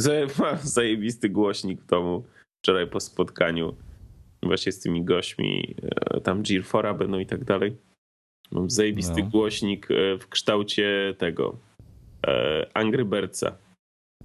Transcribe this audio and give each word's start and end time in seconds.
Mam 0.38 0.58
zajebisty 0.62 1.28
głośnik 1.28 1.80
w 1.80 1.86
domu 1.86 2.24
wczoraj 2.62 2.86
po 2.86 3.00
spotkaniu 3.00 3.76
właśnie 4.42 4.72
z 4.72 4.80
tymi 4.80 5.04
gośćmi, 5.04 5.74
e, 5.82 6.20
tam 6.20 6.42
Gear 6.42 6.96
będą 6.98 7.18
i 7.18 7.26
tak 7.26 7.44
dalej. 7.44 7.76
Mam 8.50 8.70
zajebisty 8.70 9.22
no. 9.22 9.28
głośnik 9.28 9.90
e, 9.90 10.18
w 10.18 10.28
kształcie 10.28 11.14
tego 11.18 11.56
e, 12.26 12.66
Angry 12.74 13.04
Birdsa. 13.04 13.56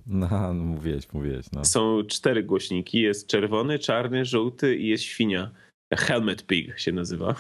No, 0.08 0.54
no 0.54 0.64
mówiłeś, 0.64 1.14
mówiłeś. 1.14 1.46
No. 1.54 1.66
Są 1.66 2.04
cztery 2.08 2.44
głośniki. 2.44 3.02
Jest 3.02 3.28
czerwony, 3.28 3.80
czarny, 3.80 4.26
żółty 4.26 4.76
i 4.76 4.88
jest 4.88 5.04
świnia. 5.04 5.52
Helmet 5.94 6.46
Pig 6.46 6.80
się 6.80 6.92
nazywa. 6.92 7.36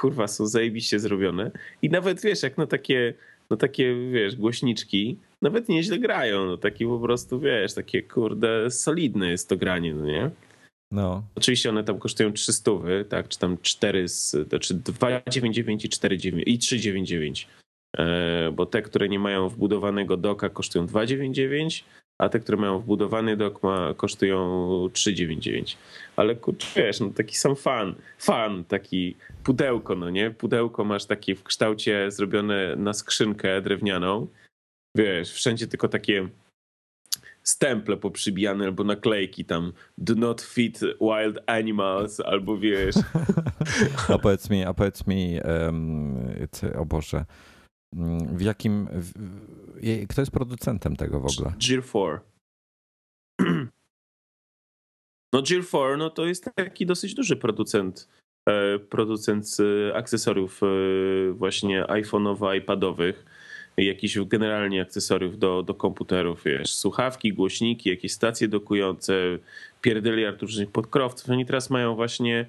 kurwa, 0.00 0.28
są 0.28 0.46
zajebiście 0.46 0.98
zrobione. 0.98 1.50
I 1.82 1.90
nawet 1.90 2.20
wiesz, 2.22 2.42
jak 2.42 2.58
na 2.58 2.66
takie 2.66 3.14
no 3.50 3.56
takie, 3.56 3.94
wiesz, 4.12 4.36
głośniczki 4.36 5.18
nawet 5.42 5.68
nieźle 5.68 5.98
grają, 5.98 6.46
no 6.46 6.56
takie 6.56 6.86
po 6.86 6.98
prostu, 6.98 7.40
wiesz, 7.40 7.74
takie 7.74 8.02
kurde 8.02 8.70
solidne 8.70 9.30
jest 9.30 9.48
to 9.48 9.56
granie, 9.56 9.94
no 9.94 10.06
nie? 10.06 10.30
No. 10.90 11.22
Oczywiście 11.34 11.70
one 11.70 11.84
tam 11.84 11.98
kosztują 11.98 12.32
300, 12.32 12.70
tak, 13.08 13.28
czy 13.28 13.38
tam 13.38 13.58
4, 13.62 14.08
znaczy 14.08 14.74
299 14.74 15.84
i 15.84 15.88
4,9 15.88 16.42
i 16.46 16.58
399. 16.58 17.48
E, 17.98 18.52
bo 18.52 18.66
te, 18.66 18.82
które 18.82 19.08
nie 19.08 19.18
mają 19.18 19.48
wbudowanego 19.48 20.16
doka 20.16 20.48
kosztują 20.48 20.86
299, 20.86 21.84
a 22.18 22.28
te, 22.28 22.40
które 22.40 22.58
mają 22.58 22.78
wbudowany 22.78 23.36
dok 23.36 23.62
ma, 23.62 23.94
kosztują 23.96 24.38
3,99. 24.92 25.76
Ale 26.16 26.36
kurczę, 26.36 26.66
wiesz, 26.76 27.00
no 27.00 27.10
taki 27.10 27.36
sam 27.36 27.56
fan, 27.56 27.94
fan, 28.18 28.64
taki 28.64 29.16
pudełko, 29.44 29.94
no 29.94 30.10
nie? 30.10 30.30
Pudełko 30.30 30.84
masz 30.84 31.04
takie 31.04 31.34
w 31.34 31.42
kształcie 31.42 32.10
zrobione 32.10 32.76
na 32.76 32.92
skrzynkę 32.92 33.62
drewnianą. 33.62 34.26
Wiesz, 34.96 35.32
wszędzie 35.32 35.66
tylko 35.66 35.88
takie 35.88 36.28
stemple 37.42 37.96
poprzybijane 37.96 38.64
albo 38.64 38.84
naklejki 38.84 39.44
tam 39.44 39.72
do 39.98 40.14
not 40.14 40.42
fit 40.42 40.80
wild 40.80 41.38
animals 41.46 42.20
albo 42.20 42.58
wiesz. 42.58 42.94
a 44.14 44.18
powiedz 44.18 44.50
mi, 44.50 44.64
a 44.64 44.74
powiedz 44.74 45.06
mi, 45.06 45.40
um, 45.44 46.34
o 46.78 46.84
Boże, 46.84 47.24
w 48.32 48.40
jakim, 48.40 48.88
kto 50.08 50.22
jest 50.22 50.32
producentem 50.32 50.96
tego 50.96 51.20
w 51.20 51.26
ogóle? 51.26 51.52
Gear 51.68 51.82
4. 51.84 52.20
No 55.32 55.42
Gear 55.42 55.64
4 55.64 55.96
no 55.96 56.10
to 56.10 56.26
jest 56.26 56.50
taki 56.54 56.86
dosyć 56.86 57.14
duży 57.14 57.36
producent 57.36 58.08
e, 58.48 58.78
producent 58.78 59.56
akcesoriów 59.94 60.60
e, 60.62 60.66
właśnie 61.32 61.84
iPhone'owo, 61.84 62.56
iPadowych, 62.56 63.24
jakichś 63.76 64.18
generalnie 64.18 64.82
akcesoriów 64.82 65.38
do, 65.38 65.62
do 65.62 65.74
komputerów, 65.74 66.42
wiesz, 66.44 66.74
słuchawki, 66.74 67.32
głośniki, 67.32 67.90
jakieś 67.90 68.12
stacje 68.12 68.48
dokujące, 68.48 69.14
pierdyliard 69.80 70.42
różnych 70.42 70.70
podkrowców. 70.70 71.30
Oni 71.30 71.46
teraz 71.46 71.70
mają 71.70 71.94
właśnie 71.94 72.46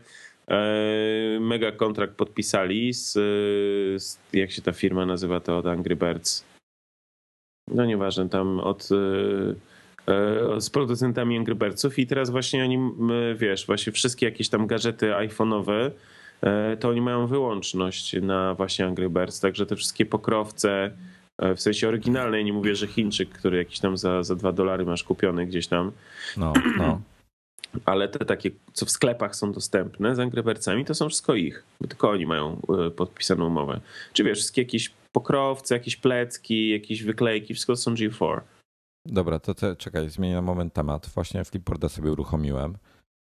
mega 1.40 1.72
kontrakt 1.72 2.14
podpisali 2.14 2.94
z, 2.94 3.14
z, 4.04 4.20
jak 4.34 4.52
się 4.52 4.62
ta 4.62 4.72
firma 4.72 5.06
nazywa 5.06 5.40
to 5.40 5.58
od 5.58 5.66
Angry 5.66 5.96
Birds 5.96 6.50
no 7.72 7.86
nieważne, 7.86 8.30
tam 8.30 8.60
od 8.60 8.90
e, 8.92 10.14
e, 10.14 10.62
z 10.62 10.70
producentami 10.70 11.38
Angry 11.38 11.56
Birdsów 11.56 12.00
i 12.00 12.08
teraz 12.08 12.30
właśnie 12.30 12.64
oni, 12.64 12.80
wiesz, 13.36 13.66
właśnie 13.66 13.94
wszystkie 13.94 14.26
jakieś 14.26 14.50
tam 14.50 14.68
gadżety 14.68 15.12
iPhone'owe, 15.12 15.92
e, 16.42 16.78
to 16.78 16.90
oni 16.90 17.02
mają 17.02 17.28
wyłączność 17.28 18.16
na 18.22 18.54
właśnie 18.54 18.86
Angry 18.86 19.10
Birds, 19.10 19.40
także 19.40 19.66
te 19.66 19.76
wszystkie 19.76 20.06
pokrowce, 20.06 20.92
w 21.56 21.62
sensie 21.62 21.88
oryginalnej, 21.88 22.46
nie 22.46 22.54
mówię, 22.54 22.76
że 22.76 22.88
Chińczyk, 22.88 23.30
który 23.30 23.58
jakiś 23.58 23.80
tam 23.80 23.98
za, 23.98 24.24
za 24.24 24.36
dwa 24.36 24.52
dolary 24.52 24.86
masz 24.86 25.04
kupiony 25.04 25.46
gdzieś 25.46 25.68
tam. 25.68 25.92
No, 26.38 26.54
no. 26.78 27.02
Ale 27.86 28.08
te 28.08 28.26
takie, 28.26 28.52
co 28.74 28.86
w 28.86 28.92
sklepach 28.92 29.36
są 29.36 29.52
dostępne 29.52 30.16
z 30.16 30.20
Angry 30.20 30.44
to 30.86 30.96
są 30.96 31.10
wszystko 31.10 31.36
ich, 31.36 31.64
bo 31.82 31.88
tylko 31.88 32.10
oni 32.10 32.26
mają 32.26 32.62
podpisaną 32.96 33.48
umowę. 33.48 33.80
Czy 34.14 34.24
wiesz, 34.24 34.38
wszystkie 34.38 34.62
jakieś 34.62 34.94
pokrowce, 35.12 35.76
jakieś 35.76 35.96
plecki, 35.96 36.70
jakieś 36.70 37.04
wyklejki, 37.04 37.54
wszystko 37.54 37.76
są 37.76 37.94
G4. 37.94 38.42
Dobra, 39.06 39.40
to 39.40 39.54
te, 39.54 39.76
czekaj, 39.76 40.10
zmienię 40.10 40.36
na 40.36 40.42
moment 40.42 40.74
temat. 40.74 41.10
Właśnie 41.16 41.46
Flipboarda 41.46 41.90
sobie 41.90 42.12
uruchomiłem. 42.12 42.78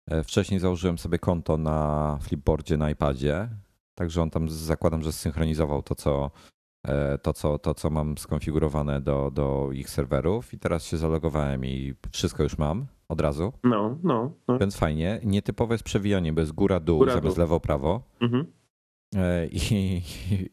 E, 0.09 0.23
wcześniej 0.23 0.59
założyłem 0.59 0.97
sobie 0.97 1.19
konto 1.19 1.57
na 1.57 2.19
Flipboardzie 2.21 2.77
na 2.77 2.89
iPadzie, 2.89 3.49
także 3.95 4.21
on 4.21 4.29
tam 4.29 4.49
zakładam, 4.49 5.03
że 5.03 5.11
zsynchronizował 5.11 5.81
to, 5.81 5.95
co, 5.95 6.31
e, 6.87 7.17
to, 7.17 7.33
co, 7.33 7.59
to, 7.59 7.73
co 7.73 7.89
mam 7.89 8.17
skonfigurowane 8.17 9.01
do, 9.01 9.31
do 9.31 9.69
ich 9.71 9.89
serwerów 9.89 10.53
i 10.53 10.59
teraz 10.59 10.85
się 10.85 10.97
zalogowałem 10.97 11.65
i 11.65 11.93
wszystko 12.11 12.43
już 12.43 12.57
mam 12.57 12.87
od 13.09 13.21
razu. 13.21 13.53
No, 13.63 13.97
no. 14.03 14.31
no. 14.47 14.59
Więc 14.59 14.77
fajnie. 14.77 15.19
Nietypowe 15.23 15.73
jest 15.73 15.83
przewijanie, 15.83 16.33
bez 16.33 16.51
góra-dół 16.51 16.99
góra, 16.99 17.13
zamiast 17.13 17.37
lewo-prawo. 17.37 18.01
Mhm. 18.21 18.45
E, 19.15 19.47
I, 19.47 20.01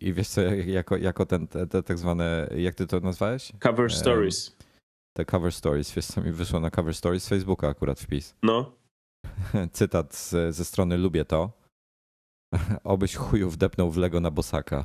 i, 0.01 0.13
wiesz 0.13 0.29
co, 0.29 0.41
jako, 0.67 0.97
jako 0.97 1.27
ten, 1.27 1.47
te, 1.47 1.67
te, 1.67 1.83
tak 1.83 1.99
zwane, 1.99 2.49
jak 2.57 2.75
ty 2.75 2.87
to 2.87 3.01
nazwałeś? 3.01 3.53
Cover 3.63 3.93
stories. 3.93 4.57
Te 5.17 5.25
cover 5.25 5.53
stories, 5.53 5.95
wiesz 5.95 6.07
co 6.07 6.21
mi 6.21 6.33
wyszło 6.33 6.61
na 6.61 6.71
cover 6.71 6.95
stories 6.95 7.25
z 7.25 7.29
Facebooka 7.29 7.69
akurat 7.69 8.01
wpis. 8.01 8.35
No. 8.43 8.73
Cytat 9.73 10.15
z, 10.15 10.55
ze 10.55 10.65
strony 10.65 10.97
Lubię 10.97 11.25
to. 11.25 11.51
Obyś 12.85 13.17
chuju 13.17 13.51
wdepnął 13.51 13.91
w 13.91 13.97
Lego 13.97 14.21
na 14.21 14.31
bosaka. 14.31 14.85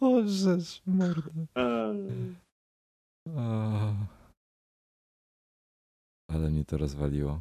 o, 0.00 0.22
rzecz, 0.26 0.82
morda. 0.86 1.94
Ale 6.34 6.50
mnie 6.50 6.64
to 6.64 6.78
rozwaliło. 6.78 7.40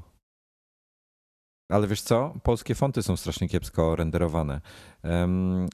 Ale 1.72 1.88
wiesz 1.88 2.02
co? 2.02 2.34
Polskie 2.44 2.76
fonty 2.76 3.04
są 3.04 3.18
strasznie 3.18 3.50
kiepsko 3.50 3.96
renderowane. 3.96 4.62
Um, 5.04 5.68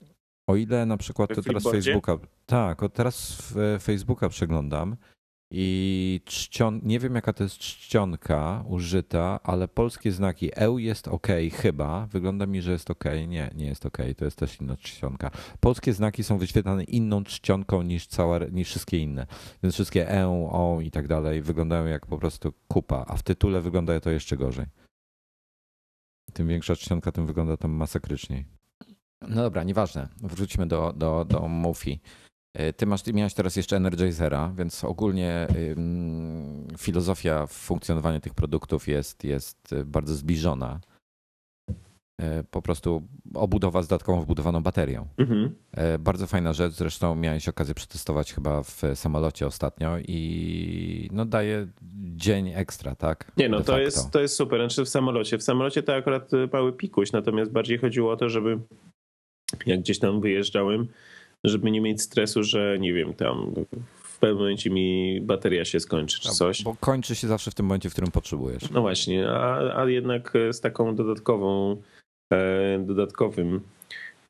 o 0.50 0.56
ile 0.56 0.86
na 0.86 0.97
przykład 0.97 1.30
to 1.36 1.42
teraz 1.42 1.63
Facebooka. 1.63 2.18
Tak, 2.45 2.81
teraz 2.94 3.42
Facebooka 3.81 4.30
przeglądam 4.30 4.97
i 5.51 6.21
czcion, 6.25 6.81
nie 6.83 6.99
wiem 6.99 7.15
jaka 7.15 7.33
to 7.33 7.44
jest 7.44 7.57
czcionka 7.57 8.63
użyta, 8.67 9.39
ale 9.44 9.67
polskie 9.67 10.11
znaki 10.11 10.51
EU 10.55 10.79
jest 10.79 11.07
ok, 11.07 11.27
chyba. 11.53 12.05
Wygląda 12.05 12.45
mi, 12.45 12.61
że 12.61 12.71
jest 12.71 12.91
ok. 12.91 13.03
Nie, 13.27 13.51
nie 13.55 13.65
jest 13.65 13.85
ok, 13.85 13.97
to 14.17 14.25
jest 14.25 14.38
też 14.38 14.61
inna 14.61 14.77
czcionka. 14.77 15.31
Polskie 15.59 15.94
znaki 15.94 16.23
są 16.23 16.38
wyświetlane 16.38 16.83
inną 16.83 17.23
czcionką 17.23 17.81
niż, 17.81 18.07
cała, 18.07 18.39
niż 18.39 18.67
wszystkie 18.67 18.97
inne. 18.97 19.27
Więc 19.63 19.73
wszystkie 19.75 20.09
EU, 20.09 20.49
O 20.51 20.81
i 20.81 20.91
tak 20.91 21.07
dalej 21.07 21.41
wyglądają 21.41 21.85
jak 21.85 22.05
po 22.05 22.17
prostu 22.17 22.53
kupa, 22.67 23.05
a 23.07 23.17
w 23.17 23.23
tytule 23.23 23.61
wygląda 23.61 23.99
to 23.99 24.11
jeszcze 24.11 24.38
gorzej 24.38 24.65
tym 26.33 26.47
większa 26.47 26.75
czcionka, 26.75 27.11
tym 27.11 27.25
wygląda 27.25 27.57
tam 27.57 27.71
masakryczniej. 27.71 28.45
No 29.21 29.35
dobra, 29.35 29.63
nieważne. 29.63 30.07
Wróćmy 30.17 30.67
do, 30.67 30.94
do, 30.94 31.25
do 31.25 31.47
Mofi. 31.47 31.99
E, 32.53 32.73
ty 32.73 32.85
masz, 32.85 33.01
ty 33.01 33.13
miałeś 33.13 33.33
teraz 33.33 33.55
jeszcze 33.55 33.75
Energizera, 33.75 34.53
więc 34.57 34.83
ogólnie 34.83 35.47
filozofia 36.77 37.47
funkcjonowania 37.47 38.19
tych 38.19 38.33
produktów 38.33 38.88
jest, 38.88 39.23
jest 39.23 39.75
bardzo 39.85 40.15
zbliżona. 40.15 40.79
E, 42.21 42.44
po 42.44 42.61
prostu 42.61 43.03
obudowa 43.33 43.81
z 43.81 43.88
dodatkową 43.88 44.21
wbudowaną 44.21 44.63
baterią. 44.63 45.07
Mhm. 45.17 45.55
E, 45.71 45.99
bardzo 45.99 46.27
fajna 46.27 46.53
rzecz, 46.53 46.73
zresztą 46.73 47.15
miałeś 47.15 47.49
okazję 47.49 47.75
przetestować 47.75 48.33
chyba 48.33 48.63
w 48.63 48.81
samolocie 48.95 49.47
ostatnio 49.47 49.97
i 50.07 51.09
no 51.11 51.25
daje 51.25 51.67
dzień 52.15 52.51
ekstra, 52.55 52.95
tak? 52.95 53.31
Nie 53.38 53.49
no, 53.49 53.61
to 53.61 53.79
jest, 53.79 54.11
to 54.11 54.21
jest 54.21 54.35
super, 54.35 54.59
znaczy 54.59 54.85
w 54.85 54.89
samolocie. 54.89 55.38
W 55.38 55.44
samolocie 55.44 55.83
to 55.83 55.95
akurat 55.95 56.31
mały 56.53 56.73
pikuś, 56.73 57.11
natomiast 57.11 57.51
bardziej 57.51 57.77
chodziło 57.77 58.11
o 58.11 58.17
to, 58.17 58.29
żeby 58.29 58.59
jak 59.65 59.79
gdzieś 59.79 59.99
tam 59.99 60.21
wyjeżdżałem, 60.21 60.88
żeby 61.44 61.72
nie 61.72 61.81
mieć 61.81 62.01
stresu, 62.01 62.44
że 62.44 62.78
nie 62.80 62.94
wiem, 62.94 63.13
tam 63.13 63.54
w 64.18 64.19
pewnym 64.19 64.38
momencie 64.38 64.69
mi 64.69 65.22
bateria 65.22 65.66
się 65.66 65.80
skończy 65.80 66.22
czy 66.22 66.30
coś. 66.30 66.63
Bo 66.63 66.75
kończy 66.80 67.16
się 67.16 67.28
zawsze 67.28 67.51
w 67.51 67.56
tym 67.56 67.66
momencie, 67.66 67.89
w 67.89 67.92
którym 67.92 68.12
potrzebujesz. 68.12 68.72
No 68.72 68.81
właśnie, 68.81 69.30
a, 69.30 69.81
a 69.81 69.89
jednak 69.89 70.34
z 70.51 70.62
taką 70.62 70.95
dodatkową, 70.95 71.81
e, 72.34 72.80
dodatkowym 72.80 73.62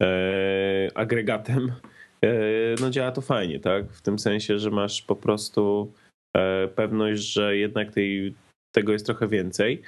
e, 0.02 0.90
agregatem 0.96 1.72
e, 2.22 2.32
no 2.82 2.90
działa 2.90 3.12
to 3.12 3.22
fajnie, 3.22 3.60
tak? 3.60 3.92
W 3.92 4.02
tym 4.02 4.20
sensie, 4.20 4.60
że 4.60 4.72
masz 4.72 5.02
po 5.02 5.16
prostu 5.16 5.94
pewność, 6.76 7.22
że 7.34 7.58
jednak 7.58 7.92
tej, 7.92 8.36
tego 8.76 8.94
jest 8.94 9.06
trochę 9.06 9.28
więcej, 9.28 9.82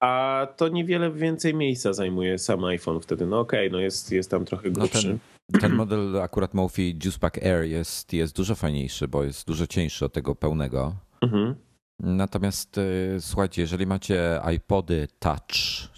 a 0.00 0.46
to 0.56 0.68
niewiele 0.68 1.10
więcej 1.10 1.54
miejsca 1.54 1.92
zajmuje 1.92 2.38
sam 2.38 2.64
iPhone 2.64 3.00
wtedy. 3.00 3.26
No 3.26 3.40
okej, 3.40 3.68
okay, 3.68 3.78
no 3.78 3.80
jest, 3.80 4.12
jest 4.12 4.30
tam 4.30 4.44
trochę 4.44 4.70
grubszy. 4.70 5.08
No 5.08 5.12
ten, 5.12 5.18
ten, 5.60 5.72
model 5.72 6.20
akurat 6.22 6.54
Mophie 6.54 6.94
Juicepack 7.04 7.38
Air 7.38 7.64
jest, 7.64 8.12
jest 8.12 8.36
dużo 8.36 8.54
fajniejszy, 8.54 9.08
bo 9.08 9.24
jest 9.24 9.46
dużo 9.46 9.66
cieńszy 9.66 10.04
od 10.04 10.12
tego 10.12 10.34
pełnego. 10.34 10.94
Mhm. 11.20 11.54
Natomiast 12.00 12.78
y, 12.78 13.16
słuchajcie, 13.20 13.62
jeżeli 13.62 13.86
macie 13.86 14.40
iPody 14.54 15.08
Touch 15.18 15.46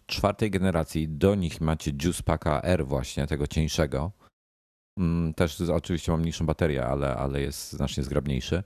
czwartej 0.06 0.50
generacji, 0.50 1.08
do 1.08 1.34
nich 1.34 1.60
macie 1.60 1.92
Juicepacka 2.02 2.62
R 2.62 2.86
właśnie, 2.86 3.26
tego 3.26 3.46
cieńszego. 3.46 4.12
Mm, 4.98 5.34
też 5.34 5.60
oczywiście 5.60 6.12
mam 6.12 6.20
mniejszą 6.20 6.46
baterię, 6.46 6.86
ale, 6.86 7.16
ale 7.16 7.40
jest 7.40 7.72
znacznie 7.72 8.02
zgrabniejszy. 8.02 8.62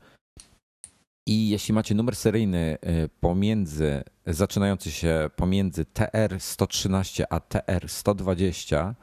I 1.29 1.49
jeśli 1.49 1.75
macie 1.75 1.95
numer 1.95 2.17
seryjny 2.17 2.79
y, 3.05 3.09
pomiędzy, 3.21 4.03
zaczynający 4.27 4.91
się 4.91 5.31
pomiędzy 5.37 5.85
TR113 5.85 7.25
a 7.31 7.39
TR120, 7.39 8.91
y, 8.91 8.95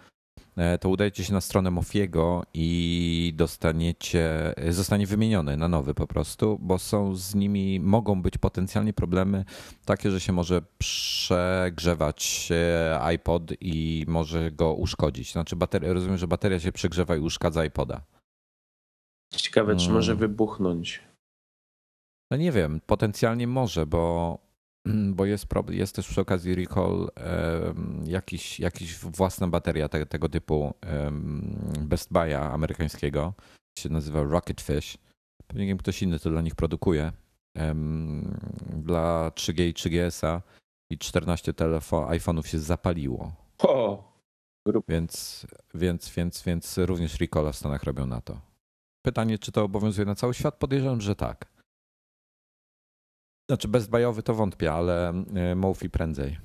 to 0.79 0.89
udajecie 0.89 1.23
się 1.23 1.33
na 1.33 1.41
stronę 1.41 1.71
Mofiego 1.71 2.43
i 2.53 3.33
dostaniecie, 3.35 4.53
zostanie 4.69 5.07
wymieniony 5.07 5.57
na 5.57 5.67
nowy 5.67 5.93
po 5.93 6.07
prostu, 6.07 6.59
bo 6.61 6.77
są 6.77 7.15
z 7.15 7.35
nimi, 7.35 7.79
mogą 7.79 8.21
być 8.21 8.37
potencjalnie 8.37 8.93
problemy 8.93 9.45
takie, 9.85 10.11
że 10.11 10.19
się 10.19 10.33
może 10.33 10.61
przegrzewać 10.77 12.49
y, 12.51 12.99
iPod 12.99 13.51
i 13.61 14.05
może 14.07 14.51
go 14.51 14.73
uszkodzić. 14.73 15.31
Znaczy 15.31 15.55
bateria, 15.55 15.93
rozumiem, 15.93 16.17
że 16.17 16.27
bateria 16.27 16.59
się 16.59 16.71
przegrzewa 16.71 17.15
i 17.15 17.19
uszkadza 17.19 17.65
iPoda. 17.65 18.01
Ciekawe, 19.35 19.75
czy 19.75 19.89
może 19.89 20.11
mm. 20.11 20.19
wybuchnąć. 20.19 21.01
No 22.31 22.37
nie 22.37 22.51
wiem, 22.51 22.81
potencjalnie 22.85 23.47
może, 23.47 23.85
bo, 23.85 24.37
bo 24.85 25.25
jest, 25.25 25.45
jest 25.69 25.95
też 25.95 26.07
przy 26.07 26.21
okazji 26.21 26.55
recall 26.55 27.09
jakiś, 28.05 28.59
jakiś 28.59 28.97
własna 28.97 29.47
bateria 29.47 29.89
te, 29.89 30.05
tego 30.05 30.29
typu 30.29 30.73
Best 31.79 32.11
Buy'a 32.11 32.53
amerykańskiego. 32.53 33.33
Się 33.79 33.89
nazywa 33.89 34.23
Rocketfish. 34.23 34.97
Pewnie 35.47 35.77
ktoś 35.77 36.01
inny 36.01 36.19
to 36.19 36.29
dla 36.29 36.41
nich 36.41 36.55
produkuje. 36.55 37.11
Dla 38.75 39.31
3G 39.35 39.61
i 39.63 39.73
3GS-a 39.73 40.41
i 40.91 40.97
14 40.97 41.53
telefon, 41.53 42.09
iPhone'ów 42.09 42.45
się 42.45 42.59
zapaliło. 42.59 43.31
O, 43.59 44.03
więc, 44.87 45.45
więc, 45.73 46.09
więc, 46.09 46.43
więc 46.43 46.77
również 46.77 47.19
recall 47.19 47.51
w 47.51 47.55
Stanach 47.55 47.83
robią 47.83 48.05
na 48.05 48.21
to. 48.21 48.41
Pytanie, 49.05 49.37
czy 49.39 49.51
to 49.51 49.63
obowiązuje 49.63 50.05
na 50.05 50.15
cały 50.15 50.33
świat? 50.33 50.55
Podejrzewam, 50.55 51.01
że 51.01 51.15
tak. 51.15 51.58
Znaczy 53.49 53.67
bezbajowy 53.67 54.23
to 54.23 54.33
wątpię, 54.33 54.73
ale 54.73 55.09
e, 55.09 55.55
Mofi 55.55 55.89
prędzej. 55.89 56.37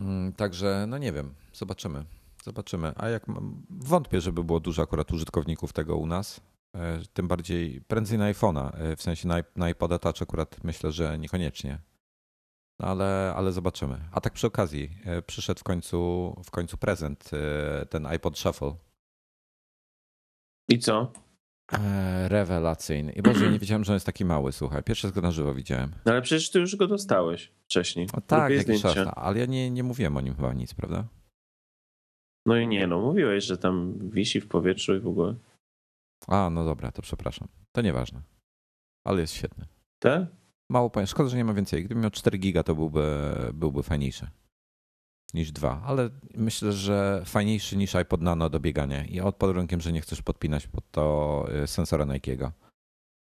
Mm, 0.00 0.32
także, 0.32 0.86
no 0.88 0.98
nie 0.98 1.12
wiem, 1.12 1.34
zobaczymy. 1.52 2.04
Zobaczymy. 2.44 2.92
A 2.96 3.08
jak 3.08 3.26
wątpię, 3.70 4.20
żeby 4.20 4.44
było 4.44 4.60
dużo 4.60 4.82
akurat 4.82 5.12
użytkowników 5.12 5.72
tego 5.72 5.96
u 5.96 6.06
nas. 6.06 6.40
E, 6.76 7.02
tym 7.12 7.28
bardziej 7.28 7.80
prędzej 7.80 8.18
na 8.18 8.32
iPhone'a. 8.32 8.74
E, 8.74 8.96
w 8.96 9.02
sensie 9.02 9.28
na, 9.28 9.36
na 9.56 9.70
iPoda 9.70 9.98
Touch 9.98 10.22
akurat 10.22 10.64
myślę, 10.64 10.92
że 10.92 11.18
niekoniecznie. 11.18 11.78
No 12.80 12.88
ale, 12.88 13.32
ale 13.36 13.52
zobaczymy. 13.52 14.08
A 14.12 14.20
tak 14.20 14.32
przy 14.32 14.46
okazji, 14.46 14.98
przyszedł 15.26 15.60
w 15.60 15.64
końcu, 15.64 16.34
w 16.44 16.50
końcu 16.50 16.76
prezent, 16.76 17.30
ten 17.90 18.06
iPod 18.06 18.38
Shuffle. 18.38 18.76
I 20.68 20.78
co? 20.78 21.12
E, 21.72 22.28
rewelacyjny. 22.28 23.12
I 23.12 23.22
Boże, 23.22 23.44
ja 23.44 23.50
nie 23.50 23.58
wiedziałem, 23.58 23.84
że 23.84 23.92
on 23.92 23.96
jest 23.96 24.06
taki 24.06 24.24
mały, 24.24 24.52
słuchaj. 24.52 24.82
Pierwszy 24.82 25.06
raz 25.06 25.14
go 25.14 25.20
na 25.20 25.30
żywo 25.30 25.54
widziałem. 25.54 25.90
No 26.04 26.12
ale 26.12 26.22
przecież 26.22 26.50
ty 26.50 26.58
już 26.58 26.76
go 26.76 26.86
dostałeś 26.86 27.52
wcześniej. 27.64 28.06
O, 28.12 28.20
tak, 28.20 28.52
jakiś 28.52 28.82
czas, 28.82 28.96
ale 29.16 29.38
ja 29.38 29.46
nie, 29.46 29.70
nie 29.70 29.82
mówiłem 29.82 30.16
o 30.16 30.20
nim 30.20 30.34
chyba 30.34 30.52
nic, 30.52 30.74
prawda? 30.74 31.04
No 32.46 32.56
i 32.56 32.68
nie, 32.68 32.86
no 32.86 33.00
mówiłeś, 33.00 33.44
że 33.44 33.58
tam 33.58 33.98
wisi 34.10 34.40
w 34.40 34.48
powietrzu 34.48 34.96
i 34.96 35.00
w 35.00 35.06
ogóle. 35.06 35.34
A, 36.28 36.50
no 36.50 36.64
dobra, 36.64 36.92
to 36.92 37.02
przepraszam. 37.02 37.48
To 37.72 37.82
nieważne. 37.82 38.22
Ale 39.06 39.20
jest 39.20 39.34
świetny. 39.34 39.66
Tak? 39.98 40.22
Mało 40.70 40.90
powiem. 40.90 41.06
Szkoda, 41.06 41.28
że 41.28 41.36
nie 41.36 41.44
ma 41.44 41.54
więcej. 41.54 41.84
Gdybym 41.84 42.02
miał 42.02 42.10
4 42.10 42.38
giga, 42.38 42.62
to 42.62 42.74
byłby, 42.74 43.34
byłby 43.54 43.82
fajniejszy 43.82 44.26
niż 45.34 45.52
dwa, 45.52 45.82
ale 45.86 46.10
myślę, 46.34 46.72
że 46.72 47.22
fajniejszy 47.24 47.76
niż 47.76 47.94
iPod 47.94 48.20
Nano 48.20 48.50
do 48.50 48.60
biegania 48.60 49.04
i 49.04 49.20
od 49.20 49.36
pod 49.36 49.50
warunkiem, 49.50 49.80
że 49.80 49.92
nie 49.92 50.00
chcesz 50.00 50.22
podpinać 50.22 50.66
pod 50.66 50.90
to 50.90 51.46
y, 51.62 51.66
sensora 51.66 52.04
Nike'ego. 52.04 52.50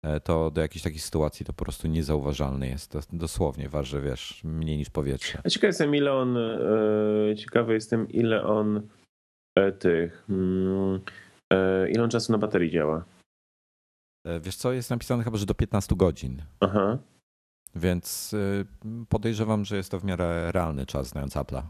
E, 0.04 0.20
to 0.20 0.52
do 0.52 0.62
jakiejś 0.62 0.84
takiej 0.84 1.00
sytuacji 1.00 1.46
to 1.46 1.54
po 1.54 1.66
prostu 1.66 1.88
niezauważalny 1.88 2.68
jest. 2.68 2.92
To 2.92 3.00
dosłownie 3.14 3.70
waży, 3.70 4.02
wiesz, 4.02 4.44
mniej 4.44 4.78
niż 4.78 4.90
powietrze. 4.90 5.42
A 5.44 5.50
ciekawy 5.50 5.68
jestem, 5.68 5.96
ile 5.96 6.14
on, 6.14 6.38
e, 6.38 7.36
ciekawy 7.36 7.74
jestem, 7.74 8.10
ile 8.10 8.44
on 8.44 8.88
e, 9.56 9.72
tych, 9.72 10.26
mm, 10.30 11.00
ile 11.90 12.04
on 12.04 12.10
czasu 12.10 12.32
na 12.32 12.38
baterii 12.38 12.72
działa. 12.72 13.06
Wiesz 14.42 14.56
co, 14.56 14.72
jest 14.74 14.90
napisane 14.90 15.24
chyba, 15.24 15.38
że 15.38 15.46
do 15.46 15.54
15 15.54 15.96
godzin. 15.96 16.42
Aha. 16.60 16.98
Więc 17.76 18.34
y, 18.34 18.66
podejrzewam, 19.10 19.66
że 19.66 19.78
jest 19.78 19.92
to 19.92 20.00
w 20.00 20.04
miarę 20.04 20.52
realny 20.52 20.86
czas, 20.86 21.08
znając 21.08 21.36
Apple'a. 21.36 21.62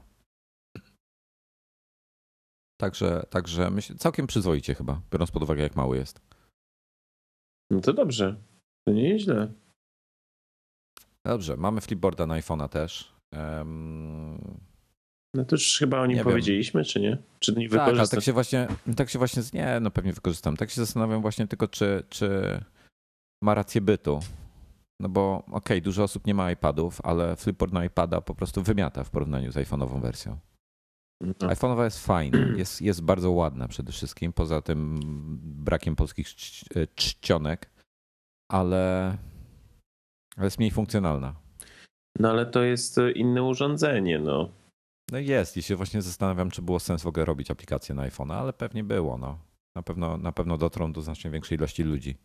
Także, 2.81 3.23
także 3.29 3.69
myślę, 3.69 3.95
całkiem 3.95 4.27
przyzwoicie 4.27 4.75
chyba, 4.75 5.01
biorąc 5.11 5.31
pod 5.31 5.43
uwagę, 5.43 5.63
jak 5.63 5.75
mały 5.75 5.97
jest. 5.97 6.21
No 7.71 7.81
to 7.81 7.93
dobrze. 7.93 8.35
To 8.87 8.93
nie 8.93 9.09
jest 9.09 9.25
źle. 9.25 9.53
Dobrze, 11.25 11.57
mamy 11.57 11.81
flipboarda 11.81 12.25
na 12.25 12.39
iPhone'a 12.39 12.69
też. 12.69 13.13
Um... 13.33 14.59
No 15.33 15.45
to 15.45 15.55
już 15.55 15.77
chyba 15.79 16.01
o 16.01 16.05
nim 16.05 16.17
nie 16.17 16.23
powiedzieliśmy, 16.23 16.81
wiem. 16.81 16.85
czy 16.85 16.99
nie? 16.99 17.17
Czy 17.39 17.53
nie 17.53 17.69
tak, 17.69 17.89
ale 17.89 18.07
tak 18.07 18.23
się 18.23 18.33
właśnie, 18.33 18.67
tak 18.95 19.09
się 19.09 19.19
właśnie, 19.19 19.43
nie, 19.53 19.79
no 19.79 19.91
pewnie 19.91 20.13
wykorzystam. 20.13 20.57
Tak 20.57 20.69
się 20.69 20.81
zastanawiam 20.81 21.21
właśnie 21.21 21.47
tylko, 21.47 21.67
czy, 21.67 22.03
czy 22.09 22.59
ma 23.43 23.53
rację 23.53 23.81
bytu. 23.81 24.19
No 25.01 25.09
bo 25.09 25.37
okej, 25.37 25.51
okay, 25.51 25.81
dużo 25.81 26.03
osób 26.03 26.27
nie 26.27 26.33
ma 26.33 26.51
iPadów, 26.51 27.01
ale 27.03 27.35
flipboard 27.35 27.73
na 27.73 27.85
iPada 27.85 28.21
po 28.21 28.35
prostu 28.35 28.63
wymiata 28.63 29.03
w 29.03 29.09
porównaniu 29.09 29.51
z 29.51 29.55
iPhone'ową 29.55 30.01
wersją. 30.01 30.37
No. 31.21 31.33
iPhone'owa 31.47 31.83
jest 31.83 32.05
fajna, 32.05 32.37
jest, 32.57 32.81
jest 32.81 33.01
bardzo 33.01 33.31
ładna 33.31 33.67
przede 33.67 33.91
wszystkim, 33.91 34.33
poza 34.33 34.61
tym 34.61 34.99
brakiem 35.41 35.95
polskich 35.95 36.27
e, 36.75 36.87
czcionek, 36.95 37.69
ale, 38.51 39.17
ale 40.37 40.45
jest 40.45 40.59
mniej 40.59 40.71
funkcjonalna. 40.71 41.35
No 42.19 42.29
ale 42.29 42.45
to 42.45 42.63
jest 42.63 42.97
inne 43.15 43.43
urządzenie, 43.43 44.19
no. 44.19 44.49
No 45.11 45.17
jest 45.17 45.57
i 45.57 45.61
się 45.61 45.75
właśnie 45.75 46.01
zastanawiam, 46.01 46.51
czy 46.51 46.61
było 46.61 46.79
sens 46.79 47.03
w 47.03 47.07
ogóle 47.07 47.25
robić 47.25 47.51
aplikację 47.51 47.95
na 47.95 48.09
iPhone'a, 48.09 48.33
ale 48.33 48.53
pewnie 48.53 48.83
było, 48.83 49.17
no. 49.17 49.39
Na 49.75 49.83
pewno, 49.83 50.17
na 50.17 50.31
pewno 50.31 50.57
dotrą 50.57 50.93
do 50.93 51.01
znacznie 51.01 51.31
większej 51.31 51.57
ilości 51.57 51.83
ludzi. 51.83 52.17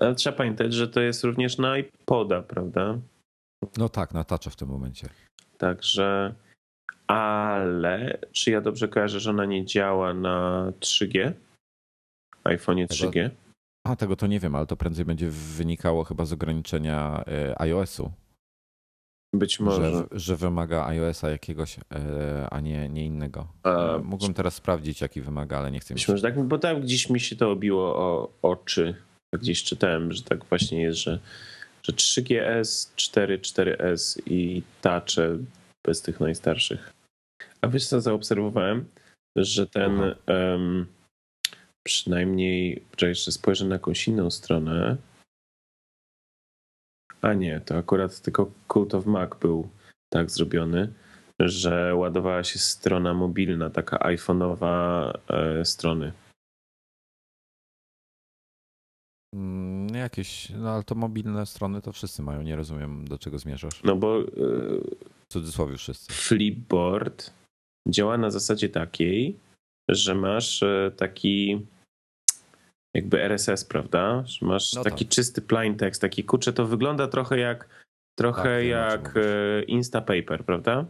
Ale 0.00 0.14
trzeba 0.14 0.36
pamiętać, 0.36 0.74
że 0.74 0.88
to 0.88 1.00
jest 1.00 1.24
również 1.24 1.58
na 1.58 1.78
iPoda, 1.78 2.42
prawda? 2.42 2.98
No 3.76 3.88
tak, 3.88 4.14
na 4.14 4.24
w 4.24 4.56
tym 4.56 4.68
momencie. 4.68 5.08
Także 5.58 6.34
ale 7.06 8.18
czy 8.32 8.50
ja 8.50 8.60
dobrze 8.60 8.88
kojarzę, 8.88 9.20
że 9.20 9.30
ona 9.30 9.44
nie 9.44 9.64
działa 9.64 10.14
na 10.14 10.66
3G? 10.80 11.32
iPhone 12.44 12.78
3G? 12.78 13.30
A 13.86 13.96
tego 13.96 14.16
to 14.16 14.26
nie 14.26 14.40
wiem, 14.40 14.54
ale 14.54 14.66
to 14.66 14.76
prędzej 14.76 15.04
będzie 15.04 15.30
wynikało 15.30 16.04
chyba 16.04 16.24
z 16.24 16.32
ograniczenia 16.32 17.24
e, 17.26 17.60
iOS-u. 17.60 18.12
Być 19.34 19.60
może. 19.60 19.90
Że, 19.90 20.04
że 20.12 20.36
wymaga 20.36 20.86
iOS-a 20.86 21.30
jakiegoś, 21.30 21.78
e, 21.78 22.48
a 22.50 22.60
nie, 22.60 22.88
nie 22.88 23.06
innego. 23.06 23.48
A, 23.62 23.98
Mógłbym 24.02 24.34
teraz 24.34 24.54
sprawdzić, 24.54 25.00
jaki 25.00 25.20
wymaga, 25.20 25.58
ale 25.58 25.70
nie 25.70 25.80
chcę 25.80 25.94
Być 25.94 26.08
może 26.08 26.22
tak, 26.22 26.42
bo 26.42 26.58
tak 26.58 26.82
gdzieś 26.82 27.10
mi 27.10 27.20
się 27.20 27.36
to 27.36 27.50
obiło 27.50 27.96
o 27.96 28.32
oczy. 28.42 28.94
Gdzieś 29.32 29.64
czytałem, 29.64 30.12
że 30.12 30.22
tak 30.22 30.44
właśnie 30.44 30.82
jest, 30.82 30.98
że, 30.98 31.18
że 31.82 31.92
3GS, 31.92 32.90
4, 32.96 33.38
4S 33.38 34.20
i 34.26 34.62
Touche 34.82 35.38
bez 35.86 36.02
tych 36.02 36.20
najstarszych. 36.20 36.92
A 37.60 37.68
wiesz 37.68 37.86
co 37.86 38.00
zaobserwowałem? 38.00 38.88
Że 39.36 39.66
ten 39.66 40.14
um, 40.28 40.86
przynajmniej, 41.86 42.84
czekaj, 42.96 43.08
jeszcze 43.08 43.32
spojrzę 43.32 43.64
na 43.64 43.74
jakąś 43.74 44.08
inną 44.08 44.30
stronę. 44.30 44.96
A 47.22 47.34
nie, 47.34 47.60
to 47.60 47.76
akurat 47.76 48.20
tylko 48.20 48.50
Cult 48.72 48.94
of 48.94 49.06
Mac 49.06 49.30
był 49.40 49.68
tak 50.12 50.30
zrobiony, 50.30 50.92
że 51.40 51.94
ładowała 51.94 52.44
się 52.44 52.58
strona 52.58 53.14
mobilna, 53.14 53.70
taka 53.70 53.96
iPhone'owa 53.96 55.12
e, 55.28 55.64
strony. 55.64 56.12
Mm, 59.34 59.94
jakieś, 59.94 60.50
no 60.50 60.70
ale 60.70 60.82
to 60.82 60.94
mobilne 60.94 61.46
strony 61.46 61.82
to 61.82 61.92
wszyscy 61.92 62.22
mają, 62.22 62.42
nie 62.42 62.56
rozumiem 62.56 63.08
do 63.08 63.18
czego 63.18 63.38
zmierzasz. 63.38 63.82
No 63.82 63.96
bo... 63.96 64.20
E, 64.20 64.26
w 65.30 65.32
cudzysłowie 65.32 65.76
wszyscy. 65.76 66.12
Flipboard 66.12 67.32
działa 67.88 68.18
na 68.18 68.30
zasadzie 68.30 68.68
takiej, 68.68 69.36
że 69.88 70.14
masz 70.14 70.62
e, 70.62 70.92
taki 70.96 71.66
jakby 72.94 73.22
RSS, 73.22 73.64
prawda? 73.64 74.22
Że 74.26 74.46
masz 74.46 74.72
no 74.72 74.84
taki 74.84 75.04
tak. 75.04 75.14
czysty 75.14 75.42
plain 75.42 75.76
text, 75.76 76.00
taki 76.00 76.24
kurczę, 76.24 76.52
to 76.52 76.66
wygląda 76.66 77.08
trochę 77.08 77.38
jak 77.38 77.68
trochę 78.18 78.58
tak, 78.58 78.66
jak 78.66 79.14
e, 79.16 79.62
Instapaper, 79.62 80.44
prawda? 80.44 80.84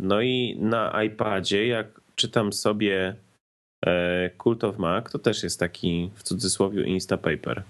No 0.00 0.20
i 0.20 0.56
na 0.60 1.02
iPadzie, 1.02 1.66
jak 1.66 2.00
czytam 2.16 2.52
sobie 2.52 3.16
e, 3.86 4.30
Cult 4.42 4.64
of 4.64 4.78
Mac, 4.78 5.10
to 5.10 5.18
też 5.18 5.42
jest 5.42 5.60
taki 5.60 6.10
w 6.14 6.22
cudzysłowie 6.22 6.84
Instapaper. 6.84 7.62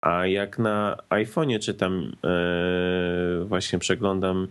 A 0.00 0.26
jak 0.26 0.58
na 0.58 0.96
iPhone'ie 1.10 1.58
czytam, 1.58 2.12
e, 2.24 3.44
właśnie 3.44 3.78
przeglądam 3.78 4.48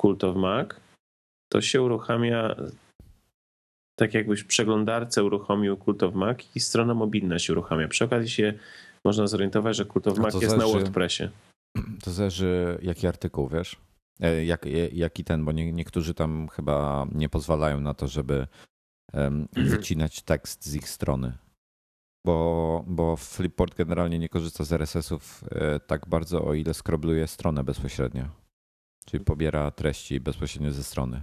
Cult 0.00 0.24
of 0.24 0.36
Mac, 0.36 0.68
to 1.52 1.60
się 1.60 1.82
uruchamia 1.82 2.56
tak 3.98 4.14
jakbyś 4.14 4.40
w 4.40 4.46
przeglądarce 4.46 5.24
uruchomił 5.24 5.76
Cult 5.76 6.02
of 6.02 6.14
Mac 6.14 6.38
i 6.54 6.60
strona 6.60 6.94
mobilna 6.94 7.38
się 7.38 7.52
uruchamia. 7.52 7.88
Przy 7.88 8.04
okazji 8.04 8.30
się 8.30 8.54
można 9.04 9.26
zorientować, 9.26 9.76
że 9.76 9.86
Cult 9.86 10.06
of 10.06 10.18
Mac 10.18 10.34
jest 10.34 10.46
zależy, 10.46 10.66
na 10.66 10.72
WordPressie. 10.72 11.28
To 12.04 12.10
zależy 12.10 12.78
jaki 12.82 13.06
artykuł, 13.06 13.48
wiesz? 13.48 13.76
E, 14.20 14.44
jak, 14.44 14.66
jaki 14.92 15.24
ten, 15.24 15.44
bo 15.44 15.52
nie, 15.52 15.72
niektórzy 15.72 16.14
tam 16.14 16.48
chyba 16.48 17.06
nie 17.12 17.28
pozwalają 17.28 17.80
na 17.80 17.94
to, 17.94 18.08
żeby 18.08 18.46
um, 19.12 19.48
wycinać 19.72 20.22
tekst 20.22 20.66
z 20.66 20.74
ich 20.74 20.88
strony. 20.88 21.32
Bo, 22.26 22.84
bo 22.86 23.16
Flipboard 23.16 23.74
generalnie 23.74 24.18
nie 24.18 24.28
korzysta 24.28 24.64
z 24.64 24.72
RSS-ów 24.72 25.44
e, 25.50 25.80
tak 25.80 26.08
bardzo, 26.08 26.44
o 26.44 26.54
ile 26.54 26.74
skrobluje 26.74 27.26
stronę 27.26 27.64
bezpośrednio. 27.64 28.28
Czyli 29.04 29.24
pobiera 29.24 29.70
treści 29.70 30.20
bezpośrednio 30.20 30.70
ze 30.70 30.84
strony. 30.84 31.22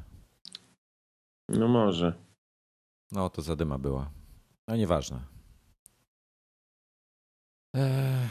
No 1.50 1.68
może. 1.68 2.14
No 3.12 3.30
to 3.30 3.42
zadyma 3.42 3.78
była. 3.78 4.12
No 4.68 4.76
nieważne. 4.76 5.20
Eee, 7.76 8.30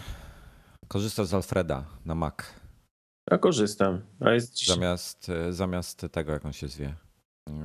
korzystasz 0.88 1.26
z 1.26 1.35
Alfreda 1.35 1.85
na 2.04 2.14
Mac. 2.14 2.35
Ja 3.30 3.38
korzystam. 3.38 4.00
A 4.21 4.30
jest 4.30 4.54
dziś... 4.54 4.68
zamiast, 4.68 5.28
e, 5.28 5.52
zamiast 5.52 6.06
tego, 6.12 6.33
jak 6.33 6.44
on 6.44 6.52
się 6.52 6.68
zwie. 6.68 6.94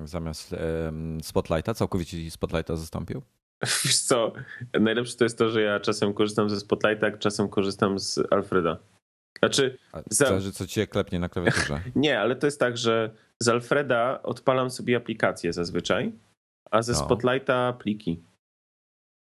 Zamiast 0.06 0.56
um, 0.86 1.24
Spotlighta, 1.24 1.74
całkowicie 1.74 2.32
Spotlighta 2.32 2.76
zastąpił? 2.76 3.22
Wiesz 3.86 4.00
co, 4.00 4.34
najlepsze 4.80 5.18
to 5.18 5.24
jest 5.24 5.38
to, 5.38 5.50
że 5.50 5.62
ja 5.62 5.80
czasem 5.80 6.14
korzystam 6.14 6.50
ze 6.50 6.60
Spotlighta, 6.60 7.12
czasem 7.12 7.50
korzystam 7.50 8.00
z 8.00 8.20
Alfreda. 8.32 8.78
Znaczy. 9.40 9.78
Za... 10.10 10.26
Zależy, 10.26 10.52
co 10.52 10.68
cię 10.68 10.88
klepnie 10.88 11.20
na 11.20 11.30
klawiaturze. 11.30 11.82
Nie, 11.96 12.20
ale 12.20 12.36
to 12.36 12.48
jest 12.48 12.60
tak, 12.60 12.78
że 12.78 13.12
z 13.40 13.48
Alfreda 13.48 14.20
odpalam 14.24 14.70
sobie 14.70 14.98
aplikację 14.98 15.54
zazwyczaj 15.54 16.12
a 16.72 16.82
ze 16.82 16.94
no. 16.94 17.00
Spotlighta 17.00 17.74
pliki. 17.74 18.24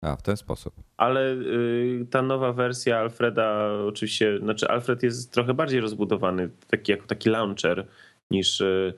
A, 0.05 0.17
w 0.17 0.23
ten 0.23 0.37
sposób. 0.37 0.75
Ale 0.97 1.33
y, 1.33 2.07
ta 2.11 2.23
nowa 2.23 2.53
wersja 2.53 2.99
Alfreda 2.99 3.73
oczywiście, 3.87 4.39
znaczy 4.39 4.69
Alfred 4.69 5.03
jest 5.03 5.33
trochę 5.33 5.55
bardziej 5.55 5.81
rozbudowany, 5.81 6.51
taki, 6.69 6.93
jako 6.93 7.07
taki 7.07 7.31
launcher 7.31 7.87
niż, 8.31 8.61
y, 8.61 8.95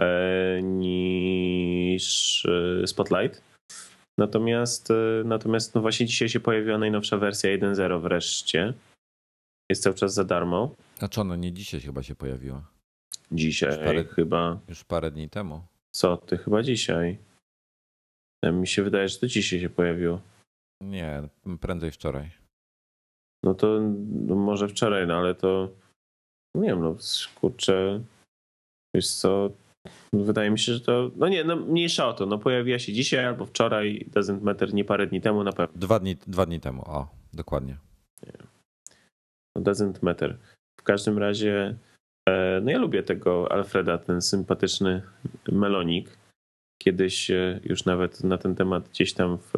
e, 0.00 0.62
niż 0.62 2.44
y, 2.44 2.86
Spotlight. 2.86 3.49
Natomiast, 4.20 4.90
y, 4.90 5.22
natomiast 5.24 5.74
no 5.74 5.80
właśnie 5.80 6.06
dzisiaj 6.06 6.28
się 6.28 6.40
pojawiła 6.40 6.78
najnowsza 6.78 7.16
wersja 7.16 7.50
1.0 7.50 8.00
wreszcie. 8.00 8.74
Jest 9.70 9.82
cały 9.82 9.94
czas 9.96 10.14
za 10.14 10.24
darmo. 10.24 10.74
Znaczy 10.98 11.20
ono 11.20 11.36
nie 11.36 11.52
dzisiaj 11.52 11.80
chyba 11.80 12.02
się 12.02 12.14
pojawiła. 12.14 12.62
Dzisiaj 13.32 13.70
już 13.70 13.78
parę, 13.78 14.04
chyba. 14.04 14.60
Już 14.68 14.84
parę 14.84 15.10
dni 15.10 15.28
temu. 15.28 15.62
Co 15.94 16.16
ty, 16.16 16.38
chyba 16.38 16.62
dzisiaj. 16.62 17.18
Mi 18.52 18.66
się 18.66 18.82
wydaje, 18.82 19.08
że 19.08 19.18
to 19.18 19.26
dzisiaj 19.26 19.60
się 19.60 19.70
pojawiło. 19.70 20.20
Nie, 20.82 21.22
prędzej 21.60 21.90
wczoraj. 21.90 22.30
No 23.44 23.54
to 23.54 23.80
no 24.26 24.34
może 24.34 24.68
wczoraj, 24.68 25.06
no 25.06 25.14
ale 25.14 25.34
to 25.34 25.68
nie 26.54 26.68
wiem, 26.68 26.80
no 26.80 26.96
kurczę, 27.34 28.00
wiesz 28.94 29.10
co, 29.14 29.50
wydaje 30.12 30.50
mi 30.50 30.58
się, 30.58 30.72
że 30.72 30.80
to, 30.80 31.10
no 31.16 31.28
nie, 31.28 31.44
no 31.44 31.56
mniejsza 31.56 32.08
o 32.08 32.12
to, 32.12 32.26
no 32.26 32.38
pojawiła 32.38 32.78
się 32.78 32.92
dzisiaj 32.92 33.26
albo 33.26 33.46
wczoraj, 33.46 34.06
doesn't 34.10 34.42
matter, 34.42 34.74
nie 34.74 34.84
parę 34.84 35.06
dni 35.06 35.20
temu 35.20 35.44
na 35.44 35.52
pewno. 35.52 35.80
Dwa 35.80 35.98
dni, 35.98 36.16
dwa 36.26 36.46
dni 36.46 36.60
temu, 36.60 36.82
o, 36.82 37.08
dokładnie. 37.32 37.76
Nie. 38.26 38.32
No 39.56 39.62
doesn't 39.62 40.02
matter. 40.02 40.38
W 40.80 40.82
każdym 40.82 41.18
razie, 41.18 41.76
e, 42.28 42.60
no 42.60 42.70
ja 42.70 42.78
lubię 42.78 43.02
tego 43.02 43.52
Alfreda, 43.52 43.98
ten 43.98 44.22
sympatyczny 44.22 45.02
melonik 45.52 46.20
Kiedyś 46.82 47.30
e, 47.30 47.60
już 47.64 47.84
nawet 47.84 48.24
na 48.24 48.38
ten 48.38 48.54
temat 48.54 48.88
gdzieś 48.88 49.12
tam 49.12 49.38
w, 49.38 49.54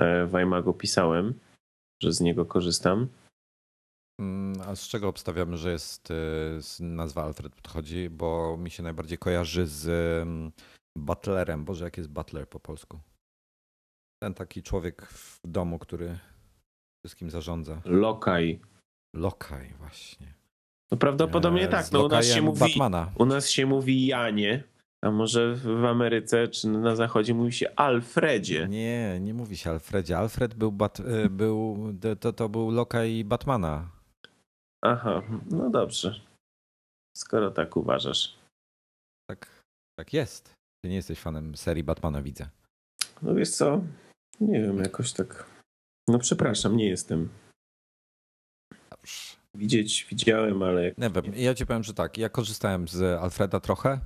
e, 0.00 0.26
w 0.26 0.34
iMagu 0.42 0.74
pisałem, 0.74 1.34
że 2.02 2.12
z 2.12 2.20
niego 2.20 2.46
korzystam. 2.46 3.08
Mm, 4.20 4.60
a 4.66 4.76
z 4.76 4.88
czego 4.88 5.08
obstawiamy, 5.08 5.56
że 5.56 5.72
jest 5.72 6.10
e, 6.10 6.14
nazwa 6.84 7.24
Alfred 7.24 7.54
podchodzi? 7.54 8.10
Bo 8.10 8.56
mi 8.56 8.70
się 8.70 8.82
najbardziej 8.82 9.18
kojarzy 9.18 9.66
z 9.66 9.88
mm, 10.22 10.52
butlerem. 10.98 11.64
Boże, 11.64 11.84
jak 11.84 11.96
jest 11.96 12.10
butler 12.10 12.48
po 12.48 12.60
polsku? 12.60 13.00
Ten 14.22 14.34
taki 14.34 14.62
człowiek 14.62 15.06
w 15.06 15.40
domu, 15.44 15.78
który 15.78 16.18
wszystkim 17.04 17.30
zarządza. 17.30 17.80
Lokaj. 17.84 18.60
Lokaj, 19.16 19.74
właśnie. 19.78 20.34
No 20.90 20.98
prawdopodobnie 20.98 21.68
tak. 21.68 21.92
No, 21.92 22.04
u 22.04 22.08
nas 22.08 22.26
się 22.26 22.42
mówi, 22.42 22.60
Batmana. 22.60 23.12
U 23.14 23.24
nas 23.24 23.50
się 23.50 23.66
mówi 23.66 24.06
Janie, 24.06 24.64
a 25.02 25.10
może 25.10 25.54
w 25.54 25.84
Ameryce 25.84 26.48
czy 26.48 26.68
na 26.68 26.96
zachodzie 26.96 27.34
mówi 27.34 27.52
się 27.52 27.76
Alfredzie? 27.76 28.68
Nie, 28.68 29.18
nie 29.20 29.34
mówi 29.34 29.56
się 29.56 29.70
Alfredzie. 29.70 30.18
Alfred 30.18 30.54
był, 30.54 30.72
bat, 30.72 31.00
e, 31.00 31.28
był 31.28 31.78
to, 32.20 32.32
to 32.32 32.48
był 32.48 32.70
lokaj 32.70 33.24
Batmana. 33.24 33.97
Aha, 34.82 35.22
no 35.50 35.70
dobrze. 35.70 36.20
Skoro 37.16 37.50
tak 37.50 37.76
uważasz. 37.76 38.38
Tak, 39.30 39.62
tak 39.98 40.12
jest. 40.12 40.54
Ty 40.84 40.88
nie 40.88 40.96
jesteś 40.96 41.18
fanem 41.18 41.56
serii 41.56 41.84
Batmana, 41.84 42.22
widzę. 42.22 42.48
No 43.22 43.34
wiesz 43.34 43.50
co, 43.50 43.82
nie 44.40 44.62
wiem, 44.62 44.78
jakoś 44.78 45.12
tak... 45.12 45.46
No 46.08 46.18
przepraszam, 46.18 46.76
nie 46.76 46.88
jestem. 46.88 47.28
Dobrze. 48.90 49.36
Widzieć 49.54 50.06
widziałem, 50.10 50.62
ale... 50.62 50.94
Nie 50.98 51.10
wiem, 51.10 51.24
ja 51.34 51.54
ci 51.54 51.66
powiem, 51.66 51.84
że 51.84 51.94
tak, 51.94 52.18
ja 52.18 52.28
korzystałem 52.28 52.88
z 52.88 53.02
Alfreda 53.02 53.60
trochę, 53.60 54.00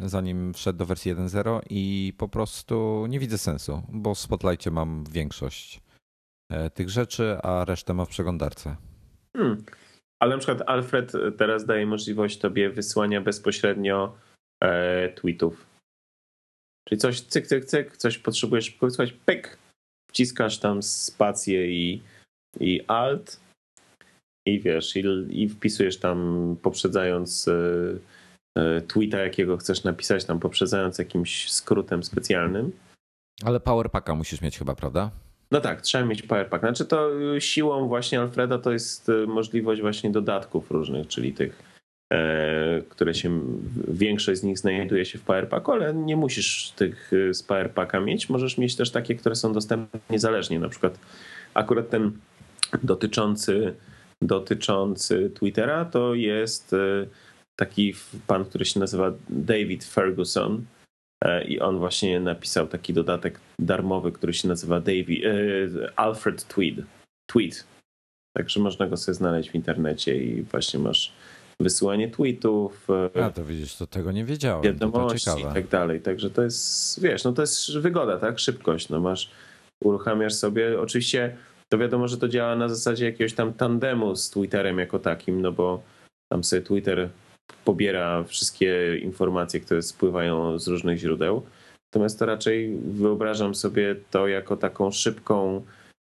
zanim 0.00 0.54
wszedł 0.54 0.78
do 0.78 0.86
wersji 0.86 1.14
1.0 1.14 1.60
i 1.70 2.12
po 2.18 2.28
prostu 2.28 3.06
nie 3.08 3.20
widzę 3.20 3.38
sensu, 3.38 3.82
bo 3.88 4.14
w 4.14 4.18
Spotlightie 4.18 4.70
mam 4.70 5.04
większość 5.04 5.80
e, 6.50 6.70
tych 6.70 6.90
rzeczy, 6.90 7.38
a 7.42 7.64
resztę 7.64 7.94
ma 7.94 8.04
w 8.04 8.08
przeglądarce. 8.08 8.76
Hmm. 9.36 9.64
Ale 10.22 10.34
na 10.34 10.38
przykład 10.38 10.68
Alfred 10.68 11.12
teraz 11.38 11.66
daje 11.66 11.86
możliwość 11.86 12.38
tobie 12.38 12.70
wysłania 12.70 13.20
bezpośrednio 13.20 14.16
e, 14.64 15.08
tweetów. 15.08 15.66
Czyli 16.88 17.00
coś 17.00 17.20
cyk, 17.20 17.46
cyk, 17.46 17.64
cyk, 17.64 17.96
coś 17.96 18.18
potrzebujesz 18.18 18.78
wysłać, 18.80 19.12
pyk, 19.12 19.58
wciskasz 20.10 20.58
tam 20.58 20.82
spację 20.82 21.70
i, 21.70 22.02
i 22.60 22.80
alt 22.86 23.40
i 24.46 24.60
wiesz, 24.60 24.96
i, 24.96 25.04
i 25.30 25.48
wpisujesz 25.48 25.98
tam 25.98 26.56
poprzedzając 26.62 27.48
e, 27.48 27.52
E, 28.56 28.80
tweeta, 28.80 29.18
jakiego 29.18 29.56
chcesz 29.56 29.84
napisać, 29.84 30.24
tam 30.24 30.40
poprzedzając 30.40 30.98
jakimś 30.98 31.52
skrótem 31.52 32.02
specjalnym. 32.02 32.72
Ale 33.44 33.60
Powerpacka 33.60 34.14
musisz 34.14 34.40
mieć 34.40 34.58
chyba, 34.58 34.74
prawda? 34.74 35.10
No 35.50 35.60
tak, 35.60 35.82
trzeba 35.82 36.04
mieć 36.04 36.22
Powerpack. 36.22 36.62
Znaczy 36.62 36.84
to 36.84 37.10
siłą 37.40 37.88
właśnie 37.88 38.20
Alfreda 38.20 38.58
to 38.58 38.72
jest 38.72 39.08
e, 39.08 39.26
możliwość 39.26 39.80
właśnie 39.80 40.10
dodatków 40.10 40.70
różnych, 40.70 41.08
czyli 41.08 41.32
tych 41.32 41.76
które 42.88 43.14
się, 43.14 43.40
większość 43.88 44.40
z 44.40 44.44
nich 44.44 44.58
znajduje 44.58 45.04
się 45.04 45.18
w 45.18 45.22
Powerpacku, 45.22 45.72
ale 45.72 45.94
nie 45.94 46.16
musisz 46.16 46.72
tych 46.76 47.10
z 47.32 47.42
Powerpacka 47.42 48.00
mieć. 48.00 48.28
Możesz 48.28 48.58
mieć 48.58 48.76
też 48.76 48.90
takie, 48.90 49.14
które 49.14 49.34
są 49.34 49.52
dostępne 49.52 50.00
niezależnie. 50.10 50.58
Na 50.58 50.68
przykład 50.68 50.98
akurat 51.54 51.90
ten 51.90 52.12
dotyczący, 52.82 53.74
dotyczący 54.22 55.30
Twittera 55.34 55.84
to 55.84 56.14
jest 56.14 56.74
taki 57.56 57.94
pan, 58.26 58.44
który 58.44 58.64
się 58.64 58.80
nazywa 58.80 59.12
David 59.28 59.84
Ferguson 59.84 60.54
e, 60.54 60.75
i 61.48 61.60
on 61.60 61.78
właśnie 61.78 62.20
napisał 62.20 62.66
taki 62.66 62.92
dodatek 62.92 63.40
darmowy, 63.60 64.12
który 64.12 64.34
się 64.34 64.48
nazywa 64.48 64.80
David, 64.80 65.24
e, 65.24 65.98
Alfred 65.98 66.44
Tweed. 66.44 66.76
Tweet. 67.30 67.66
Także 68.36 68.60
można 68.60 68.86
go 68.86 68.96
sobie 68.96 69.14
znaleźć 69.14 69.50
w 69.50 69.54
internecie 69.54 70.16
i 70.24 70.42
właśnie 70.42 70.80
masz 70.80 71.12
wysyłanie 71.60 72.10
tweetów. 72.10 72.86
E, 73.16 73.24
A 73.24 73.30
to 73.30 73.44
widzisz, 73.44 73.76
to 73.76 73.86
tego 73.86 74.12
nie 74.12 74.24
wiedziałem. 74.24 74.62
Wiadomości 74.62 75.30
i 75.40 75.54
tak 75.54 75.68
dalej. 75.68 76.00
Także 76.00 76.30
to 76.30 76.42
jest, 76.42 77.00
wiesz, 77.02 77.24
no 77.24 77.32
to 77.32 77.42
jest 77.42 77.78
wygoda, 77.78 78.18
tak? 78.18 78.38
Szybkość. 78.38 78.88
No 78.88 79.00
masz, 79.00 79.30
uruchamiasz 79.84 80.34
sobie. 80.34 80.80
Oczywiście 80.80 81.36
to 81.72 81.78
wiadomo, 81.78 82.08
że 82.08 82.18
to 82.18 82.28
działa 82.28 82.56
na 82.56 82.68
zasadzie 82.68 83.04
jakiegoś 83.04 83.32
tam 83.32 83.52
tandemu 83.52 84.16
z 84.16 84.30
Twitterem 84.30 84.78
jako 84.78 84.98
takim, 84.98 85.42
no 85.42 85.52
bo 85.52 85.82
tam 86.32 86.44
sobie 86.44 86.62
Twitter 86.62 87.08
pobiera 87.64 88.24
wszystkie 88.24 88.98
informacje, 88.98 89.60
które 89.60 89.82
spływają 89.82 90.58
z 90.58 90.68
różnych 90.68 90.98
źródeł. 90.98 91.42
Natomiast 91.92 92.18
to 92.18 92.26
raczej 92.26 92.76
wyobrażam 92.76 93.54
sobie 93.54 93.96
to 94.10 94.28
jako 94.28 94.56
taką 94.56 94.90
szybką 94.90 95.62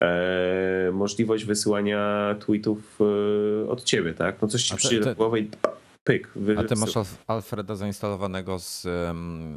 e, 0.02 0.90
możliwość 0.92 1.44
wysyłania 1.44 2.34
tweetów 2.40 2.98
e, 3.00 3.68
od 3.68 3.84
ciebie, 3.84 4.14
tak? 4.14 4.42
No 4.42 4.48
coś 4.48 4.62
ci 4.62 4.76
przyjdzie 4.76 5.00
do 5.00 5.14
głowy 5.14 5.40
i 5.40 5.50
pyk. 6.04 6.32
A 6.56 6.64
ty 6.64 6.76
masz 6.76 6.94
Alfreda 7.26 7.76
zainstalowanego 7.76 8.58
z, 8.58 8.86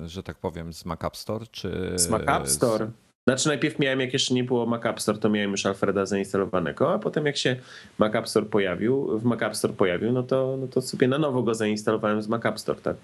że 0.05 0.23
tak 0.23 0.37
powiem, 0.37 0.73
z 0.73 0.85
Mac 0.85 1.03
App 1.03 1.17
Store? 1.17 1.45
Czy 1.51 1.91
z 1.95 2.09
Mac 2.09 2.21
App 2.27 2.47
Store. 2.47 2.85
Z... 2.85 3.04
Znaczy 3.27 3.47
najpierw 3.47 3.79
miałem, 3.79 3.99
jak 3.99 4.13
jeszcze 4.13 4.33
nie 4.33 4.43
było 4.43 4.65
Mac 4.65 4.85
App 4.85 5.01
Store, 5.01 5.17
to 5.17 5.29
miałem 5.29 5.51
już 5.51 5.65
Alfreda 5.65 6.05
zainstalowanego, 6.05 6.93
a 6.93 6.99
potem 6.99 7.25
jak 7.25 7.37
się 7.37 7.55
Mac 7.97 8.15
App 8.15 8.29
Store 8.29 8.45
pojawił, 8.45 9.19
w 9.19 9.23
Mac 9.23 9.41
App 9.41 9.55
Store 9.55 9.73
pojawił, 9.73 10.11
no 10.11 10.23
to, 10.23 10.57
no 10.57 10.67
to 10.67 10.81
sobie 10.81 11.07
na 11.07 11.17
nowo 11.17 11.43
go 11.43 11.55
zainstalowałem 11.55 12.21
z 12.21 12.27
Mac 12.27 12.45
App 12.45 12.59
Store, 12.59 12.81
tak. 12.81 12.97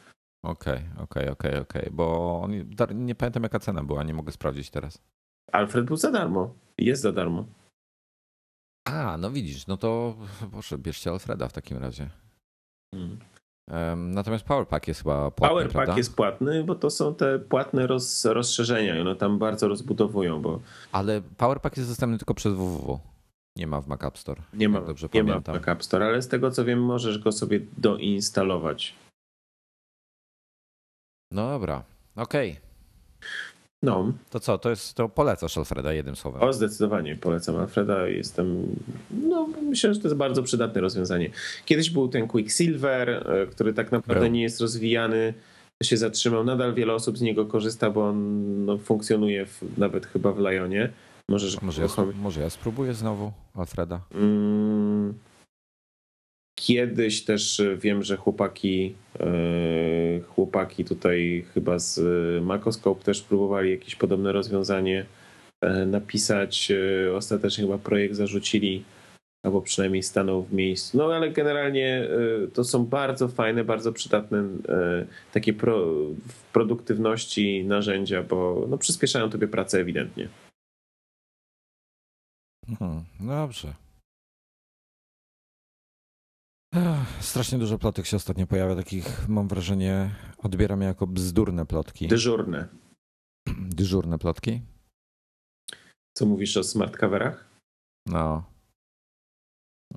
Okej, 0.44 0.74
okay, 0.74 1.04
okej, 1.04 1.24
okay, 1.24 1.32
okej, 1.32 1.52
okay, 1.52 1.62
okej, 1.62 1.92
bo 1.92 2.48
nie 2.96 3.16
pamiętam 3.16 3.44
jaka 3.44 3.60
cena 3.60 3.84
była, 3.84 4.04
nie 4.04 4.14
mogę 4.14 4.32
sprawdzić 4.32 4.70
teraz. 4.70 5.02
Alfred 5.52 5.86
był 5.86 5.98
za 5.98 6.12
darmo, 6.12 6.54
jest 6.78 7.02
za 7.02 7.12
darmo. 7.12 7.46
A, 8.88 9.18
no 9.18 9.32
widzisz, 9.32 9.68
no 9.68 9.78
to 9.78 10.16
proszę, 10.52 10.78
bierzcie 10.78 11.10
Alfreda 11.10 11.48
w 11.48 11.54
takim 11.54 11.78
razie. 11.78 12.10
Hmm. 12.96 13.20
Natomiast 13.98 14.46
PowerPack 14.46 14.88
jest 14.88 15.04
chyba 15.04 15.32
płatny, 15.32 15.56
PowerPack 15.56 15.74
prawda? 15.74 15.98
jest 15.98 16.16
płatny, 16.16 16.64
bo 16.64 16.76
to 16.76 16.90
są 16.90 17.16
te 17.16 17.40
płatne 17.40 17.88
roz, 17.88 18.26
rozszerzenia 18.26 18.98
i 18.98 19.00
one 19.00 19.16
tam 19.16 19.40
bardzo 19.40 19.68
rozbudowują, 19.68 20.42
bo... 20.42 20.60
Ale 20.92 21.22
PowerPack 21.38 21.78
jest 21.78 21.90
dostępny 21.90 22.18
tylko 22.18 22.34
przez 22.34 22.54
www. 22.54 23.00
Nie 23.56 23.68
ma 23.68 23.82
w 23.82 23.88
Mac 23.88 24.04
App 24.04 24.18
Store. 24.18 24.42
Nie 24.54 24.70
ma, 24.70 24.82
dobrze 24.82 25.08
nie 25.14 25.24
pamiętam. 25.24 25.56
ma 25.56 25.60
w 25.60 25.62
Mac 25.62 25.70
App 25.70 25.84
Store, 25.84 26.06
ale 26.06 26.22
z 26.22 26.28
tego 26.28 26.52
co 26.52 26.66
wiem, 26.66 26.84
możesz 26.84 27.20
go 27.20 27.32
sobie 27.32 27.60
doinstalować. 27.78 28.96
No 31.32 31.50
dobra, 31.50 31.84
okej. 32.16 32.52
Okay. 32.52 32.62
No. 33.84 34.14
To 34.30 34.40
co, 34.40 34.58
to 34.58 34.70
jest, 34.70 34.94
to 34.94 35.10
polecasz 35.10 35.58
Alfreda 35.58 35.94
jednym 35.94 36.16
słowem? 36.16 36.42
O, 36.42 36.54
zdecydowanie 36.54 37.16
polecam 37.16 37.56
Alfreda. 37.56 38.08
Jestem, 38.08 38.76
no 39.12 39.48
myślę, 39.62 39.94
że 39.94 40.00
to 40.00 40.08
jest 40.08 40.18
bardzo 40.18 40.44
przydatne 40.44 40.82
rozwiązanie. 40.82 41.30
Kiedyś 41.66 41.90
był 41.90 42.08
ten 42.08 42.28
Quicksilver, 42.28 43.10
e, 43.10 43.48
który 43.48 43.74
tak 43.74 43.92
naprawdę 43.92 44.30
nie 44.30 44.42
jest 44.42 44.62
rozwijany, 44.62 45.34
się 45.84 45.98
zatrzymał. 45.98 46.44
Nadal 46.44 46.74
wiele 46.74 46.94
osób 46.94 47.18
z 47.18 47.22
niego 47.22 47.46
korzysta, 47.46 47.90
bo 47.90 48.08
on 48.10 48.66
no, 48.66 48.78
funkcjonuje 48.78 49.46
w, 49.46 49.78
nawet 49.78 50.06
chyba 50.06 50.32
w 50.32 50.40
Lionie. 50.40 50.90
Możesz 51.30 51.62
może, 51.62 51.82
ja, 51.82 51.88
może 52.16 52.42
ja 52.42 52.50
spróbuję 52.50 52.94
znowu 52.94 53.32
Alfreda. 53.56 54.00
Mm, 54.16 55.14
Kiedyś 56.62 57.24
też 57.24 57.60
e, 57.60 57.78
wiem, 57.78 58.04
że 58.04 58.18
chłopaki, 58.18 58.96
e, 59.20 59.26
chłopaki 60.28 60.86
tutaj 60.86 61.46
chyba 61.54 61.80
z 61.80 62.00
Macoscope 62.44 63.04
też 63.04 63.22
próbowali 63.22 63.72
jakieś 63.72 63.96
podobne 63.96 64.32
rozwiązanie 64.32 65.06
e, 65.62 65.86
napisać. 65.86 66.72
Ostatecznie 67.16 67.64
chyba 67.64 67.78
projekt 67.78 68.16
zarzucili, 68.16 68.84
albo 69.46 69.62
przynajmniej 69.62 70.04
stanął 70.04 70.44
w 70.44 70.54
miejscu. 70.54 70.98
No 70.98 71.14
ale 71.14 71.32
generalnie 71.32 72.08
to 72.54 72.64
są 72.64 72.86
bardzo 72.86 73.28
fajne, 73.28 73.64
bardzo 73.64 73.94
przydatne 73.94 74.44
takie 75.34 75.54
pro, 75.54 75.86
w 76.28 76.44
produktywności 76.54 77.66
narzędzia, 77.66 78.24
bo 78.24 78.68
no, 78.70 78.78
przyspieszają 78.78 79.30
tobie 79.30 79.48
pracę 79.48 79.80
ewidentnie. 79.80 80.28
Hmm, 82.80 83.04
dobrze. 83.20 83.74
Strasznie 87.20 87.58
dużo 87.58 87.78
plotek 87.78 88.06
się 88.06 88.18
ostatnio 88.18 88.48
pojawia, 88.48 88.76
takich 88.76 89.30
mam 89.30 89.48
wrażenie, 89.48 90.10
odbieram 90.38 90.82
je 90.82 90.88
jako 90.88 91.08
bzdurne 91.08 91.66
plotki. 91.66 92.08
Dyżurne. 92.08 92.68
Dyżurne 93.48 94.18
plotki? 94.18 94.62
Co 96.18 96.26
mówisz 96.26 96.58
o 96.58 96.64
smart 96.64 96.98
coverach? 96.98 97.50
No. 98.06 98.44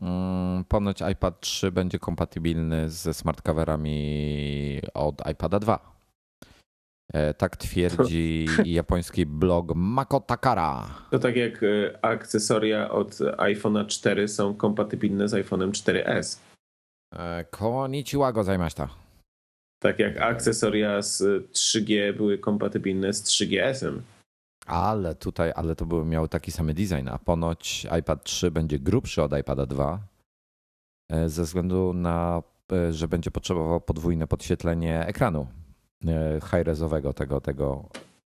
Mm, 0.03 0.65
ponoć 0.65 1.01
iPad 1.13 1.41
3 1.41 1.73
będzie 1.73 1.99
kompatybilny 1.99 2.91
ze 2.91 3.15
smart 3.15 3.43
coverami 3.43 4.81
od 4.95 5.31
iPada 5.31 5.59
2. 5.59 5.95
E, 7.13 7.35
tak 7.35 7.57
twierdzi 7.57 8.47
japoński 8.65 9.27
blog 9.27 9.73
Mako 9.75 10.21
Takara. 10.21 10.85
To 11.11 11.19
tak 11.19 11.37
jak 11.37 11.63
e, 11.63 12.05
akcesoria 12.05 12.91
od 12.91 13.11
iPhone'a 13.39 13.87
4 13.87 14.29
są 14.29 14.55
kompatybilne 14.55 15.29
z 15.29 15.33
iPhone'em 15.33 15.71
4S. 15.71 16.54
E, 17.17 17.45
Konnichiwa 17.51 18.33
gozaimashita. 18.33 18.89
Tak 19.83 19.99
jak 19.99 20.21
akcesoria 20.21 21.03
z 21.03 21.23
3G 21.53 22.17
były 22.17 22.39
kompatybilne 22.39 23.13
z 23.13 23.23
3GS-em. 23.23 24.01
Ale 24.67 25.15
tutaj, 25.15 25.53
ale 25.55 25.77
to 25.77 25.87
były, 25.87 26.05
miały 26.05 26.29
taki 26.29 26.53
sam 26.53 26.75
design, 26.75 27.09
a 27.09 27.19
ponoć 27.19 27.87
iPad 27.99 28.25
3 28.25 28.51
będzie 28.51 28.79
grubszy 28.79 29.23
od 29.23 29.39
iPada 29.39 29.67
2 29.67 30.01
e, 31.11 31.29
ze 31.29 31.43
względu 31.43 31.93
na, 31.93 32.43
e, 32.73 32.93
że 32.93 33.09
będzie 33.09 33.31
potrzebował 33.31 33.81
podwójne 33.81 34.27
podświetlenie 34.27 35.07
ekranu 35.07 35.47
high-resowego, 36.51 37.13
tego, 37.13 37.41
tego 37.41 37.89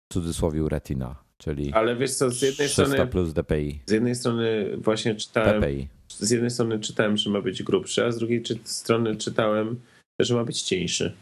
w 0.10 0.14
cudzysłowie 0.14 0.70
retina, 0.70 1.16
czyli 1.38 1.74
Ale 1.74 1.96
wiesz 1.96 2.16
co, 2.16 2.30
z 2.30 2.42
jednej 2.42 2.70
strony 2.70 3.08
plus 3.08 3.34
DPI. 3.34 3.82
Z 3.86 3.92
jednej 3.92 4.16
strony 4.16 4.78
właśnie 4.78 5.16
czytałem 5.16 5.62
PPI 5.62 5.99
z 6.20 6.32
jednej 6.32 6.52
strony 6.52 6.80
czytałem, 6.80 7.18
że 7.18 7.30
ma 7.30 7.42
być 7.42 7.64
grubszy, 7.64 8.06
a 8.06 8.12
z 8.12 8.18
drugiej 8.18 8.44
strony 8.64 9.16
czytałem, 9.16 9.80
że 10.20 10.36
ma 10.36 10.44
być 10.44 10.62
cieńszy. 10.62 11.16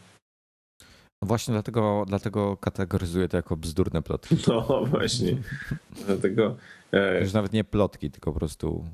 No 1.22 1.28
właśnie 1.28 1.52
dlatego, 1.52 2.04
dlatego 2.08 2.56
kategoryzuję 2.56 3.28
to 3.28 3.36
jako 3.36 3.56
bzdurne 3.56 4.02
plotki. 4.02 4.36
No 4.48 4.84
właśnie. 4.84 5.36
dlatego. 6.06 6.56
E... 6.92 7.20
Już 7.20 7.32
nawet 7.32 7.52
nie 7.52 7.64
plotki, 7.64 8.10
tylko 8.10 8.32
po 8.32 8.38
prostu 8.38 8.84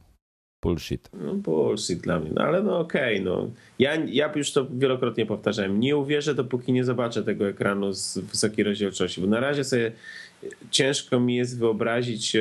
bullshit. 0.65 1.11
No 1.13 1.35
bullshit 1.35 2.01
dla 2.01 2.21
mnie, 2.21 2.31
no 2.35 2.43
ale 2.43 2.63
no 2.63 2.79
okej, 2.79 3.21
okay, 3.21 3.25
no. 3.25 3.51
Ja, 3.79 3.95
ja 3.95 4.33
już 4.37 4.53
to 4.53 4.67
wielokrotnie 4.71 5.27
powtarzałem. 5.27 5.81
Nie 5.81 5.97
uwierzę, 5.97 6.35
dopóki 6.35 6.73
nie 6.73 6.85
zobaczę 6.85 7.23
tego 7.23 7.49
ekranu 7.49 7.93
z 7.93 8.19
wysokiej 8.19 8.65
rozdzielczości, 8.65 9.21
bo 9.21 9.27
na 9.27 9.41
razie 9.41 9.65
sobie 9.65 9.93
ciężko 10.71 11.21
mi 11.21 11.37
jest 11.37 11.59
wyobrazić 11.59 12.37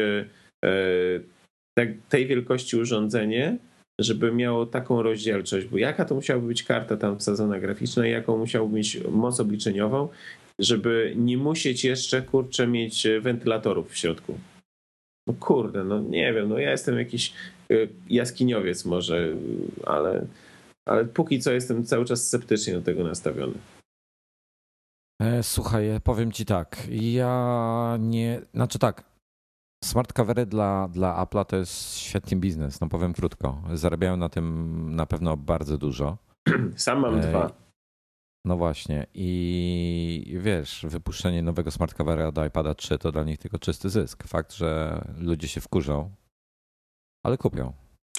e, 1.80 1.82
e 1.82 1.86
tak, 1.86 1.96
tej 2.10 2.28
wielkości 2.28 2.78
urządzenie, 2.78 3.58
żeby 4.00 4.32
miało 4.32 4.66
taką 4.66 5.02
rozdzielczość, 5.02 5.68
bo 5.68 5.78
jaka 5.78 6.06
to 6.06 6.16
musiałaby 6.16 6.48
być 6.48 6.64
karta 6.64 6.98
tam 6.98 7.20
wsadzona 7.20 7.60
graficzna 7.60 8.08
jaką 8.08 8.38
musiałby 8.38 8.76
mieć 8.76 8.98
moc 9.12 9.40
obliczeniową, 9.40 10.10
żeby 10.60 11.14
nie 11.18 11.38
musieć 11.38 11.84
jeszcze, 11.84 12.22
kurczę, 12.22 12.68
mieć 12.68 13.08
wentylatorów 13.22 13.92
w 13.92 13.98
środku. 13.98 14.40
No 15.28 15.34
kurde, 15.40 15.84
no 15.84 16.00
nie 16.00 16.34
wiem, 16.34 16.50
no 16.50 16.60
ja 16.60 16.72
jestem 16.72 16.98
jakiś 16.98 17.34
y, 17.72 17.90
jaskiniowiec 18.10 18.86
może, 18.86 19.36
ale, 19.86 20.26
ale 20.86 21.06
póki 21.06 21.40
co 21.40 21.52
jestem 21.52 21.86
cały 21.86 22.06
czas 22.06 22.28
sceptycznie 22.28 22.74
do 22.74 22.82
tego 22.82 23.04
nastawiony. 23.04 23.54
E, 25.22 25.44
słuchaj, 25.44 25.86
powiem 26.04 26.32
ci 26.32 26.46
tak, 26.46 26.88
ja 26.90 27.98
nie, 28.00 28.42
znaczy 28.54 28.80
tak, 28.80 29.04
Smart 29.84 30.14
covery 30.14 30.46
dla, 30.46 30.88
dla 30.88 31.26
Apple'a 31.26 31.46
to 31.46 31.56
jest 31.58 31.98
świetny 31.98 32.38
biznes, 32.38 32.82
no 32.82 32.90
powiem 32.90 33.14
krótko. 33.14 33.62
Zarabiają 33.74 34.18
na 34.18 34.30
tym 34.30 34.96
na 34.96 35.06
pewno 35.06 35.38
bardzo 35.38 35.78
dużo. 35.78 36.18
Sam 36.76 37.00
mam 37.00 37.22
dwa. 37.22 37.52
No 38.46 38.58
właśnie 38.58 39.08
i 39.14 40.38
wiesz, 40.40 40.86
wypuszczenie 40.90 41.42
nowego 41.42 41.72
smart 41.72 41.94
covera 41.94 42.32
do 42.32 42.46
iPada 42.46 42.74
3 42.74 42.98
to 42.98 43.12
dla 43.12 43.24
nich 43.24 43.38
tylko 43.38 43.60
czysty 43.60 43.90
zysk. 43.90 44.24
Fakt, 44.28 44.54
że 44.54 45.02
ludzie 45.18 45.48
się 45.48 45.62
wkurzą, 45.62 46.12
ale 47.26 47.38
kupią. 47.38 47.74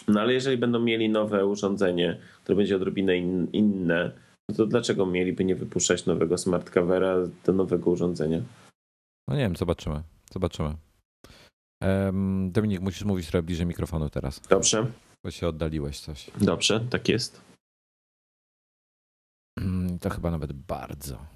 No 0.09 0.21
ale 0.21 0.33
jeżeli 0.33 0.59
będą 0.59 0.81
mieli 0.81 1.09
nowe 1.09 1.47
urządzenie, 1.47 2.19
które 2.43 2.57
będzie 2.57 2.77
odrobinę 2.77 3.17
in, 3.17 3.49
inne, 3.53 4.13
no 4.49 4.55
to 4.57 4.67
dlaczego 4.67 5.07
mieliby 5.07 5.45
nie 5.45 5.55
wypuszczać 5.55 6.07
nowego 6.07 6.39
smart 6.39 6.71
covera 6.71 7.17
do 7.45 7.53
nowego 7.53 7.91
urządzenia? 7.91 8.43
No 9.29 9.35
nie 9.35 9.43
wiem, 9.43 9.57
zobaczymy. 9.57 10.03
Zobaczymy. 10.33 10.75
Dominik, 12.49 12.81
musisz 12.81 13.05
mówić 13.05 13.27
trochę 13.27 13.43
bliżej 13.43 13.67
mikrofonu 13.67 14.11
teraz. 14.11 14.41
Dobrze. 14.41 14.93
Bo 15.25 15.31
się 15.31 15.49
oddaliłeś 15.49 16.01
coś. 16.01 16.31
Dobrze, 16.41 16.81
tak 16.91 17.09
jest. 17.09 17.41
Mm, 19.61 19.99
to 19.99 20.11
chyba 20.11 20.31
nawet 20.31 20.53
bardzo. 20.53 21.27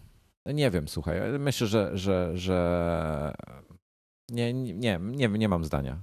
No 0.47 0.53
nie 0.53 0.71
wiem, 0.71 0.89
słuchaj. 0.89 1.39
Myślę, 1.39 1.67
że, 1.67 1.91
że, 1.99 2.31
że 2.35 3.35
nie, 4.31 4.55
nie, 4.55 4.99
nie, 5.01 5.29
nie 5.29 5.49
mam 5.49 5.65
zdania. 5.65 5.99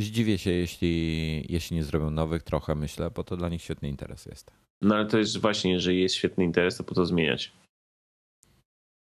Zdziwię 0.00 0.38
się, 0.38 0.50
jeśli, 0.50 1.52
jeśli 1.52 1.76
nie 1.76 1.84
zrobią 1.84 2.10
nowych 2.10 2.42
trochę, 2.42 2.74
myślę, 2.74 3.10
bo 3.10 3.24
to 3.24 3.36
dla 3.36 3.48
nich 3.48 3.62
świetny 3.62 3.88
interes 3.88 4.26
jest. 4.26 4.50
No 4.80 4.94
ale 4.94 5.06
to 5.06 5.18
jest 5.18 5.38
właśnie, 5.38 5.72
jeżeli 5.72 6.02
jest 6.02 6.14
świetny 6.14 6.44
interes, 6.44 6.76
to 6.76 6.84
po 6.84 6.94
to 6.94 7.06
zmieniać. 7.06 7.52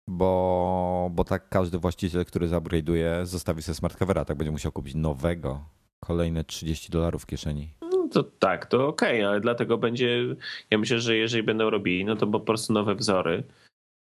Bo, 0.09 1.11
bo 1.13 1.25
tak 1.25 1.49
każdy 1.49 1.79
właściciel, 1.79 2.25
który 2.25 2.49
zupgrade'uje, 2.49 3.27
zostawi 3.27 3.63
sobie 3.63 3.75
smart 3.75 3.97
covera, 3.97 4.25
tak 4.25 4.37
będzie 4.37 4.51
musiał 4.51 4.73
kupić 4.73 4.95
nowego. 4.95 5.61
Kolejne 6.05 6.45
30 6.45 6.93
dolarów 6.93 7.23
w 7.23 7.27
kieszeni. 7.27 7.75
No 7.83 8.09
to 8.13 8.23
tak, 8.23 8.67
to 8.67 8.89
okej, 8.89 9.19
okay, 9.19 9.29
ale 9.29 9.41
dlatego 9.41 9.79
będzie, 9.79 10.23
ja 10.71 10.79
myślę, 10.79 11.01
że 11.01 11.17
jeżeli 11.17 11.43
będą 11.43 11.71
robili, 11.71 12.05
no 12.05 12.17
to 12.17 12.27
po 12.27 12.41
prostu 12.41 12.73
nowe 12.73 12.95
wzory, 12.95 13.43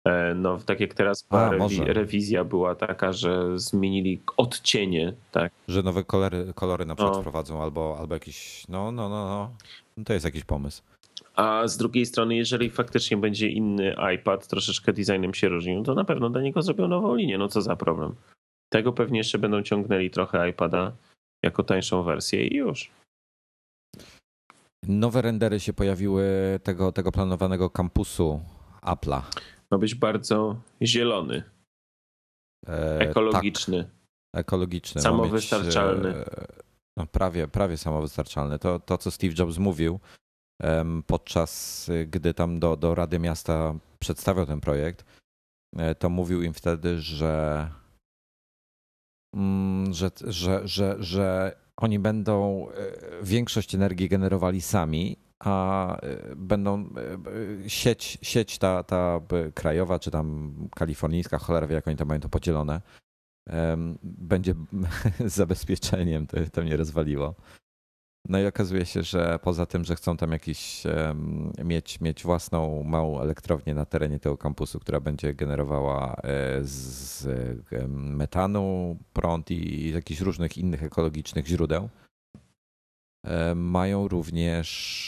E, 0.06 0.35
no, 0.35 0.59
tak 0.66 0.80
jak 0.80 0.94
teraz 0.94 1.26
A, 1.30 1.50
rewi 1.50 1.85
rewizja 1.85 2.44
była 2.44 2.74
taka, 2.74 3.12
że 3.12 3.59
zmienili 3.59 4.20
odcienie, 4.37 5.12
tak. 5.32 5.52
Że 5.68 5.82
nowe 5.82 6.04
kolory, 6.04 6.52
kolory 6.54 6.85
na 6.87 6.94
przykład 6.94 7.14
no. 7.14 7.20
wprowadzą 7.20 7.62
albo, 7.62 7.96
albo 7.98 8.14
jakiś, 8.14 8.64
no, 8.68 8.92
no, 8.92 9.09
no, 9.09 9.50
no, 9.96 10.04
to 10.04 10.12
jest 10.12 10.24
jakiś 10.24 10.44
pomysł. 10.44 10.82
A 11.37 11.68
z 11.68 11.77
drugiej 11.77 12.07
strony, 12.07 12.37
jeżeli 12.37 12.70
faktycznie 12.70 13.16
będzie 13.16 13.49
inny 13.49 13.96
iPad, 14.14 14.46
troszeczkę 14.46 14.92
designem 14.92 15.35
się 15.35 15.49
różnił, 15.49 15.83
to 15.83 15.94
na 15.94 16.05
pewno 16.05 16.31
dla 16.31 16.40
niego 16.40 16.62
zrobią 16.62 16.88
nową 16.88 17.14
linię. 17.14 17.38
No 17.38 17.49
co 17.49 17.62
za 17.62 17.77
problem. 17.77 18.14
Tego 18.72 18.92
pewnie 18.92 19.18
jeszcze 19.18 19.38
będą 19.38 19.62
ciągnęli 19.62 20.11
trochę 20.11 20.51
iPada 20.51 20.92
jako 21.42 21.62
tańszą 21.62 22.03
wersję 22.03 22.46
i 22.46 22.57
już. 22.57 22.90
Nowe 24.88 25.22
rendery 25.22 25.61
się 25.61 25.72
pojawiły 25.72 26.25
tego, 26.62 26.92
tego 26.92 27.12
planowanego 27.12 27.70
kampusu 27.70 28.40
Apple'a 28.83 29.22
ma 29.70 29.79
być 29.79 29.94
bardzo 29.94 30.57
zielony, 30.83 31.42
e, 32.68 32.99
ekologiczny. 32.99 33.85
Tak, 33.85 34.40
ekologiczny. 34.40 35.01
Samowystarczalny. 35.01 36.09
Mieć, 36.09 36.27
no 36.96 37.07
prawie, 37.07 37.49
prawie 37.49 37.77
samowystarczalny. 37.77 38.59
To, 38.59 38.81
to, 38.81 38.99
co 38.99 39.11
Steve 39.11 39.35
Jobs 39.38 39.59
mówił 39.59 40.01
podczas, 41.07 41.90
gdy 42.07 42.35
tam 42.35 42.61
do, 42.61 42.77
do 42.77 42.95
Rady 42.95 43.19
Miasta 43.19 43.75
przedstawiał 43.99 44.47
ten 44.47 44.61
projekt, 44.61 45.05
e, 45.77 45.95
to 45.95 46.09
mówił 46.09 46.42
im 46.42 46.53
wtedy, 46.53 47.01
że, 47.01 47.69
mm, 49.35 49.95
że, 49.95 50.11
że, 50.25 50.69
że, 50.69 50.97
że 50.99 51.57
oni 51.77 51.99
będą 51.99 52.69
e, 52.71 52.75
większość 53.23 53.75
energii 53.75 54.09
generowali 54.09 54.61
sami 54.61 55.16
a 55.38 55.97
y, 56.05 56.37
będą 56.37 56.85
y, 56.85 57.64
y, 57.66 57.71
sieć, 57.71 58.19
sieć 58.23 58.59
ta, 58.59 58.83
ta 58.83 59.21
krajowa, 59.55 59.99
czy 59.99 60.11
tam 60.11 60.55
kalifornijska, 60.75 61.38
cholera 61.38 61.66
wie 61.66 61.75
jak 61.75 61.88
oni 61.88 61.97
to 61.97 62.05
mają 62.05 62.21
to 62.21 62.29
podzielone, 62.29 62.81
będzie 64.03 64.55
zabezpieczeniem, 65.27 66.27
to, 66.27 66.37
to 66.53 66.62
mnie 66.62 66.77
rozwaliło. 66.77 67.35
No 68.28 68.38
i 68.40 68.46
okazuje 68.46 68.86
się, 68.86 69.02
że 69.02 69.38
poza 69.42 69.66
tym, 69.66 69.84
że 69.84 69.96
chcą 69.96 70.16
tam 70.16 70.32
jakiś 70.32 70.82
mieć, 71.64 72.00
mieć 72.00 72.22
własną 72.22 72.82
małą 72.82 73.20
elektrownię 73.20 73.74
na 73.74 73.84
terenie 73.84 74.18
tego 74.18 74.36
kampusu, 74.36 74.80
która 74.80 75.00
będzie 75.00 75.34
generowała 75.34 76.14
e, 76.14 76.20
z 76.62 77.28
metanu 77.88 78.96
prąd 79.12 79.50
i 79.50 79.90
jakichś 79.92 80.20
różnych 80.20 80.58
innych 80.58 80.82
ekologicznych 80.82 81.46
źródeł, 81.46 81.88
e, 83.24 83.54
mają 83.54 84.08
również 84.08 85.06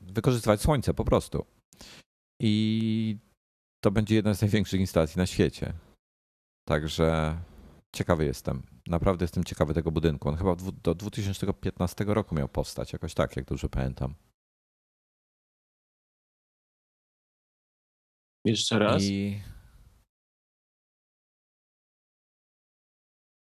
wykorzystywać 0.00 0.60
słońce 0.60 0.94
po 0.94 1.04
prostu. 1.04 1.46
I 2.40 3.16
to 3.84 3.90
będzie 3.90 4.14
jedna 4.14 4.34
z 4.34 4.40
największych 4.40 4.80
instalacji 4.80 5.18
na 5.18 5.26
świecie. 5.26 5.72
Także 6.68 7.36
ciekawy 7.96 8.24
jestem. 8.24 8.62
Naprawdę 8.86 9.24
jestem 9.24 9.44
ciekawy 9.44 9.74
tego 9.74 9.90
budynku. 9.90 10.28
On 10.28 10.36
chyba 10.36 10.56
do 10.82 10.94
2015 10.94 12.04
roku 12.04 12.34
miał 12.34 12.48
powstać, 12.48 12.92
jakoś 12.92 13.14
tak, 13.14 13.36
jak 13.36 13.44
dobrze 13.44 13.68
pamiętam. 13.68 14.14
Jeszcze 18.44 18.78
raz. 18.78 19.02
I... 19.02 19.40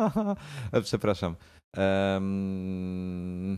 Przepraszam. 0.84 1.36
Um, 1.78 3.58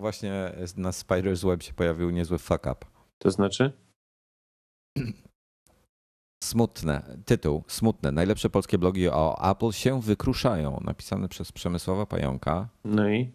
właśnie 0.00 0.52
na 0.76 0.90
Spider's 0.90 1.46
Web 1.46 1.62
się 1.62 1.72
pojawił 1.72 2.10
niezły 2.10 2.38
fuck 2.38 2.66
up. 2.66 2.86
To 3.18 3.30
znaczy? 3.30 3.72
Smutne. 6.44 7.16
Tytuł. 7.24 7.64
Smutne. 7.68 8.12
Najlepsze 8.12 8.50
polskie 8.50 8.78
blogi 8.78 9.08
o 9.08 9.50
Apple 9.50 9.70
się 9.70 10.00
wykruszają. 10.00 10.80
Napisane 10.84 11.28
przez 11.28 11.52
Przemysława 11.52 12.06
Pająka. 12.06 12.68
No 12.84 13.08
i? 13.08 13.32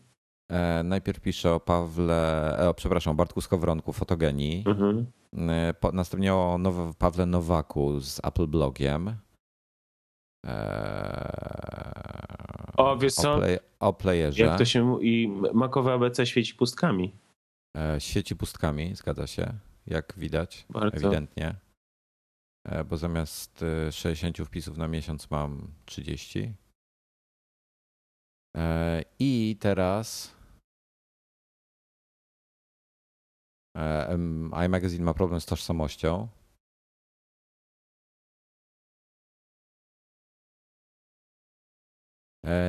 E, 0.51 0.83
najpierw 0.83 1.19
pisze 1.19 1.53
o 1.53 1.59
Pawle, 1.59 2.57
e, 2.59 2.69
o, 2.69 2.73
przepraszam, 2.73 3.11
o 3.11 3.15
Bartku 3.15 3.41
Skowronku, 3.41 3.93
fotogenii. 3.93 4.63
Mhm. 4.67 5.05
E, 5.49 5.73
po, 5.73 5.91
następnie 5.91 6.33
o 6.33 6.57
Now, 6.57 6.95
Pawle 6.97 7.25
Nowaku 7.25 7.99
z 7.99 8.19
Apple 8.23 8.47
Blogiem. 8.47 9.15
E, 10.45 11.75
o, 12.77 12.97
wiesz 12.97 13.13
co? 13.13 13.33
O, 13.33 13.37
play, 13.37 13.59
o 13.79 13.93
playerze. 13.93 14.43
Jak 14.43 14.57
to 14.57 14.65
się 14.65 15.03
i 15.03 15.27
makowe 15.53 15.93
ABC 15.93 16.25
świeci 16.25 16.55
pustkami. 16.55 17.15
E, 17.77 18.01
świeci 18.01 18.35
pustkami, 18.35 18.95
zgadza 18.95 19.27
się. 19.27 19.53
Jak 19.87 20.13
widać, 20.17 20.65
Bardzo. 20.69 20.97
ewidentnie. 20.97 21.55
E, 22.65 22.83
bo 22.83 22.97
zamiast 22.97 23.65
60 23.91 24.39
e, 24.39 24.45
wpisów 24.45 24.77
na 24.77 24.87
miesiąc 24.87 25.31
mam 25.31 25.67
30. 25.85 26.53
E, 28.57 29.03
I 29.19 29.57
teraz 29.59 30.34
iMagazine 34.65 35.05
ma 35.05 35.13
problem 35.13 35.41
z 35.41 35.45
tożsamością. 35.45 36.27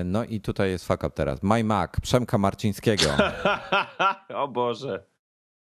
No 0.04 0.24
i 0.24 0.40
tutaj 0.40 0.70
jest 0.70 0.86
fuck 0.86 1.04
up 1.04 1.10
teraz. 1.10 1.42
My 1.42 1.64
Mac, 1.64 1.90
Przemka 2.02 2.38
Marcińskiego. 2.38 3.04
o 4.42 4.48
Boże. 4.48 5.06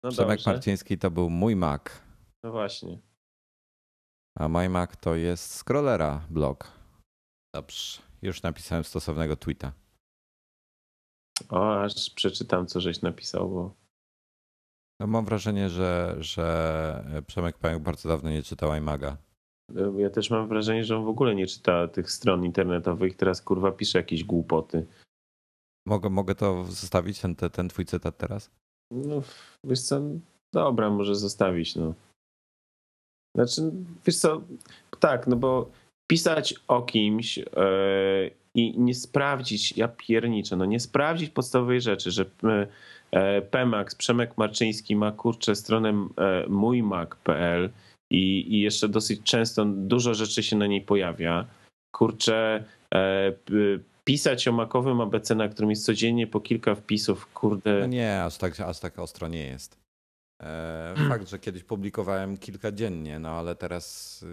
No 0.03 0.09
Przemek 0.09 0.39
dobrze. 0.39 0.51
Marciński 0.51 0.97
to 0.97 1.11
był 1.11 1.29
mój 1.29 1.55
Mac. 1.55 1.81
No 2.43 2.51
właśnie. 2.51 3.01
A 4.39 4.47
MyMac 4.47 4.97
to 4.97 5.15
jest 5.15 5.55
scrollera 5.55 6.21
blog. 6.29 6.71
Dobrze, 7.55 8.01
już 8.21 8.41
napisałem 8.43 8.83
stosownego 8.83 9.35
tweeta. 9.35 9.71
O, 11.49 11.81
aż 11.81 12.09
przeczytam, 12.09 12.67
co 12.67 12.81
żeś 12.81 13.01
napisał, 13.01 13.49
bo... 13.49 13.80
No 15.01 15.07
mam 15.07 15.25
wrażenie, 15.25 15.69
że, 15.69 16.15
że 16.19 17.23
Przemek 17.27 17.57
Pająk 17.57 17.83
bardzo 17.83 18.09
dawno 18.09 18.29
nie 18.29 18.43
czytał 18.43 18.75
iMaga. 18.75 19.17
Ja 19.97 20.09
też 20.09 20.29
mam 20.29 20.47
wrażenie, 20.47 20.83
że 20.83 20.97
on 20.97 21.05
w 21.05 21.09
ogóle 21.09 21.35
nie 21.35 21.47
czyta 21.47 21.87
tych 21.87 22.11
stron 22.11 22.45
internetowych. 22.45 23.15
Teraz 23.15 23.41
kurwa 23.41 23.71
pisze 23.71 23.97
jakieś 23.97 24.23
głupoty. 24.23 24.85
Mogę, 25.87 26.09
mogę 26.09 26.35
to 26.35 26.63
zostawić, 26.63 27.19
ten, 27.19 27.35
ten 27.35 27.69
twój 27.69 27.85
cytat 27.85 28.17
teraz? 28.17 28.51
No, 28.91 29.21
wiesz 29.63 29.81
co, 29.81 30.01
dobra, 30.53 30.89
może 30.89 31.15
zostawić, 31.15 31.75
no. 31.75 31.93
Znaczy, 33.35 33.71
wiesz 34.05 34.17
co, 34.17 34.41
tak, 34.99 35.27
no 35.27 35.35
bo 35.35 35.71
pisać 36.11 36.55
o 36.67 36.81
kimś 36.81 37.37
yy, 37.37 37.45
i 38.55 38.79
nie 38.79 38.95
sprawdzić, 38.95 39.77
ja 39.77 39.87
pierniczę, 39.87 40.55
no 40.55 40.65
nie 40.65 40.79
sprawdzić 40.79 41.29
podstawowej 41.29 41.81
rzeczy, 41.81 42.11
że 42.11 42.25
yy, 42.43 42.67
Pemax, 43.51 43.95
Przemek 43.95 44.37
Marczyński 44.37 44.95
ma 44.95 45.11
kurczę 45.11 45.55
stronę 45.55 45.89
yy, 45.89 46.49
mójmac.pl 46.49 47.69
i, 48.11 48.55
i 48.55 48.61
jeszcze 48.61 48.89
dosyć 48.89 49.23
często 49.23 49.65
dużo 49.65 50.13
rzeczy 50.13 50.43
się 50.43 50.55
na 50.55 50.67
niej 50.67 50.81
pojawia. 50.81 51.45
kurczę, 51.91 52.63
e, 52.95 53.33
pisać 54.03 54.47
o 54.47 54.51
makowym 54.51 55.01
ABC, 55.01 55.35
na 55.35 55.47
którym 55.47 55.69
jest 55.69 55.85
codziennie 55.85 56.27
po 56.27 56.39
kilka 56.39 56.75
wpisów, 56.75 57.33
kurde. 57.33 57.79
No 57.79 57.87
nie, 57.87 58.23
aż 58.23 58.37
tak, 58.37 58.59
aż 58.59 58.79
tak 58.79 58.99
ostro 58.99 59.27
nie 59.27 59.47
jest. 59.47 59.77
E, 60.43 60.93
fakt, 61.09 61.29
że 61.29 61.39
kiedyś 61.39 61.63
publikowałem 61.63 62.37
kilka 62.37 62.71
dziennie, 62.71 63.19
no 63.19 63.29
ale 63.29 63.55
teraz 63.55 64.25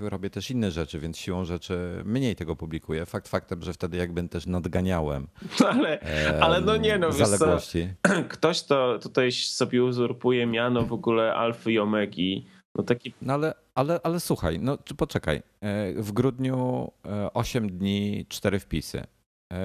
y, 0.00 0.08
robię 0.10 0.30
też 0.30 0.50
inne 0.50 0.70
rzeczy, 0.70 0.98
więc 0.98 1.18
siłą 1.18 1.44
rzeczy 1.44 2.02
mniej 2.04 2.36
tego 2.36 2.56
publikuję. 2.56 3.06
Fakt 3.06 3.28
faktem, 3.28 3.62
że 3.62 3.72
wtedy 3.72 3.96
jakby 3.96 4.28
też 4.28 4.46
nadganiałem. 4.46 5.26
ale, 5.70 6.00
ale 6.40 6.60
no 6.60 6.76
nie 6.76 6.98
no, 6.98 7.12
zaległości. 7.12 7.88
ktoś 8.28 8.62
to 8.62 8.98
tutaj 8.98 9.32
sobie 9.32 9.84
uzurpuje 9.84 10.46
miano 10.46 10.82
w 10.82 10.92
ogóle 10.92 11.34
alfy 11.34 11.72
i 11.72 11.78
omegi. 11.78 12.46
No, 12.74 12.84
taki... 12.84 13.12
no 13.22 13.34
ale, 13.34 13.54
ale, 13.74 14.00
ale 14.02 14.20
słuchaj, 14.20 14.58
no 14.58 14.78
poczekaj. 14.96 15.42
E, 15.60 15.92
w 15.92 16.12
grudniu 16.12 16.90
8 17.34 17.64
e, 17.64 17.68
dni, 17.68 18.26
4 18.28 18.58
wpisy. 18.58 19.02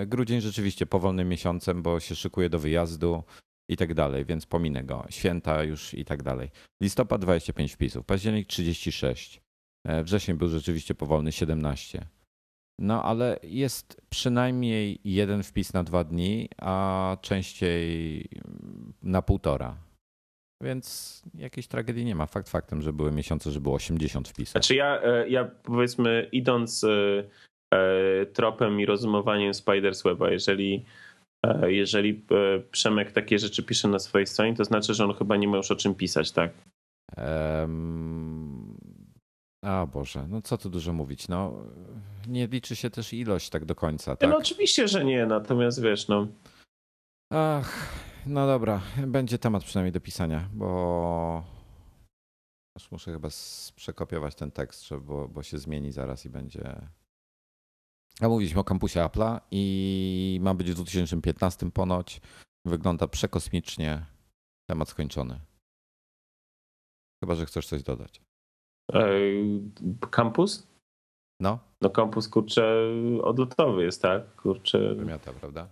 Grudzień 0.07 0.41
rzeczywiście 0.41 0.85
powolnym 0.85 1.29
miesiącem, 1.29 1.81
bo 1.81 1.99
się 1.99 2.15
szykuje 2.15 2.49
do 2.49 2.59
wyjazdu 2.59 3.23
i 3.69 3.77
tak 3.77 3.93
dalej, 3.93 4.25
więc 4.25 4.45
pominę 4.45 4.83
go. 4.83 5.05
Święta 5.09 5.63
już 5.63 5.93
i 5.93 6.05
tak 6.05 6.23
dalej. 6.23 6.49
Listopad 6.81 7.21
25 7.21 7.73
wpisów, 7.73 8.05
październik 8.05 8.47
36. 8.47 9.41
E, 9.87 10.03
wrzesień 10.03 10.37
był 10.37 10.47
rzeczywiście 10.47 10.95
powolny 10.95 11.31
17. 11.31 12.05
No 12.79 13.03
ale 13.03 13.39
jest 13.43 14.01
przynajmniej 14.09 14.99
jeden 15.03 15.43
wpis 15.43 15.73
na 15.73 15.83
dwa 15.83 16.03
dni, 16.03 16.49
a 16.57 17.17
częściej 17.21 18.25
na 19.03 19.21
półtora. 19.21 19.77
Więc 20.63 21.21
jakiejś 21.35 21.67
tragedii 21.67 22.05
nie 22.05 22.15
ma. 22.15 22.25
Fakt 22.25 22.49
faktem, 22.49 22.81
że 22.81 22.93
były 22.93 23.11
miesiące, 23.11 23.51
że 23.51 23.61
było 23.61 23.75
80 23.75 24.27
wpisów. 24.27 24.51
Znaczy 24.51 24.75
ja, 24.75 25.01
e, 25.01 25.29
ja 25.29 25.45
powiedzmy 25.63 26.29
idąc 26.31 26.83
e, 26.83 28.25
tropem 28.25 28.79
i 28.79 28.85
rozumowaniem 28.85 29.51
Spider's 29.51 30.03
Weba, 30.03 30.31
jeżeli 30.31 30.85
jeżeli 31.67 32.25
e, 32.31 32.59
Przemek 32.59 33.11
takie 33.11 33.39
rzeczy 33.39 33.63
pisze 33.63 33.87
na 33.87 33.99
swojej 33.99 34.27
stronie, 34.27 34.55
to 34.55 34.65
znaczy, 34.65 34.93
że 34.93 35.05
on 35.05 35.13
chyba 35.13 35.37
nie 35.37 35.47
ma 35.47 35.57
już 35.57 35.71
o 35.71 35.75
czym 35.75 35.95
pisać, 35.95 36.31
tak? 36.31 36.51
Um... 37.17 38.77
A 39.61 39.85
Boże, 39.85 40.27
no 40.27 40.41
co 40.41 40.57
tu 40.57 40.69
dużo 40.69 40.93
mówić. 40.93 41.27
No, 41.27 41.53
nie 42.27 42.47
liczy 42.47 42.75
się 42.75 42.89
też 42.89 43.13
ilość 43.13 43.49
tak 43.49 43.65
do 43.65 43.75
końca. 43.75 44.15
Tak? 44.15 44.29
No 44.29 44.37
oczywiście, 44.37 44.87
że 44.87 45.05
nie, 45.05 45.25
natomiast 45.25 45.81
wiesz, 45.81 46.07
no. 46.07 46.27
Ach, 47.31 47.93
no 48.25 48.47
dobra, 48.47 48.81
będzie 49.07 49.37
temat 49.37 49.63
przynajmniej 49.63 49.91
do 49.91 50.01
pisania, 50.01 50.49
bo 50.53 51.43
aż 52.77 52.91
muszę 52.91 53.11
chyba 53.11 53.29
przekopiować 53.75 54.35
ten 54.35 54.51
tekst, 54.51 54.89
bo, 55.01 55.27
bo 55.27 55.43
się 55.43 55.57
zmieni 55.57 55.91
zaraz 55.91 56.25
i 56.25 56.29
będzie 56.29 56.81
a 58.21 58.27
mówiliśmy 58.27 58.61
o 58.61 58.63
kampusie 58.63 58.99
Apple'a 58.99 59.39
i 59.51 60.39
ma 60.41 60.53
być 60.53 60.71
w 60.71 60.75
2015 60.75 61.71
ponoć. 61.71 62.21
Wygląda 62.65 63.07
przekosmicznie. 63.07 64.05
Temat 64.69 64.89
skończony. 64.89 65.39
Chyba, 67.23 67.35
że 67.35 67.45
chcesz 67.45 67.67
coś 67.67 67.83
dodać. 67.83 68.21
Kampus? 70.11 70.67
No. 71.41 71.59
No 71.81 71.89
kampus, 71.89 72.27
kurczę, 72.27 72.75
odlotowy 73.23 73.83
jest, 73.83 74.01
tak? 74.01 74.35
Kurczę. 74.35 74.95
Wymiata, 74.95 75.33
prawda? 75.33 75.67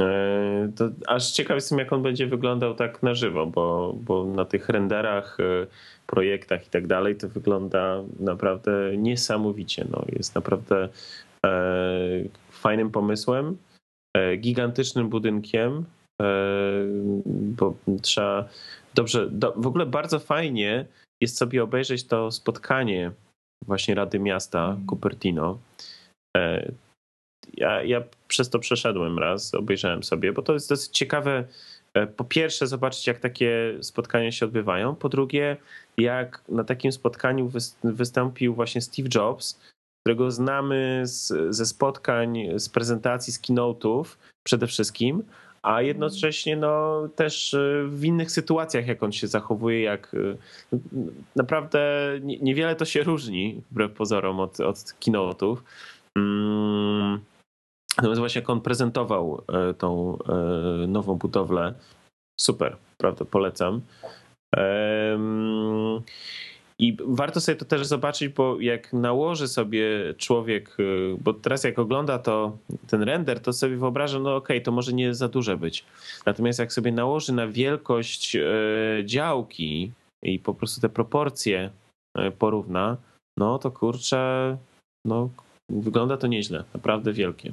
E, 0.00 0.72
to 0.76 0.88
aż 1.06 1.30
ciekaw 1.30 1.54
jestem, 1.54 1.78
jak 1.78 1.92
on 1.92 2.02
będzie 2.02 2.26
wyglądał 2.26 2.74
tak 2.74 3.02
na 3.02 3.14
żywo, 3.14 3.46
bo, 3.46 3.94
bo 4.00 4.24
na 4.24 4.44
tych 4.44 4.68
renderach, 4.68 5.40
e, 5.40 5.66
projektach 6.06 6.66
i 6.66 6.70
tak 6.70 6.86
dalej 6.86 7.16
to 7.16 7.28
wygląda 7.28 8.02
naprawdę 8.20 8.96
niesamowicie. 8.96 9.86
No, 9.90 10.04
jest 10.12 10.34
naprawdę 10.34 10.88
E, 10.88 11.33
fajnym 12.50 12.90
pomysłem, 12.90 13.56
e, 14.16 14.36
gigantycznym 14.36 15.08
budynkiem, 15.08 15.84
e, 16.22 16.24
bo 17.26 17.74
trzeba 18.02 18.48
dobrze, 18.94 19.30
do, 19.30 19.52
w 19.56 19.66
ogóle 19.66 19.86
bardzo 19.86 20.18
fajnie 20.18 20.86
jest 21.20 21.36
sobie 21.36 21.62
obejrzeć 21.62 22.04
to 22.04 22.30
spotkanie 22.30 23.10
właśnie 23.66 23.94
Rady 23.94 24.18
Miasta 24.18 24.70
mm. 24.70 24.86
Cupertino. 24.86 25.58
Ja, 27.56 27.82
ja 27.82 28.02
przez 28.28 28.50
to 28.50 28.58
przeszedłem 28.58 29.18
raz, 29.18 29.54
obejrzałem 29.54 30.02
sobie, 30.02 30.32
bo 30.32 30.42
to 30.42 30.52
jest 30.52 30.68
dosyć 30.68 30.98
ciekawe. 30.98 31.44
Po 32.16 32.24
pierwsze, 32.24 32.66
zobaczyć, 32.66 33.06
jak 33.06 33.18
takie 33.18 33.78
spotkania 33.80 34.32
się 34.32 34.46
odbywają. 34.46 34.94
Po 34.94 35.08
drugie, 35.08 35.56
jak 35.96 36.42
na 36.48 36.64
takim 36.64 36.92
spotkaniu 36.92 37.50
wystąpił 37.84 38.54
właśnie 38.54 38.80
Steve 38.80 39.08
Jobs, 39.14 39.60
którego 40.04 40.30
znamy 40.30 41.02
z, 41.04 41.32
ze 41.54 41.66
spotkań, 41.66 42.38
z 42.56 42.68
prezentacji, 42.68 43.32
z 43.32 43.40
keynote'ów 43.40 44.04
przede 44.46 44.66
wszystkim, 44.66 45.22
a 45.62 45.82
jednocześnie 45.82 46.56
no, 46.56 47.02
też 47.16 47.54
y, 47.54 47.84
w 47.88 48.04
innych 48.04 48.30
sytuacjach, 48.30 48.86
jak 48.86 49.02
on 49.02 49.12
się 49.12 49.26
zachowuje, 49.26 49.82
jak 49.82 50.14
y, 50.14 50.36
naprawdę 51.36 51.80
niewiele 52.22 52.76
to 52.76 52.84
się 52.84 53.02
różni, 53.02 53.62
wbrew 53.70 53.92
pozorom, 53.92 54.40
od, 54.40 54.60
od 54.60 54.76
keynote'ów. 54.76 55.56
Mm, 56.18 57.20
natomiast 57.96 58.18
właśnie 58.18 58.40
jak 58.40 58.50
on 58.50 58.60
prezentował 58.60 59.42
e, 59.48 59.74
tą 59.74 60.18
e, 60.28 60.86
nową 60.86 61.14
budowlę, 61.14 61.74
super, 62.40 62.76
prawda, 62.98 63.24
polecam. 63.24 63.80
I 66.78 66.96
warto 67.04 67.40
sobie 67.40 67.56
to 67.56 67.64
też 67.64 67.86
zobaczyć, 67.86 68.28
bo 68.28 68.60
jak 68.60 68.92
nałoży 68.92 69.48
sobie 69.48 70.14
człowiek, 70.18 70.80
y, 70.80 71.16
bo 71.20 71.34
teraz 71.34 71.64
jak 71.64 71.78
ogląda 71.78 72.18
to 72.18 72.58
ten 72.86 73.02
render, 73.02 73.40
to 73.40 73.52
sobie 73.52 73.76
wyobraża, 73.76 74.18
no 74.18 74.36
okej, 74.36 74.56
okay, 74.56 74.64
to 74.64 74.72
może 74.72 74.92
nie 74.92 75.14
za 75.14 75.28
duże 75.28 75.56
być. 75.56 75.84
Natomiast 76.26 76.58
jak 76.58 76.72
sobie 76.72 76.92
nałoży 76.92 77.32
na 77.32 77.48
wielkość 77.48 78.36
y, 78.36 78.42
działki 79.04 79.92
i 80.22 80.38
po 80.38 80.54
prostu 80.54 80.80
te 80.80 80.88
proporcje 80.88 81.70
y, 82.18 82.30
porówna, 82.30 82.96
no 83.38 83.58
to 83.58 83.70
kurczę, 83.70 84.56
no 85.06 85.30
wygląda 85.70 86.16
to 86.16 86.26
nieźle, 86.26 86.64
naprawdę 86.74 87.12
wielkie. 87.12 87.52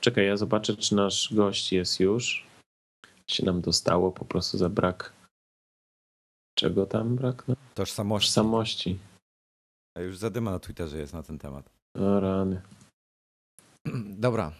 Czekaj, 0.00 0.26
ja 0.26 0.36
zobaczę, 0.36 0.76
czy 0.76 0.96
nasz 0.96 1.34
gość 1.34 1.72
jest 1.72 2.00
już. 2.00 2.46
Się 3.30 3.44
nam 3.44 3.60
dostało 3.60 4.10
po 4.10 4.24
prostu 4.24 4.58
za 4.58 4.68
brak 4.68 5.19
Czego 6.60 6.86
tam 6.86 7.16
brak? 7.16 7.48
No? 7.48 7.54
Tożsamości. 7.74 8.28
Tożsamości. 8.28 8.98
A 9.96 10.00
już 10.00 10.18
zadyma 10.18 10.50
na 10.50 10.58
Twitterze 10.58 10.98
jest 10.98 11.12
na 11.12 11.22
ten 11.22 11.38
temat. 11.38 11.70
O 11.96 12.20
rany. 12.20 12.62
Dobra. 14.26 14.52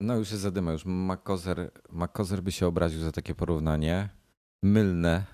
No 0.00 0.16
już 0.16 0.30
jest 0.30 0.42
zadyma. 0.42 0.72
Już 0.72 0.84
Makozer, 0.84 1.70
Makozer 1.90 2.42
by 2.42 2.52
się 2.52 2.66
obraził 2.66 3.00
za 3.00 3.12
takie 3.12 3.34
porównanie. 3.34 4.08
Mylne. 4.64 5.24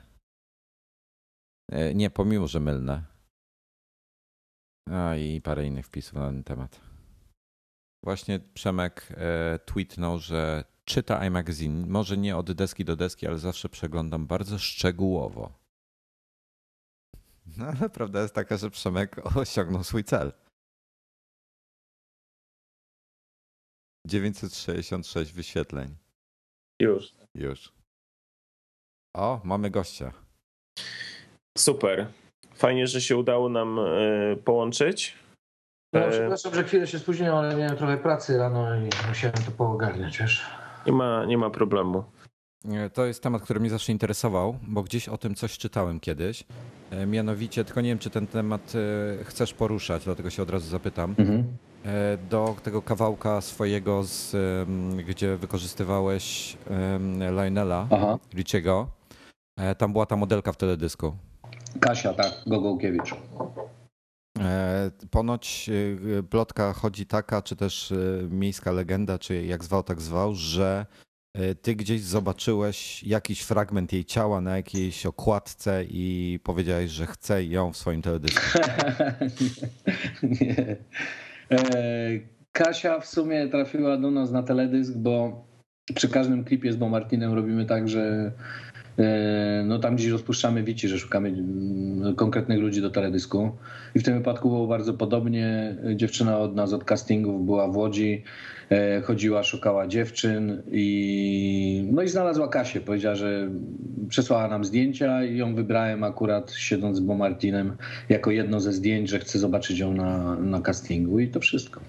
E, 1.72 1.94
nie, 1.94 2.10
pomimo, 2.10 2.46
że 2.46 2.60
mylne. 2.60 3.04
A 4.90 5.16
i 5.16 5.40
parę 5.40 5.66
innych 5.66 5.86
wpisów 5.86 6.14
na 6.14 6.26
ten 6.26 6.44
temat. 6.44 6.80
Właśnie 8.04 8.40
Przemek 8.40 9.08
e, 9.10 9.58
tweetnął, 9.58 10.18
że 10.18 10.64
czyta 10.84 11.26
iMagazine, 11.26 11.86
może 11.86 12.16
nie 12.16 12.36
od 12.36 12.52
deski 12.52 12.84
do 12.84 12.96
deski, 12.96 13.26
ale 13.26 13.38
zawsze 13.38 13.68
przeglądam 13.68 14.26
bardzo 14.26 14.58
szczegółowo. 14.58 15.52
No 17.56 17.66
ale 17.66 17.90
prawda 17.90 18.22
jest 18.22 18.34
taka, 18.34 18.56
że 18.56 18.70
Przemek 18.70 19.36
osiągnął 19.36 19.84
swój 19.84 20.04
cel. 20.04 20.32
966 24.06 25.32
wyświetleń. 25.32 25.96
Już. 26.80 27.14
Już. 27.34 27.72
O, 29.16 29.40
mamy 29.44 29.70
gościa. 29.70 30.12
Super. 31.58 32.06
Fajnie, 32.54 32.86
że 32.86 33.00
się 33.00 33.16
udało 33.16 33.48
nam 33.48 33.78
y, 33.78 34.36
połączyć. 34.44 35.18
No, 35.94 36.00
przepraszam, 36.10 36.54
że 36.54 36.64
chwilę 36.64 36.86
się 36.86 36.98
spóźniłem, 36.98 37.34
ale 37.34 37.56
miałem 37.56 37.76
trochę 37.76 37.98
pracy 37.98 38.38
rano 38.38 38.76
i 38.76 38.88
musiałem 39.08 39.36
to 39.36 39.50
poogarniać, 39.50 40.18
wiesz. 40.18 40.61
Nie 40.86 40.92
ma, 40.92 41.24
nie 41.24 41.38
ma 41.38 41.50
problemu. 41.50 42.04
To 42.92 43.06
jest 43.06 43.22
temat, 43.22 43.42
który 43.42 43.60
mnie 43.60 43.70
zawsze 43.70 43.92
interesował, 43.92 44.58
bo 44.68 44.82
gdzieś 44.82 45.08
o 45.08 45.18
tym 45.18 45.34
coś 45.34 45.58
czytałem 45.58 46.00
kiedyś. 46.00 46.44
E, 46.90 47.06
mianowicie, 47.06 47.64
tylko 47.64 47.80
nie 47.80 47.88
wiem, 47.88 47.98
czy 47.98 48.10
ten 48.10 48.26
temat 48.26 48.72
e, 49.20 49.24
chcesz 49.24 49.54
poruszać, 49.54 50.04
dlatego 50.04 50.30
się 50.30 50.42
od 50.42 50.50
razu 50.50 50.70
zapytam. 50.70 51.14
Mhm. 51.18 51.44
E, 51.84 52.18
do 52.30 52.56
tego 52.62 52.82
kawałka 52.82 53.40
swojego, 53.40 54.02
z, 54.04 54.36
gdzie 55.06 55.36
wykorzystywałeś 55.36 56.56
Lionela 57.32 57.88
Richiego, 58.34 58.86
tam 59.78 59.92
była 59.92 60.06
ta 60.06 60.16
modelka 60.16 60.52
w 60.52 60.56
teledysku. 60.56 61.16
Kasia, 61.80 62.14
tak, 62.14 62.32
Gogołkiewicz. 62.46 63.14
Ponoć 65.10 65.70
plotka 66.30 66.72
chodzi 66.72 67.06
taka, 67.06 67.42
czy 67.42 67.56
też 67.56 67.92
miejska 68.30 68.72
legenda, 68.72 69.18
czy 69.18 69.44
jak 69.44 69.64
zwał, 69.64 69.82
tak 69.82 70.00
zwał, 70.00 70.34
że 70.34 70.86
E, 71.34 71.54
ty 71.54 71.74
gdzieś 71.74 72.00
zobaczyłeś 72.00 73.02
jakiś 73.04 73.40
fragment 73.40 73.92
jej 73.92 74.04
ciała 74.04 74.40
na 74.40 74.56
jakiejś 74.56 75.06
okładce 75.06 75.84
i 75.84 76.38
powiedziałeś, 76.42 76.90
że 76.90 77.06
chce 77.06 77.44
ją 77.44 77.72
w 77.72 77.76
swoim 77.76 78.02
teledysku. 78.02 78.40
nie. 80.40 80.76
Kasia 82.52 83.00
w 83.00 83.06
sumie 83.06 83.48
trafiła 83.48 83.96
do 83.96 84.10
nas 84.10 84.30
na 84.30 84.42
teledysk, 84.42 84.92
bo 84.96 85.44
przy 85.94 86.08
każdym 86.08 86.44
klipie 86.44 86.72
z 86.72 86.76
Bo 86.76 86.88
Martinem 86.88 87.32
robimy 87.32 87.66
tak, 87.66 87.88
że 87.88 88.00
e, 88.00 88.32
no 89.64 89.78
tam 89.78 89.96
gdzieś 89.96 90.10
rozpuszczamy 90.10 90.62
wici, 90.62 90.88
że 90.88 90.98
szukamy 90.98 91.28
mm, 91.28 92.14
konkretnych 92.14 92.58
ludzi 92.58 92.82
do 92.82 92.90
teledysku. 92.90 93.50
I 93.94 93.98
w 93.98 94.02
tym 94.02 94.14
wypadku 94.14 94.48
było 94.48 94.66
bardzo 94.66 94.94
podobnie. 94.94 95.76
Dziewczyna 95.94 96.38
od 96.38 96.54
nas, 96.54 96.72
od 96.72 96.84
castingów 96.84 97.44
była 97.44 97.68
w 97.68 97.76
Łodzi, 97.76 98.22
e, 98.70 99.00
chodziła, 99.00 99.42
szukała 99.42 99.86
dziewczyn 99.86 100.62
i 100.72 101.88
no 101.92 102.02
i 102.02 102.08
znalazła 102.08 102.48
Kasię. 102.48 102.80
Powiedziała, 102.80 103.14
że 103.14 103.48
przesłała 104.08 104.48
nam 104.48 104.64
zdjęcia 104.64 105.24
i 105.24 105.36
ją 105.36 105.54
wybrałem 105.54 106.04
akurat 106.04 106.52
siedząc 106.52 106.96
z 106.96 107.00
Bo 107.00 107.14
Martinem 107.14 107.76
jako 108.08 108.30
jedno 108.30 108.60
ze 108.60 108.72
zdjęć, 108.72 109.10
że 109.10 109.18
chcę 109.18 109.38
zobaczyć 109.38 109.78
ją 109.78 109.94
na, 109.94 110.36
na 110.36 110.60
castingu 110.60 111.20
i 111.20 111.28
to 111.28 111.40
wszystko. 111.40 111.80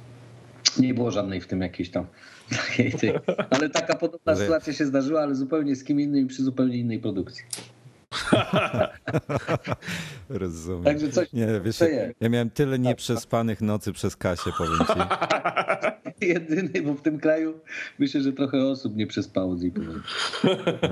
Nie 0.79 0.93
było 0.93 1.11
żadnej 1.11 1.41
w 1.41 1.47
tym 1.47 1.61
jakiejś 1.61 1.89
tam 1.89 2.05
ale 3.49 3.69
taka 3.69 3.95
podobna 3.95 4.35
sytuacja 4.35 4.73
się 4.73 4.85
zdarzyła, 4.85 5.21
ale 5.21 5.35
zupełnie 5.35 5.75
z 5.75 5.83
kim 5.83 5.99
innym 5.99 6.27
przy 6.27 6.43
zupełnie 6.43 6.77
innej 6.77 6.99
produkcji. 6.99 7.43
Rozumiem. 10.29 10.83
Także 10.83 11.09
coś 11.09 11.33
nie, 11.33 11.47
wiesz, 11.63 11.79
ja 12.19 12.29
miałem 12.29 12.49
tyle 12.49 12.79
nieprzespanych 12.79 13.61
nocy 13.61 13.93
przez 13.93 14.15
Kasię, 14.15 14.51
powiem 14.57 14.79
ci. 14.79 14.93
Jedyny, 16.33 16.81
bo 16.81 16.93
w 16.93 17.01
tym 17.01 17.19
kraju 17.19 17.59
myślę, 17.99 18.21
że 18.21 18.33
trochę 18.33 18.65
osób 18.65 18.95
nie 18.95 19.07
przespało 19.07 19.57
z 19.57 19.61
jej 19.61 19.73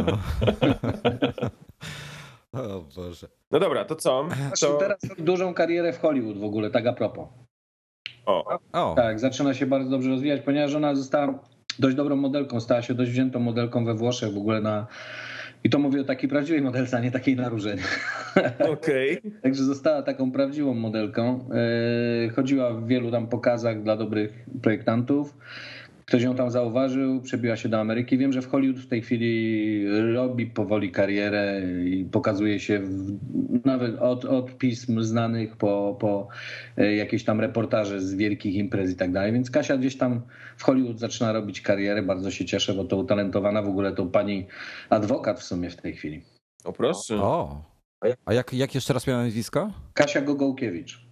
no. 0.03 0.19
O 2.53 2.81
Boże. 2.95 3.27
No 3.51 3.59
dobra, 3.59 3.85
to 3.85 3.95
co? 3.95 4.27
To... 4.61 4.77
Teraz 4.77 4.99
dużą 5.17 5.53
karierę 5.53 5.93
w 5.93 5.99
Hollywood 5.99 6.37
w 6.37 6.43
ogóle, 6.43 6.69
tak 6.69 6.87
a 6.87 6.93
propos. 6.93 7.27
O. 8.25 8.59
o. 8.73 8.93
Tak, 8.95 9.19
zaczyna 9.19 9.53
się 9.53 9.65
bardzo 9.65 9.89
dobrze 9.89 10.09
rozwijać, 10.09 10.41
ponieważ 10.41 10.75
ona 10.75 10.95
została 10.95 11.39
dość 11.79 11.95
dobrą 11.95 12.15
modelką, 12.15 12.59
stała 12.59 12.81
się 12.81 12.93
dość 12.93 13.11
wziętą 13.11 13.39
modelką 13.39 13.85
we 13.85 13.93
Włoszech 13.93 14.33
w 14.33 14.37
ogóle 14.37 14.61
na. 14.61 14.87
I 15.63 15.69
to 15.69 15.79
mówię 15.79 16.01
o 16.01 16.03
takiej 16.03 16.29
prawdziwej 16.29 16.61
modelce, 16.61 16.97
a 16.97 16.99
nie 16.99 17.11
takiej 17.11 17.35
na. 17.35 17.47
Okej. 18.73 19.19
Okay. 19.19 19.31
Także 19.41 19.63
została 19.63 20.01
taką 20.01 20.31
prawdziwą 20.31 20.73
modelką. 20.73 21.49
E, 22.25 22.29
chodziła 22.29 22.73
w 22.73 22.87
wielu 22.87 23.11
tam 23.11 23.27
pokazach 23.27 23.83
dla 23.83 23.97
dobrych 23.97 24.45
projektantów. 24.61 25.37
Ktoś 26.05 26.23
ją 26.23 26.35
tam 26.35 26.51
zauważył, 26.51 27.21
przebiła 27.21 27.55
się 27.55 27.69
do 27.69 27.79
Ameryki. 27.79 28.17
Wiem, 28.17 28.33
że 28.33 28.41
w 28.41 28.49
Hollywood 28.49 28.79
w 28.79 28.87
tej 28.87 29.01
chwili 29.01 29.85
robi 30.13 30.47
powoli 30.47 30.91
karierę 30.91 31.61
i 31.85 32.05
pokazuje 32.05 32.59
się 32.59 32.79
w, 32.79 33.19
nawet 33.65 33.99
od, 33.99 34.25
od 34.25 34.57
pism 34.57 35.01
znanych 35.01 35.57
po, 35.57 35.97
po 35.99 36.27
e, 36.77 36.95
jakieś 36.95 37.23
tam 37.23 37.39
reportaże 37.41 38.01
z 38.01 38.15
wielkich 38.15 38.55
imprez 38.55 38.91
i 38.91 38.95
tak 38.95 39.11
dalej. 39.11 39.33
Więc 39.33 39.51
Kasia 39.51 39.77
gdzieś 39.77 39.97
tam 39.97 40.21
w 40.57 40.63
Hollywood 40.63 40.99
zaczyna 40.99 41.33
robić 41.33 41.61
karierę. 41.61 42.03
Bardzo 42.03 42.31
się 42.31 42.45
cieszę, 42.45 42.73
bo 42.73 42.83
to 42.83 42.97
utalentowana 42.97 43.61
w 43.61 43.67
ogóle 43.67 43.91
to 43.91 44.05
pani 44.05 44.47
adwokat 44.89 45.39
w 45.39 45.43
sumie 45.43 45.69
w 45.69 45.75
tej 45.75 45.93
chwili. 45.93 46.21
O 46.63 46.73
proszę. 46.73 47.15
O. 47.15 47.63
A 48.25 48.33
jak, 48.33 48.53
jak 48.53 48.75
jeszcze 48.75 48.93
raz 48.93 49.07
miała 49.07 49.23
nazwisko? 49.23 49.71
Kasia 49.93 50.21
Gogołkiewicz. 50.21 51.11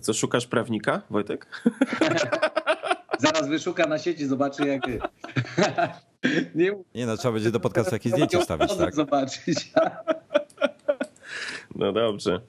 Co, 0.00 0.12
szukasz 0.12 0.46
prawnika, 0.46 1.02
Wojtek? 1.10 1.46
Zaraz 3.24 3.48
wyszuka 3.48 3.86
na 3.86 3.98
sieci, 3.98 4.26
zobaczy 4.26 4.66
jak... 4.66 4.82
Nie, 6.54 6.72
nie 6.94 7.06
no, 7.06 7.16
trzeba 7.16 7.32
będzie 7.32 7.50
do 7.50 7.60
podcastu 7.60 7.94
jakieś 7.94 8.12
zdjęcie 8.12 8.40
wstawić, 8.40 8.76
tak? 8.76 8.94
Zobaczyć. 8.94 9.72
No 11.74 11.92
dobrze. 11.92 12.40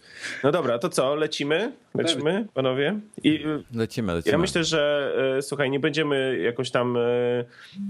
No 0.43 0.51
dobra, 0.51 0.79
to 0.79 0.89
co, 0.89 1.15
lecimy? 1.15 1.71
Lecimy, 1.95 2.47
panowie? 2.53 2.99
I, 3.23 3.39
lecimy, 3.73 4.13
lecimy. 4.13 4.31
Ja 4.31 4.37
myślę, 4.37 4.63
że 4.63 5.13
e, 5.37 5.41
słuchaj, 5.41 5.69
nie 5.71 5.79
będziemy 5.79 6.39
jakoś 6.39 6.71
tam 6.71 6.97
e, 6.97 7.01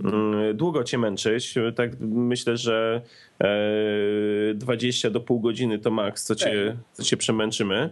mm, 0.03 0.57
długo 0.57 0.83
cię 0.83 0.97
męczyć. 0.97 1.55
Tak 1.75 1.91
myślę, 1.99 2.57
że 2.57 3.01
20 4.55 5.07
e, 5.07 5.11
do 5.11 5.19
pół 5.19 5.39
godziny 5.39 5.79
to 5.79 5.91
maks, 5.91 6.23
co 6.23 6.35
cię, 6.35 6.77
co 6.93 7.03
cię 7.03 7.17
przemęczymy. 7.17 7.89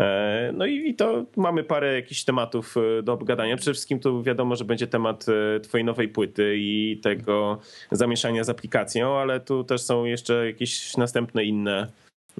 E, 0.00 0.50
no 0.54 0.66
i 0.66 0.94
to 0.94 1.24
mamy 1.36 1.64
parę 1.64 1.94
jakichś 1.94 2.24
tematów 2.24 2.74
e, 2.76 3.02
do 3.02 3.12
obgadania. 3.12 3.56
Przede 3.56 3.72
wszystkim 3.72 4.00
tu 4.00 4.22
wiadomo, 4.22 4.56
że 4.56 4.64
będzie 4.64 4.86
temat 4.86 5.26
e, 5.28 5.60
twojej 5.60 5.84
nowej 5.84 6.08
płyty 6.08 6.54
i 6.58 7.00
tego 7.02 7.58
zamieszania 7.90 8.44
z 8.44 8.48
aplikacją, 8.48 9.18
ale 9.18 9.40
tu 9.40 9.64
też 9.64 9.82
są 9.82 10.04
jeszcze 10.04 10.46
jakieś 10.46 10.96
następne 10.96 11.44
inne 11.44 11.92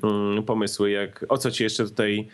mm, 0.03 0.42
pomysły, 0.42 0.90
jak 0.90 1.25
o 1.29 1.38
co 1.38 1.51
ci 1.51 1.62
jeszcze 1.62 1.85
tutaj 1.85 2.29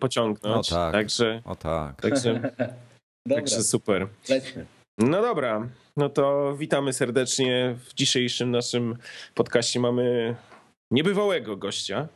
pociągnąć. 0.00 0.72
O 0.72 0.74
tak. 0.74 0.92
Także, 0.92 1.42
o 1.44 1.56
tak. 1.56 2.00
Także, 2.02 2.52
także 3.34 3.62
super. 3.62 4.06
Lećmy. 4.28 4.66
No 4.98 5.22
dobra, 5.22 5.68
no 5.96 6.08
to 6.08 6.56
witamy 6.56 6.92
serdecznie. 6.92 7.76
W 7.84 7.94
dzisiejszym 7.94 8.50
naszym 8.50 8.96
podcaście 9.34 9.80
mamy 9.80 10.34
niebywałego 10.90 11.56
gościa 11.56 12.08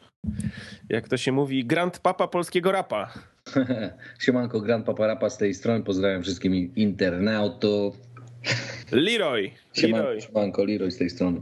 jak 0.88 1.09
to 1.09 1.16
się 1.16 1.33
mówi, 1.33 1.64
Grand 1.64 1.98
Papa 1.98 2.28
polskiego 2.28 2.72
rapa. 2.72 3.12
Siemanko, 4.22 4.61
Grand 4.61 4.87
Papa 4.87 5.07
rapa 5.07 5.31
z 5.31 5.38
tej 5.38 5.54
strony. 5.54 5.85
Pozdrawiam 5.85 6.22
wszystkim 6.22 6.74
internautów. 6.76 7.96
Leroy. 8.92 9.50
Siemanko, 9.72 10.09
Leroy. 10.09 10.20
Siemanko, 10.20 10.64
Leroy 10.64 10.90
z 10.90 10.98
tej 10.98 11.11
strony. 11.11 11.40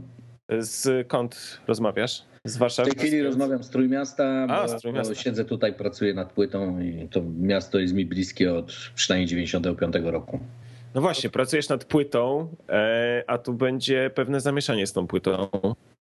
Skąd 0.61 1.59
rozmawiasz? 1.67 2.23
Z 2.45 2.57
Warszawy? 2.57 2.91
W 2.91 2.95
tej 2.95 3.07
chwili 3.07 3.23
rozmawiam 3.23 3.63
z 3.63 3.69
Trójmiasta, 3.69 4.47
A, 4.49 4.61
bo, 4.61 4.67
z 4.67 4.81
Trójmiasta. 4.81 5.15
siedzę 5.15 5.45
tutaj, 5.45 5.73
pracuję 5.73 6.13
nad 6.13 6.33
płytą 6.33 6.79
i 6.79 7.07
to 7.11 7.21
miasto 7.39 7.79
jest 7.79 7.93
mi 7.93 8.05
bliskie 8.05 8.53
od 8.53 8.71
przynajmniej 8.95 9.27
95 9.27 9.95
roku. 10.03 10.39
No 10.95 11.01
właśnie, 11.01 11.29
pracujesz 11.29 11.69
nad 11.69 11.85
płytą, 11.85 12.47
e, 12.69 13.23
a 13.27 13.37
tu 13.37 13.53
będzie 13.53 14.11
pewne 14.15 14.41
zamieszanie 14.41 14.87
z 14.87 14.93
tą 14.93 15.07
płytą. 15.07 15.49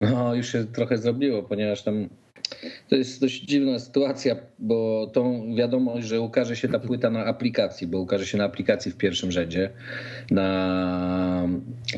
No, 0.01 0.35
już 0.35 0.51
się 0.51 0.65
trochę 0.65 0.97
zrobiło, 0.97 1.43
ponieważ 1.43 1.83
tam 1.83 2.09
to 2.89 2.95
jest 2.95 3.21
dość 3.21 3.41
dziwna 3.41 3.79
sytuacja, 3.79 4.35
bo 4.59 5.07
tą 5.13 5.55
wiadomość, 5.55 6.07
że 6.07 6.21
ukaże 6.21 6.55
się 6.55 6.67
ta 6.67 6.79
płyta 6.79 7.09
na 7.09 7.25
aplikacji, 7.25 7.87
bo 7.87 7.99
ukaże 7.99 8.25
się 8.25 8.37
na 8.37 8.43
aplikacji 8.43 8.91
w 8.91 8.97
pierwszym 8.97 9.31
rzędzie, 9.31 9.69
na 10.31 11.47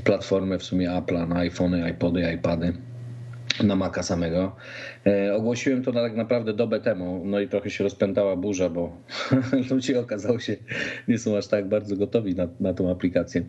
platformę 0.04 0.60
w 0.60 0.64
sumie 0.64 0.90
Apple'a, 0.90 1.28
na 1.28 1.36
iPhony, 1.36 1.90
iPody, 1.90 2.34
iPady 2.36 2.74
na 3.64 3.76
Maca 3.76 4.04
samego. 4.04 4.56
E, 5.06 5.36
ogłosiłem 5.36 5.84
to 5.84 5.92
na 5.92 6.02
tak 6.02 6.16
naprawdę 6.16 6.54
dobę 6.54 6.80
temu, 6.80 7.22
no 7.26 7.40
i 7.40 7.48
trochę 7.48 7.70
się 7.70 7.84
rozpętała 7.84 8.36
burza, 8.36 8.70
bo 8.70 8.98
ludzie 9.72 10.00
okazało 10.00 10.40
się 10.40 10.56
nie 11.08 11.18
są 11.18 11.38
aż 11.38 11.48
tak 11.48 11.70
bardzo 11.70 11.96
gotowi 11.96 12.36
na, 12.36 12.48
na 12.60 12.74
tą 12.74 12.92
aplikację. 12.92 13.44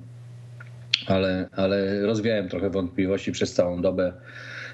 Ale, 1.07 1.48
ale 1.52 2.07
rozwiałem 2.07 2.48
trochę 2.48 2.70
wątpliwości 2.70 3.33
przez 3.33 3.52
całą 3.52 3.83
dobę 3.83 4.12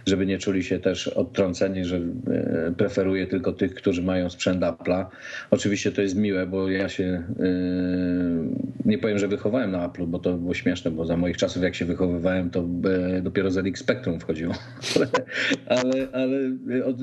żeby 0.06 0.26
nie 0.26 0.38
czuli 0.38 0.64
się 0.64 0.78
też 0.78 1.08
odtrąceni, 1.08 1.84
że 1.84 1.96
e, 1.96 2.72
preferuję 2.76 3.26
tylko 3.26 3.52
tych, 3.52 3.74
którzy 3.74 4.02
mają 4.02 4.30
sprzęt 4.30 4.62
Apple'a. 4.62 5.06
Oczywiście 5.50 5.92
to 5.92 6.02
jest 6.02 6.16
miłe, 6.16 6.46
bo 6.46 6.70
ja 6.70 6.88
się 6.88 7.04
e, 7.04 7.22
nie 8.84 8.98
powiem, 8.98 9.18
że 9.18 9.28
wychowałem 9.28 9.70
na 9.70 9.88
Apple'u, 9.88 10.06
bo 10.06 10.18
to 10.18 10.34
było 10.34 10.54
śmieszne, 10.54 10.90
bo 10.90 11.06
za 11.06 11.16
moich 11.16 11.36
czasów 11.36 11.62
jak 11.62 11.74
się 11.74 11.84
wychowywałem, 11.84 12.50
to 12.50 12.64
e, 13.16 13.22
dopiero 13.22 13.50
ZX 13.50 13.80
Spectrum 13.80 14.20
wchodziło. 14.20 14.54
ale, 15.66 16.08
ale 16.12 16.36
od, 16.84 16.96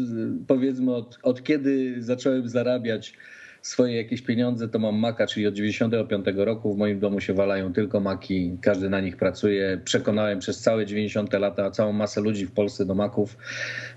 powiedzmy 0.47 0.95
od, 0.95 1.19
od 1.23 1.43
kiedy 1.43 1.95
zacząłem 1.99 2.49
zarabiać 2.49 3.13
swoje 3.61 3.95
jakieś 3.97 4.21
pieniądze, 4.21 4.67
to 4.67 4.79
mam 4.79 4.95
Maca, 4.95 5.27
czyli 5.27 5.47
od 5.47 5.53
95 5.53 6.25
roku 6.35 6.73
w 6.73 6.77
moim 6.77 6.99
domu 6.99 7.19
się 7.19 7.33
walają 7.33 7.73
tylko 7.73 7.99
Maki, 7.99 8.57
każdy 8.61 8.89
na 8.89 9.01
nich 9.01 9.17
pracuje. 9.17 9.81
Przekonałem 9.83 10.39
przez 10.39 10.61
całe 10.61 10.85
90 10.85 11.33
lata 11.33 11.71
całą 11.71 11.93
masę 11.93 12.21
ludzi 12.21 12.45
w 12.45 12.51
Polsce 12.51 12.85
do 12.85 12.95
Maków. 12.95 13.37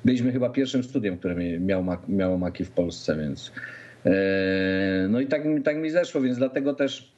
Byliśmy 0.05 0.33
chyba 0.33 0.51
pierwszym 0.51 0.85
studiem, 0.85 1.19
które 1.19 1.35
miał, 1.61 1.85
miało 2.09 2.39
Maki 2.39 2.65
w 2.65 2.71
Polsce, 2.71 3.17
więc 3.17 3.53
e, 4.07 5.07
no 5.11 5.21
i 5.21 5.27
tak, 5.27 5.43
tak 5.65 5.77
mi 5.77 5.91
zeszło, 5.91 6.21
więc 6.21 6.39
dlatego 6.39 6.75
też 6.75 7.13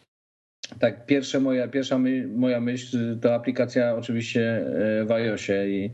tak 0.81 1.07
pierwsza 1.07 1.41
moja, 1.41 1.69
pierwsza 1.69 1.99
my, 1.99 2.29
moja 2.37 2.61
myśl 2.61 3.19
to 3.21 3.35
aplikacja 3.35 3.95
oczywiście 3.95 4.67
e, 5.01 5.05
w 5.05 5.13
iOSie 5.13 5.69
i 5.69 5.91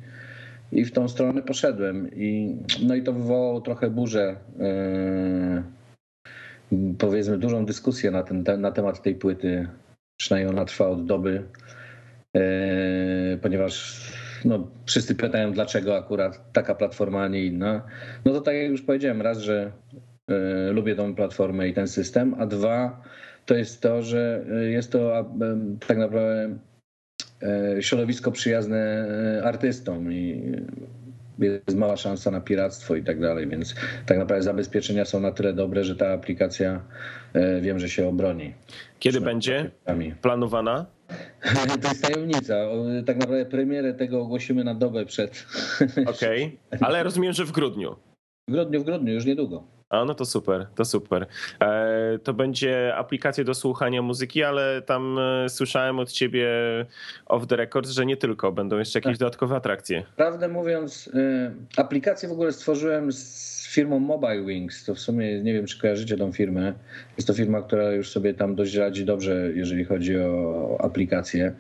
i 0.73 0.85
w 0.85 0.93
tą 0.93 1.09
stronę 1.09 1.43
poszedłem. 1.43 2.11
I, 2.17 2.57
no 2.83 2.95
i 2.95 3.03
to 3.03 3.13
wywołało 3.13 3.61
trochę 3.61 3.91
burzę 3.91 4.37
e, 4.61 5.63
powiedzmy 6.99 7.39
dużą 7.39 7.67
dyskusję 7.67 8.11
na, 8.11 8.23
ten, 8.23 8.45
na 8.61 8.73
temat 8.73 9.03
tej 9.03 9.15
płyty. 9.15 9.69
Przynajmniej 10.21 10.55
ona 10.55 10.65
trwa 10.65 10.89
od 10.89 11.07
doby, 11.07 11.43
e, 12.37 12.41
ponieważ 13.43 14.01
no, 14.45 14.71
wszyscy 14.87 15.15
pytają, 15.15 15.53
dlaczego 15.53 15.97
akurat 15.97 16.53
taka 16.53 16.75
platforma, 16.75 17.23
a 17.23 17.29
nie 17.29 17.45
inna. 17.45 17.83
No 18.25 18.33
to 18.33 18.41
tak 18.41 18.55
jak 18.55 18.71
już 18.71 18.83
powiedziałem, 18.83 19.23
raz, 19.23 19.39
że 19.39 19.73
e, 20.31 20.73
lubię 20.73 20.97
tą 20.97 21.15
platformę 21.15 21.69
i 21.69 21.75
ten 21.75 21.89
system, 21.89 22.35
a 22.39 22.47
dwa 22.47 23.03
to 23.47 23.55
jest 23.55 23.83
to, 23.83 24.03
że 24.03 24.45
jest 24.71 24.93
to 24.93 25.31
tak 25.87 25.99
naprawdę 25.99 26.57
środowisko 27.81 28.33
przyjazne 28.33 29.07
artystom 29.45 30.13
i 30.13 30.53
jest 31.41 31.77
mała 31.77 31.97
szansa 31.97 32.31
na 32.31 32.41
piractwo 32.41 32.97
i 32.97 33.05
tak 33.05 33.21
dalej, 33.21 33.49
więc 33.49 33.75
tak 34.07 34.19
naprawdę 34.19 34.43
zabezpieczenia 34.43 35.05
są 35.05 35.21
na 35.21 35.33
tyle 35.33 35.53
dobre, 35.53 35.85
że 35.85 35.97
ta 35.97 36.13
aplikacja 36.13 36.81
wiem, 37.61 37.79
że 37.79 37.89
się 37.89 38.09
obroni. 38.09 38.55
Kiedy 38.99 39.21
będzie 39.21 39.71
planowana? 40.23 40.87
To 41.83 41.89
jest 41.89 42.03
tajemnica. 42.03 42.55
Tak 43.07 43.17
naprawdę 43.17 43.47
premierę 43.47 43.95
tego 43.95 44.21
ogłosimy 44.21 44.65
na 44.65 44.75
dobę 44.75 45.07
przed. 45.07 45.47
Okej, 46.07 46.59
okay. 46.71 46.79
ale 46.89 47.03
rozumiem, 47.03 47.33
że 47.33 47.45
w 47.45 47.53
grudniu. 47.53 47.97
W 48.49 48.53
grudniu, 48.53 48.81
w 48.81 48.85
grudniu, 48.85 49.13
już 49.13 49.25
niedługo. 49.25 49.80
A 49.91 50.05
no 50.05 50.15
to 50.15 50.25
super, 50.25 50.67
to 50.75 50.85
super. 50.85 51.27
E, 51.61 52.19
to 52.25 52.35
będzie 52.35 52.95
aplikacja 52.95 53.45
do 53.45 53.55
słuchania 53.55 54.03
muzyki, 54.03 54.43
ale 54.43 54.83
tam 54.83 55.19
e, 55.19 55.49
słyszałem 55.49 55.99
od 55.99 56.13
ciebie 56.13 56.49
off 57.27 57.47
the 57.47 57.57
record, 57.57 57.89
że 57.89 58.07
nie 58.07 58.17
tylko, 58.17 58.53
będą 58.53 58.79
jeszcze 58.79 58.99
jakieś 58.99 59.13
tak. 59.13 59.19
dodatkowe 59.19 59.57
atrakcje. 59.57 60.03
Prawdę 60.17 60.49
mówiąc, 60.49 61.11
e, 61.15 61.53
aplikację 61.77 62.29
w 62.29 62.33
ogóle 62.33 62.53
stworzyłem 62.53 63.13
z 63.13 63.61
firmą 63.69 63.99
Mobile 63.99 64.43
Wings. 64.43 64.85
To 64.85 64.95
w 64.95 64.99
sumie 64.99 65.43
nie 65.43 65.53
wiem, 65.53 65.67
czy 65.67 65.81
kojarzycie 65.81 66.17
tą 66.17 66.33
firmę. 66.33 66.73
Jest 67.17 67.27
to 67.27 67.35
firma, 67.35 67.63
która 67.63 67.93
już 67.93 68.11
sobie 68.11 68.35
tam 68.35 68.55
dość 68.55 68.75
radzi 68.75 69.05
dobrze, 69.05 69.51
jeżeli 69.55 69.85
chodzi 69.85 70.19
o 70.19 70.77
aplikacje. 70.81 71.53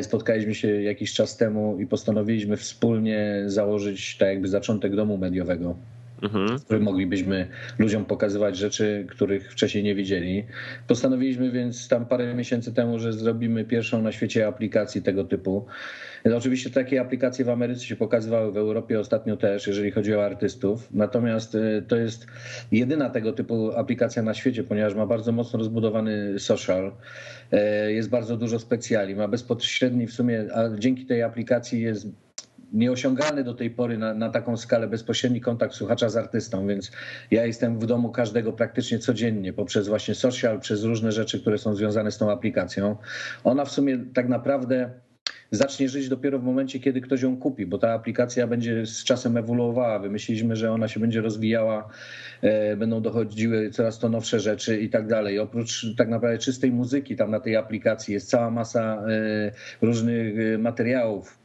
Spotkaliśmy 0.00 0.54
się 0.54 0.82
jakiś 0.82 1.12
czas 1.12 1.36
temu 1.36 1.78
i 1.80 1.86
postanowiliśmy 1.86 2.56
wspólnie 2.56 3.42
założyć 3.46 4.16
tak 4.16 4.28
jakby 4.28 4.48
zaczątek 4.48 4.96
domu 4.96 5.18
mediowego 5.18 5.76
mhm. 6.22 6.58
w 6.58 6.64
którym 6.64 6.82
moglibyśmy 6.82 7.48
ludziom 7.78 8.04
pokazywać 8.04 8.56
rzeczy, 8.56 9.06
których 9.10 9.52
wcześniej 9.52 9.84
nie 9.84 9.94
widzieli. 9.94 10.44
Postanowiliśmy 10.88 11.50
więc 11.50 11.88
tam 11.88 12.06
parę 12.06 12.34
miesięcy 12.34 12.74
temu, 12.74 12.98
że 12.98 13.12
zrobimy 13.12 13.64
pierwszą 13.64 14.02
na 14.02 14.12
świecie 14.12 14.46
aplikację 14.46 15.02
tego 15.02 15.24
typu. 15.24 15.66
No, 16.24 16.36
oczywiście 16.36 16.70
takie 16.70 17.00
aplikacje 17.00 17.44
w 17.44 17.48
Ameryce 17.48 17.84
się 17.84 17.96
pokazywały, 17.96 18.52
w 18.52 18.56
Europie 18.56 19.00
ostatnio 19.00 19.36
też, 19.36 19.66
jeżeli 19.66 19.90
chodzi 19.90 20.14
o 20.14 20.24
artystów. 20.24 20.88
Natomiast 20.92 21.54
y, 21.54 21.84
to 21.88 21.96
jest 21.96 22.26
jedyna 22.72 23.10
tego 23.10 23.32
typu 23.32 23.72
aplikacja 23.72 24.22
na 24.22 24.34
świecie, 24.34 24.64
ponieważ 24.64 24.94
ma 24.94 25.06
bardzo 25.06 25.32
mocno 25.32 25.58
rozbudowany 25.58 26.38
social, 26.38 26.92
y, 27.52 27.92
jest 27.92 28.08
bardzo 28.08 28.36
dużo 28.36 28.58
specjali, 28.58 29.16
ma 29.16 29.28
bezpośredni 29.28 30.06
w 30.06 30.12
sumie, 30.12 30.44
a 30.54 30.78
dzięki 30.78 31.06
tej 31.06 31.22
aplikacji 31.22 31.80
jest 31.80 32.08
nieosiągalny 32.72 33.44
do 33.44 33.54
tej 33.54 33.70
pory 33.70 33.98
na, 33.98 34.14
na, 34.14 34.30
taką 34.30 34.56
skalę 34.56 34.88
bezpośredni 34.88 35.40
kontakt 35.40 35.74
słuchacza 35.74 36.08
z 36.08 36.16
artystą, 36.16 36.66
więc 36.66 36.92
ja 37.30 37.46
jestem 37.46 37.78
w 37.78 37.86
domu 37.86 38.10
każdego 38.10 38.52
praktycznie 38.52 38.98
codziennie 38.98 39.52
poprzez 39.52 39.88
właśnie 39.88 40.14
social, 40.14 40.60
przez 40.60 40.84
różne 40.84 41.12
rzeczy, 41.12 41.40
które 41.40 41.58
są 41.58 41.74
związane 41.74 42.10
z 42.10 42.18
tą 42.18 42.30
aplikacją. 42.30 42.96
Ona 43.44 43.64
w 43.64 43.70
sumie 43.70 43.98
tak 44.14 44.28
naprawdę 44.28 44.90
zacznie 45.52 45.88
żyć 45.88 46.08
dopiero 46.08 46.38
w 46.38 46.42
momencie, 46.42 46.80
kiedy 46.80 47.00
ktoś 47.00 47.22
ją 47.22 47.36
kupi, 47.36 47.66
bo 47.66 47.78
ta 47.78 47.92
aplikacja 47.92 48.46
będzie 48.46 48.86
z 48.86 49.04
czasem 49.04 49.36
ewoluowała. 49.36 49.98
Wymyśliliśmy, 49.98 50.56
że 50.56 50.72
ona 50.72 50.88
się 50.88 51.00
będzie 51.00 51.20
rozwijała, 51.20 51.88
e, 52.42 52.76
będą 52.76 53.02
dochodziły 53.02 53.70
coraz 53.70 53.98
to 53.98 54.08
nowsze 54.08 54.40
rzeczy 54.40 54.80
i 54.80 54.90
tak 54.90 55.06
dalej. 55.06 55.38
Oprócz 55.38 55.86
tak 55.96 56.08
naprawdę 56.08 56.38
czystej 56.38 56.72
muzyki 56.72 57.16
tam 57.16 57.30
na 57.30 57.40
tej 57.40 57.56
aplikacji 57.56 58.14
jest 58.14 58.30
cała 58.30 58.50
masa 58.50 59.04
e, 59.08 59.52
różnych 59.82 60.54
e, 60.54 60.58
materiałów 60.58 61.38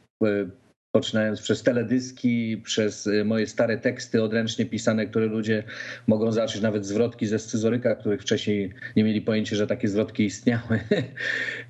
poczynając 0.98 1.42
przez 1.42 1.62
teledyski, 1.62 2.60
przez 2.64 3.06
y, 3.06 3.24
moje 3.24 3.46
stare 3.46 3.78
teksty 3.78 4.22
odręcznie 4.22 4.66
pisane, 4.66 5.06
które 5.06 5.26
ludzie 5.26 5.62
mogą 6.06 6.32
zobaczyć, 6.32 6.62
nawet 6.62 6.86
zwrotki 6.86 7.26
ze 7.26 7.38
scyzoryka, 7.38 7.94
których 7.94 8.22
wcześniej 8.22 8.72
nie 8.96 9.04
mieli 9.04 9.22
pojęcia, 9.22 9.56
że 9.56 9.66
takie 9.66 9.88
zwrotki 9.88 10.24
istniały. 10.24 10.78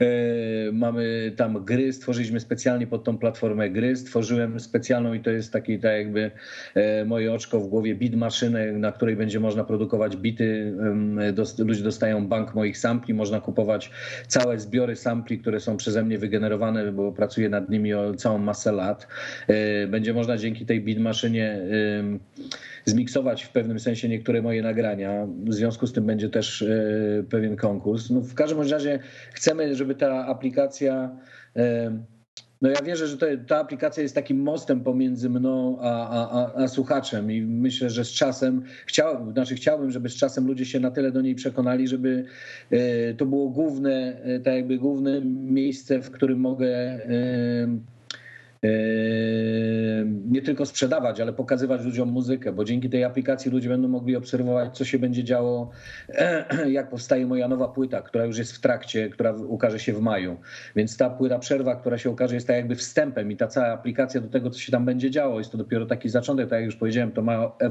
E, 0.00 0.72
mamy 0.72 1.32
tam 1.36 1.64
gry, 1.64 1.92
stworzyliśmy 1.92 2.40
specjalnie 2.40 2.86
pod 2.86 3.04
tą 3.04 3.18
platformę 3.18 3.70
gry, 3.70 3.96
stworzyłem 3.96 4.60
specjalną 4.60 5.14
i 5.14 5.20
to 5.20 5.30
jest 5.30 5.52
taki 5.52 5.78
tak 5.78 5.92
jakby 5.92 6.30
e, 6.74 7.04
moje 7.04 7.32
oczko 7.32 7.60
w 7.60 7.68
głowie 7.68 7.94
beat 7.94 8.14
maszynę, 8.14 8.72
na 8.72 8.92
której 8.92 9.16
będzie 9.16 9.40
można 9.40 9.64
produkować 9.64 10.16
bity. 10.16 10.74
Ludzie 11.58 11.82
dostają 11.82 12.26
bank 12.26 12.54
moich 12.54 12.78
sampli, 12.78 13.14
można 13.14 13.40
kupować 13.40 13.90
całe 14.26 14.58
zbiory 14.58 14.96
sampli, 14.96 15.38
które 15.38 15.60
są 15.60 15.76
przeze 15.76 16.02
mnie 16.02 16.18
wygenerowane, 16.18 16.92
bo 16.92 17.12
pracuję 17.12 17.48
nad 17.48 17.70
nimi 17.70 17.94
o 17.94 18.14
całą 18.14 18.38
masę 18.38 18.72
lat. 18.72 19.06
E, 19.48 19.86
będzie 19.86 20.14
można 20.14 20.36
dzięki 20.36 20.66
tej 20.66 20.80
beat 20.80 20.98
maszynie 20.98 21.60
zmiksować 22.84 23.44
w 23.44 23.50
pewnym 23.50 23.80
sensie 23.80 24.08
niektóre 24.08 24.42
moje 24.42 24.62
nagrania. 24.62 25.26
W 25.44 25.54
związku 25.54 25.86
z 25.86 25.92
tym 25.92 26.06
będzie 26.06 26.28
też 26.28 26.62
e, 26.62 26.68
pewien 27.30 27.56
konkurs. 27.56 28.10
No 28.10 28.20
w 28.20 28.34
każdym 28.34 28.60
razie 28.70 28.98
chcemy, 29.32 29.74
żeby 29.74 29.94
ta 29.94 30.26
aplikacja 30.26 31.10
no 32.62 32.68
ja 32.68 32.82
wierzę, 32.82 33.06
że 33.06 33.16
to, 33.16 33.26
ta 33.46 33.58
aplikacja 33.58 34.02
jest 34.02 34.14
takim 34.14 34.42
mostem 34.42 34.80
pomiędzy 34.80 35.30
mną 35.30 35.78
a, 35.80 36.08
a, 36.08 36.62
a, 36.62 36.68
słuchaczem 36.68 37.32
i 37.32 37.42
myślę, 37.42 37.90
że 37.90 38.04
z 38.04 38.10
czasem, 38.10 38.62
chciał, 38.86 39.32
znaczy 39.32 39.54
chciałbym, 39.54 39.90
żeby 39.90 40.08
z 40.08 40.16
czasem 40.16 40.46
ludzie 40.46 40.66
się 40.66 40.80
na 40.80 40.90
tyle 40.90 41.12
do 41.12 41.20
niej 41.20 41.34
przekonali, 41.34 41.88
żeby 41.88 42.24
e, 42.70 43.14
to 43.14 43.26
było 43.26 43.48
główne, 43.48 44.20
tak 44.44 44.54
jakby 44.54 44.78
główne 44.78 45.20
miejsce, 45.24 46.02
w 46.02 46.10
którym 46.10 46.40
mogę 46.40 47.00
nie 50.26 50.42
tylko 50.42 50.66
sprzedawać, 50.66 51.20
ale 51.20 51.32
pokazywać 51.32 51.84
ludziom 51.84 52.08
muzykę, 52.08 52.52
bo 52.52 52.64
dzięki 52.64 52.90
tej 52.90 53.04
aplikacji 53.04 53.50
ludzie 53.50 53.68
będą 53.68 53.88
mogli 53.88 54.16
obserwować, 54.16 54.76
co 54.76 54.84
się 54.84 54.98
będzie 54.98 55.24
działo, 55.24 55.70
jak 56.66 56.90
powstaje 56.90 57.26
moja 57.26 57.48
nowa 57.48 57.68
płyta, 57.68 58.02
która 58.02 58.24
już 58.24 58.38
jest 58.38 58.52
w 58.52 58.60
trakcie, 58.60 59.08
która 59.08 59.32
ukaże 59.32 59.78
się 59.78 59.92
w 59.92 60.00
maju. 60.00 60.36
Więc 60.76 60.96
ta 60.96 61.10
płyta 61.10 61.38
przerwa, 61.38 61.76
która 61.76 61.98
się 61.98 62.10
ukaże, 62.10 62.34
jest 62.34 62.46
tak 62.46 62.56
jakby 62.56 62.74
wstępem 62.74 63.32
i 63.32 63.36
ta 63.36 63.46
cała 63.46 63.66
aplikacja 63.66 64.20
do 64.20 64.28
tego, 64.28 64.50
co 64.50 64.60
się 64.60 64.72
tam 64.72 64.84
będzie 64.84 65.10
działo, 65.10 65.38
jest 65.38 65.52
to 65.52 65.58
dopiero 65.58 65.86
taki 65.86 66.08
zaczątek, 66.08 66.50
tak 66.50 66.58
jak 66.58 66.66
już 66.66 66.76
powiedziałem, 66.76 67.12
to 67.12 67.22
ma 67.22 67.34
e, 67.34 67.70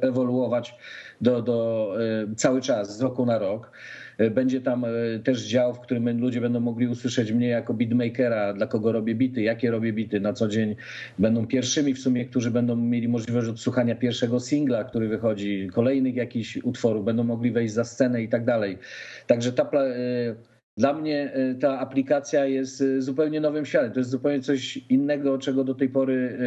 ewoluować 0.00 0.74
do, 1.20 1.42
do 1.42 1.88
e, 2.30 2.34
cały 2.36 2.60
czas, 2.60 2.96
z 2.96 3.00
roku 3.00 3.26
na 3.26 3.38
rok. 3.38 3.70
E, 4.18 4.30
będzie 4.30 4.60
tam 4.60 4.84
e, 4.84 4.88
też 5.24 5.42
dział, 5.42 5.74
w 5.74 5.80
którym 5.80 6.20
ludzie 6.20 6.40
będą 6.40 6.60
mogli 6.60 6.86
usłyszeć 6.86 7.32
mnie 7.32 7.48
jako 7.48 7.74
beatmakera, 7.74 8.52
dla 8.52 8.66
kogo 8.66 8.92
robię 8.92 9.14
bity, 9.14 9.42
jakie 9.42 9.70
robię 9.70 9.92
bity 9.92 10.20
na 10.20 10.32
co 10.32 10.48
dzień. 10.48 10.76
Będą 11.18 11.46
pierwszymi 11.46 11.94
w 11.94 11.98
sumie, 11.98 12.24
którzy 12.24 12.50
będą 12.50 12.76
mieli 12.76 13.08
możliwość 13.08 13.48
odsłuchania 13.48 13.94
pierwszego 13.94 14.40
singla, 14.40 14.84
który 14.84 15.08
wychodzi, 15.08 15.68
kolejnych 15.72 16.14
jakichś 16.14 16.56
utworów, 16.56 17.04
będą 17.04 17.24
mogli 17.24 17.50
wejść 17.50 17.74
za 17.74 17.84
scenę 17.84 18.22
i 18.22 18.28
tak 18.28 18.44
dalej. 18.44 18.78
Także 19.26 19.52
ta 19.52 19.62
e, 19.62 20.34
dla 20.76 20.92
mnie 20.92 21.32
ta 21.60 21.78
aplikacja 21.78 22.46
jest 22.46 22.84
zupełnie 22.98 23.40
nowym 23.40 23.64
światem. 23.64 23.92
To 23.92 24.00
jest 24.00 24.10
zupełnie 24.10 24.40
coś 24.40 24.76
innego, 24.76 25.38
czego 25.38 25.64
do 25.64 25.74
tej 25.74 25.88
pory 25.88 26.38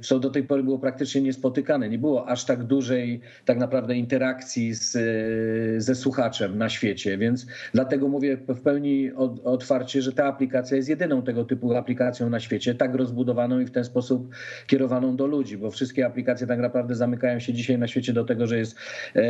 co 0.00 0.18
do 0.18 0.30
tej 0.30 0.42
pory 0.42 0.62
było 0.62 0.78
praktycznie 0.78 1.22
niespotykane. 1.22 1.88
Nie 1.88 1.98
było 1.98 2.28
aż 2.28 2.44
tak 2.44 2.64
dużej 2.64 3.20
tak 3.44 3.58
naprawdę 3.58 3.96
interakcji 3.96 4.74
z, 4.74 4.96
y, 4.96 5.80
ze 5.80 5.94
słuchaczem 5.94 6.58
na 6.58 6.68
świecie, 6.68 7.18
więc 7.18 7.46
dlatego 7.74 8.08
mówię 8.08 8.36
w 8.36 8.60
pełni 8.60 9.12
otwarcie, 9.44 10.02
że 10.02 10.12
ta 10.12 10.24
aplikacja 10.24 10.76
jest 10.76 10.88
jedyną 10.88 11.22
tego 11.22 11.44
typu 11.44 11.74
aplikacją 11.74 12.30
na 12.30 12.40
świecie, 12.40 12.74
tak 12.74 12.94
rozbudowaną 12.94 13.60
i 13.60 13.66
w 13.66 13.70
ten 13.70 13.84
sposób 13.84 14.34
kierowaną 14.66 15.16
do 15.16 15.26
ludzi, 15.26 15.58
bo 15.58 15.70
wszystkie 15.70 16.06
aplikacje 16.06 16.46
tak 16.46 16.58
naprawdę 16.58 16.94
zamykają 16.94 17.38
się 17.38 17.52
dzisiaj 17.52 17.78
na 17.78 17.88
świecie 17.88 18.12
do 18.12 18.24
tego, 18.24 18.46
że 18.46 18.58
jest, 18.58 18.76
e, 19.16 19.22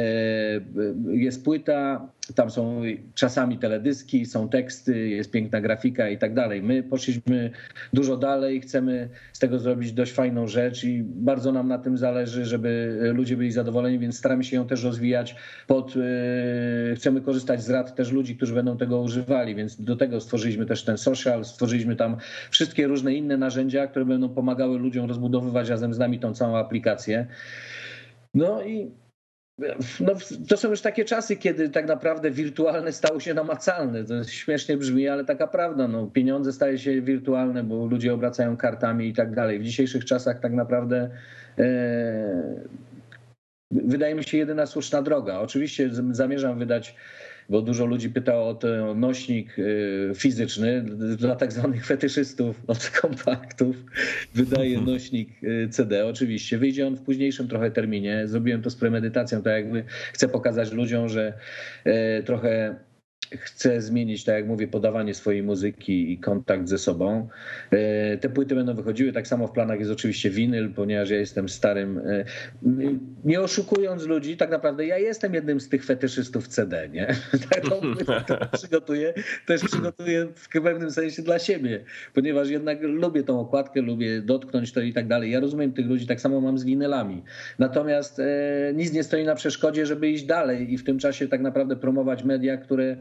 jest 1.06 1.44
płyta, 1.44 2.08
tam 2.34 2.50
są 2.50 2.82
czasami 3.14 3.58
teledyski, 3.58 4.26
są 4.26 4.48
teksty, 4.48 5.08
jest 5.08 5.30
piękna 5.30 5.60
grafika 5.60 6.08
i 6.08 6.18
tak 6.18 6.34
dalej. 6.34 6.62
My 6.62 6.82
poszliśmy 6.82 7.50
dużo 7.92 8.16
dalej, 8.16 8.60
chcemy 8.60 9.08
z 9.32 9.38
tego 9.38 9.58
zrobić 9.58 9.92
dość 9.92 10.12
fajną 10.12 10.46
rzecz 10.46 10.84
i 10.84 11.02
bardzo 11.02 11.52
nam 11.52 11.68
na 11.68 11.78
tym 11.78 11.98
zależy, 11.98 12.44
żeby 12.44 12.98
ludzie 13.14 13.36
byli 13.36 13.52
zadowoleni, 13.52 13.98
więc 13.98 14.18
staramy 14.18 14.44
się 14.44 14.56
ją 14.56 14.66
też 14.66 14.84
rozwijać 14.84 15.36
pod, 15.66 15.96
yy, 15.96 16.02
chcemy 16.96 17.20
korzystać 17.20 17.62
z 17.62 17.70
rad 17.70 17.94
też 17.94 18.12
ludzi, 18.12 18.36
którzy 18.36 18.54
będą 18.54 18.76
tego 18.76 19.00
używali, 19.00 19.54
więc 19.54 19.80
do 19.80 19.96
tego 19.96 20.20
stworzyliśmy 20.20 20.66
też 20.66 20.84
ten 20.84 20.98
social, 20.98 21.44
stworzyliśmy 21.44 21.96
tam 21.96 22.16
wszystkie 22.50 22.86
różne 22.86 23.14
inne 23.14 23.36
narzędzia, 23.36 23.86
które 23.86 24.04
będą 24.04 24.28
pomagały 24.28 24.78
ludziom 24.78 25.08
rozbudowywać 25.08 25.68
razem 25.68 25.94
z 25.94 25.98
nami 25.98 26.18
tą 26.18 26.34
całą 26.34 26.56
aplikację. 26.56 27.26
No 28.34 28.64
i 28.64 28.90
no, 30.00 30.12
to 30.48 30.56
są 30.56 30.70
już 30.70 30.80
takie 30.80 31.04
czasy, 31.04 31.36
kiedy 31.36 31.68
tak 31.68 31.86
naprawdę 31.86 32.30
wirtualne 32.30 32.92
stało 32.92 33.20
się 33.20 33.34
namacalne. 33.34 34.04
To 34.04 34.24
śmiesznie 34.24 34.76
brzmi, 34.76 35.08
ale 35.08 35.24
taka 35.24 35.46
prawda. 35.46 35.88
No, 35.88 36.06
pieniądze 36.06 36.52
stają 36.52 36.76
się 36.76 37.02
wirtualne, 37.02 37.64
bo 37.64 37.86
ludzie 37.86 38.14
obracają 38.14 38.56
kartami 38.56 39.08
i 39.08 39.12
tak 39.12 39.34
dalej. 39.34 39.58
W 39.58 39.64
dzisiejszych 39.64 40.04
czasach 40.04 40.40
tak 40.40 40.52
naprawdę 40.52 41.10
e, 41.58 42.60
wydaje 43.70 44.14
mi 44.14 44.24
się 44.24 44.38
jedyna 44.38 44.66
słuszna 44.66 45.02
droga. 45.02 45.40
Oczywiście 45.40 45.90
zamierzam 46.10 46.58
wydać 46.58 46.94
bo 47.50 47.62
dużo 47.62 47.86
ludzi 47.86 48.10
pyta 48.10 48.42
o 48.42 48.54
ten 48.54 49.00
nośnik 49.00 49.58
y, 49.58 50.12
fizyczny 50.14 50.82
dla 51.18 51.36
tak 51.36 51.52
zwanych 51.52 51.86
fetyszystów 51.86 52.62
od 52.66 52.90
kompaktów. 52.90 53.76
Wydaje 54.34 54.78
mhm. 54.78 54.94
nośnik 54.94 55.28
y, 55.42 55.68
CD, 55.70 56.06
oczywiście. 56.06 56.58
Wyjdzie 56.58 56.86
on 56.86 56.96
w 56.96 57.02
późniejszym 57.02 57.48
trochę 57.48 57.70
terminie. 57.70 58.28
Zrobiłem 58.28 58.62
to 58.62 58.70
z 58.70 58.76
premedytacją, 58.76 59.42
tak 59.42 59.52
jakby 59.52 59.84
chcę 60.12 60.28
pokazać 60.28 60.72
ludziom, 60.72 61.08
że 61.08 61.32
y, 61.86 62.22
trochę 62.22 62.76
chce 63.38 63.82
zmienić, 63.82 64.24
tak 64.24 64.34
jak 64.34 64.46
mówię, 64.46 64.68
podawanie 64.68 65.14
swojej 65.14 65.42
muzyki 65.42 66.12
i 66.12 66.18
kontakt 66.18 66.68
ze 66.68 66.78
sobą. 66.78 67.28
E, 67.70 68.18
te 68.18 68.28
płyty 68.28 68.54
będą 68.54 68.74
wychodziły, 68.74 69.12
tak 69.12 69.28
samo 69.28 69.46
w 69.46 69.52
planach 69.52 69.78
jest 69.78 69.90
oczywiście 69.90 70.30
winyl, 70.30 70.70
ponieważ 70.74 71.10
ja 71.10 71.16
jestem 71.16 71.48
starym, 71.48 71.98
e, 71.98 72.24
nie 73.24 73.40
oszukując 73.40 74.06
ludzi, 74.06 74.36
tak 74.36 74.50
naprawdę 74.50 74.86
ja 74.86 74.98
jestem 74.98 75.34
jednym 75.34 75.60
z 75.60 75.68
tych 75.68 75.84
fetyszystów 75.84 76.48
CD, 76.48 76.88
nie? 76.88 77.14
to 77.68 77.82
przygotuję, 78.58 79.14
też 79.46 79.64
przygotuję 79.64 80.26
w 80.34 80.48
pewnym 80.48 80.90
sensie 80.90 81.22
dla 81.22 81.38
siebie, 81.38 81.84
ponieważ 82.14 82.48
jednak 82.48 82.82
lubię 82.82 83.22
tą 83.22 83.40
okładkę, 83.40 83.80
lubię 83.80 84.22
dotknąć 84.22 84.72
to 84.72 84.80
i 84.80 84.92
tak 84.92 85.06
dalej. 85.06 85.30
Ja 85.30 85.40
rozumiem 85.40 85.72
tych 85.72 85.86
ludzi, 85.86 86.06
tak 86.06 86.20
samo 86.20 86.40
mam 86.40 86.58
z 86.58 86.64
winylami. 86.64 87.22
Natomiast 87.58 88.18
e, 88.18 88.24
nic 88.74 88.92
nie 88.92 89.04
stoi 89.04 89.24
na 89.24 89.34
przeszkodzie, 89.34 89.86
żeby 89.86 90.08
iść 90.08 90.24
dalej 90.24 90.72
i 90.72 90.78
w 90.78 90.84
tym 90.84 90.98
czasie 90.98 91.28
tak 91.28 91.40
naprawdę 91.40 91.76
promować 91.76 92.24
media, 92.24 92.56
które 92.56 92.96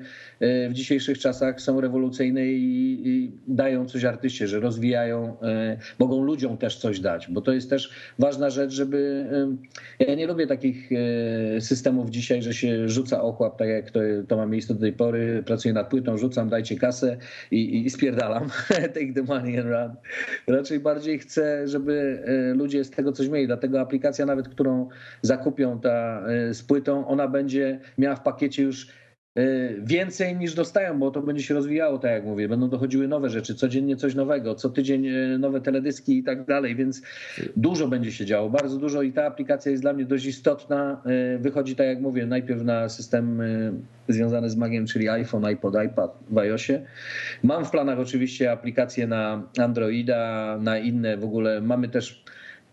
w 0.70 0.74
dzisiejszych 0.74 1.18
czasach 1.18 1.62
są 1.62 1.82
rewolucyjne 1.82 2.46
i, 2.46 3.32
dają 3.48 3.86
coś 3.86 4.06
artyście, 4.06 4.48
że 4.48 4.60
rozwijają, 4.60 5.42
e, 5.42 5.78
mogą 6.00 6.24
ludziom 6.24 6.58
też 6.58 6.78
coś 6.78 7.00
dać, 7.00 7.28
bo 7.30 7.42
to 7.42 7.52
jest 7.54 7.70
też 7.70 7.92
ważna 8.20 8.50
rzecz, 8.50 8.72
żeby. 8.72 9.26
E, 10.00 10.06
ja 10.06 10.16
nie 10.16 10.28
lubię 10.28 10.48
takich 10.48 10.90
e, 10.92 11.62
systemów 11.62 12.10
dzisiaj, 12.10 12.42
że 12.42 12.54
się 12.54 12.90
rzuca 12.90 13.22
ochłap, 13.22 13.58
tak 13.58 13.68
jak 13.68 13.92
to, 13.92 14.00
to 14.28 14.38
ma 14.38 14.46
miejsce 14.46 14.74
do 14.74 14.80
tej 14.80 14.94
pory. 14.94 15.44
Pracuję 15.46 15.74
nad 15.74 15.90
płytą, 15.90 16.18
rzucam, 16.18 16.50
dajcie 16.50 16.76
kasę 16.76 17.18
i, 17.52 17.86
i 17.86 17.90
spierdalam. 17.90 18.50
Take 18.96 19.14
the 19.16 19.24
money 19.24 19.58
and 19.60 19.68
run. 19.68 19.96
Raczej 20.56 20.80
bardziej 20.80 21.20
chcę, 21.20 21.68
żeby 21.68 22.24
ludzie 22.56 22.84
z 22.84 22.90
tego 22.90 23.12
coś 23.12 23.28
mieli. 23.28 23.48
Dlatego 23.48 23.82
aplikacja, 23.82 24.26
nawet 24.26 24.50
którą 24.50 24.90
zakupią 25.22 25.80
ta 25.80 26.26
z 26.52 26.64
płytą, 26.64 27.08
ona 27.08 27.28
będzie 27.28 27.80
miała 27.98 28.16
w 28.16 28.24
pakiecie 28.24 28.64
już 28.64 28.88
E, 28.88 29.09
więcej 29.84 30.36
niż 30.36 30.54
dostają, 30.54 31.00
bo 31.00 31.12
to 31.12 31.22
będzie 31.22 31.44
się 31.44 31.54
rozwijało, 31.54 31.98
tak 31.98 32.12
jak 32.12 32.26
mówię. 32.26 32.48
Będą 32.48 32.70
dochodziły 32.70 33.08
nowe 33.08 33.30
rzeczy, 33.30 33.56
codziennie 33.56 33.96
coś 33.96 34.16
nowego, 34.16 34.56
co 34.56 34.70
tydzień 34.70 35.08
e, 35.08 35.38
nowe 35.38 35.62
teledyski 35.62 36.18
i 36.18 36.24
tak 36.24 36.46
dalej, 36.46 36.76
więc 36.76 37.02
dużo 37.56 37.88
będzie 37.88 38.12
się 38.12 38.26
działo, 38.26 38.50
bardzo 38.50 38.78
dużo 38.78 39.02
i 39.02 39.14
ta 39.14 39.26
aplikacja 39.26 39.72
jest 39.72 39.84
dla 39.84 39.94
mnie 39.94 40.06
dość 40.06 40.26
istotna. 40.26 41.02
E, 41.06 41.38
wychodzi, 41.38 41.76
tak 41.76 41.88
jak 41.88 42.02
mówię, 42.02 42.26
najpierw 42.26 42.64
na 42.64 42.90
system 42.90 43.42
związany 44.08 44.50
z 44.50 44.56
magiem, 44.56 44.86
czyli 44.86 45.10
iPhone, 45.10 45.46
iPod, 45.46 45.74
iPad 45.86 46.18
w 46.30 46.38
iOSie. 46.38 46.86
Mam 47.44 47.66
w 47.66 47.72
planach 47.72 48.00
oczywiście 48.00 48.52
aplikacje 48.52 49.08
na 49.08 49.44
Androida, 49.60 50.58
na 50.62 50.78
inne 50.78 51.18
w 51.18 51.24
ogóle. 51.24 51.62
Mamy 51.62 51.90
też, 51.90 52.24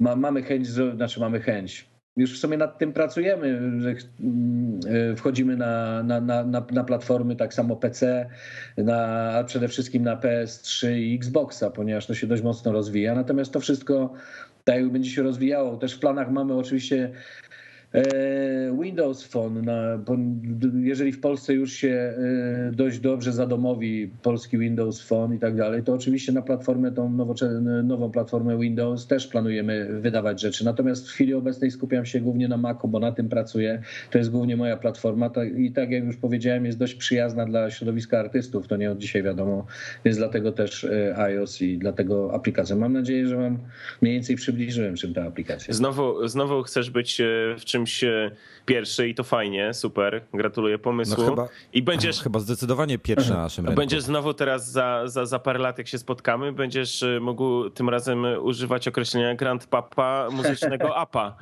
ma, 0.01 0.17
mamy 0.17 0.43
chęć, 0.43 0.67
znaczy 0.67 1.21
mamy 1.21 1.41
chęć 1.41 1.96
już 2.17 2.35
w 2.35 2.41
sumie 2.41 2.57
nad 2.57 2.79
tym 2.79 2.93
pracujemy, 2.93 3.47
mm, 3.49 3.95
e, 5.13 5.17
wchodzimy 5.17 5.57
na, 5.57 6.03
na, 6.03 6.21
na, 6.21 6.45
na 6.73 6.85
platformy, 6.85 7.37
tak 7.37 7.55
samo 7.55 7.77
PC, 7.77 8.31
na, 8.77 9.31
a 9.33 9.45
przede 9.45 9.69
wszystkim 9.69 10.03
na 10.03 10.17
PS3 10.17 10.97
i 10.99 11.15
Xboxa, 11.15 11.71
ponieważ 11.71 12.07
to 12.07 12.15
się 12.15 12.27
dość 12.27 12.43
mocno 12.43 12.73
rozwija. 12.73 13.15
Natomiast 13.15 13.53
to 13.53 13.61
wszystko 13.61 14.13
tak 14.65 14.89
będzie 14.89 15.11
się 15.11 15.23
rozwijało. 15.23 15.77
Też 15.77 15.95
w 15.95 15.99
planach 15.99 16.31
mamy 16.31 16.55
oczywiście 16.55 17.11
Windows 18.83 19.23
Phone, 19.23 19.63
na, 19.63 19.99
jeżeli 20.83 21.13
w 21.13 21.21
Polsce 21.21 21.55
już 21.55 21.73
się 21.73 21.89
e, 21.89 22.73
dość 22.73 22.99
dobrze 22.99 23.33
zadomowi 23.33 24.11
polski 24.23 24.59
Windows 24.59 25.03
Phone 25.03 25.35
i 25.35 25.39
tak 25.39 25.57
dalej, 25.57 25.83
to 25.83 25.95
oczywiście 25.95 26.33
na 26.33 26.43
platformę, 26.43 26.93
tą 26.93 27.11
nową 27.85 28.11
platformę 28.11 28.59
Windows 28.59 29.07
też 29.07 29.27
planujemy 29.27 30.01
wydawać 30.01 30.41
rzeczy. 30.41 30.65
Natomiast 30.65 31.09
w 31.09 31.13
chwili 31.13 31.35
obecnej 31.35 31.71
skupiam 31.71 32.07
się 32.07 32.21
głównie 32.21 32.49
na 32.49 32.57
Macu, 32.57 32.89
bo 32.89 33.01
na 33.01 33.13
tym 33.13 33.29
pracuję. 33.29 33.83
To 34.11 34.19
jest 34.19 34.31
głównie 34.31 34.57
moja 34.57 34.77
platforma 34.77 35.31
i 35.57 35.73
tak 35.73 35.91
jak 35.91 36.05
już 36.05 36.17
powiedziałem, 36.17 36.67
jest 36.67 36.79
dość 36.79 36.95
przyjazna 36.95 37.47
dla 37.47 37.71
środowiska 37.71 38.19
artystów. 38.19 38.69
To 38.69 38.77
nie 38.77 38.91
od 38.91 38.99
dzisiaj 38.99 39.23
wiadomo, 39.23 39.67
więc 40.05 40.17
dlatego 40.17 40.53
też 40.53 40.85
e, 40.85 41.19
iOS 41.19 41.63
i 41.63 41.79
dlatego 41.79 42.35
aplikacja. 42.35 42.77
Mam 42.77 42.93
nadzieję, 42.93 43.27
że 43.27 43.37
Wam 43.37 43.59
mniej 44.03 44.15
więcej 44.15 44.37
przybliżyłem, 44.37 44.97
czym 44.97 45.15
ta 45.15 45.25
aplikacja. 45.25 45.75
Znowu, 45.75 46.29
znowu 46.29 46.63
chcesz 46.63 46.91
być 46.91 47.23
w 47.59 47.65
czymś 47.65 47.76
czymś 47.77 48.05
pierwszy 48.67 49.09
i 49.09 49.15
to 49.15 49.25
fajnie, 49.25 49.75
super, 49.75 50.23
gratuluję 50.35 50.79
pomysłu. 50.79 51.25
No 51.25 51.31
chyba, 51.31 51.49
I 51.73 51.83
będziesz... 51.83 52.23
Chyba 52.27 52.39
zdecydowanie 52.39 52.99
pierwszy 52.99 53.31
na 53.31 53.37
naszym 53.37 53.65
rynku. 53.65 53.77
Będziesz 53.77 54.03
znowu 54.03 54.35
teraz 54.35 54.71
za, 54.71 55.03
za, 55.05 55.27
za 55.27 55.39
parę 55.39 55.59
lat, 55.59 55.79
jak 55.79 55.89
się 55.89 55.99
spotkamy, 55.99 56.53
będziesz 56.53 57.03
e, 57.03 57.21
mógł 57.21 57.71
tym 57.71 57.89
razem 57.89 58.25
używać 58.43 58.89
określenia 58.89 59.35
Grand 59.35 59.67
Papa 59.67 60.29
muzycznego 60.33 60.97
APA. 61.03 61.37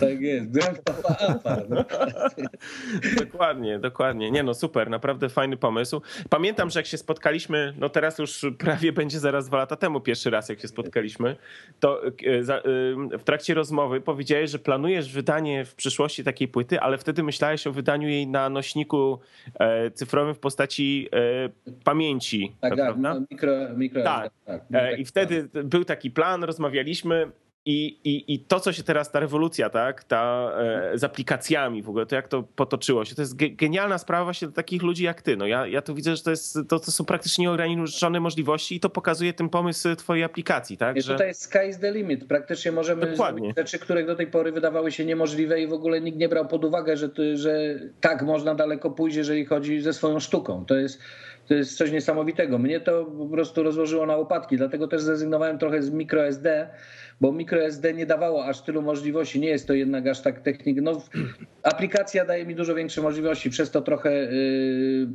tak 0.00 0.20
jest, 0.20 0.50
Grand 0.50 0.82
Papa 0.82 1.16
APA. 1.28 1.56
No. 1.68 1.84
dokładnie, 3.24 3.78
dokładnie. 3.78 4.30
Nie 4.30 4.42
no, 4.42 4.54
super, 4.54 4.90
naprawdę 4.90 5.28
fajny 5.28 5.56
pomysł. 5.56 6.02
Pamiętam, 6.30 6.70
że 6.70 6.78
jak 6.78 6.86
się 6.86 6.98
spotkaliśmy, 6.98 7.74
no 7.78 7.88
teraz 7.88 8.18
już 8.18 8.46
prawie 8.58 8.92
będzie 8.92 9.20
zaraz 9.20 9.46
dwa 9.46 9.56
lata 9.56 9.76
temu 9.76 10.00
pierwszy 10.00 10.30
raz, 10.30 10.48
jak 10.48 10.60
się 10.60 10.68
spotkaliśmy, 10.68 11.36
to 11.80 12.06
e, 12.06 12.10
w 13.18 13.22
trakcie 13.24 13.54
rozmowy 13.54 14.00
powiedziałeś, 14.00 14.50
że 14.50 14.58
planujesz 14.58 15.12
wydanie 15.12 15.64
w 15.64 15.74
przyszłości 15.80 16.24
takiej 16.24 16.48
płyty, 16.48 16.80
ale 16.80 16.98
wtedy 16.98 17.22
myślałeś 17.22 17.66
o 17.66 17.72
wydaniu 17.72 18.08
jej 18.08 18.26
na 18.26 18.48
nośniku 18.48 19.18
e, 19.60 19.90
cyfrowym 19.90 20.34
w 20.34 20.38
postaci 20.38 21.08
e, 21.12 21.48
pamięci. 21.84 22.56
Tak, 22.60 22.70
tak, 22.70 22.78
prawda? 22.78 23.20
mikro, 23.30 23.52
mikro, 23.76 24.02
tak. 24.02 24.32
tak, 24.44 24.62
tak 24.72 24.98
I 24.98 25.04
wtedy 25.04 25.48
był 25.64 25.84
taki 25.84 26.10
plan, 26.10 26.44
rozmawialiśmy 26.44 27.30
i, 27.64 28.00
i, 28.04 28.34
I 28.34 28.38
to, 28.38 28.60
co 28.60 28.72
się 28.72 28.82
teraz, 28.82 29.12
ta 29.12 29.20
rewolucja, 29.20 29.70
tak, 29.70 30.04
ta 30.04 30.52
e, 30.92 30.98
z 30.98 31.04
aplikacjami 31.04 31.82
w 31.82 31.88
ogóle, 31.88 32.06
to 32.06 32.14
jak 32.14 32.28
to 32.28 32.42
potoczyło 32.42 33.04
się, 33.04 33.14
to 33.14 33.22
jest 33.22 33.36
ge, 33.36 33.50
genialna 33.50 33.98
sprawa 33.98 34.24
właśnie 34.24 34.48
dla 34.48 34.54
takich 34.54 34.82
ludzi 34.82 35.04
jak 35.04 35.22
ty. 35.22 35.36
No 35.36 35.46
ja, 35.46 35.66
ja 35.66 35.82
tu 35.82 35.94
widzę, 35.94 36.16
że 36.16 36.22
to, 36.22 36.30
jest, 36.30 36.58
to, 36.68 36.80
to 36.80 36.90
są 36.90 37.04
praktycznie 37.04 37.42
nieograniczone 37.42 38.20
możliwości 38.20 38.74
i 38.74 38.80
to 38.80 38.90
pokazuje 38.90 39.32
ten 39.32 39.48
pomysł 39.48 39.96
twojej 39.96 40.24
aplikacji, 40.24 40.76
tak? 40.76 40.96
I 40.96 41.02
że... 41.02 41.12
tutaj 41.12 41.34
sky 41.34 41.68
is 41.68 41.78
the 41.78 41.92
limit. 41.92 42.24
Praktycznie 42.24 42.72
możemy 42.72 43.06
Dokładnie. 43.06 43.40
zrobić 43.40 43.56
rzeczy, 43.56 43.78
które 43.78 44.04
do 44.04 44.16
tej 44.16 44.26
pory 44.26 44.52
wydawały 44.52 44.92
się 44.92 45.04
niemożliwe 45.04 45.60
i 45.60 45.66
w 45.66 45.72
ogóle 45.72 46.00
nikt 46.00 46.18
nie 46.18 46.28
brał 46.28 46.48
pod 46.48 46.64
uwagę, 46.64 46.96
że, 46.96 47.08
że 47.34 47.80
tak 48.00 48.22
można 48.22 48.54
daleko 48.54 48.90
pójść, 48.90 49.16
jeżeli 49.16 49.44
chodzi 49.44 49.80
ze 49.80 49.92
swoją 49.92 50.20
sztuką. 50.20 50.64
To 50.64 50.74
jest 50.74 51.00
to 51.50 51.54
jest 51.54 51.76
coś 51.76 51.92
niesamowitego. 51.92 52.58
Mnie 52.58 52.80
to 52.80 53.04
po 53.04 53.26
prostu 53.26 53.62
rozłożyło 53.62 54.06
na 54.06 54.16
łopatki, 54.16 54.56
dlatego 54.56 54.88
też 54.88 55.02
zrezygnowałem 55.02 55.58
trochę 55.58 55.82
z 55.82 55.90
microSD, 55.90 56.68
bo 57.20 57.32
microSD 57.32 57.94
nie 57.94 58.06
dawało 58.06 58.46
aż 58.46 58.62
tylu 58.62 58.82
możliwości. 58.82 59.40
Nie 59.40 59.48
jest 59.48 59.66
to 59.66 59.74
jednak 59.74 60.06
aż 60.06 60.20
tak 60.20 60.40
technik. 60.40 60.78
No, 60.82 61.02
aplikacja 61.62 62.24
daje 62.24 62.46
mi 62.46 62.54
dużo 62.54 62.74
większe 62.74 63.02
możliwości, 63.02 63.50
przez 63.50 63.70
to 63.70 63.82
trochę, 63.82 64.28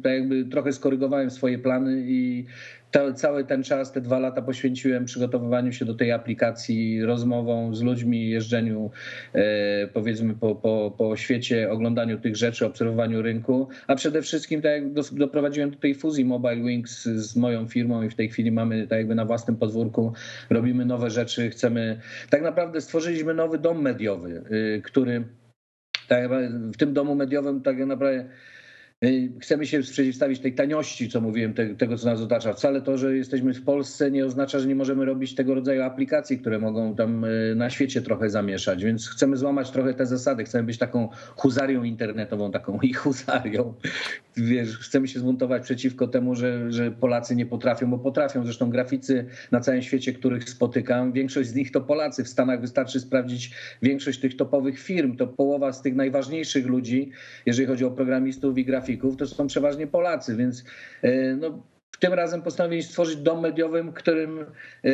tak 0.04 0.14
jakby 0.14 0.46
trochę 0.46 0.74
skorygowałem 0.74 1.32
swoje 1.32 1.60
plany 1.60 2.04
i 2.06 2.46
to, 2.92 3.14
cały 3.14 3.46
ten 3.46 3.64
czas, 3.64 3.92
te 3.92 4.02
dwa 4.02 4.20
lata 4.20 4.42
poświęciłem 4.42 5.06
przygotowywaniu 5.06 5.72
się 5.72 5.86
do 5.86 5.94
tej 5.94 6.12
aplikacji, 6.12 7.06
rozmową 7.06 7.76
z 7.76 7.82
ludźmi, 7.82 8.30
jeżdżeniu 8.30 8.92
e, 9.34 9.88
powiedzmy 9.88 10.34
po, 10.34 10.56
po, 10.56 10.96
po 10.98 11.16
świecie, 11.18 11.72
oglądaniu 11.72 12.20
tych 12.20 12.36
rzeczy, 12.36 12.66
obserwowaniu 12.66 13.22
rynku, 13.22 13.68
a 13.88 13.96
przede 13.96 14.22
wszystkim 14.22 14.62
tak 14.62 14.72
jak 14.72 14.94
doprowadziłem 15.12 15.72
do 15.72 15.78
tej 15.78 15.96
fuzji 15.96 16.26
Mobile 16.26 16.64
Wings 16.64 17.04
z 17.04 17.36
moją 17.36 17.68
firmą 17.68 18.04
i 18.04 18.10
w 18.10 18.16
tej 18.16 18.30
chwili 18.30 18.52
mamy 18.52 18.88
tak 18.88 18.98
jakby 18.98 19.16
na 19.16 19.26
własnym 19.26 19.58
podwórku, 19.58 20.14
robimy 20.50 20.86
nowe 20.86 21.10
rzeczy, 21.10 21.50
chcemy, 21.50 22.00
tak 22.30 22.42
naprawdę 22.42 22.82
stworzyliśmy 22.82 23.34
nowy 23.34 23.58
dom 23.58 23.82
mediowy, 23.82 24.44
y, 24.52 24.82
który 24.82 25.24
tak 26.08 26.30
w 26.74 26.78
tym 26.78 26.94
domu 26.94 27.16
mediowym 27.16 27.62
tak 27.62 27.78
naprawdę 27.78 28.26
chcemy 29.42 29.66
się 29.66 29.80
przeciwstawić 29.80 30.40
tej 30.40 30.54
taniości, 30.54 31.10
co 31.10 31.22
mówiłem, 31.22 31.54
te, 31.54 31.76
tego, 31.76 31.98
co 31.98 32.06
nas 32.06 32.22
otacza. 32.22 32.54
Wcale 32.54 32.82
to, 32.82 32.98
że 32.98 33.18
jesteśmy 33.18 33.54
w 33.54 33.64
Polsce, 33.64 34.12
nie 34.12 34.26
oznacza, 34.26 34.60
że 34.60 34.68
nie 34.68 34.76
możemy 34.76 35.06
robić 35.06 35.36
tego 35.36 35.56
rodzaju 35.56 35.82
aplikacji, 35.84 36.40
które 36.40 36.60
mogą 36.60 36.96
tam 36.96 37.26
y, 37.26 37.54
na 37.56 37.70
świecie 37.70 38.02
trochę 38.02 38.30
zamieszać. 38.30 38.84
Więc 38.84 39.10
chcemy 39.10 39.38
złamać 39.38 39.72
trochę 39.72 39.94
te 39.94 40.06
zasady. 40.06 40.44
Chcemy 40.44 40.64
być 40.64 40.78
taką 40.78 41.10
huzarią 41.36 41.84
internetową, 41.84 42.52
taką 42.52 42.80
i 42.82 42.94
huzarią. 42.94 43.74
Wiesz, 44.38 44.78
chcemy 44.78 45.08
się 45.08 45.20
zbuntować 45.20 45.64
przeciwko 45.64 46.08
temu, 46.08 46.36
że, 46.36 46.72
że 46.72 46.92
Polacy 46.92 47.36
nie 47.36 47.46
potrafią, 47.46 47.90
bo 47.90 47.98
potrafią. 47.98 48.44
Zresztą 48.44 48.70
graficy 48.70 49.26
na 49.52 49.60
całym 49.60 49.82
świecie, 49.82 50.14
których 50.14 50.50
spotykam, 50.50 51.12
większość 51.12 51.50
z 51.50 51.56
nich 51.56 51.72
to 51.72 51.82
Polacy. 51.82 52.24
W 52.24 52.28
Stanach 52.30 52.62
wystarczy 52.62 53.00
sprawdzić 53.00 53.52
większość 53.82 54.20
tych 54.20 54.38
topowych 54.38 54.80
firm. 54.80 55.18
To 55.18 55.28
połowa 55.28 55.74
z 55.74 55.82
tych 55.82 55.96
najważniejszych 55.96 56.66
ludzi, 56.66 57.12
jeżeli 57.46 57.68
chodzi 57.68 57.86
o 57.86 57.92
programistów 57.92 58.58
i 58.58 58.66
grafików, 58.66 58.95
grafików 58.98 59.18
to 59.18 59.28
są 59.28 59.48
przeważnie 59.48 59.88
Polacy, 59.88 60.36
więc 60.36 60.64
e, 61.02 61.36
no, 61.36 61.64
tym 62.00 62.14
razem 62.14 62.42
postanowili 62.42 62.84
stworzyć 62.84 63.16
dom 63.16 63.42
mediowym, 63.42 63.94
którym 63.94 64.40
e, 64.40 64.90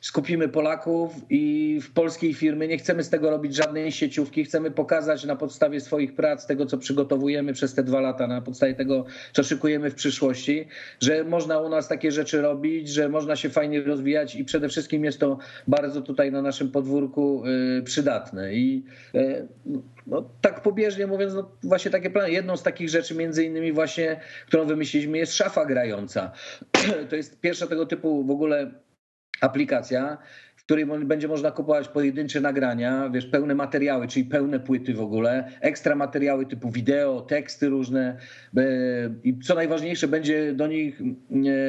skupimy 0.00 0.48
Polaków 0.48 1.12
i 1.30 1.78
w 1.82 1.92
polskiej 1.92 2.34
firmy. 2.34 2.68
Nie 2.68 2.78
chcemy 2.78 3.04
z 3.04 3.10
tego 3.10 3.30
robić 3.30 3.54
żadnej 3.54 3.92
sieciówki. 3.92 4.44
Chcemy 4.44 4.70
pokazać 4.70 5.24
na 5.24 5.36
podstawie 5.36 5.80
swoich 5.80 6.14
prac, 6.14 6.46
tego 6.46 6.66
co 6.66 6.78
przygotowujemy 6.78 7.52
przez 7.52 7.74
te 7.74 7.82
dwa 7.82 8.00
lata, 8.00 8.26
na 8.26 8.40
podstawie 8.40 8.74
tego, 8.74 9.04
co 9.32 9.44
szykujemy 9.44 9.90
w 9.90 9.94
przyszłości, 9.94 10.68
że 11.00 11.24
można 11.24 11.60
u 11.60 11.68
nas 11.68 11.88
takie 11.88 12.12
rzeczy 12.12 12.42
robić, 12.42 12.88
że 12.88 13.08
można 13.08 13.36
się 13.36 13.50
fajnie 13.50 13.82
rozwijać 13.82 14.34
i 14.34 14.44
przede 14.44 14.68
wszystkim 14.68 15.04
jest 15.04 15.20
to 15.20 15.38
bardzo 15.68 16.02
tutaj 16.02 16.32
na 16.32 16.42
naszym 16.42 16.70
podwórku 16.70 17.42
y, 17.78 17.82
przydatne. 17.82 18.54
I 18.54 18.84
y, 19.14 19.48
no, 20.06 20.30
tak 20.40 20.62
pobieżnie 20.62 21.06
mówiąc, 21.06 21.34
no, 21.34 21.50
właśnie 21.62 21.90
takie 21.90 22.10
plany. 22.10 22.30
Jedną 22.30 22.56
z 22.56 22.62
takich 22.62 22.88
rzeczy, 22.88 23.14
między 23.14 23.44
innymi 23.44 23.72
właśnie, 23.72 24.20
którą 24.46 24.66
wymyśliliśmy, 24.66 25.18
jest 25.18 25.34
szafa 25.34 25.66
grająca. 25.66 26.32
To 27.10 27.16
jest 27.16 27.40
pierwsza 27.40 27.66
tego 27.66 27.86
typu 27.86 28.24
w 28.24 28.30
ogóle 28.30 28.70
aplikacja, 29.40 30.18
której 30.68 30.86
będzie 30.86 31.28
można 31.28 31.50
kupować 31.50 31.88
pojedyncze 31.88 32.40
nagrania, 32.40 33.10
wiesz, 33.10 33.26
pełne 33.26 33.54
materiały, 33.54 34.08
czyli 34.08 34.24
pełne 34.24 34.60
płyty 34.60 34.94
w 34.94 35.00
ogóle, 35.00 35.50
ekstra 35.60 35.94
materiały 35.94 36.46
typu 36.46 36.70
wideo, 36.70 37.20
teksty 37.20 37.68
różne 37.68 38.16
i 39.24 39.38
co 39.38 39.54
najważniejsze, 39.54 40.08
będzie 40.08 40.52
do 40.52 40.66
nich 40.66 41.00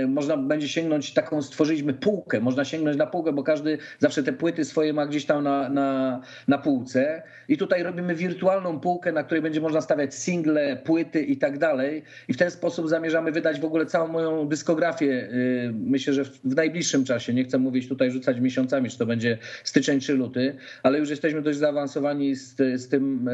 można 0.07 0.37
będzie 0.37 0.67
sięgnąć 0.67 1.13
taką, 1.13 1.41
stworzyliśmy 1.41 1.93
półkę, 1.93 2.39
można 2.39 2.65
sięgnąć 2.65 2.97
na 2.97 3.07
półkę, 3.07 3.33
bo 3.33 3.43
każdy 3.43 3.77
zawsze 3.99 4.23
te 4.23 4.33
płyty 4.33 4.65
swoje 4.65 4.93
ma 4.93 5.05
gdzieś 5.05 5.25
tam 5.25 5.43
na, 5.43 5.69
na, 5.69 6.21
na 6.47 6.57
półce. 6.57 7.23
I 7.47 7.57
tutaj 7.57 7.83
robimy 7.83 8.15
wirtualną 8.15 8.79
półkę, 8.79 9.11
na 9.11 9.23
której 9.23 9.41
będzie 9.41 9.61
można 9.61 9.81
stawiać 9.81 10.15
single, 10.15 10.77
płyty 10.77 11.21
i 11.23 11.37
tak 11.37 11.57
dalej. 11.57 12.03
I 12.27 12.33
w 12.33 12.37
ten 12.37 12.51
sposób 12.51 12.89
zamierzamy 12.89 13.31
wydać 13.31 13.59
w 13.59 13.65
ogóle 13.65 13.85
całą 13.85 14.07
moją 14.07 14.47
dyskografię, 14.47 15.29
y, 15.33 15.73
myślę, 15.73 16.13
że 16.13 16.23
w 16.25 16.55
najbliższym 16.55 17.03
czasie, 17.05 17.33
nie 17.33 17.43
chcę 17.43 17.57
mówić 17.57 17.89
tutaj, 17.89 18.11
rzucać 18.11 18.39
miesiącami, 18.39 18.88
czy 18.89 18.97
to 18.97 19.05
będzie 19.05 19.37
styczeń 19.63 19.99
czy 19.99 20.13
luty, 20.13 20.55
ale 20.83 20.99
już 20.99 21.09
jesteśmy 21.09 21.41
dość 21.41 21.59
zaawansowani 21.59 22.35
z, 22.35 22.55
z 22.57 22.89
tym, 22.89 23.27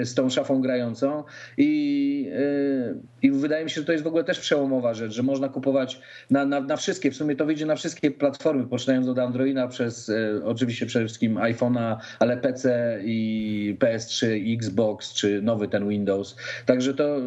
e, 0.00 0.04
z 0.04 0.14
tą 0.14 0.30
szafą 0.30 0.60
grającą 0.60 1.24
i, 1.58 2.30
e, 2.32 2.94
i 3.22 3.30
wydaje 3.30 3.64
mi 3.64 3.70
się, 3.70 3.80
że 3.80 3.86
to 3.86 3.92
jest 3.92 4.04
w 4.04 4.06
ogóle 4.06 4.24
też 4.24 4.40
przełomowa 4.40 4.94
rzecz, 4.94 5.12
że 5.12 5.22
można 5.22 5.48
kupować 5.48 6.00
na, 6.30 6.44
na, 6.44 6.60
na 6.60 6.76
wszystkie, 6.76 7.10
w 7.10 7.16
sumie 7.16 7.36
to 7.36 7.46
wyjdzie 7.46 7.66
na 7.66 7.76
wszystkie 7.76 8.10
platformy, 8.10 8.66
poczynając 8.66 9.08
od 9.08 9.18
Androida 9.18 9.68
przez 9.68 10.08
e, 10.08 10.44
oczywiście 10.44 10.86
przede 10.86 11.04
wszystkim 11.04 11.34
iPhone'a, 11.34 11.96
ale 12.18 12.36
PC 12.36 12.98
i 13.04 13.76
PS3, 13.80 14.26
Xbox 14.54 15.12
czy 15.12 15.42
nowy 15.42 15.68
ten 15.68 15.88
Windows. 15.88 16.36
Także 16.66 16.94
to 16.94 17.20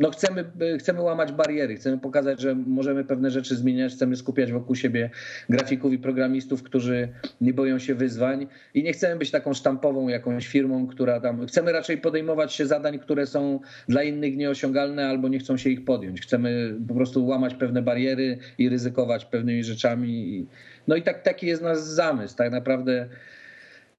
no 0.00 0.10
chcemy, 0.10 0.44
chcemy 0.78 1.00
łamać 1.00 1.32
bariery, 1.32 1.76
chcemy 1.76 1.98
pokazać, 1.98 2.40
że 2.40 2.54
możemy 2.54 3.04
pewne 3.04 3.30
rzeczy 3.30 3.56
zmieniać, 3.56 3.92
chcemy 3.92 4.16
skupiać 4.16 4.52
wokół 4.52 4.76
siebie 4.76 5.10
grafików 5.48 5.92
i 5.92 5.98
programistów, 5.98 6.51
którzy 6.60 7.08
nie 7.40 7.54
boją 7.54 7.78
się 7.78 7.94
wyzwań 7.94 8.46
i 8.74 8.82
nie 8.82 8.92
chcemy 8.92 9.16
być 9.16 9.30
taką 9.30 9.54
sztampową 9.54 10.08
jakąś 10.08 10.46
firmą, 10.46 10.86
która 10.86 11.20
tam. 11.20 11.46
Chcemy 11.46 11.72
raczej 11.72 11.98
podejmować 11.98 12.52
się 12.52 12.66
zadań, 12.66 12.98
które 12.98 13.26
są 13.26 13.60
dla 13.88 14.02
innych 14.02 14.36
nieosiągalne 14.36 15.08
albo 15.08 15.28
nie 15.28 15.38
chcą 15.38 15.56
się 15.56 15.70
ich 15.70 15.84
podjąć. 15.84 16.20
Chcemy 16.20 16.74
po 16.88 16.94
prostu 16.94 17.26
łamać 17.26 17.54
pewne 17.54 17.82
bariery 17.82 18.38
i 18.58 18.68
ryzykować 18.68 19.24
pewnymi 19.24 19.64
rzeczami. 19.64 20.46
No 20.88 20.96
i 20.96 21.02
tak, 21.02 21.22
taki 21.22 21.46
jest 21.46 21.62
nasz 21.62 21.78
zamysł. 21.78 22.36
Tak 22.36 22.52
naprawdę 22.52 23.08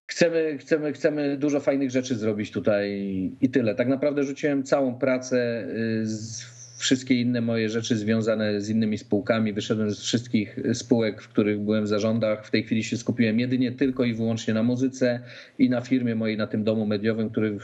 chcemy, 0.07 0.57
chcemy, 0.57 0.93
chcemy 0.93 1.37
dużo 1.37 1.59
fajnych 1.59 1.91
rzeczy 1.91 2.15
zrobić 2.15 2.51
tutaj 2.51 2.91
i 3.41 3.49
tyle. 3.49 3.75
Tak 3.75 3.87
naprawdę 3.87 4.23
rzuciłem 4.23 4.63
całą 4.63 4.95
pracę 4.95 5.67
y, 6.01 6.05
z 6.05 6.62
wszystkie 6.83 7.21
inne 7.21 7.41
moje 7.41 7.69
rzeczy 7.69 7.97
związane 7.97 8.61
z 8.61 8.69
innymi 8.69 8.97
spółkami. 8.97 9.53
Wyszedłem 9.53 9.91
z 9.91 10.01
wszystkich 10.01 10.59
spółek, 10.73 11.21
w 11.21 11.27
których 11.27 11.59
byłem 11.59 11.83
w 11.83 11.87
zarządach. 11.87 12.47
W 12.47 12.51
tej 12.51 12.63
chwili 12.63 12.83
się 12.83 12.97
skupiłem 12.97 13.39
jedynie 13.39 13.71
tylko 13.71 14.03
i 14.03 14.13
wyłącznie 14.13 14.53
na 14.53 14.63
muzyce 14.63 15.19
i 15.59 15.69
na 15.69 15.81
firmie 15.81 16.15
mojej, 16.15 16.37
na 16.37 16.47
tym 16.47 16.63
domu 16.63 16.85
mediowym, 16.85 17.29
który 17.29 17.57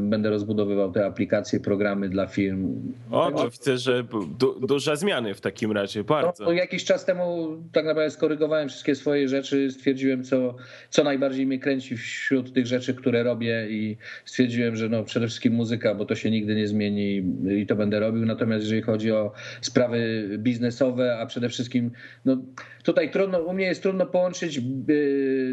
będę 0.00 0.30
rozbudowywał 0.30 0.92
te 0.92 1.06
aplikacje, 1.06 1.60
programy 1.60 2.08
dla 2.08 2.26
firm. 2.26 2.92
O, 3.10 3.32
to 3.32 3.50
widzę, 3.50 3.78
że 3.78 4.04
du 4.38 4.66
duże 4.66 4.96
zmiany 4.96 5.34
w 5.34 5.40
takim 5.40 5.72
razie, 5.72 6.04
bardzo. 6.04 6.44
No, 6.44 6.52
jakiś 6.52 6.84
czas 6.84 7.04
temu 7.04 7.56
tak 7.72 7.84
naprawdę 7.84 8.10
skorygowałem 8.10 8.68
wszystkie 8.68 8.94
swoje 8.94 9.28
rzeczy, 9.28 9.70
stwierdziłem, 9.70 10.24
co, 10.24 10.54
co 10.90 11.04
najbardziej 11.04 11.46
mnie 11.46 11.58
kręci 11.58 11.96
wśród 11.96 12.52
tych 12.52 12.66
rzeczy, 12.66 12.94
które 12.94 13.22
robię 13.22 13.66
i 13.70 13.96
stwierdziłem, 14.24 14.76
że 14.76 14.88
no, 14.88 15.04
przede 15.04 15.26
wszystkim 15.26 15.54
muzyka, 15.54 15.94
bo 15.94 16.04
to 16.04 16.14
się 16.14 16.30
nigdy 16.30 16.54
nie 16.54 16.68
zmieni 16.68 17.22
i 17.60 17.66
to 17.66 17.76
będę 17.76 18.00
robił. 18.00 18.26
Natomiast 18.26 18.51
jeżeli 18.60 18.82
chodzi 18.82 19.12
o 19.12 19.32
sprawy 19.60 20.28
biznesowe, 20.38 21.18
a 21.18 21.26
przede 21.26 21.48
wszystkim 21.48 21.90
no, 22.24 22.36
tutaj 22.82 23.10
trudno, 23.10 23.38
u 23.38 23.52
mnie 23.52 23.66
jest 23.66 23.82
trudno 23.82 24.06
połączyć, 24.06 24.60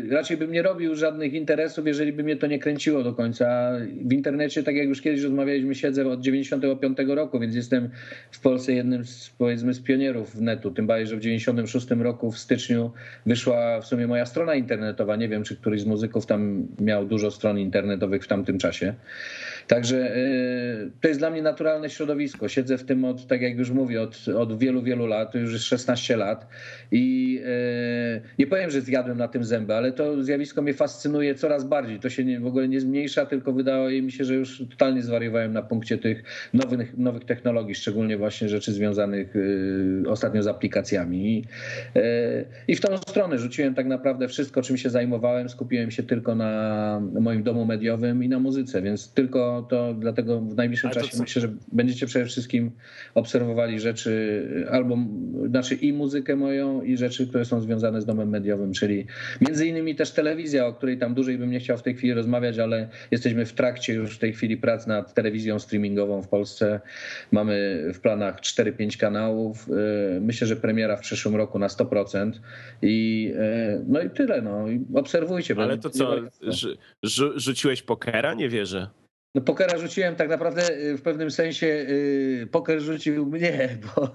raczej 0.10 0.38
bym 0.38 0.52
nie 0.52 0.62
robił 0.62 0.96
żadnych 0.96 1.34
interesów, 1.34 1.88
jeżeli 1.88 2.14
by 2.14 2.24
mnie 2.24 2.36
to 2.36 2.48
nie 2.48 2.60
kręciło 2.60 3.04
do 3.04 3.14
końca 3.14 3.72
w 4.06 4.14
internecie, 4.14 4.64
tak 4.64 4.76
jak 4.76 4.88
już 4.88 5.02
kiedyś 5.02 5.24
rozmawialiśmy, 5.24 5.76
siedzę 5.76 6.08
od 6.08 6.22
95 6.22 6.98
roku, 7.08 7.40
więc 7.40 7.56
jestem 7.56 7.90
w 8.32 8.40
Polsce 8.40 8.74
jednym 8.74 9.06
z, 9.06 9.30
powiedzmy, 9.38 9.74
z 9.74 9.80
pionierów 9.82 10.42
netu. 10.42 10.72
Tym 10.72 10.88
bardziej, 10.88 11.08
że 11.08 11.18
w 11.18 11.20
96 11.20 11.88
roku 11.92 12.32
w 12.32 12.40
styczniu 12.40 12.92
wyszła 13.26 13.82
w 13.82 13.86
sumie 13.86 14.08
moja 14.08 14.26
strona 14.26 14.56
internetowa. 14.56 15.16
Nie 15.16 15.30
wiem, 15.30 15.44
czy 15.44 15.56
któryś 15.56 15.82
z 15.82 15.86
muzyków 15.86 16.26
tam 16.26 16.68
miał 16.80 17.06
dużo 17.06 17.32
stron 17.32 17.60
internetowych 17.60 18.24
w 18.24 18.28
tamtym 18.28 18.58
czasie. 18.58 18.94
Także 19.68 20.18
y, 20.18 20.92
to 21.02 21.08
jest 21.08 21.20
dla 21.20 21.30
mnie 21.30 21.42
naturalne 21.42 21.90
środowisko. 21.90 22.50
Siedzę 22.50 22.78
w 22.78 22.84
tym 22.84 23.06
od, 23.06 23.28
tak 23.28 23.42
jak 23.42 23.58
już 23.58 23.72
mówię, 23.72 24.02
od, 24.02 24.28
od 24.28 24.60
wielu, 24.60 24.84
wielu 24.84 25.06
lat, 25.06 25.32
to 25.32 25.38
już 25.38 25.54
jest 25.54 25.66
16 25.66 26.18
lat 26.18 26.48
i 26.92 27.19
y, 27.26 28.22
nie 28.40 28.48
powiem, 28.48 28.72
że 28.72 28.82
zjadłem 28.82 29.18
na 29.18 29.28
tym 29.28 29.44
zęby, 29.44 29.74
ale 29.74 29.92
to 29.92 30.24
zjawisko 30.24 30.62
mnie 30.62 30.74
fascynuje 30.74 31.36
coraz 31.36 31.64
bardziej. 31.64 32.00
To 32.00 32.10
się 32.10 32.26
nie, 32.26 32.40
w 32.40 32.48
ogóle 32.48 32.68
nie 32.68 32.80
zmniejsza, 32.80 33.26
tylko 33.26 33.54
wydaje 33.54 34.02
mi 34.02 34.12
się, 34.12 34.26
że 34.26 34.36
już 34.36 34.64
totalnie 34.70 35.02
zwariowałem 35.02 35.54
na 35.54 35.62
punkcie 35.62 35.98
tych 35.98 36.24
nowych, 36.54 36.98
nowych 36.98 37.26
technologii, 37.26 37.76
szczególnie 37.76 38.18
właśnie 38.18 38.50
rzeczy 38.50 38.72
związanych 38.72 39.36
y, 39.36 40.04
ostatnio 40.08 40.44
z 40.44 40.48
aplikacjami. 40.48 41.38
I, 41.38 41.44
I 42.68 42.76
w 42.76 42.82
tą 42.82 42.98
stronę 42.98 43.38
rzuciłem 43.38 43.76
tak 43.76 43.88
naprawdę 43.88 44.28
wszystko, 44.28 44.62
czym 44.62 44.78
się 44.78 44.90
zajmowałem. 44.90 45.50
Skupiłem 45.50 45.92
się 45.92 46.04
tylko 46.04 46.36
na 46.36 47.02
moim 47.20 47.44
domu 47.44 47.66
mediowym 47.66 48.24
i 48.24 48.30
na 48.30 48.40
muzyce, 48.40 48.82
więc 48.82 49.14
tylko 49.14 49.68
to 49.70 49.94
dlatego 49.94 50.42
w 50.42 50.56
najbliższym 50.56 50.90
czasie 50.90 51.18
co? 51.18 51.24
myślę, 51.24 51.42
że 51.42 51.50
będziecie 51.72 52.06
przede 52.06 52.26
wszystkim 52.26 52.72
obserwowali 53.16 53.80
rzeczy 53.80 54.48
albo 54.72 54.98
znaczy 55.50 55.76
i 55.76 55.94
muzykę 55.94 56.36
moją 56.36 56.82
i 56.82 56.98
rzeczy, 56.98 57.09
które 57.30 57.46
są 57.46 57.62
związane 57.62 58.02
z 58.02 58.06
domem 58.06 58.30
mediowym, 58.30 58.74
czyli 58.74 59.06
między 59.42 59.68
innymi 59.68 59.96
też 59.96 60.12
telewizja, 60.12 60.68
o 60.68 60.74
której 60.74 60.98
tam 60.98 61.14
dłużej 61.14 61.38
bym 61.38 61.52
nie 61.52 61.60
chciał 61.60 61.78
w 61.78 61.82
tej 61.82 61.96
chwili 61.96 62.14
rozmawiać, 62.14 62.60
ale 62.60 62.90
jesteśmy 63.12 63.46
w 63.46 63.54
trakcie 63.54 63.94
już 63.94 64.16
w 64.16 64.20
tej 64.20 64.34
chwili 64.34 64.58
prac 64.58 64.88
nad 64.88 65.14
telewizją 65.14 65.60
streamingową 65.60 66.22
w 66.22 66.28
Polsce. 66.28 66.80
Mamy 67.32 67.84
w 67.94 68.00
planach 68.00 68.42
4-5 68.42 68.98
kanałów. 68.98 69.70
Y, 69.70 70.22
myślę, 70.22 70.48
że 70.48 70.56
premiera 70.56 70.98
w 70.98 71.02
przyszłym 71.02 71.36
roku 71.36 71.60
na 71.60 71.68
100% 71.68 72.32
i 72.82 73.32
y, 73.36 73.86
no 73.88 74.02
i 74.02 74.10
tyle. 74.10 74.42
No. 74.42 74.66
Obserwujcie. 74.94 75.56
Ale 75.58 75.78
to 75.78 75.90
co, 75.90 76.16
rzuciłeś 77.36 77.82
pokera? 77.82 78.34
Nie 78.34 78.50
wierzę. 78.50 78.88
No 79.36 79.42
pokera 79.42 79.78
rzuciłem 79.78 80.16
tak 80.16 80.30
naprawdę 80.30 80.78
y, 80.78 80.98
w 80.98 81.02
pewnym 81.02 81.32
sensie 81.32 81.68
y, 81.68 82.48
poker 82.52 82.82
rzucił 82.82 83.26
mnie, 83.26 83.70
bo 83.96 84.12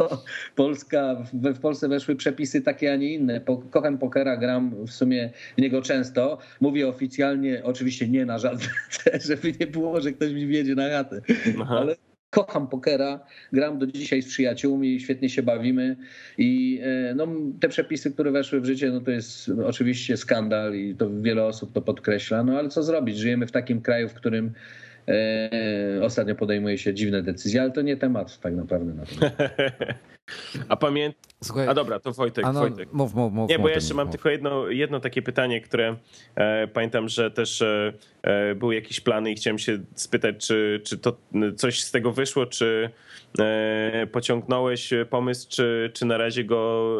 Polska, 0.55 1.17
w 1.33 1.61
Polsce 1.61 1.89
weszły 1.89 2.17
przepisy 2.17 2.63
takie, 2.63 2.93
a 2.93 2.97
nie 2.97 3.15
inne. 3.15 3.41
Kocham 3.71 3.99
pokera, 3.99 4.37
gram 4.37 4.87
w 4.87 4.91
sumie 4.91 5.31
w 5.59 5.61
niego 5.61 5.83
często. 5.83 6.39
Mówię 6.61 6.89
oficjalnie, 6.89 7.61
oczywiście 7.65 8.09
nie 8.09 8.27
na 8.27 8.39
żadne, 8.39 8.69
żeby 9.29 9.53
nie 9.61 9.67
było, 9.67 10.01
że 10.01 10.13
ktoś 10.13 10.33
mi 10.33 10.47
wiedzie 10.47 10.75
na 10.75 10.89
chatę. 10.89 11.21
Aha. 11.61 11.79
Ale 11.79 11.97
kocham 12.31 12.69
pokera, 12.69 13.21
gram 13.53 13.79
do 13.79 13.87
dzisiaj 13.87 14.23
z 14.23 14.29
przyjaciółmi, 14.29 15.01
świetnie 15.01 15.29
się 15.29 15.43
bawimy 15.43 15.97
i 16.39 16.81
y, 17.11 17.15
no, 17.15 17.27
te 17.61 17.69
przepisy, 17.69 18.11
które 18.11 18.31
weszły 18.31 18.61
w 18.61 18.65
życie, 18.65 18.91
no 18.91 19.01
to 19.01 19.11
jest 19.11 19.51
oczywiście 19.65 20.17
skandal 20.17 20.75
i 20.75 20.95
to 20.95 21.11
wiele 21.21 21.45
osób 21.45 21.73
to 21.73 21.83
podkreśla, 21.83 22.45
no 22.45 22.59
ale 22.59 22.69
co 22.69 22.83
zrobić? 22.83 23.19
Żyjemy 23.19 23.47
w 23.47 23.53
takim 23.53 23.81
kraju, 23.81 24.09
w 24.09 24.15
którym 24.15 24.47
E, 24.47 24.84
ostatnio 26.03 26.35
podejmuje 26.35 26.79
się 26.79 26.95
dziwne 26.95 27.23
decyzje, 27.23 27.63
ale 27.63 27.71
to 27.71 27.83
nie 27.83 27.97
temat 27.97 28.41
tak 28.41 28.55
naprawdę 28.55 28.95
na 28.95 29.05
to. 29.05 29.13
A 30.69 30.77
pamiętam. 30.77 31.23
A 31.69 31.75
dobra, 31.75 32.01
to 32.01 32.13
Wojtek. 32.13 32.45
No, 32.45 32.53
Wojtek. 32.53 32.93
Mów, 32.93 33.15
mów, 33.15 33.33
mów. 33.33 33.51
Nie, 33.51 33.59
bo 33.59 33.69
ja 33.69 33.75
jeszcze 33.75 33.95
mam 33.95 34.07
mów. 34.07 34.13
tylko 34.13 34.31
jedno, 34.31 34.69
jedno 34.69 35.01
takie 35.01 35.23
pytanie, 35.23 35.61
które 35.61 35.97
e, 36.35 36.67
pamiętam, 36.67 37.09
że 37.09 37.31
też 37.31 37.63
e, 37.63 37.93
e, 38.23 38.55
były 38.55 38.75
jakieś 38.75 39.01
plany 39.01 39.31
i 39.31 39.35
chciałem 39.35 39.59
się 39.59 39.79
spytać, 39.95 40.47
czy, 40.47 40.81
czy 40.85 40.99
to 40.99 41.17
coś 41.57 41.81
z 41.81 41.91
tego 41.91 42.13
wyszło, 42.13 42.47
czy 42.47 42.91
e, 43.39 44.07
pociągnąłeś 44.13 44.91
pomysł, 45.11 45.49
czy, 45.51 45.91
czy 45.95 46.07
na 46.07 46.17
razie 46.17 46.45
go 46.45 46.91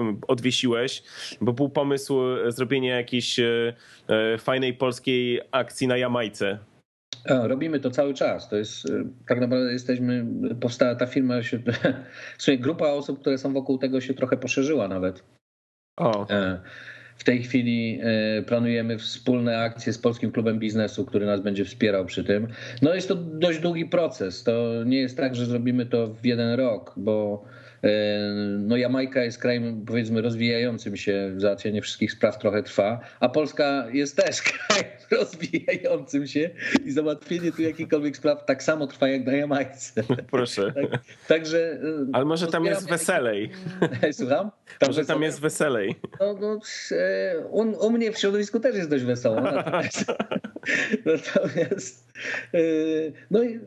e, 0.00 0.16
odwiesiłeś, 0.28 1.02
bo 1.40 1.52
był 1.52 1.68
pomysł 1.68 2.18
zrobienia 2.48 2.96
jakiejś 2.96 3.40
fajnej 4.38 4.74
polskiej 4.74 5.40
akcji 5.50 5.86
na 5.88 5.96
Jamajce. 5.96 6.58
Robimy 7.28 7.80
to 7.80 7.90
cały 7.90 8.14
czas. 8.14 8.48
To 8.48 8.56
jest 8.56 8.84
y, 8.84 9.04
tak 9.28 9.40
naprawdę 9.40 9.72
jesteśmy, 9.72 10.26
powstała 10.60 10.94
ta 10.94 11.06
firma, 11.06 11.42
się, 11.42 11.58
w 12.38 12.42
sumie 12.42 12.58
grupa 12.58 12.86
osób, 12.86 13.20
które 13.20 13.38
są 13.38 13.52
wokół 13.52 13.78
tego 13.78 14.00
się 14.00 14.14
trochę 14.14 14.36
poszerzyła 14.36 14.88
nawet. 14.88 15.24
O. 15.96 16.26
W 17.16 17.24
tej 17.24 17.42
chwili 17.42 18.00
planujemy 18.46 18.98
wspólne 18.98 19.58
akcje 19.58 19.92
z 19.92 19.98
Polskim 19.98 20.32
Klubem 20.32 20.58
Biznesu, 20.58 21.04
który 21.04 21.26
nas 21.26 21.40
będzie 21.40 21.64
wspierał 21.64 22.06
przy 22.06 22.24
tym. 22.24 22.48
No 22.82 22.94
jest 22.94 23.08
to 23.08 23.14
dość 23.14 23.58
długi 23.58 23.86
proces. 23.86 24.42
To 24.42 24.84
nie 24.84 24.98
jest 24.98 25.16
tak, 25.16 25.34
że 25.34 25.46
zrobimy 25.46 25.86
to 25.86 26.06
w 26.08 26.26
jeden 26.26 26.54
rok, 26.54 26.94
bo 26.96 27.44
E, 27.44 27.65
no 28.58 28.76
Jamajka 28.76 29.24
jest 29.24 29.38
krajem 29.38 29.84
powiedzmy 29.86 30.22
rozwijającym 30.22 30.96
się, 30.96 31.34
załatwianie 31.36 31.82
wszystkich 31.82 32.12
spraw 32.12 32.38
trochę 32.38 32.62
trwa, 32.62 33.00
a 33.20 33.28
Polska 33.28 33.86
jest 33.92 34.16
też 34.16 34.42
krajem 34.48 34.86
rozwijającym 35.10 36.26
się 36.26 36.50
i 36.84 36.92
załatwienie 36.92 37.52
tu 37.52 37.62
jakichkolwiek 37.62 38.16
spraw 38.16 38.44
tak 38.44 38.62
samo 38.62 38.86
trwa 38.86 39.08
jak 39.08 39.26
na 39.26 39.32
Jamajce. 39.32 40.02
Proszę. 40.30 40.72
Tak, 40.72 41.00
także... 41.28 41.58
E, 41.58 41.78
Ale 42.12 42.24
może 42.24 42.46
tam 42.46 42.64
jest 42.64 42.88
weselej. 42.88 43.50
Słucham? 44.12 44.50
Tam 44.78 44.88
może 44.88 45.04
tam 45.04 45.22
jest 45.22 45.40
weselej. 45.40 45.96
No, 46.20 46.34
no, 46.40 46.60
e, 46.92 47.38
u, 47.50 47.86
u, 47.86 47.90
mnie 47.90 48.12
w 48.12 48.18
środowisku 48.18 48.60
też 48.60 48.76
jest 48.76 48.90
dość 48.90 49.04
wesoło. 49.04 49.40
Natomiast, 49.40 50.04
natomiast 51.06 52.12
no 53.30 53.42
i 53.42 53.60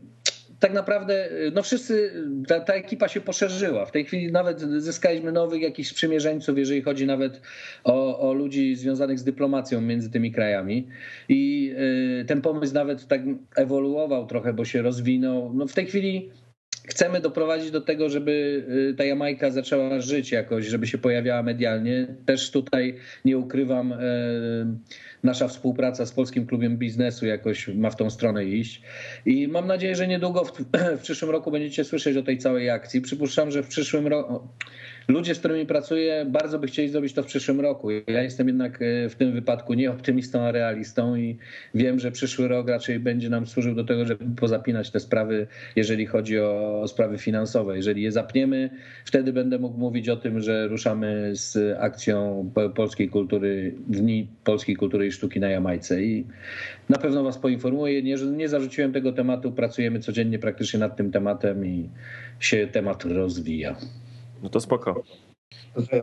tak 0.60 0.74
naprawdę 0.74 1.30
no 1.54 1.64
wszyscy, 1.64 2.14
ta, 2.48 2.60
ta, 2.60 2.74
ekipa 2.74 3.08
się 3.08 3.22
poszerzyła. 3.22 3.86
W 3.86 3.92
tej 3.92 4.06
chwili 4.06 4.32
nawet 4.32 4.62
zyskaliśmy 4.62 5.32
nowych 5.32 5.62
jakichś 5.62 5.90
sprzymierzeńców, 5.90 6.58
jeżeli 6.58 6.82
chodzi 6.82 7.06
nawet 7.06 7.42
o, 7.84 8.30
o 8.30 8.34
ludzi 8.34 8.76
związanych 8.76 9.20
z 9.20 9.24
dyplomacją 9.24 9.82
między 9.82 10.10
tymi 10.10 10.32
krajami. 10.32 10.88
I 11.30 11.74
y, 12.22 12.26
ten 12.26 12.42
pomysł 12.42 12.74
nawet 12.74 13.08
tak 13.08 13.22
ewoluował 13.56 14.28
trochę, 14.28 14.54
bo 14.54 14.66
się 14.66 14.82
rozwinął. 14.82 15.52
No 15.54 15.68
w 15.68 15.74
tej 15.74 15.86
chwili 15.86 16.30
chcemy 16.88 17.20
doprowadzić 17.20 17.72
do 17.72 17.82
tego, 17.82 18.10
żeby 18.10 18.64
y, 18.92 18.94
ta 18.98 19.04
Jamajka 19.04 19.52
zaczęła 19.52 20.02
żyć 20.02 20.32
jakoś, 20.32 20.66
żeby 20.66 20.88
się 20.88 20.98
pojawiała 20.98 21.44
medialnie. 21.44 22.08
Też 22.26 22.52
tutaj 22.52 22.96
nie 23.26 23.38
ukrywam, 23.38 23.92
y, 23.92 23.98
nasza 25.24 25.48
współpraca 25.48 26.06
z 26.06 26.12
Polskim 26.12 26.48
Klubem 26.48 26.78
Biznesu 26.78 27.26
jakoś 27.26 27.68
ma 27.68 27.90
w 27.90 27.96
tą 27.96 28.10
stronę 28.10 28.46
iść. 28.46 28.82
I 29.26 29.48
mam 29.48 29.68
nadzieję, 29.68 29.96
że 29.96 30.08
niedługo 30.08 30.46
w, 30.46 30.52
w 31.00 31.02
przyszłym 31.02 31.32
roku 31.32 31.52
będziecie 31.52 31.84
słyszeć 31.84 32.18
o 32.18 32.24
tej 32.24 32.38
całej 32.38 32.70
akcji. 32.70 33.02
Przypuszczam, 33.02 33.52
że 33.52 33.64
w 33.64 33.68
przyszłym 33.68 34.08
roku 34.08 34.48
ludzie, 35.08 35.36
z 35.36 35.40
którymi 35.40 35.66
pracuję, 35.66 36.26
bardzo 36.30 36.60
by 36.60 36.68
chcieli 36.68 36.90
zrobić 36.90 37.14
to 37.14 37.24
w 37.24 37.26
przyszłym 37.26 37.60
roku. 37.60 37.92
Ja 37.92 38.24
jestem 38.24 38.48
jednak 38.48 38.82
e, 38.82 39.10
w 39.10 39.16
tym 39.16 39.32
wypadku 39.32 39.74
nie 39.74 39.92
optymistą, 39.92 40.42
a 40.42 40.52
realistą 40.52 41.16
i 41.16 41.38
wiem, 41.74 42.00
że 42.00 42.12
przyszły 42.12 42.48
rok 42.48 42.70
raczej 42.70 43.00
będzie 43.00 43.30
nam 43.30 43.48
służył 43.48 43.76
do 43.76 43.84
tego, 43.84 44.06
żeby 44.06 44.26
pozapinać 44.36 44.92
te 44.92 45.00
sprawy, 45.00 45.48
jeżeli 45.76 46.06
chodzi 46.06 46.40
o, 46.40 46.84
sprawy 46.88 47.18
finansowe. 47.18 47.76
Jeżeli 47.76 48.02
je 48.02 48.12
zapniemy, 48.12 48.70
wtedy 49.06 49.34
będę 49.34 49.60
mógł 49.60 49.78
mówić 49.78 50.10
o 50.10 50.18
tym, 50.18 50.42
że 50.42 50.68
ruszamy 50.68 51.32
z 51.34 51.78
akcją 51.80 52.52
polskiej 52.76 53.10
kultury, 53.10 53.76
Dni 53.88 54.28
Polskiej 54.44 54.76
Kultury 54.76 55.08
i 55.08 55.12
Sztuki 55.12 55.40
na 55.40 55.50
Jamajce 55.50 56.04
i 56.04 56.26
na 56.90 56.98
pewno 56.98 57.24
Was 57.24 57.38
poinformuję. 57.38 58.04
Nie, 58.04 58.16
nie 58.16 58.50
zarzuciłem 58.50 58.94
tego 58.94 59.12
tematu, 59.12 59.52
pracujemy 59.52 60.00
codziennie 60.00 60.40
praktycznie 60.40 60.80
nad 60.80 60.98
tym 60.98 61.12
tematem 61.12 61.66
i 61.66 61.90
się 62.40 62.68
temat 62.68 63.06
rozwija. 63.06 63.76
No 64.44 64.50
to 64.50 64.60
spoko. 64.60 65.04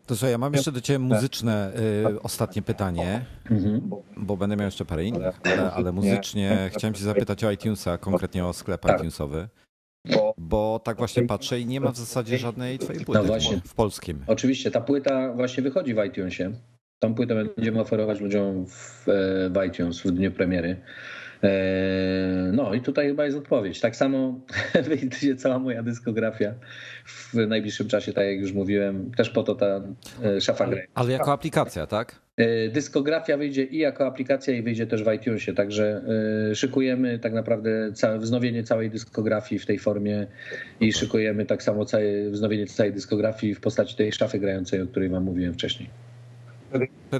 To 0.07 0.17
co, 0.17 0.29
ja 0.29 0.39
mam 0.39 0.53
jeszcze 0.53 0.73
do 0.73 0.81
Ciebie 0.81 0.99
muzyczne 0.99 1.73
y, 2.11 2.23
ostatnie 2.23 2.63
pytanie, 2.63 3.25
mhm. 3.51 3.91
bo 4.17 4.37
będę 4.37 4.57
miał 4.57 4.65
jeszcze 4.65 4.85
parę 4.85 5.05
innych, 5.05 5.41
ale, 5.45 5.73
ale 5.73 5.93
muzycznie 5.93 6.71
chciałem 6.73 6.95
Cię 6.95 7.05
zapytać 7.05 7.45
o 7.45 7.51
iTunesa, 7.51 7.99
konkretnie 7.99 8.47
o 8.47 8.53
sklep 8.53 8.81
tak. 8.81 8.97
iTunesowy. 8.97 9.49
Bo 10.39 10.81
tak 10.85 10.99
właśnie 10.99 11.23
patrzę 11.23 11.61
i 11.61 11.67
nie 11.67 11.81
ma 11.81 11.93
w 11.93 11.97
zasadzie 11.97 12.39
żadnej 12.39 12.79
twojej 12.79 13.05
płyty 13.05 13.21
no 13.21 13.27
właśnie. 13.27 13.61
w 13.65 13.75
polskim. 13.75 14.25
Oczywiście, 14.27 14.71
ta 14.71 14.81
płyta 14.81 15.33
właśnie 15.33 15.63
wychodzi 15.63 15.95
w 15.95 16.05
iTunesie. 16.05 16.53
Tą 16.99 17.15
płytę 17.15 17.45
będziemy 17.45 17.81
oferować 17.81 18.21
ludziom 18.21 18.67
w, 18.67 19.09
e, 19.09 19.51
w 19.51 19.67
iTunes 19.67 20.01
w 20.01 20.11
dniu 20.11 20.33
premiery. 20.33 20.77
E, 21.43 22.51
no 22.53 22.75
i 22.75 22.81
tutaj 22.81 23.07
chyba 23.07 23.25
jest 23.25 23.37
odpowiedź. 23.39 23.81
Tak 23.81 23.97
samo 23.97 24.41
wyjdzie 24.89 25.37
cała 25.37 25.59
moja 25.59 25.83
dyskografia 25.83 26.55
w 27.07 27.35
najbliższym 27.35 27.89
czasie, 27.89 28.13
tak 28.13 28.27
jak 28.27 28.41
już 28.41 28.53
mówiłem. 28.53 29.11
Też 29.17 29.31
po 29.31 29.43
to 29.43 29.55
ta 29.55 29.83
e, 30.25 30.41
szafa 30.41 30.67
gry. 30.67 30.87
Ale 30.95 31.13
jako 31.13 31.33
aplikacja, 31.33 31.87
tak? 31.87 32.21
E, 32.37 32.69
dyskografia 32.69 33.37
wyjdzie 33.37 33.65
i 33.65 33.79
jako 33.79 34.07
aplikacja 34.07 34.55
i 34.55 34.63
wyjdzie 34.63 34.87
też 34.87 35.05
w 35.05 35.13
iTunesie, 35.13 35.55
także 35.55 36.03
szykujemy 36.55 37.19
tak 37.19 37.33
naprawdę 37.33 37.93
całe, 37.93 38.19
wznowienie 38.19 38.65
całej 38.65 38.91
dyskografii 38.91 39.59
w 39.59 39.67
tej 39.67 39.79
formie 39.79 40.27
i 40.81 40.93
szykujemy 40.93 41.47
tak 41.47 41.63
samo 41.63 41.85
całe, 41.85 42.31
wznowienie 42.31 42.67
całej 42.67 42.93
dyskografii 42.93 43.55
w 43.55 43.61
postaci 43.61 43.97
tej 43.97 44.13
szafy 44.13 44.39
grającej, 44.39 44.83
o 44.83 44.87
której 44.87 45.09
wam 45.09 45.25
mówiłem 45.25 45.55
wcześniej. 45.55 46.06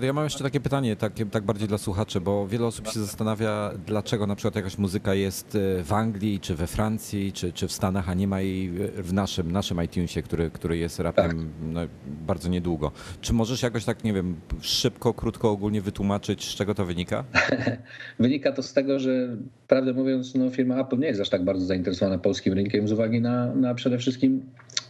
Ja 0.03 0.13
mam 0.13 0.25
jeszcze 0.25 0.45
takie 0.45 0.61
pytanie, 0.61 0.97
takie, 0.97 1.27
tak 1.27 1.45
bardziej 1.45 1.69
dla 1.69 1.79
słuchaczy, 1.79 2.21
bo 2.21 2.49
wiele 2.49 2.67
osób 2.67 2.89
się 2.89 3.01
zastanawia, 3.01 3.71
dlaczego 3.87 4.27
na 4.27 4.37
przykład 4.37 4.57
jakaś 4.57 4.79
muzyka 4.79 5.15
jest 5.15 5.55
e, 5.55 5.85
w 5.85 5.93
Anglii, 5.93 6.41
czy 6.41 6.55
we 6.55 6.67
Francji, 6.67 7.33
czy, 7.33 7.53
czy 7.53 7.69
w 7.69 7.73
Stanach, 7.73 8.09
a 8.09 8.15
nie 8.15 8.29
ma 8.29 8.41
jej 8.41 8.71
w 8.97 9.13
naszym, 9.13 9.53
naszym 9.53 9.85
iTunesie, 9.85 10.23
który, 10.23 10.51
który 10.51 10.79
jest 10.79 11.01
raptem 11.01 11.29
tak. 11.29 11.37
no, 11.63 11.81
bardzo 12.27 12.49
niedługo. 12.49 12.93
Czy 13.21 13.33
możesz 13.33 13.63
jakoś 13.63 13.85
tak, 13.85 14.05
nie 14.05 14.13
wiem, 14.13 14.37
szybko, 14.61 15.15
krótko, 15.15 15.51
ogólnie 15.51 15.81
wytłumaczyć, 15.81 16.45
z 16.45 16.55
czego 16.55 16.75
to 16.75 16.85
wynika? 16.85 17.25
wynika 18.19 18.53
to 18.53 18.63
z 18.63 18.73
tego, 18.73 18.99
że 18.99 19.37
prawdę 19.69 19.93
mówiąc, 19.93 20.35
no, 20.35 20.51
firma 20.51 20.81
Apple 20.81 20.99
nie 20.99 21.07
jest 21.07 21.21
aż 21.21 21.29
tak 21.29 21.45
bardzo 21.45 21.67
zainteresowana 21.67 22.19
polskim 22.19 22.55
rynkiem 22.55 22.89
z 22.89 22.93
uwagi 22.93 23.21
na, 23.21 23.55
na 23.55 23.75
przede 23.75 23.99
wszystkim 23.99 24.43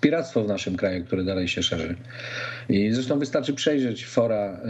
piractwo 0.07 0.45
w 0.45 0.49
naszym 0.49 0.77
kraju, 0.77 1.05
które 1.05 1.25
dalej 1.25 1.49
się 1.49 1.63
szerzy. 1.63 1.95
I 2.69 2.93
zresztą 2.93 3.19
wystarczy 3.19 3.55
przejrzeć 3.55 4.07
fora, 4.07 4.61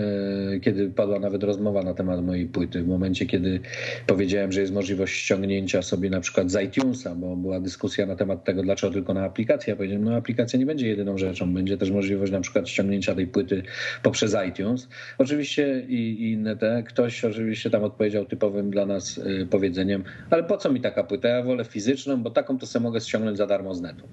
e, 0.55 0.61
kiedy 0.61 0.91
padła 0.91 1.19
nawet 1.19 1.43
rozmowa 1.45 1.83
na 1.83 1.95
temat 1.95 2.25
mojej 2.25 2.47
płyty, 2.47 2.83
w 2.83 2.89
momencie, 2.89 3.27
kiedy 3.27 3.61
powiedziałem, 4.07 4.53
że 4.53 4.61
jest 4.61 4.73
możliwość 4.73 5.15
ściągnięcia 5.15 5.83
sobie 5.83 6.11
na 6.11 6.21
przykład 6.21 6.51
z 6.51 6.63
iTunesa, 6.65 7.15
bo 7.15 7.37
była 7.37 7.61
dyskusja 7.61 8.07
na 8.07 8.17
temat 8.17 8.45
tego, 8.45 8.63
dlaczego 8.63 8.93
tylko 8.93 9.15
na 9.15 9.25
aplikację. 9.25 9.71
Ja 9.71 9.77
powiedziałem, 9.77 10.05
no 10.05 10.15
aplikacja 10.15 10.59
nie 10.59 10.67
będzie 10.67 10.89
jedyną 10.89 11.19
rzeczą, 11.19 11.55
będzie 11.55 11.77
też 11.77 11.91
możliwość 11.91 12.33
na 12.33 12.41
przykład 12.41 12.69
ściągnięcia 12.69 13.15
tej 13.15 13.27
płyty 13.27 13.63
poprzez 14.03 14.37
iTunes. 14.49 14.89
Oczywiście 15.19 15.81
i, 15.89 15.95
i 15.95 16.33
inne 16.33 16.57
te, 16.57 16.83
ktoś 16.89 17.25
oczywiście 17.25 17.71
tam 17.71 17.85
odpowiedział 17.85 18.25
typowym 18.25 18.71
dla 18.71 18.87
nas 18.87 19.19
e, 19.19 19.47
powiedzeniem, 19.47 20.05
ale 20.31 20.45
po 20.45 20.57
co 20.57 20.73
mi 20.73 20.81
taka 20.81 21.05
płyta? 21.05 21.29
Ja 21.29 21.43
wolę 21.43 21.65
fizyczną, 21.65 22.23
bo 22.23 22.31
taką 22.31 22.59
to 22.59 22.67
sobie 22.67 22.83
mogę 22.83 23.01
ściągnąć 23.01 23.39
za 23.39 23.47
darmo 23.47 23.75
z 23.75 23.81
netu. 23.81 24.09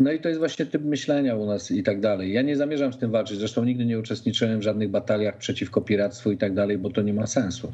No 0.00 0.12
i 0.12 0.18
to 0.20 0.28
jest 0.28 0.38
właśnie 0.38 0.66
typ 0.66 0.84
myślenia 0.84 1.36
u 1.36 1.46
nas 1.46 1.70
i 1.70 1.82
tak 1.82 2.00
dalej. 2.00 2.32
Ja 2.32 2.42
nie 2.42 2.56
zamierzam 2.56 2.92
z 2.92 2.98
tym 2.98 3.10
walczyć, 3.10 3.38
zresztą 3.38 3.64
nigdy 3.64 3.84
nie 3.84 3.98
uczestniczyłem 3.98 4.60
w 4.60 4.62
żadnych 4.62 4.90
bataliach 4.90 5.36
przeciwko 5.36 5.80
piractwu 5.80 6.32
i 6.32 6.36
tak 6.36 6.54
dalej, 6.54 6.78
bo 6.78 6.90
to 6.90 7.02
nie 7.02 7.14
ma 7.14 7.26
sensu. 7.26 7.72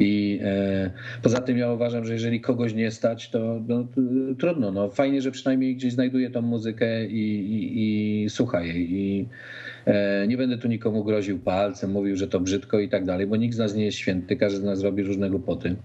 I 0.00 0.40
e, 0.42 0.90
poza 1.22 1.40
tym 1.40 1.58
ja 1.58 1.72
uważam, 1.72 2.04
że 2.04 2.12
jeżeli 2.12 2.40
kogoś 2.40 2.74
nie 2.74 2.90
stać, 2.90 3.30
to, 3.30 3.60
no, 3.68 3.86
trudno. 4.38 4.72
No, 4.72 4.90
fajnie, 4.90 5.22
że 5.22 5.30
przynajmniej 5.30 5.76
gdzieś 5.76 5.92
znajduje 5.92 6.30
tą 6.30 6.42
muzykę 6.42 7.06
i, 7.06 7.54
i, 7.54 8.24
i 8.24 8.30
słucha 8.30 8.62
jej. 8.62 8.92
I, 8.92 9.28
e, 9.86 10.26
nie 10.28 10.36
będę 10.36 10.58
tu 10.58 10.68
nikomu 10.68 11.04
groził 11.04 11.38
palcem, 11.38 11.90
mówił, 11.90 12.16
że 12.16 12.28
to 12.28 12.40
brzydko 12.40 12.80
i 12.80 12.88
tak 12.88 13.04
dalej, 13.04 13.26
bo 13.26 13.36
nikt 13.36 13.54
z 13.54 13.58
nas 13.58 13.74
nie 13.74 13.84
jest 13.84 13.98
święty, 13.98 14.36
każdy 14.36 14.58
z 14.58 14.62
nas 14.64 14.82
robi 14.82 15.02
różne 15.02 15.30
głupoty 15.30 15.76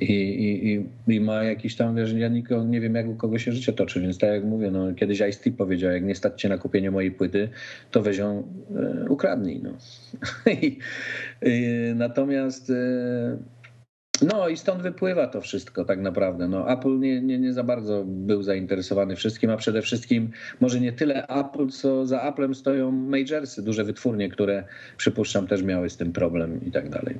i, 0.00 0.12
i, 0.72 0.86
i 1.14 1.20
ma 1.20 1.44
jakiś 1.44 1.76
tam, 1.76 1.96
wiesz, 1.96 2.12
ja 2.12 2.28
nie 2.66 2.80
wiem, 2.80 2.94
jak 2.94 3.08
u 3.08 3.14
kogo 3.14 3.38
się 3.38 3.52
życie 3.52 3.72
toczy, 3.72 4.00
więc 4.00 4.18
tak 4.18 4.30
jak 4.30 4.44
mówię, 4.44 4.70
no, 4.70 4.94
kiedyś 4.94 5.20
Ice-T 5.20 5.50
powiedział, 5.50 5.92
jak 5.92 6.04
nie 6.04 6.14
stać 6.14 6.40
cię 6.40 6.48
na 6.48 6.58
kupienie 6.58 6.90
mojej 6.90 7.10
płyty, 7.10 7.48
to 7.90 8.02
weź 8.02 8.18
ją, 8.18 8.42
e, 8.76 9.08
ukradnij, 9.08 9.60
no. 9.62 9.70
Natomiast 11.94 12.70
e, 12.70 13.36
no 14.22 14.48
i 14.48 14.56
stąd 14.56 14.82
wypływa 14.82 15.26
to 15.26 15.40
wszystko 15.40 15.84
tak 15.84 16.00
naprawdę. 16.00 16.48
No, 16.48 16.72
Apple 16.72 16.98
nie, 16.98 17.22
nie, 17.22 17.38
nie 17.38 17.52
za 17.52 17.64
bardzo 17.64 18.04
był 18.06 18.42
zainteresowany 18.42 19.16
wszystkim, 19.16 19.50
a 19.50 19.56
przede 19.56 19.82
wszystkim 19.82 20.30
może 20.60 20.80
nie 20.80 20.92
tyle 20.92 21.26
Apple, 21.26 21.68
co 21.68 22.06
za 22.06 22.22
Applem 22.22 22.54
stoją 22.54 22.90
majorsy, 22.90 23.62
duże 23.62 23.84
wytwórnie, 23.84 24.28
które 24.28 24.64
przypuszczam 24.96 25.46
też 25.46 25.62
miały 25.62 25.90
z 25.90 25.96
tym 25.96 26.12
problem 26.12 26.60
i 26.66 26.70
tak 26.70 26.88
dalej. 26.88 27.16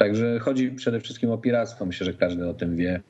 Także 0.00 0.38
chodzi 0.38 0.70
przede 0.70 1.00
wszystkim 1.00 1.30
o 1.30 1.38
piractwo. 1.38 1.86
Myślę, 1.86 2.06
że 2.06 2.14
każdy 2.14 2.48
o 2.48 2.54
tym 2.54 2.76
wie. 2.76 3.00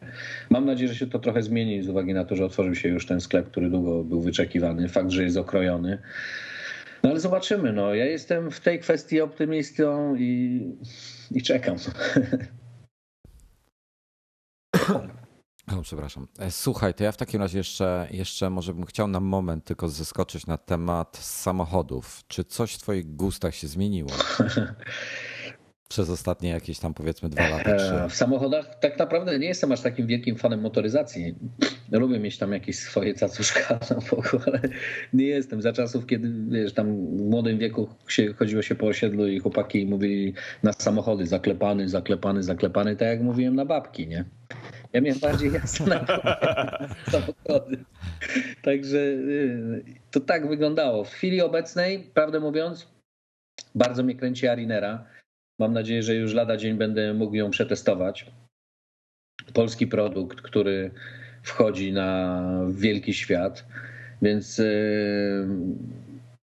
Mam 0.51 0.65
nadzieję, 0.65 0.89
że 0.89 0.95
się 0.95 1.07
to 1.07 1.19
trochę 1.19 1.43
zmieni 1.43 1.83
z 1.83 1.89
uwagi 1.89 2.15
na 2.15 2.25
to, 2.25 2.37
że 2.37 2.45
otworzył 2.45 2.75
się 2.75 2.89
już 2.89 3.07
ten 3.07 3.21
sklep, 3.21 3.51
który 3.51 3.71
długo 3.71 4.05
był 4.05 4.21
wyczekiwany. 4.21 4.89
Fakt, 4.89 5.11
że 5.11 5.23
jest 5.23 5.37
okrojony. 5.37 5.99
No 7.03 7.11
ale 7.11 7.21
zobaczymy. 7.21 7.73
No. 7.73 7.95
Ja 7.95 8.05
jestem 8.05 8.51
w 8.51 8.61
tej 8.61 8.79
kwestii 8.79 9.21
optymistą 9.21 10.17
i, 10.17 10.63
i 11.31 11.43
czekam. 11.43 11.77
O, 15.79 15.83
przepraszam. 15.83 16.27
E, 16.39 16.51
słuchaj, 16.51 16.95
to 16.95 17.05
ja 17.05 17.13
w 17.13 17.17
takim 17.17 17.41
razie 17.41 17.59
jeszcze, 17.59 18.09
jeszcze 18.11 18.51
może 18.51 18.75
bym 18.75 18.87
chciał 18.87 19.09
na 19.09 19.21
moment 19.21 19.65
tylko 19.65 19.89
zeskoczyć 19.89 20.47
na 20.47 20.59
temat 20.59 21.17
samochodów. 21.17 22.23
Czy 22.29 22.45
coś 22.45 22.75
w 22.75 22.79
Twoich 22.79 23.17
gustach 23.17 23.55
się 23.55 23.69
zmieniło? 23.69 24.11
przez 25.91 26.11
ostatnie 26.11 26.51
jakieś 26.51 26.79
tam 26.79 26.95
powiedzmy 26.95 27.29
dwa 27.29 27.49
lata. 27.49 27.77
Trzy. 27.77 27.95
E, 27.95 28.09
w 28.09 28.15
samochodach 28.15 28.79
tak 28.79 28.99
naprawdę 28.99 29.39
nie 29.39 29.47
jestem 29.47 29.73
aż 29.73 29.81
takim 29.81 30.07
wielkim 30.07 30.37
fanem 30.37 30.61
motoryzacji. 30.61 31.35
Lubię 31.93 32.19
mieć 32.19 32.39
tam 32.39 32.53
jakieś 32.53 32.79
swoje 32.79 33.15
cacuszka 33.15 33.79
na 33.91 33.97
boku, 34.11 34.39
ale 34.47 34.61
nie 35.13 35.27
jestem. 35.27 35.63
Za 35.63 35.73
czasów, 35.73 36.07
kiedy 36.07 36.33
wiesz, 36.49 36.73
tam 36.75 37.17
w 37.17 37.21
młodym 37.31 37.59
wieku 37.59 37.89
się, 38.09 38.35
chodziło 38.35 38.63
się 38.63 38.75
po 38.75 38.87
osiedlu 38.87 39.29
i 39.29 39.39
chłopaki 39.39 39.87
mówili 39.87 40.35
na 40.63 40.73
samochody 40.73 41.27
zaklepany, 41.27 41.89
zaklepany, 41.89 42.43
zaklepany, 42.43 42.97
tak 42.97 43.09
jak 43.09 43.21
mówiłem 43.21 43.55
na 43.55 43.65
babki, 43.65 44.09
nie? 44.09 44.25
Ja 44.93 45.01
miałem 45.01 45.21
bardziej 45.21 45.53
jasne 45.63 45.87
na 45.87 46.07
samochody. 47.13 47.85
Także 48.63 48.99
y, 48.99 49.85
to 50.11 50.21
tak 50.21 50.49
wyglądało. 50.49 51.05
W 51.05 51.11
chwili 51.11 51.41
obecnej, 51.41 52.11
prawdę 52.15 52.41
mówiąc, 52.41 52.89
bardzo 53.75 54.03
mnie 54.03 54.15
kręci 54.15 54.49
Arinera 54.49 55.07
Mam 55.61 55.73
nadzieję, 55.73 56.03
że 56.03 56.15
już 56.15 56.35
lada 56.35 56.57
dzień 56.57 56.77
będę 56.77 57.15
mógł 57.15 57.35
ją 57.35 57.51
przetestować. 57.51 58.27
Polski 59.55 59.87
produkt, 59.87 60.41
który 60.41 60.91
wchodzi 61.43 61.93
na 61.93 62.43
wielki 62.71 63.15
świat, 63.15 63.65
więc 64.23 64.59
yy, 64.59 64.67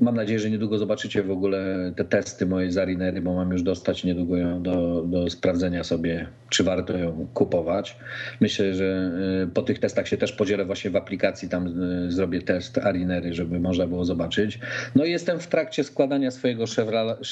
mam 0.01 0.15
nadzieję, 0.15 0.39
że 0.39 0.49
niedługo 0.49 0.77
zobaczycie 0.77 1.23
w 1.23 1.31
ogóle 1.31 1.91
te 1.95 2.03
testy 2.03 2.45
mojej 2.45 2.71
Zarinery, 2.71 3.21
bo 3.21 3.33
mam 3.33 3.51
już 3.51 3.63
dostać 3.63 4.03
niedługo 4.03 4.37
ją 4.37 4.63
do, 4.63 5.03
do 5.07 5.29
sprawdzenia 5.29 5.83
sobie, 5.83 6.27
czy 6.49 6.63
warto 6.63 6.97
ją 6.97 7.27
kupować. 7.33 7.97
Myślę, 8.39 8.73
że 8.73 9.11
yy, 9.39 9.47
po 9.47 9.61
tych 9.61 9.79
testach 9.79 10.07
się 10.07 10.17
też 10.17 10.31
podzielę 10.31 10.65
właśnie 10.65 10.91
w 10.91 10.95
aplikacji, 10.95 11.49
tam 11.49 11.65
yy, 11.65 12.11
zrobię 12.11 12.41
test 12.41 12.77
Arinery, 12.77 13.33
żeby 13.33 13.59
można 13.59 13.87
było 13.87 14.05
zobaczyć. 14.05 14.59
No 14.95 15.05
i 15.05 15.11
jestem 15.11 15.39
w 15.39 15.47
trakcie 15.47 15.83
składania 15.83 16.31
swojego 16.31 16.65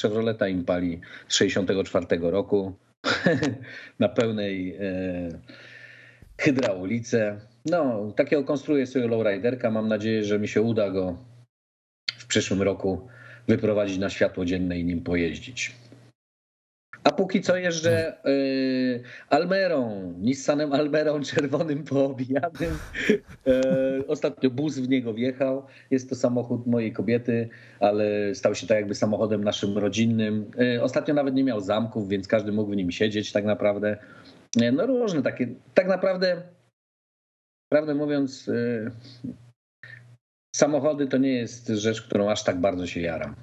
Chevroleta 0.02 0.48
Impali 0.48 1.00
z 1.28 1.34
64 1.34 2.06
roku 2.20 2.72
na 3.98 4.08
pełnej 4.08 4.78
hydraulice. 6.38 7.40
No, 7.66 8.12
takiego 8.16 8.44
konstruuję 8.44 8.86
sobie 8.86 9.08
lowriderka. 9.08 9.70
Mam 9.70 9.88
nadzieję, 9.88 10.24
że 10.24 10.38
mi 10.38 10.48
się 10.48 10.62
uda 10.62 10.90
go 10.90 11.29
przyszłym 12.30 12.62
roku 12.62 13.08
wyprowadzić 13.48 13.98
na 13.98 14.10
światło 14.10 14.44
dzienne 14.44 14.78
i 14.78 14.84
nim 14.84 15.02
pojeździć. 15.02 15.74
A 17.04 17.12
póki 17.12 17.40
co 17.40 17.56
jeżdżę 17.56 18.24
y, 18.26 19.02
Almerą, 19.28 20.12
Nissanem 20.18 20.72
Almerą 20.72 21.20
czerwonym 21.20 21.84
poobijanym. 21.84 22.78
Y, 23.10 24.06
ostatnio 24.06 24.50
bus 24.50 24.78
w 24.78 24.88
niego 24.88 25.14
wjechał. 25.14 25.66
Jest 25.90 26.08
to 26.08 26.14
samochód 26.14 26.66
mojej 26.66 26.92
kobiety, 26.92 27.48
ale 27.80 28.34
stał 28.34 28.54
się 28.54 28.66
tak 28.66 28.76
jakby 28.76 28.94
samochodem 28.94 29.44
naszym 29.44 29.78
rodzinnym. 29.78 30.50
Y, 30.76 30.82
ostatnio 30.82 31.14
nawet 31.14 31.34
nie 31.34 31.44
miał 31.44 31.60
zamków, 31.60 32.08
więc 32.08 32.28
każdy 32.28 32.52
mógł 32.52 32.72
w 32.72 32.76
nim 32.76 32.90
siedzieć 32.90 33.32
tak 33.32 33.44
naprawdę. 33.44 33.96
No 34.72 34.86
różne 34.86 35.22
takie. 35.22 35.48
Tak 35.74 35.88
naprawdę, 35.88 36.42
prawdę 37.68 37.94
mówiąc, 37.94 38.50
samochody 40.56 41.06
to 41.06 41.18
nie 41.18 41.32
jest 41.32 41.68
rzecz, 41.68 42.02
którą 42.02 42.30
aż 42.30 42.44
tak 42.44 42.60
bardzo 42.60 42.86
się 42.86 43.00
jaram. 43.00 43.34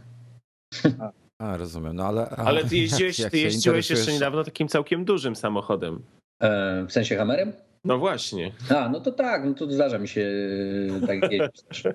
A, 1.42 1.58
rozumiem, 1.58 1.96
no 1.96 2.06
ale... 2.06 2.30
Ale 2.30 2.64
ty 2.64 2.78
jeździłeś, 2.88 3.22
ty 3.32 3.38
jeździłeś 3.38 3.90
jeszcze 3.90 4.14
niedawno 4.14 4.44
takim 4.44 4.68
całkiem 4.68 5.06
dużym 5.06 5.36
samochodem. 5.36 6.04
E, 6.44 6.86
w 6.88 6.92
sensie 6.92 7.16
Hammerem? 7.16 7.54
No 7.86 7.98
właśnie. 7.98 8.52
A, 8.70 8.90
no 8.90 9.00
to 9.00 9.12
tak, 9.12 9.46
no 9.46 9.54
to 9.54 9.72
zdarza 9.72 10.00
mi 10.00 10.08
się 10.08 10.30
e, 11.04 11.08
tak 11.08 11.32
jeździć 11.32 11.84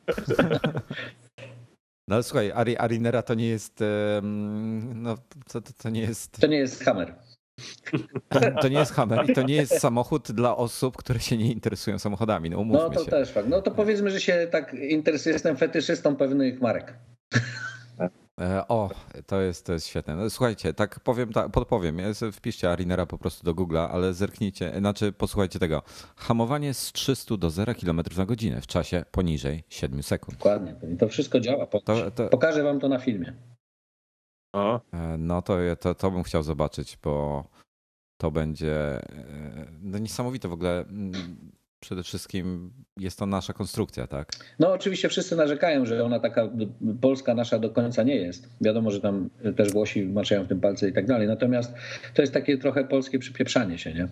No 2.08 2.14
ale 2.16 2.22
słuchaj, 2.22 2.52
Ari, 2.52 2.76
Arinera 2.76 3.22
to 3.22 3.34
nie 3.34 3.48
jest, 3.48 3.84
no 4.94 5.16
to, 5.52 5.60
to, 5.60 5.72
to 5.72 5.90
nie 5.90 6.00
jest... 6.00 6.40
To 6.40 6.46
nie 6.46 6.56
jest 6.56 6.84
Hammer. 6.84 7.14
To 8.60 8.68
nie 8.68 8.78
jest 8.78 8.92
Hammer 8.92 9.30
i 9.30 9.34
to 9.34 9.42
nie 9.42 9.54
jest 9.54 9.80
samochód 9.80 10.32
dla 10.32 10.56
osób, 10.56 10.96
które 10.96 11.20
się 11.20 11.36
nie 11.36 11.52
interesują 11.52 11.98
samochodami. 11.98 12.50
No, 12.50 12.58
umówmy 12.58 12.82
no 12.82 12.90
to 12.90 13.04
się. 13.04 13.10
też 13.10 13.30
fakt. 13.30 13.48
No 13.48 13.62
to 13.62 13.70
powiedzmy, 13.70 14.10
że 14.10 14.20
się 14.20 14.46
tak 14.50 14.74
interesuję, 14.74 15.32
jestem 15.32 15.56
fetyszystą 15.56 16.16
pewnych 16.16 16.60
marek. 16.60 16.94
E, 18.40 18.68
o, 18.68 18.90
to 19.26 19.40
jest, 19.40 19.66
to 19.66 19.72
jest 19.72 19.86
świetne. 19.86 20.16
No, 20.16 20.30
słuchajcie, 20.30 20.74
tak 20.74 21.00
powiem, 21.00 21.32
tak, 21.32 21.50
podpowiem. 21.50 21.98
Wpiszcie 22.32 22.70
Arinera 22.70 23.06
po 23.06 23.18
prostu 23.18 23.44
do 23.44 23.54
Google'a, 23.54 23.88
ale 23.92 24.14
zerknijcie, 24.14 24.72
znaczy 24.78 25.12
posłuchajcie 25.12 25.58
tego. 25.58 25.82
Hamowanie 26.16 26.74
z 26.74 26.92
300 26.92 27.36
do 27.36 27.50
0 27.50 27.74
km 27.74 28.02
na 28.16 28.26
godzinę 28.26 28.60
w 28.60 28.66
czasie 28.66 29.04
poniżej 29.10 29.64
7 29.68 30.02
sekund. 30.02 30.38
Dokładnie. 30.38 30.76
To 30.98 31.08
wszystko 31.08 31.40
działa. 31.40 31.66
To, 31.66 32.10
to... 32.10 32.28
Pokażę 32.28 32.62
wam 32.62 32.80
to 32.80 32.88
na 32.88 32.98
filmie. 32.98 33.32
O. 34.52 34.80
E, 34.92 35.18
no 35.18 35.42
to, 35.42 35.56
to, 35.80 35.94
to 35.94 36.10
bym 36.10 36.22
chciał 36.22 36.42
zobaczyć, 36.42 36.98
bo 37.02 37.44
to 38.16 38.30
będzie 38.30 38.74
e, 38.74 39.66
no 39.82 39.98
niesamowite 39.98 40.48
w 40.48 40.52
ogóle. 40.52 40.80
Mm, 40.80 41.12
przede 41.80 42.02
wszystkim 42.02 42.72
jest 42.98 43.18
to 43.18 43.26
nasza 43.26 43.52
konstrukcja, 43.52 44.06
tak? 44.06 44.32
No 44.58 44.72
oczywiście 44.72 45.08
wszyscy 45.08 45.36
narzekają, 45.36 45.86
że 45.86 46.04
ona 46.04 46.20
taka 46.20 46.48
polska 47.00 47.34
nasza 47.34 47.58
do 47.58 47.70
końca 47.70 48.02
nie 48.02 48.16
jest. 48.16 48.48
Wiadomo, 48.60 48.90
że 48.90 49.00
tam 49.00 49.30
też 49.56 49.72
Włosi 49.72 50.02
maczają 50.04 50.44
w 50.44 50.48
tym 50.48 50.60
palce 50.60 50.88
i 50.88 50.92
tak 50.92 51.06
dalej. 51.06 51.28
Natomiast 51.28 51.74
to 52.14 52.22
jest 52.22 52.34
takie 52.34 52.58
trochę 52.58 52.84
polskie 52.84 53.18
przypieprzanie 53.18 53.78
się, 53.78 53.94
nie? 53.94 54.08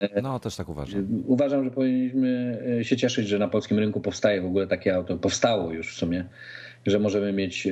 E, 0.00 0.22
no, 0.22 0.40
też 0.40 0.56
tak 0.56 0.68
uważam. 0.68 1.22
Uważam, 1.26 1.64
że 1.64 1.70
powinniśmy 1.70 2.62
się 2.82 2.96
cieszyć, 2.96 3.28
że 3.28 3.38
na 3.38 3.48
polskim 3.48 3.78
rynku 3.78 4.00
powstaje 4.00 4.42
w 4.42 4.46
ogóle 4.46 4.66
takie 4.66 4.94
auto. 4.94 5.16
Powstało 5.16 5.72
już 5.72 5.94
w 5.94 5.98
sumie 5.98 6.24
że 6.86 6.98
możemy 6.98 7.32
mieć 7.32 7.66
e, 7.66 7.70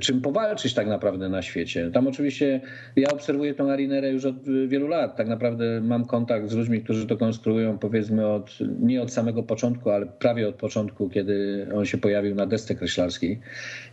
czym 0.00 0.20
powalczyć 0.20 0.74
tak 0.74 0.86
naprawdę 0.86 1.28
na 1.28 1.42
świecie. 1.42 1.90
Tam 1.90 2.06
oczywiście 2.06 2.60
ja 2.96 3.08
obserwuję 3.08 3.54
tą 3.54 3.70
Arinerę 3.70 4.10
już 4.10 4.24
od 4.24 4.36
wielu 4.68 4.88
lat. 4.88 5.16
Tak 5.16 5.28
naprawdę 5.28 5.80
mam 5.80 6.04
kontakt 6.04 6.48
z 6.48 6.54
ludźmi, 6.54 6.82
którzy 6.82 7.06
to 7.06 7.16
konstruują 7.16 7.78
powiedzmy 7.78 8.26
od, 8.26 8.58
nie 8.80 9.02
od 9.02 9.12
samego 9.12 9.42
początku, 9.42 9.90
ale 9.90 10.06
prawie 10.06 10.48
od 10.48 10.54
początku, 10.54 11.08
kiedy 11.08 11.66
on 11.74 11.84
się 11.84 11.98
pojawił 11.98 12.34
na 12.34 12.46
desce 12.46 12.74
kreślarskiej 12.74 13.40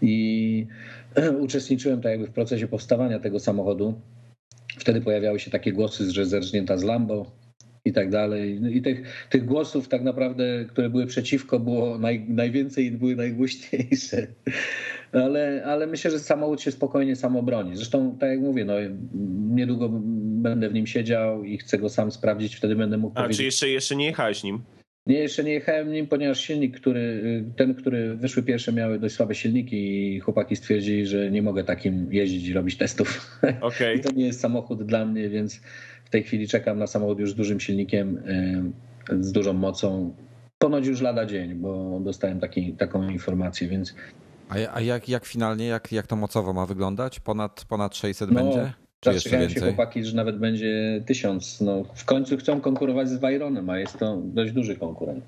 i 0.02 0.68
uczestniczyłem 1.40 2.02
tak 2.02 2.12
jakby 2.12 2.28
w 2.28 2.32
procesie 2.32 2.68
powstawania 2.68 3.20
tego 3.20 3.40
samochodu. 3.40 3.94
Wtedy 4.78 5.02
pojawiały 5.02 5.40
się 5.40 5.52
takie 5.52 5.74
głosy, 5.74 6.12
że 6.12 6.26
zerżnięta 6.26 6.78
z 6.78 6.84
Lambo, 6.84 7.32
i 7.90 7.94
tak 7.94 8.10
dalej. 8.10 8.60
No 8.62 8.70
I 8.70 8.82
tych, 8.82 9.28
tych 9.30 9.46
głosów 9.46 9.88
tak 9.88 10.04
naprawdę, 10.04 10.66
które 10.68 10.90
były 10.90 11.06
przeciwko, 11.06 11.60
było 11.60 11.98
naj, 11.98 12.26
najwięcej 12.28 12.86
i 12.86 12.92
były 12.92 13.16
najgłośniejsze. 13.16 14.28
Ale, 15.12 15.64
ale 15.66 15.88
myślę, 15.88 16.12
że 16.12 16.20
samochód 16.20 16.62
się 16.62 16.72
spokojnie 16.72 17.16
sam 17.16 17.36
obroni. 17.36 17.76
Zresztą, 17.76 18.18
tak 18.20 18.30
jak 18.30 18.40
mówię, 18.40 18.66
no, 18.66 18.74
niedługo 19.56 19.90
będę 20.42 20.70
w 20.70 20.74
nim 20.74 20.88
siedział 20.88 21.44
i 21.44 21.58
chcę 21.58 21.78
go 21.78 21.90
sam 21.90 22.12
sprawdzić, 22.12 22.56
wtedy 22.56 22.76
będę 22.76 22.98
mógł 22.98 23.20
A, 23.20 23.22
powiedzieć... 23.22 23.38
czy 23.38 23.44
jeszcze, 23.44 23.70
jeszcze 23.70 23.96
nie 23.96 24.06
jechałeś 24.06 24.44
nim? 24.44 24.62
Nie, 25.06 25.20
jeszcze 25.20 25.44
nie 25.44 25.54
jechałem 25.54 25.92
nim, 25.92 26.08
ponieważ 26.08 26.40
silnik, 26.40 26.80
który, 26.80 27.44
ten, 27.56 27.76
który 27.76 28.16
wyszły 28.16 28.44
pierwsze, 28.44 28.74
miały 28.74 29.00
dość 29.00 29.16
słabe 29.16 29.36
silniki 29.36 30.16
i 30.16 30.20
chłopaki 30.20 30.56
stwierdzili, 30.56 31.06
że 31.06 31.32
nie 31.32 31.42
mogę 31.42 31.64
takim 31.64 32.14
jeździć 32.14 32.48
i 32.48 32.54
robić 32.54 32.78
testów. 32.78 33.40
Okay. 33.62 33.96
I 33.96 34.00
to 34.00 34.12
nie 34.12 34.26
jest 34.26 34.40
samochód 34.40 34.84
dla 34.84 35.06
mnie, 35.06 35.30
więc 35.30 35.62
w 36.10 36.12
tej 36.12 36.24
chwili 36.24 36.48
czekam 36.48 36.80
na 36.80 36.88
samochód 36.88 37.20
już 37.20 37.32
z 37.32 37.36
dużym 37.36 37.60
silnikiem, 37.60 38.24
z 39.20 39.32
dużą 39.32 39.54
mocą. 39.54 40.16
Ponoć 40.58 40.88
już 40.88 41.02
lada 41.02 41.26
dzień, 41.26 41.56
bo 41.56 42.00
dostałem 42.00 42.40
taki, 42.40 42.74
taką 42.74 43.10
informację, 43.10 43.68
więc. 43.68 43.96
A, 44.50 44.54
a 44.74 44.82
jak, 44.82 45.10
jak 45.10 45.26
finalnie, 45.26 45.66
jak, 45.68 45.92
jak 45.92 46.08
to 46.08 46.16
mocowo 46.16 46.54
ma 46.54 46.66
wyglądać? 46.66 47.20
Ponad, 47.20 47.66
ponad 47.70 47.96
600 47.96 48.32
no, 48.32 48.44
będzie? 48.44 48.74
Zastrzegają 49.06 49.50
się 49.50 49.62
chłopaki, 49.62 50.04
że 50.04 50.16
nawet 50.16 50.38
będzie 50.38 51.04
1000. 51.06 51.62
No, 51.62 51.84
w 51.94 52.06
końcu 52.06 52.38
chcą 52.38 52.62
konkurować 52.62 53.10
z 53.10 53.18
Byronem, 53.18 53.70
a 53.70 53.80
jest 53.80 54.00
to 54.00 54.22
dość 54.24 54.52
duży 54.52 54.76
konkurent. 54.76 55.24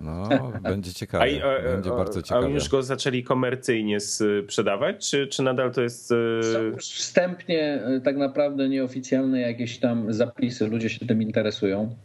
No, 0.00 0.28
będzie 0.62 0.94
ciekawie. 0.94 1.44
A, 1.44 1.68
a, 1.68 1.72
będzie 1.72 1.90
bardzo 1.90 2.22
ciekawie. 2.22 2.46
A 2.46 2.50
już 2.50 2.68
go 2.68 2.82
zaczęli 2.82 3.22
komercyjnie 3.22 4.00
sprzedawać, 4.00 5.10
czy, 5.10 5.26
czy 5.26 5.42
nadal 5.42 5.72
to 5.72 5.82
jest. 5.82 6.12
E, 6.12 6.42
Są 6.42 6.62
już 6.62 6.84
wstępnie, 6.84 7.82
e, 7.82 8.00
tak 8.00 8.16
naprawdę 8.16 8.68
nieoficjalne 8.68 9.40
jakieś 9.40 9.78
tam 9.78 10.12
zapisy, 10.12 10.66
ludzie 10.66 10.88
się 10.88 11.06
tym 11.06 11.22
interesują. 11.22 11.96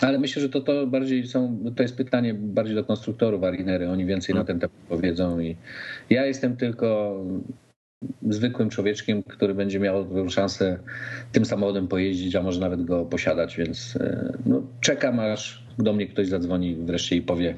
Ale 0.00 0.18
myślę, 0.18 0.42
że 0.42 0.48
to, 0.48 0.60
to 0.60 0.86
bardziej 0.86 1.26
są, 1.26 1.64
to 1.76 1.82
jest 1.82 1.96
pytanie 1.96 2.34
bardziej 2.34 2.74
do 2.74 2.84
konstruktorów 2.84 3.44
Arinery. 3.44 3.88
Oni 3.90 4.06
więcej 4.06 4.34
na 4.34 4.44
ten 4.44 4.60
temat 4.60 4.76
powiedzą 4.88 5.40
i 5.40 5.56
ja 6.10 6.26
jestem 6.26 6.56
tylko 6.56 7.16
zwykłym 8.28 8.70
człowieczkiem, 8.70 9.22
który 9.22 9.54
będzie 9.54 9.80
miał 9.80 10.28
szansę 10.28 10.78
tym 11.32 11.44
samochodem 11.44 11.88
pojeździć, 11.88 12.36
a 12.36 12.42
może 12.42 12.60
nawet 12.60 12.84
go 12.84 13.04
posiadać, 13.04 13.56
więc 13.56 13.96
e, 13.96 14.32
no, 14.46 14.62
czekam 14.80 15.20
aż 15.20 15.67
do 15.78 15.92
mnie 15.92 16.06
ktoś 16.06 16.28
zadzwoni 16.28 16.76
wreszcie 16.76 17.16
i 17.16 17.22
powie 17.22 17.54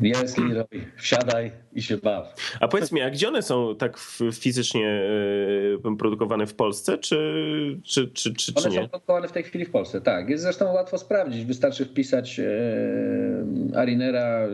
jest 0.00 0.38
Leroy, 0.38 0.86
wsiadaj 0.96 1.50
i 1.74 1.82
się 1.82 1.96
baw. 1.96 2.34
A 2.60 2.68
powiedz 2.68 2.92
mi, 2.92 3.00
a 3.00 3.10
gdzie 3.10 3.28
one 3.28 3.42
są 3.42 3.76
tak 3.76 3.98
fizycznie 4.32 5.02
e, 5.84 5.96
produkowane 5.96 6.46
w 6.46 6.54
Polsce, 6.54 6.98
czy, 6.98 7.80
czy, 7.84 8.08
czy, 8.08 8.34
czy, 8.34 8.52
one 8.56 8.68
nie? 8.68 8.82
są 8.82 8.88
produkowane 8.88 9.28
w 9.28 9.32
tej 9.32 9.42
chwili 9.42 9.64
w 9.64 9.70
Polsce, 9.70 10.00
tak. 10.00 10.28
Jest 10.28 10.42
zresztą 10.42 10.72
łatwo 10.72 10.98
sprawdzić. 10.98 11.44
Wystarczy 11.44 11.84
wpisać 11.84 12.40
e, 12.40 12.44
Arinera 13.76 14.48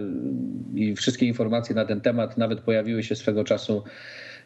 i 0.75 0.97
wszystkie 0.97 1.27
informacje 1.27 1.75
na 1.75 1.85
ten 1.85 2.01
temat 2.01 2.39
nawet 2.39 2.61
pojawiły 2.61 3.03
się 3.03 3.17
swego 3.17 3.45
czasu. 3.45 3.83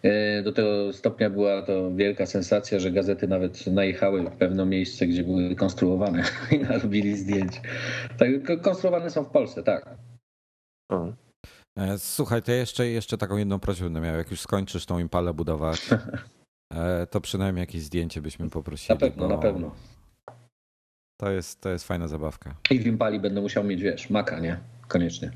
E, 0.03 0.43
do 0.43 0.53
tego 0.53 0.93
stopnia 0.93 1.31
była 1.31 1.63
to 1.63 1.95
wielka 1.95 2.27
sensacja, 2.27 2.79
że 2.79 2.91
gazety 2.91 3.29
nawet 3.29 3.67
najechały 3.67 4.23
w 4.23 4.37
pewne 4.37 4.67
miejsce, 4.67 5.07
gdzie 5.07 5.25
były 5.25 5.57
konstruowane 5.57 6.25
i 6.53 6.59
narobili 6.59 7.17
zdjęć. 7.17 7.61
Tak, 8.19 8.61
konstruowane 8.63 9.11
są 9.11 9.25
w 9.25 9.31
Polsce, 9.31 9.63
tak. 9.63 9.97
O. 10.91 11.13
E, 11.79 11.99
słuchaj, 11.99 12.43
to 12.43 12.53
jeszcze, 12.53 12.89
jeszcze 12.89 13.19
taką 13.19 13.37
jedną 13.37 13.59
prośbę 13.59 13.85
będę 13.85 14.01
miał. 14.01 14.17
Jak 14.17 14.31
już 14.31 14.41
skończysz 14.41 14.87
tą 14.87 14.99
impalę 14.99 15.35
budować, 15.35 15.81
to 17.11 17.21
przynajmniej 17.21 17.63
jakieś 17.63 17.83
zdjęcie 17.83 18.23
byśmy 18.23 18.51
poprosili. 18.51 18.95
Na 18.95 19.01
pewno, 19.01 19.29
na 19.29 19.39
pewno. 19.39 19.75
To 21.21 21.31
jest, 21.31 21.61
to 21.61 21.69
jest 21.69 21.87
fajna 21.87 22.09
zabawka. 22.09 22.55
I 22.71 22.79
w 22.79 22.87
Impali 22.87 23.21
będę 23.21 23.41
musiał 23.41 23.65
mieć, 23.65 23.83
wiesz, 23.83 24.11
maka, 24.11 24.41
nie? 24.41 24.59
Koniecznie. 24.89 25.31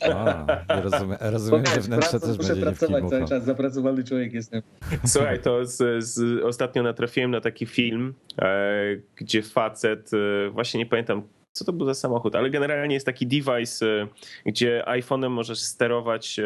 A, 0.00 0.46
rozumiem, 0.82 1.18
rozumiem 1.20 1.66
że 1.66 1.80
wnętrze 1.80 2.20
też 2.20 2.38
muszę 2.38 2.48
będzie 2.48 2.62
pracować 2.62 3.04
cały 3.10 3.28
czas, 3.28 3.44
zapracowany 3.44 4.04
człowiek 4.04 4.32
jestem. 4.32 4.62
Słuchaj, 5.06 5.42
to 5.42 5.66
z, 5.66 6.04
z, 6.04 6.42
ostatnio 6.44 6.82
natrafiłem 6.82 7.30
na 7.30 7.40
taki 7.40 7.66
film, 7.66 8.14
e, 8.38 8.96
gdzie 9.16 9.42
facet, 9.42 10.10
e, 10.14 10.50
właśnie 10.50 10.78
nie 10.78 10.86
pamiętam 10.86 11.22
co 11.52 11.64
to 11.64 11.72
był 11.72 11.86
za 11.86 11.94
samochód, 11.94 12.34
ale 12.34 12.50
generalnie 12.50 12.94
jest 12.94 13.06
taki 13.06 13.26
device, 13.26 13.86
e, 13.86 14.06
gdzie 14.46 14.84
iPhone'em 14.86 15.30
możesz 15.30 15.58
sterować 15.58 16.38
e, 16.38 16.44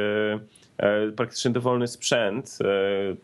e, 0.79 1.13
praktycznie 1.13 1.51
dowolny 1.51 1.89
sprzęt. 1.89 2.59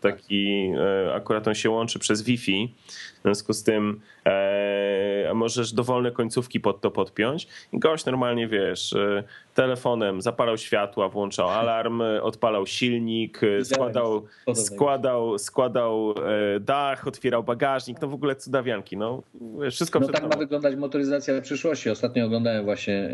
Taki 0.01 0.73
akurat 1.15 1.49
on 1.49 1.55
się 1.55 1.71
łączy 1.71 1.99
przez 1.99 2.23
Wi-Fi. 2.23 2.75
W 3.21 3.23
związku 3.23 3.53
z 3.53 3.63
tym 3.63 4.01
e, 4.27 5.33
możesz 5.35 5.73
dowolne 5.73 6.11
końcówki 6.11 6.61
pod 6.61 6.81
to 6.81 6.91
podpiąć 6.91 7.49
i 7.73 7.79
gość 7.79 8.05
normalnie, 8.05 8.49
wiesz, 8.49 8.93
e, 8.93 9.25
telefonem 9.55 10.21
zapalał 10.21 10.59
światła, 10.59 11.09
włączał 11.09 11.49
alarm, 11.49 12.01
odpalał 12.23 12.67
silnik, 12.67 13.41
e, 13.43 13.65
składał, 13.65 14.25
składał, 14.55 15.39
składał 15.39 16.15
e, 16.57 16.61
dach, 16.61 17.07
otwierał 17.07 17.45
bagażnik, 17.45 18.01
no 18.03 18.09
w 18.09 18.15
ogóle 18.15 18.37
cudawianki, 18.37 18.97
no 18.97 19.23
wszystko 19.71 20.01
No 20.01 20.09
tak 20.09 20.23
ma 20.23 20.37
wyglądać 20.37 20.77
motoryzacja 20.77 21.41
przyszłości. 21.41 21.91
Ostatnio 21.91 22.27
oglądałem 22.27 22.65
właśnie 22.65 23.11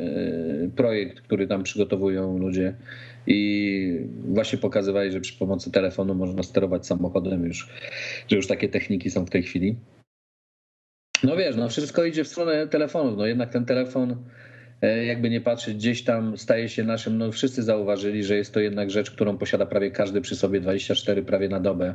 projekt, 0.76 1.20
który 1.20 1.46
tam 1.46 1.62
przygotowują 1.62 2.38
ludzie 2.38 2.74
i 3.26 4.00
właśnie 4.28 4.58
pokazywali, 4.58 5.12
że 5.12 5.20
przy 5.20 5.38
pomocy 5.38 5.70
telefonu 5.70 6.14
można 6.14 6.42
sterować 6.42 6.86
samochodem 6.86 7.44
już, 7.44 7.68
że 8.28 8.36
już 8.36 8.46
takie 8.46 8.68
techniki 8.68 9.10
są 9.10 9.26
w 9.26 9.30
tej 9.30 9.42
chwili. 9.42 9.76
No 11.26 11.36
wiesz, 11.36 11.56
no 11.56 11.68
wszystko 11.68 12.04
idzie 12.04 12.24
w 12.24 12.28
stronę 12.28 12.68
telefonów. 12.68 13.16
No 13.18 13.26
jednak 13.26 13.50
ten 13.50 13.64
telefon, 13.64 14.16
e, 14.82 15.04
jakby 15.04 15.30
nie 15.30 15.40
patrzeć, 15.40 15.74
gdzieś 15.74 16.04
tam 16.04 16.38
staje 16.38 16.68
się 16.68 16.84
naszym. 16.84 17.18
No 17.18 17.32
wszyscy 17.32 17.62
zauważyli, 17.62 18.24
że 18.24 18.36
jest 18.36 18.54
to 18.54 18.60
jednak 18.60 18.90
rzecz, 18.90 19.10
którą 19.10 19.38
posiada 19.38 19.66
prawie 19.66 19.90
każdy 19.90 20.20
przy 20.20 20.36
sobie 20.36 20.60
24 20.60 21.22
prawie 21.22 21.48
na 21.48 21.60
dobę. 21.60 21.94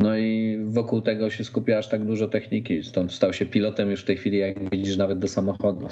No 0.00 0.16
i 0.16 0.58
wokół 0.64 1.00
tego 1.00 1.30
się 1.30 1.44
skupia 1.44 1.78
aż 1.78 1.88
tak 1.88 2.04
dużo 2.04 2.28
techniki. 2.28 2.82
Stąd 2.82 3.12
stał 3.12 3.32
się 3.32 3.46
pilotem 3.46 3.90
już 3.90 4.02
w 4.02 4.04
tej 4.04 4.16
chwili, 4.16 4.38
jak 4.38 4.70
widzisz, 4.70 4.96
nawet 4.96 5.18
do 5.18 5.28
samochodu. 5.28 5.88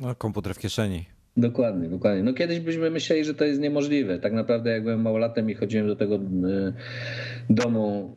No, 0.00 0.14
komputer 0.14 0.54
w 0.54 0.58
kieszeni. 0.58 1.04
Dokładnie, 1.36 1.88
dokładnie. 1.88 2.22
No 2.22 2.32
kiedyś 2.32 2.60
byśmy 2.60 2.90
myśleli, 2.90 3.24
że 3.24 3.34
to 3.34 3.44
jest 3.44 3.60
niemożliwe. 3.60 4.18
Tak 4.18 4.32
naprawdę 4.32 4.70
jak 4.70 4.82
byłem 4.82 5.02
małolatem 5.02 5.50
i 5.50 5.54
chodziłem 5.54 5.86
do 5.86 5.96
tego 5.96 6.14
e, 6.14 6.72
domu 7.50 8.16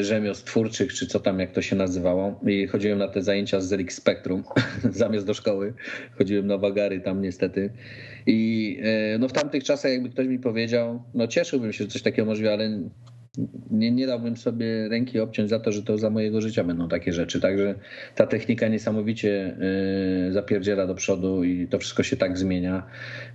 rzemiosł 0.00 0.44
twórczych, 0.44 0.92
czy 0.92 1.06
co 1.06 1.20
tam, 1.20 1.40
jak 1.40 1.52
to 1.52 1.62
się 1.62 1.76
nazywało. 1.76 2.40
I 2.46 2.66
chodziłem 2.66 2.98
na 2.98 3.08
te 3.08 3.22
zajęcia 3.22 3.60
z 3.60 3.68
Zelix 3.68 3.96
Spectrum, 3.96 4.44
zamiast 4.90 5.26
do 5.26 5.34
szkoły. 5.34 5.74
Chodziłem 6.18 6.46
na 6.46 6.58
wagary 6.58 7.00
tam 7.00 7.22
niestety. 7.22 7.70
I 8.26 8.80
e, 8.82 9.18
no 9.18 9.28
w 9.28 9.32
tamtych 9.32 9.64
czasach 9.64 9.92
jakby 9.92 10.10
ktoś 10.10 10.26
mi 10.26 10.38
powiedział, 10.38 11.02
no 11.14 11.26
cieszyłbym 11.26 11.72
się, 11.72 11.84
że 11.84 11.90
coś 11.90 12.02
takiego 12.02 12.26
możliwe, 12.26 12.52
ale 12.52 12.80
nie, 13.70 13.90
nie 13.90 14.06
dałbym 14.06 14.36
sobie 14.36 14.88
ręki 14.88 15.20
obciąć 15.20 15.50
za 15.50 15.60
to, 15.60 15.72
że 15.72 15.82
to 15.82 15.98
za 15.98 16.10
mojego 16.10 16.40
życia 16.40 16.64
będą 16.64 16.88
takie 16.88 17.12
rzeczy. 17.12 17.40
Także 17.40 17.74
ta 18.14 18.26
technika 18.26 18.68
niesamowicie 18.68 19.56
y, 20.28 20.32
zapierdziela 20.32 20.86
do 20.86 20.94
przodu 20.94 21.44
i 21.44 21.66
to 21.66 21.78
wszystko 21.78 22.02
się 22.02 22.16
tak 22.16 22.38
zmienia. 22.38 22.82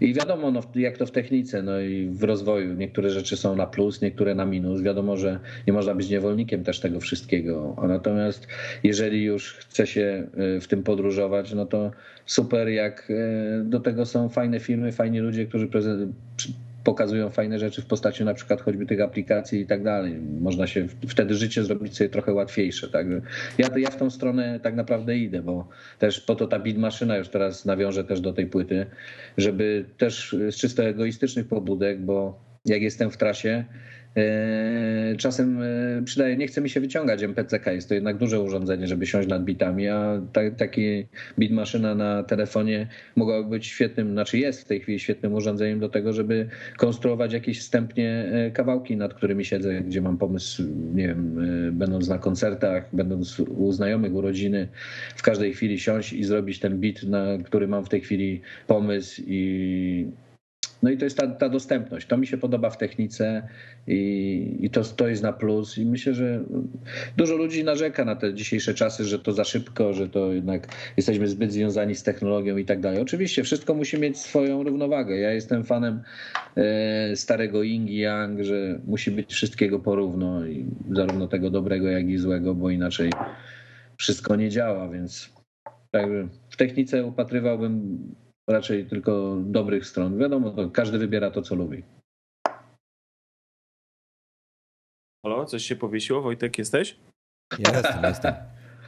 I 0.01 0.13
wiadomo, 0.13 0.51
no, 0.51 0.61
jak 0.75 0.97
to 0.97 1.05
w 1.05 1.11
technice, 1.11 1.63
no 1.63 1.79
i 1.79 2.09
w 2.09 2.23
rozwoju. 2.23 2.73
Niektóre 2.73 3.09
rzeczy 3.09 3.37
są 3.37 3.55
na 3.55 3.67
plus, 3.67 4.01
niektóre 4.01 4.35
na 4.35 4.45
minus. 4.45 4.81
Wiadomo, 4.81 5.17
że 5.17 5.39
nie 5.67 5.73
można 5.73 5.95
być 5.95 6.09
niewolnikiem 6.09 6.63
też 6.63 6.79
tego 6.79 6.99
wszystkiego. 6.99 7.75
Natomiast 7.87 8.47
jeżeli 8.83 9.23
już 9.23 9.53
chce 9.53 9.87
się 9.87 10.27
y, 10.57 10.61
w 10.61 10.67
tym 10.67 10.83
podróżować, 10.83 11.53
no 11.53 11.65
to 11.65 11.91
super, 12.25 12.67
jak 12.67 13.09
y, 13.09 13.63
do 13.63 13.79
tego 13.79 14.05
są 14.05 14.29
fajne 14.29 14.59
firmy, 14.59 14.91
fajni 14.91 15.19
ludzie, 15.19 15.45
którzy 15.45 15.67
pokazują 16.85 17.29
fajne 17.29 17.59
rzeczy 17.59 17.81
w 17.81 17.85
postaci 17.85 18.23
na 18.23 18.33
przykład 18.33 18.61
choćby 18.61 18.85
tych 18.85 19.01
aplikacji 19.01 19.61
i 19.61 19.67
tak 19.67 19.83
dalej. 19.83 20.19
Można 20.41 20.67
się 20.67 20.87
wtedy 21.07 21.35
życie 21.35 21.63
zrobić 21.63 21.97
sobie 21.97 22.09
trochę 22.09 22.33
łatwiejsze. 22.33 22.89
Także 22.89 23.21
ja, 23.57 23.67
ja 23.77 23.89
w 23.89 23.97
tą 23.97 24.09
stronę 24.09 24.59
tak 24.63 24.75
naprawdę 24.75 25.17
idę, 25.17 25.41
bo 25.41 25.67
też 25.99 26.21
po 26.21 26.35
to 26.35 26.47
ta 26.47 26.59
bit 26.59 26.77
maszyna 26.77 27.17
już 27.17 27.29
teraz 27.29 27.65
nawiążę 27.65 28.03
też 28.03 28.21
do 28.21 28.33
tej 28.33 28.47
płyty, 28.47 28.85
żeby 29.37 29.85
też 29.97 30.35
z 30.49 30.55
czysto 30.55 30.83
egoistycznych 30.83 31.47
pobudek, 31.47 32.01
bo 32.01 32.39
jak 32.65 32.81
jestem 32.81 33.11
w 33.11 33.17
trasie, 33.17 33.65
czasem 35.17 35.61
e, 35.61 36.01
przydaje, 36.05 36.37
nie 36.37 36.47
chce 36.47 36.61
mi 36.61 36.69
się 36.69 36.79
wyciągać 36.79 37.23
MPCK, 37.23 37.65
jest 37.67 37.89
to 37.89 37.95
jednak 37.95 38.17
duże 38.17 38.39
urządzenie, 38.39 38.87
żeby 38.87 39.05
siąść 39.05 39.27
nad 39.27 39.43
bitami, 39.43 39.87
a 39.87 40.21
ta, 40.33 40.41
taki 40.57 41.05
bit 41.39 41.51
maszyna 41.51 41.95
na 41.95 42.23
telefonie 42.23 42.87
mogłaby 43.15 43.49
być 43.49 43.65
świetnym, 43.65 44.11
znaczy 44.11 44.37
jest 44.37 44.61
w 44.61 44.65
tej 44.65 44.79
chwili 44.79 44.99
świetnym 44.99 45.33
urządzeniem 45.33 45.79
do 45.79 45.89
tego, 45.89 46.13
żeby 46.13 46.49
konstruować 46.77 47.33
jakieś 47.33 47.59
wstępnie 47.59 48.25
e, 48.31 48.51
kawałki, 48.51 48.97
nad 48.97 49.13
którymi 49.13 49.45
siedzę, 49.45 49.81
gdzie 49.81 50.01
mam 50.01 50.17
pomysł, 50.17 50.63
nie 50.93 51.07
wiem, 51.07 51.35
będąc 51.71 52.07
na 52.07 52.17
koncertach, 52.17 52.89
będąc 52.93 53.39
u 53.39 53.71
znajomych, 53.71 54.13
urodziny, 54.13 54.67
w 55.15 55.21
każdej 55.21 55.53
chwili 55.53 55.79
siąść 55.79 56.13
i 56.13 56.23
zrobić 56.23 56.59
ten 56.59 56.79
bit, 56.79 57.03
na 57.03 57.25
który 57.43 57.67
mam 57.67 57.85
w 57.85 57.89
tej 57.89 58.01
chwili 58.01 58.41
pomysł 58.67 59.21
i 59.27 60.07
no 60.85 60.91
i 60.91 60.97
to 60.97 61.05
jest 61.05 61.17
ta, 61.17 61.27
ta 61.27 61.49
dostępność. 61.49 62.07
To 62.07 62.17
mi 62.17 62.27
się 62.27 62.37
podoba 62.37 62.69
w 62.69 62.77
technice 62.77 63.47
i, 63.87 64.57
i 64.59 64.69
to, 64.69 64.83
to 64.83 65.07
jest 65.07 65.23
na 65.23 65.33
plus. 65.33 65.77
I 65.77 65.85
myślę, 65.85 66.13
że 66.13 66.43
dużo 67.17 67.35
ludzi 67.35 67.63
narzeka 67.63 68.05
na 68.05 68.15
te 68.15 68.33
dzisiejsze 68.33 68.73
czasy, 68.73 69.03
że 69.03 69.19
to 69.19 69.33
za 69.33 69.43
szybko, 69.43 69.93
że 69.93 70.09
to 70.09 70.33
jednak 70.33 70.67
jesteśmy 70.97 71.27
zbyt 71.27 71.53
związani 71.53 71.95
z 71.95 72.03
technologią 72.03 72.57
i 72.57 72.65
tak 72.65 72.79
dalej. 72.79 73.01
Oczywiście 73.01 73.43
wszystko 73.43 73.73
musi 73.73 73.99
mieć 73.99 74.17
swoją 74.17 74.63
równowagę. 74.63 75.17
Ja 75.17 75.31
jestem 75.31 75.63
fanem 75.63 76.01
e, 76.55 77.15
starego 77.15 77.63
Ying 77.63 77.89
i 77.89 77.97
Yang, 77.97 78.43
że 78.43 78.79
musi 78.87 79.11
być 79.11 79.33
wszystkiego 79.33 79.79
porówno, 79.79 80.45
i 80.45 80.65
zarówno 80.91 81.27
tego 81.27 81.49
dobrego, 81.49 81.87
jak 81.87 82.09
i 82.09 82.17
złego, 82.17 82.55
bo 82.55 82.69
inaczej 82.69 83.09
wszystko 83.97 84.35
nie 84.35 84.49
działa, 84.49 84.89
więc 84.89 85.35
w 86.49 86.57
technice 86.57 87.05
upatrywałbym 87.05 87.97
raczej 88.47 88.85
tylko 88.85 89.37
dobrych 89.39 89.85
stron. 89.85 90.17
Wiadomo, 90.17 90.69
każdy 90.73 90.97
wybiera 90.97 91.31
to, 91.31 91.41
co 91.41 91.55
lubi. 91.55 91.83
Halo, 95.25 95.45
coś 95.45 95.63
się 95.63 95.75
powiesiło? 95.75 96.21
Wojtek, 96.21 96.57
jesteś? 96.57 96.97
Jestem, 97.59 98.03
jestem. 98.03 98.33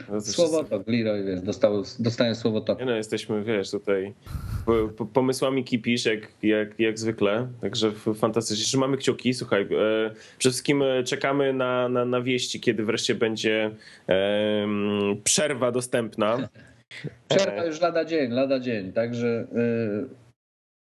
No 0.10 0.22
Słowotok, 0.22 0.88
Leroy, 0.88 1.24
wiesz, 1.24 1.41
dostał, 1.41 1.84
dostałem 1.99 2.36
słowotok. 2.36 2.80
Nie 2.80 2.86
no, 2.86 2.95
jesteśmy, 2.95 3.43
wiesz, 3.43 3.72
tutaj 3.72 4.14
pomysłami 5.14 5.64
kipisz, 5.64 6.05
jak, 6.05 6.32
jak, 6.43 6.80
jak 6.80 6.99
zwykle, 6.99 7.47
także 7.62 7.91
fantastycznie. 8.16 8.66
Trzymamy 8.66 8.97
kciuki, 8.97 9.34
słuchaj, 9.34 9.62
e, 9.62 9.68
przede 10.38 10.51
wszystkim 10.51 10.82
e, 10.82 11.03
czekamy 11.03 11.53
na, 11.53 11.89
na, 11.89 12.05
na 12.05 12.22
wieści, 12.22 12.60
kiedy 12.60 12.86
wreszcie 12.86 13.16
będzie 13.16 13.72
e, 14.10 14.68
przerwa 15.24 15.72
dostępna. 15.72 16.38
Przerwa 17.30 17.66
już 17.66 17.82
lada 17.82 18.06
dzień, 18.06 18.32
lada 18.32 18.60
dzień, 18.60 18.92
także 18.92 19.48
y, 20.08 20.10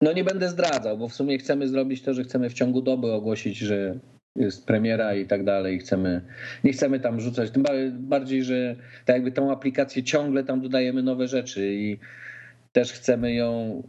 no 0.02 0.14
nie 0.14 0.24
będę 0.24 0.50
zdradzał, 0.50 0.98
bo 0.98 1.08
w 1.08 1.14
sumie 1.14 1.38
chcemy 1.38 1.68
zrobić 1.68 2.02
to, 2.02 2.14
że 2.14 2.24
chcemy 2.24 2.50
w 2.50 2.54
ciągu 2.54 2.82
doby 2.82 3.12
ogłosić, 3.12 3.58
że 3.58 3.96
jest 4.36 4.66
premiera 4.66 5.16
i 5.16 5.26
tak 5.26 5.44
dalej. 5.44 5.80
Chcemy, 5.80 6.22
nie 6.64 6.74
chcemy 6.74 7.00
tam 7.00 7.20
rzucać, 7.20 7.52
tym 7.52 7.64
bardziej, 7.94 8.44
że 8.44 8.76
tak 9.06 9.16
jakby 9.16 9.32
tą 9.32 9.52
aplikację 9.52 10.04
ciągle 10.04 10.44
tam 10.44 10.62
dodajemy 10.62 11.04
nowe 11.04 11.28
rzeczy 11.28 11.74
i 11.74 11.98
też 12.72 12.94
chcemy 12.94 13.34
ją 13.34 13.84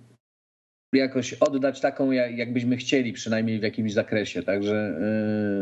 jakoś 0.99 1.34
oddać 1.34 1.80
taką, 1.80 2.11
jakbyśmy 2.11 2.76
chcieli, 2.76 3.12
przynajmniej 3.12 3.61
w 3.61 3.62
jakimś 3.62 3.93
zakresie. 3.93 4.43
Także 4.43 4.95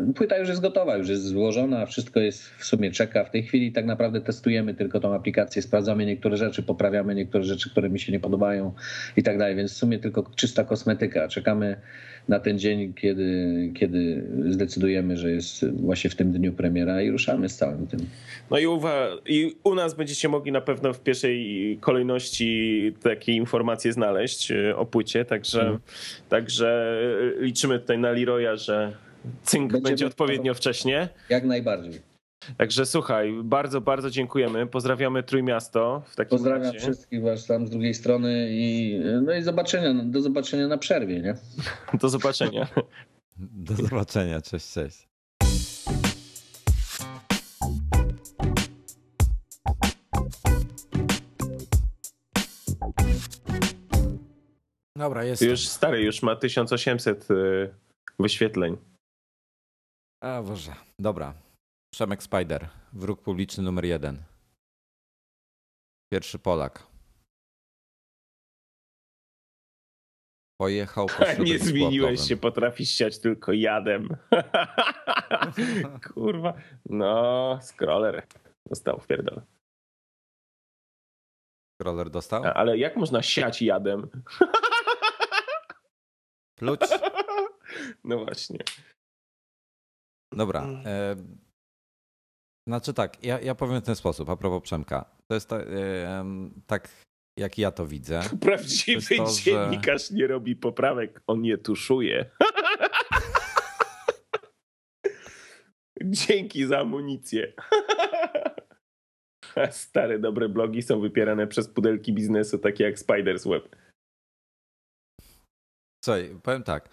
yy, 0.06 0.14
płyta 0.14 0.38
już 0.38 0.48
jest 0.48 0.60
gotowa, 0.60 0.96
już 0.96 1.08
jest 1.08 1.24
złożona, 1.24 1.86
wszystko 1.86 2.20
jest 2.20 2.48
w 2.48 2.64
sumie 2.64 2.90
czeka. 2.90 3.24
W 3.24 3.30
tej 3.30 3.42
chwili 3.42 3.72
tak 3.72 3.86
naprawdę 3.86 4.20
testujemy 4.20 4.74
tylko 4.74 5.00
tą 5.00 5.14
aplikację, 5.14 5.62
sprawdzamy 5.62 6.06
niektóre 6.06 6.36
rzeczy, 6.36 6.62
poprawiamy 6.62 7.14
niektóre 7.14 7.44
rzeczy, 7.44 7.70
które 7.70 7.90
mi 7.90 8.00
się 8.00 8.12
nie 8.12 8.20
podobają 8.20 8.74
i 9.16 9.22
tak 9.22 9.38
dalej. 9.38 9.56
Więc 9.56 9.72
w 9.72 9.76
sumie 9.76 9.98
tylko 9.98 10.30
czysta 10.36 10.64
kosmetyka. 10.64 11.28
Czekamy 11.28 11.76
na 12.30 12.40
ten 12.40 12.58
dzień, 12.58 12.94
kiedy, 12.94 13.70
kiedy 13.74 14.24
zdecydujemy, 14.48 15.16
że 15.16 15.30
jest 15.30 15.70
właśnie 15.70 16.10
w 16.10 16.14
tym 16.14 16.32
dniu 16.32 16.52
premiera 16.52 17.02
i 17.02 17.10
ruszamy 17.10 17.48
z 17.48 17.56
całym 17.56 17.86
tym. 17.86 18.00
No 18.50 18.58
i, 18.58 18.66
uwa- 18.66 19.18
i 19.26 19.56
u 19.64 19.74
nas 19.74 19.94
będziecie 19.94 20.28
mogli 20.28 20.52
na 20.52 20.60
pewno 20.60 20.92
w 20.92 21.00
pierwszej 21.00 21.78
kolejności 21.80 22.92
takie 23.02 23.32
informacje 23.32 23.92
znaleźć 23.92 24.50
e, 24.50 24.76
o 24.76 24.86
płycie, 24.86 25.24
także, 25.24 25.58
hmm. 25.58 25.78
także 26.28 26.98
liczymy 27.40 27.78
tutaj 27.78 27.98
na 27.98 28.10
Leroya, 28.10 28.56
że 28.56 28.92
cynk 29.42 29.72
będzie, 29.72 29.88
będzie 29.88 30.06
odpowiednio 30.06 30.54
wcześnie. 30.54 31.08
Jak 31.28 31.44
najbardziej. 31.44 32.09
Także 32.56 32.86
słuchaj, 32.86 33.40
bardzo, 33.44 33.80
bardzo 33.80 34.10
dziękujemy. 34.10 34.66
Pozdrawiamy 34.66 35.22
Trójmiasto. 35.22 36.02
W 36.06 36.16
takim 36.16 36.30
Pozdrawiam 36.30 36.62
razie. 36.62 36.78
wszystkich 36.78 37.22
was 37.22 37.46
tam 37.46 37.66
z 37.66 37.70
drugiej 37.70 37.94
strony 37.94 38.48
i 38.50 39.00
no 39.22 39.34
i 39.34 39.42
zobaczenia, 39.42 40.04
do 40.04 40.20
zobaczenia 40.20 40.68
na 40.68 40.78
przerwie, 40.78 41.20
nie? 41.20 41.34
Do 42.00 42.08
zobaczenia. 42.08 42.66
Do 43.36 43.74
zobaczenia, 43.74 44.40
cześć, 44.40 44.72
cześć. 44.72 45.08
Dobra, 54.96 55.24
jest. 55.24 55.42
Już 55.42 55.68
stary, 55.68 56.02
już 56.02 56.22
ma 56.22 56.36
1800 56.36 57.30
y, 57.30 57.74
wyświetleń. 58.18 58.76
A 60.22 60.42
Boże, 60.42 60.72
dobra. 60.98 61.34
Przemek 61.90 62.22
Spider, 62.22 62.68
wróg 62.92 63.22
publiczny 63.22 63.62
numer 63.64 63.84
jeden. 63.84 64.22
Pierwszy 66.12 66.38
Polak. 66.38 66.86
Pojechał 70.60 71.06
po 71.06 71.24
Nie 71.44 71.58
zmieniłeś 71.58 72.20
się, 72.20 72.36
potrafisz 72.36 72.90
siać 72.90 73.18
tylko 73.18 73.52
jadem. 73.52 74.08
Kurwa. 76.14 76.54
No, 76.86 77.58
scroller 77.62 78.26
dostał 78.66 79.00
w 79.00 79.06
pierdol. 79.06 79.42
Scroller 81.74 82.10
dostał? 82.10 82.44
Ale 82.44 82.78
jak 82.78 82.96
można 82.96 83.22
siać 83.22 83.62
jadem? 83.62 84.10
Pluć? 86.58 86.80
No 88.04 88.24
właśnie. 88.24 88.58
Dobra. 90.32 90.62
E, 90.84 91.16
znaczy 92.68 92.94
tak, 92.94 93.24
ja, 93.24 93.40
ja 93.40 93.54
powiem 93.54 93.80
w 93.80 93.84
ten 93.84 93.96
sposób, 93.96 94.30
a 94.30 94.36
propos 94.36 94.62
Przemka. 94.62 95.04
To 95.26 95.34
jest 95.34 95.48
ta, 95.48 95.56
e, 95.56 96.24
tak, 96.66 96.88
jak 97.38 97.58
ja 97.58 97.70
to 97.70 97.86
widzę. 97.86 98.22
Prawdziwy 98.40 99.16
to, 99.16 99.26
dziennikarz 99.42 100.08
że... 100.08 100.14
nie 100.14 100.26
robi 100.26 100.56
poprawek, 100.56 101.22
on 101.26 101.44
je 101.44 101.58
tuszuje. 101.58 102.30
Dzięki 106.04 106.66
za 106.66 106.78
amunicję. 106.78 107.52
Stare, 109.70 110.18
dobre 110.18 110.48
blogi 110.48 110.82
są 110.82 111.00
wypierane 111.00 111.46
przez 111.46 111.68
pudelki 111.68 112.12
biznesu, 112.12 112.58
takie 112.58 112.84
jak 112.84 112.96
Spider's 112.96 113.50
Web. 113.50 113.76
Słuchaj, 116.04 116.38
powiem 116.42 116.62
tak. 116.62 116.88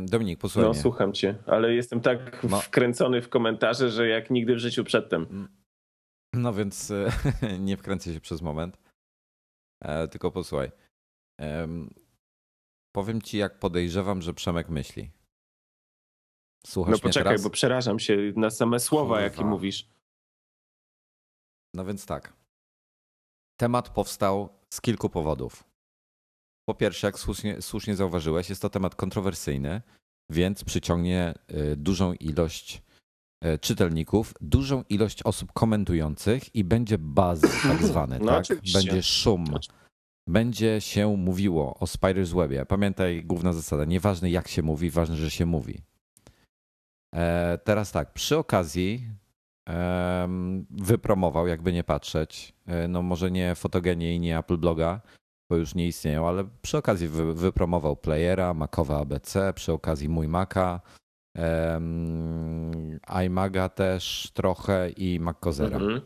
Dominik, 0.00 0.38
posłuchaj 0.38 0.68
No, 0.68 0.72
mnie. 0.72 0.82
słucham 0.82 1.12
cię, 1.12 1.34
ale 1.46 1.74
jestem 1.74 2.00
tak 2.00 2.42
no. 2.44 2.60
wkręcony 2.60 3.22
w 3.22 3.28
komentarze, 3.28 3.90
że 3.90 4.08
jak 4.08 4.30
nigdy 4.30 4.54
w 4.54 4.58
życiu 4.58 4.84
przedtem. 4.84 5.26
Mm. 5.30 5.48
No 6.32 6.52
więc 6.52 6.90
e, 6.90 7.10
nie 7.58 7.76
wkręcę 7.76 8.14
się 8.14 8.20
przez 8.20 8.42
moment, 8.42 8.78
e, 9.84 10.08
tylko 10.08 10.30
posłuchaj. 10.30 10.70
Powiem 12.92 13.22
ci, 13.22 13.38
jak 13.38 13.58
podejrzewam, 13.58 14.22
że 14.22 14.34
Przemek 14.34 14.68
myśli. 14.68 15.10
Słuchasz 16.66 16.92
no 16.92 16.98
poczekaj, 16.98 17.30
teraz? 17.32 17.42
bo 17.42 17.50
przerażam 17.50 17.98
się 17.98 18.16
na 18.36 18.50
same 18.50 18.80
słowa, 18.80 19.06
Kurwa. 19.14 19.20
jakie 19.20 19.44
mówisz. 19.44 19.88
No 21.74 21.84
więc 21.84 22.06
tak. 22.06 22.32
Temat 23.60 23.88
powstał 23.88 24.48
z 24.70 24.80
kilku 24.80 25.10
powodów. 25.10 25.64
Po 26.70 26.74
pierwsze, 26.74 27.06
jak 27.06 27.18
słusznie, 27.18 27.62
słusznie 27.62 27.96
zauważyłeś, 27.96 28.48
jest 28.48 28.62
to 28.62 28.70
temat 28.70 28.94
kontrowersyjny, 28.94 29.82
więc 30.30 30.64
przyciągnie 30.64 31.34
y, 31.72 31.76
dużą 31.76 32.12
ilość 32.12 32.82
y, 33.44 33.58
czytelników, 33.58 34.34
dużą 34.40 34.84
ilość 34.88 35.22
osób 35.22 35.52
komentujących 35.52 36.54
i 36.54 36.64
będzie 36.64 36.98
buzz 36.98 37.40
tak 37.68 37.82
zwany, 37.82 38.18
no, 38.18 38.26
tak? 38.26 38.44
Będzie 38.74 39.02
szum. 39.02 39.44
Będzie 40.28 40.80
się 40.80 41.16
mówiło 41.16 41.78
o 41.78 41.84
Spider's 41.84 42.34
Webie. 42.36 42.66
Pamiętaj, 42.66 43.24
główna 43.24 43.52
zasada, 43.52 43.84
nieważne 43.84 44.30
jak 44.30 44.48
się 44.48 44.62
mówi, 44.62 44.90
ważne, 44.90 45.16
że 45.16 45.30
się 45.30 45.46
mówi. 45.46 45.82
E, 47.14 47.58
teraz 47.64 47.92
tak, 47.92 48.12
przy 48.12 48.38
okazji 48.38 49.06
wypromował, 50.70 51.46
jakby 51.46 51.72
nie 51.72 51.84
patrzeć, 51.84 52.54
e, 52.66 52.88
no 52.88 53.02
może 53.02 53.30
nie 53.30 53.54
fotogenię 53.54 54.14
i 54.14 54.20
nie 54.20 54.38
Apple 54.38 54.56
Bloga, 54.56 55.00
bo 55.50 55.56
już 55.56 55.74
nie 55.74 55.86
istnieją, 55.86 56.28
ale 56.28 56.44
przy 56.62 56.78
okazji 56.78 57.08
wy, 57.08 57.34
wypromował 57.34 57.96
playera, 57.96 58.54
Macowe 58.54 58.96
ABC, 58.96 59.52
przy 59.52 59.72
okazji 59.72 60.08
mój 60.08 60.28
Maca, 60.28 60.80
um, 61.36 63.00
iMaga 63.26 63.68
też 63.68 64.30
trochę 64.34 64.90
i 64.90 65.20
Maccozera. 65.20 65.76
Mhm. 65.76 66.00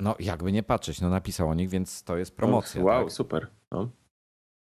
No 0.00 0.16
jakby 0.18 0.52
nie 0.52 0.62
patrzeć, 0.62 1.00
no 1.00 1.10
napisał 1.10 1.48
o 1.48 1.54
nich, 1.54 1.68
więc 1.68 2.02
to 2.02 2.16
jest 2.16 2.36
promocja. 2.36 2.82
wow, 2.82 3.04
tak? 3.04 3.12
super. 3.12 3.50
No. 3.70 3.90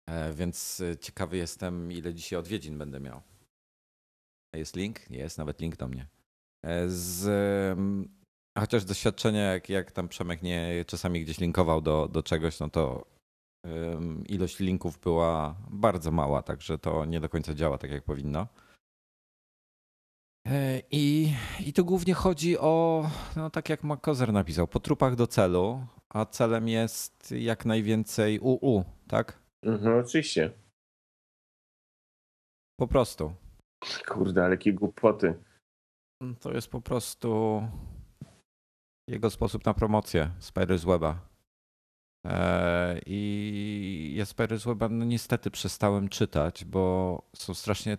E, 0.08 0.32
więc 0.32 0.80
e, 0.80 0.96
ciekawy 0.96 1.36
jestem, 1.36 1.92
ile 1.92 2.14
dzisiaj 2.14 2.38
odwiedzin 2.38 2.78
będę 2.78 3.00
miał. 3.00 3.22
Jest 4.54 4.76
link? 4.76 5.10
Jest 5.10 5.38
nawet 5.38 5.60
link 5.60 5.76
do 5.76 5.88
mnie. 5.88 6.08
E, 6.64 6.88
z 8.56 8.60
Chociaż 8.60 8.84
doświadczenie, 8.84 9.38
jak, 9.38 9.68
jak 9.68 9.92
tam 9.92 10.08
Przemek 10.08 10.42
nie 10.42 10.84
czasami 10.86 11.22
gdzieś 11.22 11.38
linkował 11.38 11.80
do, 11.80 12.08
do 12.08 12.22
czegoś, 12.22 12.60
no 12.60 12.70
to 12.70 13.06
um, 13.64 14.24
ilość 14.26 14.58
linków 14.58 14.98
była 14.98 15.56
bardzo 15.70 16.10
mała, 16.10 16.42
także 16.42 16.78
to 16.78 17.04
nie 17.04 17.20
do 17.20 17.28
końca 17.28 17.54
działa 17.54 17.78
tak, 17.78 17.90
jak 17.90 18.04
powinno. 18.04 18.46
E, 20.46 20.82
I, 20.90 21.32
I 21.66 21.72
tu 21.72 21.84
głównie 21.84 22.14
chodzi 22.14 22.58
o, 22.58 23.04
no 23.36 23.50
tak 23.50 23.68
jak 23.68 23.84
McCozer 23.84 24.32
napisał, 24.32 24.68
po 24.68 24.80
trupach 24.80 25.16
do 25.16 25.26
celu, 25.26 25.86
a 26.08 26.26
celem 26.26 26.68
jest 26.68 27.32
jak 27.32 27.64
najwięcej 27.64 28.38
UU, 28.40 28.84
tak? 29.08 29.42
Mhm, 29.62 29.98
oczywiście. 30.04 30.52
Po 32.76 32.86
prostu. 32.86 33.32
Kurde, 34.08 34.44
ale 34.44 34.50
jakie 34.50 34.72
głupoty. 34.72 35.34
To 36.40 36.52
jest 36.52 36.68
po 36.68 36.80
prostu 36.80 37.62
jego 39.08 39.30
sposób 39.30 39.64
na 39.64 39.74
promocję 39.74 40.30
Spiders 40.38 40.84
Weba. 40.84 41.28
E, 42.26 43.00
I 43.06 44.14
ja 44.16 44.24
Spiders 44.24 44.64
Weba 44.64 44.88
no 44.88 45.04
niestety 45.04 45.50
przestałem 45.50 46.08
czytać, 46.08 46.64
bo 46.64 47.22
są 47.36 47.54
strasznie, 47.54 47.98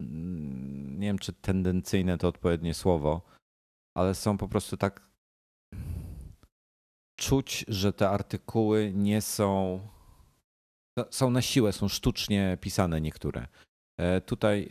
mm, 0.00 1.00
nie 1.00 1.06
wiem 1.06 1.18
czy 1.18 1.32
tendencyjne 1.32 2.18
to 2.18 2.28
odpowiednie 2.28 2.74
słowo, 2.74 3.22
ale 3.96 4.14
są 4.14 4.38
po 4.38 4.48
prostu 4.48 4.76
tak 4.76 5.10
czuć, 7.18 7.64
że 7.68 7.92
te 7.92 8.10
artykuły 8.10 8.92
nie 8.94 9.22
są 9.22 9.80
są 11.10 11.30
na 11.30 11.42
siłę, 11.42 11.72
są 11.72 11.88
sztucznie 11.88 12.58
pisane 12.60 13.00
niektóre. 13.00 13.46
E, 14.00 14.20
tutaj 14.20 14.68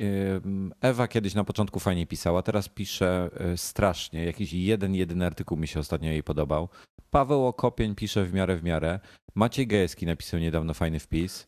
Ewa 0.81 1.07
kiedyś 1.07 1.33
na 1.33 1.43
początku 1.43 1.79
fajnie 1.79 2.07
pisała, 2.07 2.41
teraz 2.41 2.69
pisze 2.69 3.29
e, 3.33 3.57
strasznie. 3.57 4.25
Jakiś 4.25 4.53
jeden, 4.53 4.95
jedyny 4.95 5.25
artykuł 5.25 5.57
mi 5.57 5.67
się 5.67 5.79
ostatnio 5.79 6.09
jej 6.09 6.23
podobał. 6.23 6.69
Paweł 7.09 7.47
Okopień 7.47 7.95
pisze 7.95 8.25
w 8.25 8.33
miarę 8.33 8.55
w 8.55 8.63
miarę. 8.63 8.99
Maciej 9.35 9.67
Gajewski 9.67 10.05
napisał 10.05 10.39
niedawno 10.39 10.73
fajny 10.73 10.99
wpis. 10.99 11.47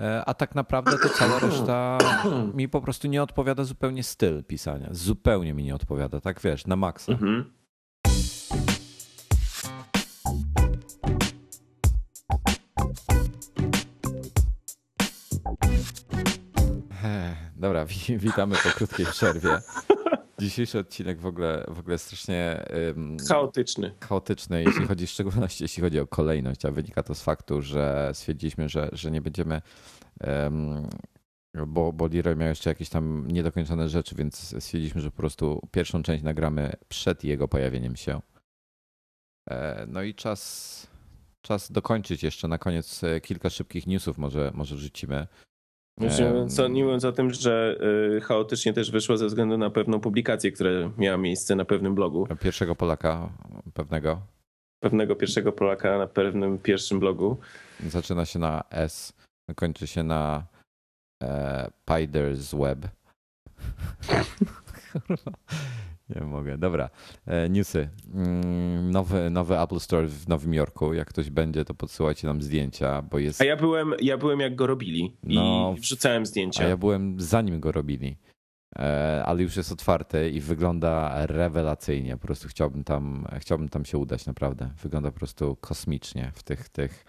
E, 0.00 0.24
a 0.24 0.34
tak 0.34 0.54
naprawdę 0.54 0.98
to 0.98 1.08
cała 1.08 1.38
reszta 1.38 1.98
mi 2.54 2.68
po 2.68 2.80
prostu 2.80 3.08
nie 3.08 3.22
odpowiada 3.22 3.64
zupełnie 3.64 4.02
styl 4.02 4.44
pisania. 4.44 4.88
Zupełnie 4.90 5.54
mi 5.54 5.64
nie 5.64 5.74
odpowiada, 5.74 6.20
tak 6.20 6.40
wiesz, 6.40 6.66
na 6.66 6.76
maksa. 6.76 7.12
Mhm. 7.12 7.52
Dobra, 17.64 17.86
witamy 18.26 18.56
po 18.64 18.68
krótkiej 18.68 19.06
przerwie. 19.06 19.58
Dzisiejszy 20.38 20.78
odcinek 20.78 21.20
w 21.20 21.26
ogóle, 21.26 21.64
w 21.68 21.78
ogóle 21.78 21.98
strasznie 21.98 22.64
um, 22.86 23.16
chaotyczny. 23.28 23.94
Chaotyczny, 24.00 24.62
jeśli 24.62 24.86
chodzi 24.86 25.06
w 25.06 25.10
szczególności 25.10 25.64
jeśli 25.64 25.82
chodzi 25.82 26.00
o 26.00 26.06
kolejność, 26.06 26.64
a 26.64 26.70
wynika 26.70 27.02
to 27.02 27.14
z 27.14 27.22
faktu, 27.22 27.62
że 27.62 28.10
stwierdziliśmy, 28.14 28.68
że, 28.68 28.88
że 28.92 29.10
nie 29.10 29.20
będziemy. 29.20 29.62
Um, 30.26 30.88
bo, 31.66 31.92
bo 31.92 32.06
Leroy 32.06 32.36
miał 32.36 32.48
jeszcze 32.48 32.70
jakieś 32.70 32.88
tam 32.88 33.28
niedokończone 33.28 33.88
rzeczy, 33.88 34.14
więc 34.14 34.36
stwierdziliśmy, 34.36 35.00
że 35.00 35.10
po 35.10 35.16
prostu 35.16 35.68
pierwszą 35.70 36.02
część 36.02 36.24
nagramy 36.24 36.72
przed 36.88 37.24
jego 37.24 37.48
pojawieniem 37.48 37.96
się. 37.96 38.20
E, 39.50 39.86
no 39.88 40.02
i 40.02 40.14
czas, 40.14 40.86
czas 41.42 41.72
dokończyć 41.72 42.22
jeszcze 42.22 42.48
na 42.48 42.58
koniec 42.58 43.04
e, 43.04 43.20
kilka 43.20 43.50
szybkich 43.50 43.86
newsów 43.86 44.18
może, 44.18 44.50
może 44.54 44.76
wrzucimy. 44.76 45.26
Co, 46.48 46.68
nie 46.68 46.84
mówiąc 46.84 47.04
o 47.04 47.12
tym, 47.12 47.30
że 47.30 47.78
y, 48.16 48.20
chaotycznie 48.20 48.72
też 48.72 48.90
wyszło 48.90 49.16
ze 49.16 49.26
względu 49.26 49.58
na 49.58 49.70
pewną 49.70 50.00
publikację, 50.00 50.52
która 50.52 50.70
miała 50.98 51.16
miejsce 51.16 51.56
na 51.56 51.64
pewnym 51.64 51.94
blogu. 51.94 52.26
Pierwszego 52.40 52.74
Polaka 52.74 53.28
pewnego. 53.74 54.20
Pewnego 54.82 55.16
pierwszego 55.16 55.52
Polaka 55.52 55.98
na 55.98 56.06
pewnym 56.06 56.58
pierwszym 56.58 57.00
blogu. 57.00 57.36
Zaczyna 57.86 58.24
się 58.24 58.38
na 58.38 58.64
S, 58.70 59.12
kończy 59.56 59.86
się 59.86 60.02
na 60.02 60.46
e, 61.22 61.70
Piders 61.84 62.54
Web. 62.54 62.78
Nie 66.08 66.20
mogę. 66.20 66.58
Dobra. 66.58 66.90
E, 67.26 67.48
newsy. 67.48 67.88
Mm, 68.14 68.90
nowy, 68.90 69.30
nowy 69.30 69.60
Apple 69.60 69.80
Store 69.80 70.08
w 70.08 70.28
Nowym 70.28 70.54
Jorku. 70.54 70.94
Jak 70.94 71.08
ktoś 71.08 71.30
będzie, 71.30 71.64
to 71.64 71.74
podsyłajcie 71.74 72.26
nam 72.26 72.42
zdjęcia, 72.42 73.02
bo 73.02 73.18
jest. 73.18 73.40
A 73.40 73.44
ja 73.44 73.56
byłem, 73.56 73.94
ja 74.00 74.18
byłem 74.18 74.40
jak 74.40 74.54
go 74.54 74.66
robili 74.66 75.16
no, 75.22 75.74
i 75.76 75.80
wrzucałem 75.80 76.26
zdjęcia. 76.26 76.64
A 76.64 76.68
ja 76.68 76.76
byłem 76.76 77.20
zanim 77.20 77.60
go 77.60 77.72
robili. 77.72 78.16
E, 78.78 79.22
ale 79.26 79.42
już 79.42 79.56
jest 79.56 79.72
otwarty 79.72 80.30
i 80.30 80.40
wygląda 80.40 81.26
rewelacyjnie. 81.26 82.16
Po 82.16 82.26
prostu 82.26 82.48
chciałbym 82.48 82.84
tam, 82.84 83.26
chciałbym 83.38 83.68
tam 83.68 83.84
się 83.84 83.98
udać, 83.98 84.26
naprawdę. 84.26 84.70
Wygląda 84.82 85.10
po 85.10 85.18
prostu 85.18 85.56
kosmicznie 85.60 86.32
w 86.34 86.42
tych, 86.42 86.68
tych 86.68 87.04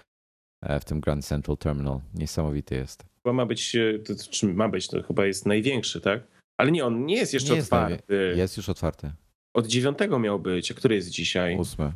e, 0.62 0.80
w 0.80 0.86
tym 0.86 1.00
Grand 1.00 1.26
Central 1.26 1.58
Terminal. 1.58 2.00
Niesamowity 2.14 2.76
jest. 2.76 3.06
Chyba 3.24 3.34
ma 3.34 3.46
być, 3.46 3.76
to, 4.06 4.14
czym 4.30 4.56
ma 4.56 4.70
być, 4.70 4.88
to 4.88 5.04
chyba 5.04 5.26
jest 5.26 5.46
największy, 5.46 6.02
tak? 6.02 6.35
Ale 6.58 6.72
nie, 6.72 6.86
on 6.86 7.06
nie 7.06 7.16
jest 7.16 7.34
jeszcze 7.34 7.54
nie 7.54 7.62
otwarty. 7.62 8.14
Jest, 8.14 8.38
jest 8.38 8.58
już 8.58 8.70
otwarty. 8.70 9.12
Od 9.54 9.68
dziewiątego 9.68 10.20
miał 10.20 10.40
być. 10.40 10.72
A 10.72 10.74
który 10.74 10.96
jest 10.96 11.10
dzisiaj? 11.10 11.58
Ósmy. 11.58 11.92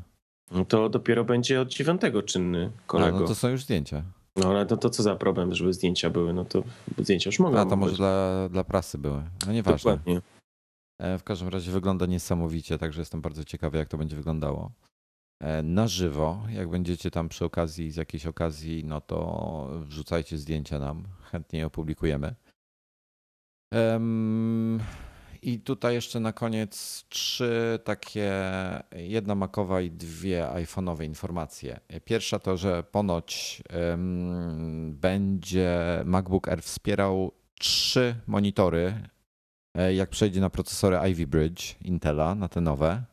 No 0.51 0.65
to 0.65 0.89
dopiero 0.89 1.25
będzie 1.25 1.61
od 1.61 1.67
dziewiątego 1.67 2.23
czynny, 2.23 2.71
kolego. 2.87 3.17
A, 3.17 3.21
no 3.21 3.27
to 3.27 3.35
są 3.35 3.49
już 3.49 3.63
zdjęcia. 3.63 4.03
No 4.35 4.49
ale 4.49 4.65
to, 4.65 4.77
to 4.77 4.89
co 4.89 5.03
za 5.03 5.15
problem, 5.15 5.55
żeby 5.55 5.73
zdjęcia 5.73 6.09
były? 6.09 6.33
No 6.33 6.45
to 6.45 6.63
zdjęcia 6.97 7.27
już 7.27 7.39
mogą 7.39 7.57
A 7.57 7.65
to 7.65 7.75
może 7.75 7.95
dla, 7.95 8.49
dla 8.49 8.63
prasy 8.63 8.97
były. 8.97 9.23
No 9.47 9.53
nieważne. 9.53 9.91
Dokładnie. 9.91 10.21
E, 10.99 11.17
w 11.17 11.23
każdym 11.23 11.47
razie 11.47 11.71
wygląda 11.71 12.05
niesamowicie, 12.05 12.77
także 12.77 13.01
jestem 13.01 13.21
bardzo 13.21 13.43
ciekawy, 13.43 13.77
jak 13.77 13.87
to 13.87 13.97
będzie 13.97 14.15
wyglądało. 14.15 14.71
E, 15.39 15.63
na 15.63 15.87
żywo, 15.87 16.43
jak 16.49 16.69
będziecie 16.69 17.11
tam 17.11 17.29
przy 17.29 17.45
okazji, 17.45 17.91
z 17.91 17.95
jakiejś 17.95 18.25
okazji, 18.25 18.85
no 18.85 19.01
to 19.01 19.69
wrzucajcie 19.81 20.37
zdjęcia 20.37 20.79
nam, 20.79 21.03
chętnie 21.31 21.59
je 21.59 21.65
opublikujemy. 21.65 22.35
I 25.41 25.59
tutaj 25.59 25.93
jeszcze 25.93 26.19
na 26.19 26.33
koniec 26.33 27.05
trzy 27.09 27.79
takie, 27.83 28.31
jedna 28.95 29.35
makowa 29.35 29.81
i 29.81 29.91
dwie 29.91 30.47
iPhone'owe 30.53 31.05
informacje. 31.05 31.79
Pierwsza 32.05 32.39
to, 32.39 32.57
że 32.57 32.83
ponoć 32.83 33.63
będzie 34.91 36.01
MacBook 36.05 36.47
Air 36.47 36.61
wspierał 36.61 37.31
trzy 37.59 38.15
monitory, 38.27 38.93
e, 39.77 39.93
jak 39.93 40.09
przejdzie 40.09 40.41
na 40.41 40.49
procesory 40.49 40.97
Ivy 41.09 41.27
Bridge 41.27 41.75
Intela, 41.81 42.35
na 42.35 42.47
te 42.47 42.61
nowe 42.61 43.03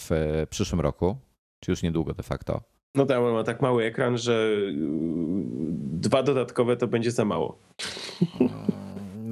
w 0.00 0.10
przyszłym 0.50 0.80
roku, 0.80 1.16
czy 1.60 1.70
już 1.70 1.82
niedługo 1.82 2.14
de 2.14 2.22
facto. 2.22 2.62
No 2.94 3.06
tak, 3.06 3.20
ma 3.20 3.44
tak 3.44 3.62
mały 3.62 3.84
ekran, 3.84 4.18
że 4.18 4.32
y, 4.32 4.74
dwa 5.92 6.22
dodatkowe 6.22 6.76
to 6.76 6.86
będzie 6.86 7.10
za 7.10 7.24
mało. 7.24 7.58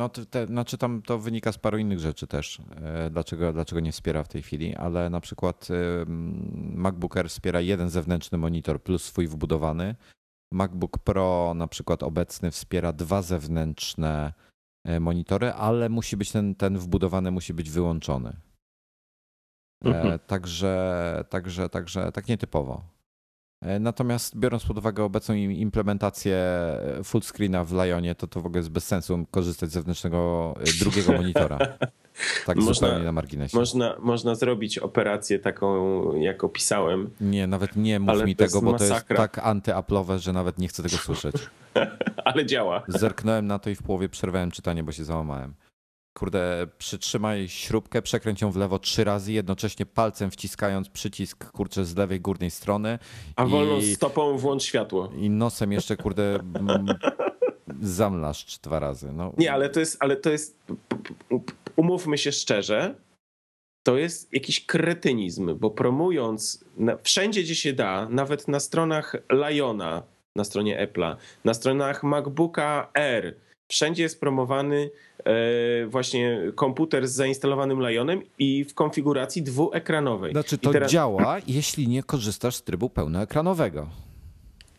No, 0.01 0.09
te, 0.09 0.47
znaczy 0.47 0.79
tam 0.79 1.03
to 1.03 1.19
wynika 1.19 1.53
z 1.53 1.59
paru 1.59 1.79
innych 1.79 1.99
rzeczy 1.99 2.27
też, 2.27 2.63
e, 2.77 3.11
dlaczego, 3.11 3.53
dlaczego 3.53 3.81
nie 3.81 3.93
wspiera 3.93 4.25
w 4.25 4.29
tej 4.29 4.43
chwili, 4.43 4.77
ale 4.77 5.11
na 5.11 5.21
przykład 5.21 5.69
MacBook 6.75 7.17
Air 7.17 7.29
wspiera 7.29 7.61
jeden 7.61 7.91
zewnętrzny 7.91 8.39
monitor 8.39 8.83
plus 8.83 9.05
swój 9.05 9.27
wbudowany. 9.27 9.95
MacBook 10.53 10.99
Pro 10.99 11.53
na 11.57 11.67
przykład 11.67 12.03
obecny 12.03 12.51
wspiera 12.51 12.93
dwa 12.93 13.23
zewnętrzne 13.23 14.33
e, 14.85 15.01
monitory, 15.01 15.53
ale 15.53 15.89
musi 15.89 16.17
być 16.17 16.33
ten, 16.33 16.55
ten 16.55 16.79
wbudowany 16.79 17.31
musi 17.31 17.55
być 17.55 17.71
wyłączony. 17.71 18.37
E, 19.85 19.89
mhm. 19.89 20.19
Także, 20.19 21.25
także, 21.29 21.69
także 21.69 22.13
tak 22.13 22.29
nietypowo. 22.29 22.83
E, 23.63 23.79
natomiast 23.79 24.39
biorąc 24.39 24.65
pod 24.65 24.79
uwagę 24.79 25.05
obecną 25.05 25.35
implementację 25.35 26.37
e, 26.37 27.05
fullscreena 27.05 27.65
w 27.65 27.73
Lionie, 27.73 28.15
to 28.15 28.27
to 28.27 28.41
w 28.41 28.47
ogóle 28.47 28.59
jest 28.59 28.71
bez 28.71 28.87
sensu 28.87 29.27
korzystać 29.31 29.71
z 29.71 29.73
zewnętrznego 29.73 30.55
e, 30.61 30.79
drugiego 30.81 31.13
monitora. 31.13 31.59
Tak 32.47 32.57
można, 32.57 32.75
zupełnie 32.75 33.05
na 33.05 33.13
marginesie. 33.13 33.59
Można, 33.59 33.97
można 33.99 34.35
zrobić 34.35 34.79
operację 34.79 35.39
taką, 35.39 36.17
jak 36.17 36.45
opisałem. 36.45 37.11
Nie, 37.21 37.47
nawet 37.47 37.77
nie 37.77 38.01
mów 38.01 38.25
mi 38.25 38.37
tego, 38.37 38.63
bo 38.63 38.73
masakra. 38.73 38.99
to 39.17 39.23
jest 39.23 39.35
tak 39.35 39.47
antyaplowe, 39.47 40.19
że 40.19 40.33
nawet 40.33 40.59
nie 40.59 40.69
chcę 40.69 40.83
tego 40.83 40.97
słyszeć. 40.97 41.35
Ale 42.25 42.47
działa. 42.47 42.83
Zerknąłem 42.89 43.47
na 43.47 43.59
to 43.59 43.71
i 43.71 43.75
w 43.75 43.83
połowie 43.83 44.09
przerwałem 44.09 44.51
czytanie, 44.51 44.83
bo 44.83 44.93
się 44.93 45.05
załamałem 45.05 45.55
kurde, 46.15 46.67
przytrzymaj 46.79 47.49
śrubkę, 47.49 48.03
przekręć 48.03 48.41
ją 48.41 48.51
w 48.51 48.57
lewo 48.57 48.79
trzy 48.79 49.05
razy, 49.05 49.33
jednocześnie 49.33 49.87
palcem 49.87 50.31
wciskając 50.31 50.89
przycisk, 50.89 51.51
kurczę, 51.51 51.85
z 51.85 51.97
lewej 51.97 52.21
górnej 52.21 52.51
strony. 52.51 52.99
A 53.37 53.45
i, 53.45 53.49
wolną 53.49 53.83
stopą 53.83 54.39
włącz 54.39 54.63
światło. 54.63 55.13
I 55.17 55.31
nosem 55.31 55.73
jeszcze, 55.73 55.97
kurde, 55.97 56.39
zamlaszcz 57.81 58.61
dwa 58.61 58.79
razy. 58.79 59.13
No. 59.13 59.33
Nie, 59.39 59.53
ale 59.53 59.69
to 59.69 59.81
jest, 59.81 59.97
ale 60.01 60.17
to 60.17 60.31
jest, 60.31 60.59
umówmy 61.77 62.19
się 62.19 62.33
szczerze, 62.33 62.95
to 63.83 63.97
jest 63.97 64.33
jakiś 64.33 64.67
kretynizm, 64.67 65.59
bo 65.59 65.71
promując 65.71 66.65
na, 66.77 66.97
wszędzie, 67.03 67.43
gdzie 67.43 67.55
się 67.55 67.73
da, 67.73 68.09
nawet 68.09 68.49
na 68.49 68.61
stronach 68.61 69.17
Liona, 69.33 70.03
na 70.37 70.45
stronie 70.45 70.87
Apple'a, 70.87 71.17
na 71.45 71.55
stronach 71.55 72.03
MacBooka 72.03 72.91
Air, 72.95 73.35
wszędzie 73.71 74.03
jest 74.03 74.21
promowany 74.21 74.91
E, 75.25 75.87
właśnie 75.87 76.43
komputer 76.55 77.09
z 77.09 77.13
zainstalowanym 77.13 77.81
Lionem 77.89 78.23
i 78.39 78.65
w 78.65 78.75
konfiguracji 78.75 79.43
dwuekranowej. 79.43 80.33
Znaczy 80.33 80.59
to 80.59 80.71
teraz... 80.71 80.93
działa, 80.93 81.37
jeśli 81.47 81.89
nie 81.89 82.03
korzystasz 82.03 82.57
z 82.57 82.63
trybu 82.63 82.91
pełnoekranowego. 82.91 83.89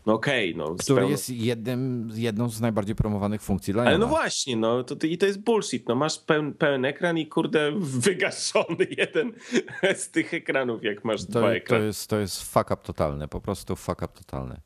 No 0.05 0.13
okej, 0.13 0.55
okay, 0.55 0.65
no. 0.65 0.75
Który 0.75 0.95
pełno... 0.95 1.11
jest 1.11 1.29
jednym, 1.29 2.11
jedną 2.15 2.49
z 2.49 2.61
najbardziej 2.61 2.95
promowanych 2.95 3.41
funkcji 3.41 3.73
Liona. 3.73 3.89
Ale 3.89 3.97
no 3.97 4.07
właśnie, 4.07 4.55
no 4.55 4.83
to, 4.83 5.07
i 5.07 5.17
to 5.17 5.25
jest 5.25 5.39
bullshit. 5.39 5.87
No 5.87 5.95
masz 5.95 6.19
pełen, 6.19 6.53
pełen 6.53 6.85
ekran 6.85 7.17
i 7.17 7.27
kurde 7.27 7.71
wygaszony 8.05 8.87
jeden 8.97 9.33
z 9.95 10.09
tych 10.09 10.33
ekranów, 10.33 10.83
jak 10.83 11.05
masz 11.05 11.25
to, 11.25 11.39
dwa 11.39 11.51
ekrany. 11.51 11.81
To 11.81 11.85
jest, 11.85 12.09
to 12.09 12.19
jest 12.19 12.53
fuck 12.53 12.71
up 12.71 12.77
totalny, 12.83 13.27
po 13.27 13.41
prostu 13.41 13.75
fuck 13.75 14.01
up 14.01 14.13
totalny. 14.13 14.61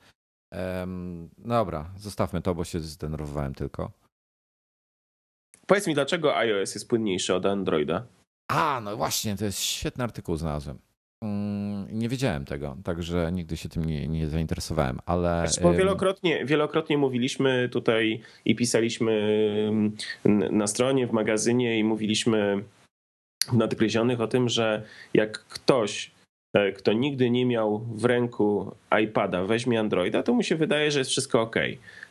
Um, 0.51 1.29
dobra, 1.37 1.91
zostawmy 1.97 2.41
to, 2.41 2.55
bo 2.55 2.63
się 2.63 2.79
zdenerwowałem 2.79 3.53
tylko. 3.53 4.04
Powiedz 5.67 5.87
mi, 5.87 5.93
dlaczego 5.93 6.37
iOS 6.37 6.75
jest 6.75 6.89
płynniejszy 6.89 7.35
od 7.35 7.45
Androida? 7.45 8.05
A, 8.47 8.81
no 8.83 8.97
właśnie, 8.97 9.35
to 9.37 9.45
jest 9.45 9.59
świetny 9.59 10.03
artykuł 10.03 10.35
znalazłem. 10.35 10.77
Mm, 11.23 11.87
nie 11.99 12.09
wiedziałem 12.09 12.45
tego, 12.45 12.77
także 12.83 13.31
nigdy 13.31 13.57
się 13.57 13.69
tym 13.69 13.85
nie, 13.85 14.07
nie 14.07 14.27
zainteresowałem, 14.27 14.99
ale. 15.05 15.45
Bo 15.61 15.73
wielokrotnie, 15.73 16.45
wielokrotnie 16.45 16.97
mówiliśmy 16.97 17.69
tutaj 17.71 18.21
i 18.45 18.55
pisaliśmy 18.55 19.11
mm, 20.25 20.57
na 20.57 20.67
stronie, 20.67 21.07
w 21.07 21.11
magazynie 21.11 21.79
i 21.79 21.83
mówiliśmy 21.83 22.63
w 23.47 23.53
nadgryzionych 23.53 24.21
o 24.21 24.27
tym, 24.27 24.49
że 24.49 24.83
jak 25.13 25.39
ktoś, 25.39 26.11
kto 26.75 26.93
nigdy 26.93 27.29
nie 27.29 27.45
miał 27.45 27.79
w 27.79 28.05
ręku 28.05 28.75
iPada, 29.03 29.43
weźmie 29.43 29.79
Androida, 29.79 30.23
to 30.23 30.33
mu 30.33 30.43
się 30.43 30.55
wydaje, 30.55 30.91
że 30.91 30.99
jest 30.99 31.11
wszystko 31.11 31.41
ok. 31.41 31.55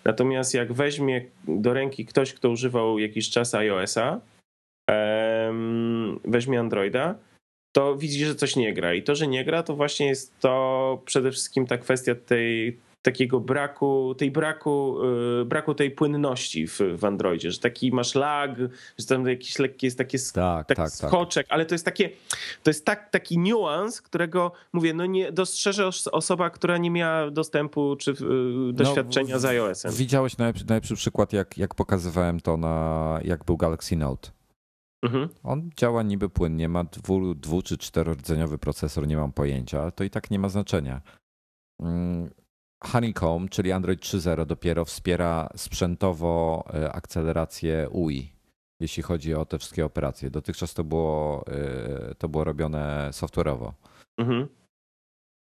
Natomiast 0.05 0.55
jak 0.55 0.73
weźmie 0.73 1.25
do 1.49 1.73
ręki 1.73 2.07
ktoś, 2.07 2.35
kto 2.35 2.51
używał 2.51 2.99
jakiś 2.99 3.31
czas 3.31 3.55
iOS-a, 3.55 4.21
weźmie 6.25 6.61
Androida, 6.61 7.15
to 7.73 7.97
widzi, 7.97 8.25
że 8.25 8.35
coś 8.35 8.57
nie 8.57 8.75
gra. 8.75 8.95
I 8.95 9.03
to, 9.03 9.15
że 9.15 9.27
nie 9.27 9.45
gra, 9.45 9.63
to 9.63 9.77
właśnie 9.77 10.07
jest 10.07 10.41
to 10.41 11.03
przede 11.05 11.31
wszystkim 11.31 11.67
ta 11.67 11.79
kwestia 11.79 12.15
tej 12.15 12.79
takiego 13.05 13.41
braku, 13.41 14.15
tej 14.19 14.31
braku, 14.31 14.99
yy, 15.39 15.45
braku 15.45 15.75
tej 15.75 15.91
płynności 15.91 16.67
w, 16.67 16.81
w 16.97 17.05
Androidzie, 17.05 17.51
że 17.51 17.59
taki 17.59 17.93
masz 17.93 18.15
lag, 18.15 18.51
że 18.99 19.07
tam 19.07 19.27
jakiś 19.27 19.59
lekki 19.59 19.87
jest 19.87 19.99
taki, 19.99 20.19
tak, 20.35 20.67
tak, 20.67 20.77
tak. 20.77 20.91
skoczek, 20.91 21.47
ale 21.51 21.67
to 21.67 21.75
jest 21.75 21.85
takie, 21.85 22.11
to 22.63 22.71
jest 22.71 22.85
tak, 22.85 23.11
taki 23.11 23.39
niuans, 23.39 24.03
którego 24.03 24.53
mówię, 24.73 24.95
no 24.95 25.07
nie 25.07 25.33
dostrzeże 25.33 25.91
osoba, 26.13 26.51
która 26.51 26.79
nie 26.79 26.91
miała 26.91 27.31
dostępu 27.31 27.97
czy 27.97 28.11
yy, 28.11 28.73
doświadczenia 28.73 29.35
no, 29.35 29.41
z 29.41 29.45
iOS-em. 29.45 29.93
Widziałeś 29.93 30.39
najlepszy, 30.39 30.65
najlepszy 30.69 30.95
przykład, 30.95 31.33
jak, 31.33 31.59
jak 31.59 31.75
pokazywałem 31.75 32.41
to 32.41 32.57
na, 32.57 33.19
jak 33.25 33.45
był 33.45 33.57
Galaxy 33.57 33.97
Note. 33.97 34.31
Mhm. 35.03 35.29
On 35.43 35.71
działa 35.77 36.03
niby 36.03 36.29
płynnie, 36.29 36.69
ma 36.69 36.85
dwu, 36.85 37.35
dwu 37.35 37.63
czy 37.63 37.79
czterorodzeniowy 37.79 38.59
procesor, 38.59 39.07
nie 39.07 39.17
mam 39.17 39.33
pojęcia, 39.33 39.83
ale 39.83 39.93
to 39.93 40.05
i 40.05 40.11
tak 40.11 40.31
nie 40.31 40.39
ma 40.39 40.49
znaczenia. 40.49 41.01
Honeycomb, 42.87 43.51
czyli 43.51 43.73
Android 43.73 44.01
3.0 44.01 44.47
dopiero 44.47 44.85
wspiera 44.85 45.49
sprzętowo 45.57 46.65
e, 46.75 46.93
akcelerację 46.93 47.89
UI, 47.91 48.33
jeśli 48.81 49.03
chodzi 49.03 49.35
o 49.35 49.45
te 49.45 49.59
wszystkie 49.59 49.85
operacje. 49.85 50.31
Dotychczas 50.31 50.75
to 50.75 50.85
było, 50.85 51.45
e, 51.47 52.15
to 52.15 52.29
było 52.29 52.45
robione 52.45 53.09
software'owo. 53.13 53.73
Mhm. 54.19 54.49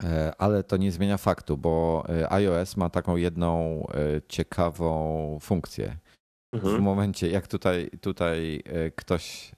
E, 0.04 0.34
ale 0.38 0.64
to 0.64 0.78
nie 0.78 0.92
zmienia 0.92 1.18
faktu, 1.18 1.58
bo 1.58 2.04
iOS 2.30 2.78
ma 2.78 2.90
taką 2.90 3.16
jedną 3.16 3.84
ciekawą 4.28 5.38
funkcję. 5.42 5.98
Mhm. 6.54 6.78
W 6.78 6.80
momencie, 6.80 7.30
jak 7.30 7.48
tutaj, 7.48 7.90
tutaj 8.02 8.64
ktoś, 8.96 9.52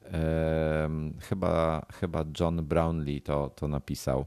chyba, 1.22 1.86
chyba 2.00 2.26
John 2.40 2.66
Brownlee 2.66 3.22
to, 3.22 3.50
to 3.50 3.68
napisał, 3.68 4.26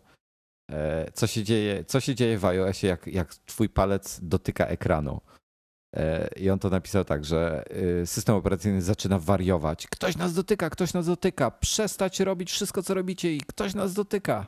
co 1.14 1.26
się 1.26 1.44
dzieje, 1.44 1.84
co 1.84 2.00
się 2.00 2.14
dzieje 2.14 2.38
w 2.38 2.44
iOSie, 2.44 2.86
jak, 2.86 3.06
jak 3.06 3.34
twój 3.34 3.68
palec 3.68 4.20
dotyka 4.22 4.66
ekranu. 4.66 5.20
E, 5.96 6.28
I 6.36 6.50
on 6.50 6.58
to 6.58 6.70
napisał 6.70 7.04
tak, 7.04 7.24
że 7.24 7.64
y, 8.02 8.06
system 8.06 8.34
operacyjny 8.34 8.82
zaczyna 8.82 9.18
wariować. 9.18 9.86
Ktoś 9.86 10.16
nas 10.16 10.34
dotyka, 10.34 10.70
ktoś 10.70 10.94
nas 10.94 11.06
dotyka. 11.06 11.50
Przestać 11.50 12.20
robić 12.20 12.50
wszystko, 12.50 12.82
co 12.82 12.94
robicie 12.94 13.36
i 13.36 13.40
ktoś 13.40 13.74
nas 13.74 13.94
dotyka. 13.94 14.46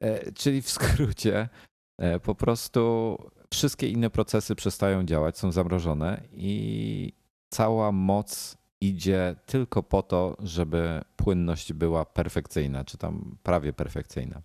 E, 0.00 0.32
czyli 0.32 0.62
w 0.62 0.70
skrócie, 0.70 1.48
po 2.22 2.34
prostu 2.34 3.16
wszystkie 3.52 3.88
inne 3.88 4.10
procesy 4.10 4.54
przestają 4.54 5.04
działać, 5.04 5.38
są 5.38 5.52
zamrożone 5.52 6.22
i 6.32 7.12
cała 7.50 7.92
moc 7.92 8.56
idzie 8.80 9.36
tylko 9.46 9.82
po 9.82 10.02
to, 10.02 10.36
żeby 10.38 11.02
płynność 11.16 11.72
była 11.72 12.04
perfekcyjna, 12.04 12.84
czy 12.84 12.98
tam 12.98 13.38
prawie 13.42 13.72
perfekcyjna. 13.72 14.42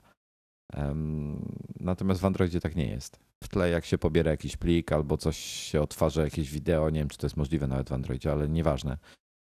Natomiast 1.80 2.22
w 2.22 2.26
Androidzie 2.26 2.60
tak 2.60 2.76
nie 2.76 2.88
jest. 2.88 3.20
W 3.44 3.48
tle 3.48 3.70
jak 3.70 3.86
się 3.86 3.98
pobiera 3.98 4.32
jakiś 4.32 4.58
plik 4.58 4.92
albo 4.92 5.18
coś 5.18 5.38
się 5.38 5.82
otwarza, 5.82 6.24
jakieś 6.24 6.52
wideo, 6.52 6.90
nie 6.90 7.00
wiem 7.00 7.10
czy 7.10 7.18
to 7.18 7.26
jest 7.26 7.38
możliwe 7.38 7.68
nawet 7.68 7.90
w 7.90 7.94
Androidzie, 7.94 8.32
ale 8.32 8.50
nieważne. 8.50 8.98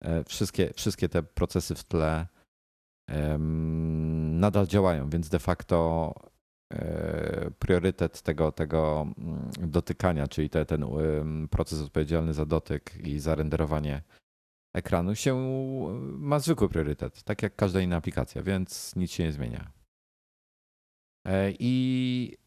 E, 0.04 0.24
wszystkie, 0.24 0.74
wszystkie 0.74 1.10
te 1.10 1.24
procesy 1.24 1.76
w 1.76 1.84
tle 1.84 2.28
nadal 4.30 4.68
działają, 4.68 5.10
więc 5.10 5.30
de 5.30 5.40
facto 5.40 6.14
e, 6.74 7.52
priorytet 7.60 8.22
tego, 8.22 8.52
tego 8.52 9.08
mm, 9.18 9.52
dotykania, 9.60 10.28
czyli 10.28 10.50
te, 10.50 10.66
ten 10.66 10.86
proces 11.52 11.82
odpowiedzialny 11.82 12.34
za 12.34 12.46
dotyk 12.46 13.08
i 13.08 13.20
za 13.20 13.36
renderowanie 13.36 14.02
ekranu 14.76 15.16
się 15.16 15.36
ma 16.02 16.40
zwykły 16.40 16.70
priorytet, 16.70 17.24
tak 17.24 17.44
jak 17.44 17.56
każda 17.56 17.82
inna 17.82 17.96
aplikacja, 17.96 18.44
więc 18.44 18.96
nic 18.96 19.12
się 19.12 19.24
nie 19.24 19.32
zmienia. 19.32 19.77
E, 21.28 21.54
I 21.60 22.38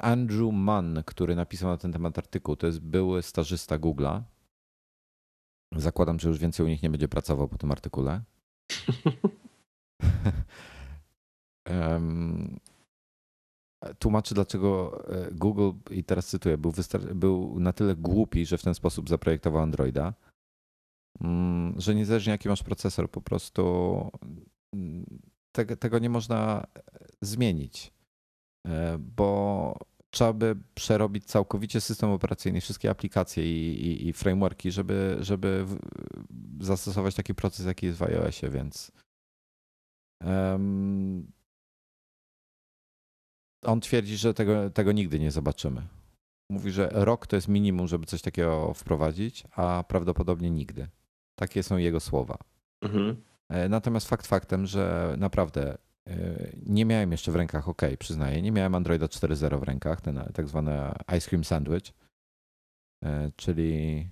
Andrew 0.00 0.52
Mann, 0.52 1.02
który 1.06 1.34
napisał 1.34 1.70
na 1.70 1.76
ten 1.76 1.92
temat 1.92 2.18
artykuł, 2.18 2.56
to 2.56 2.66
jest 2.66 2.80
były 2.80 3.22
stażysta 3.22 3.78
Google'a. 3.78 4.22
Zakładam, 5.76 6.20
że 6.20 6.28
już 6.28 6.38
więcej 6.38 6.66
u 6.66 6.68
nich 6.68 6.82
nie 6.82 6.90
będzie 6.90 7.08
pracował 7.08 7.48
po 7.48 7.58
tym 7.58 7.72
artykule. 7.72 8.22
Tłumaczy, 13.98 14.34
dlaczego 14.34 15.02
e, 15.08 15.30
Google, 15.32 15.70
i 15.90 16.04
teraz 16.04 16.26
cytuję, 16.26 16.58
był, 16.58 16.72
był 17.14 17.60
na 17.60 17.72
tyle 17.72 17.96
głupi, 17.96 18.46
że 18.46 18.58
w 18.58 18.62
ten 18.62 18.74
sposób 18.74 19.08
zaprojektował 19.08 19.62
Androida, 19.62 20.14
mm, 21.20 21.80
że 21.80 21.94
niezależnie 21.94 22.30
jaki 22.30 22.48
masz 22.48 22.62
procesor, 22.62 23.10
po 23.10 23.20
prostu 23.20 24.10
mm, 24.74 25.20
tego, 25.52 25.76
tego 25.76 25.98
nie 25.98 26.10
można 26.10 26.66
e, 26.76 26.82
zmienić. 27.20 27.92
E, 28.68 28.98
bo 28.98 29.76
trzeba 30.10 30.32
by 30.32 30.56
przerobić 30.74 31.24
całkowicie 31.24 31.80
system 31.80 32.10
operacyjny, 32.10 32.60
wszystkie 32.60 32.90
aplikacje 32.90 33.44
i, 33.44 33.86
i, 33.86 34.08
i 34.08 34.12
frameworki, 34.12 34.70
żeby, 34.70 35.16
żeby 35.20 35.66
zastosować 36.60 37.14
taki 37.14 37.34
proces, 37.34 37.66
jaki 37.66 37.86
jest 37.86 37.98
w 37.98 38.02
iOSie, 38.02 38.50
więc 38.50 38.92
um, 40.24 41.32
on 43.62 43.80
twierdzi, 43.80 44.16
że 44.16 44.34
tego, 44.34 44.70
tego 44.70 44.92
nigdy 44.92 45.18
nie 45.18 45.30
zobaczymy. 45.30 45.86
Mówi, 46.50 46.70
że 46.70 46.88
rok 46.92 47.26
to 47.26 47.36
jest 47.36 47.48
minimum, 47.48 47.88
żeby 47.88 48.06
coś 48.06 48.22
takiego 48.22 48.74
wprowadzić, 48.74 49.44
a 49.56 49.84
prawdopodobnie 49.88 50.50
nigdy. 50.50 50.88
Takie 51.34 51.62
są 51.62 51.76
jego 51.76 52.00
słowa. 52.00 52.38
Mhm. 52.82 53.16
E, 53.48 53.68
natomiast 53.68 54.08
fakt 54.08 54.26
faktem, 54.26 54.66
że 54.66 55.14
naprawdę 55.18 55.78
nie 56.66 56.84
miałem 56.84 57.12
jeszcze 57.12 57.32
w 57.32 57.36
rękach, 57.36 57.68
ok, 57.68 57.82
przyznaję, 57.98 58.42
nie 58.42 58.52
miałem 58.52 58.74
Androida 58.74 59.06
4.0 59.06 59.60
w 59.60 59.62
rękach, 59.62 60.00
ten 60.00 60.24
tak 60.34 60.48
zwany 60.48 60.92
Ice 61.18 61.28
Cream 61.28 61.44
Sandwich, 61.44 61.92
e, 63.04 63.30
czyli 63.36 64.08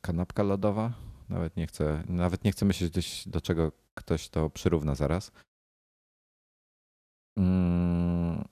kanapka 0.00 0.42
lodowa. 0.42 0.92
Nawet 1.28 1.56
nie 1.56 1.66
chcę, 1.66 2.04
nawet 2.08 2.44
nie 2.44 2.52
chcę 2.52 2.64
myśleć, 2.64 3.28
do 3.28 3.40
czego 3.40 3.72
ktoś 3.94 4.28
to 4.28 4.50
przyrówna 4.50 4.94
zaraz. 4.94 5.32
Mm, 7.38 8.44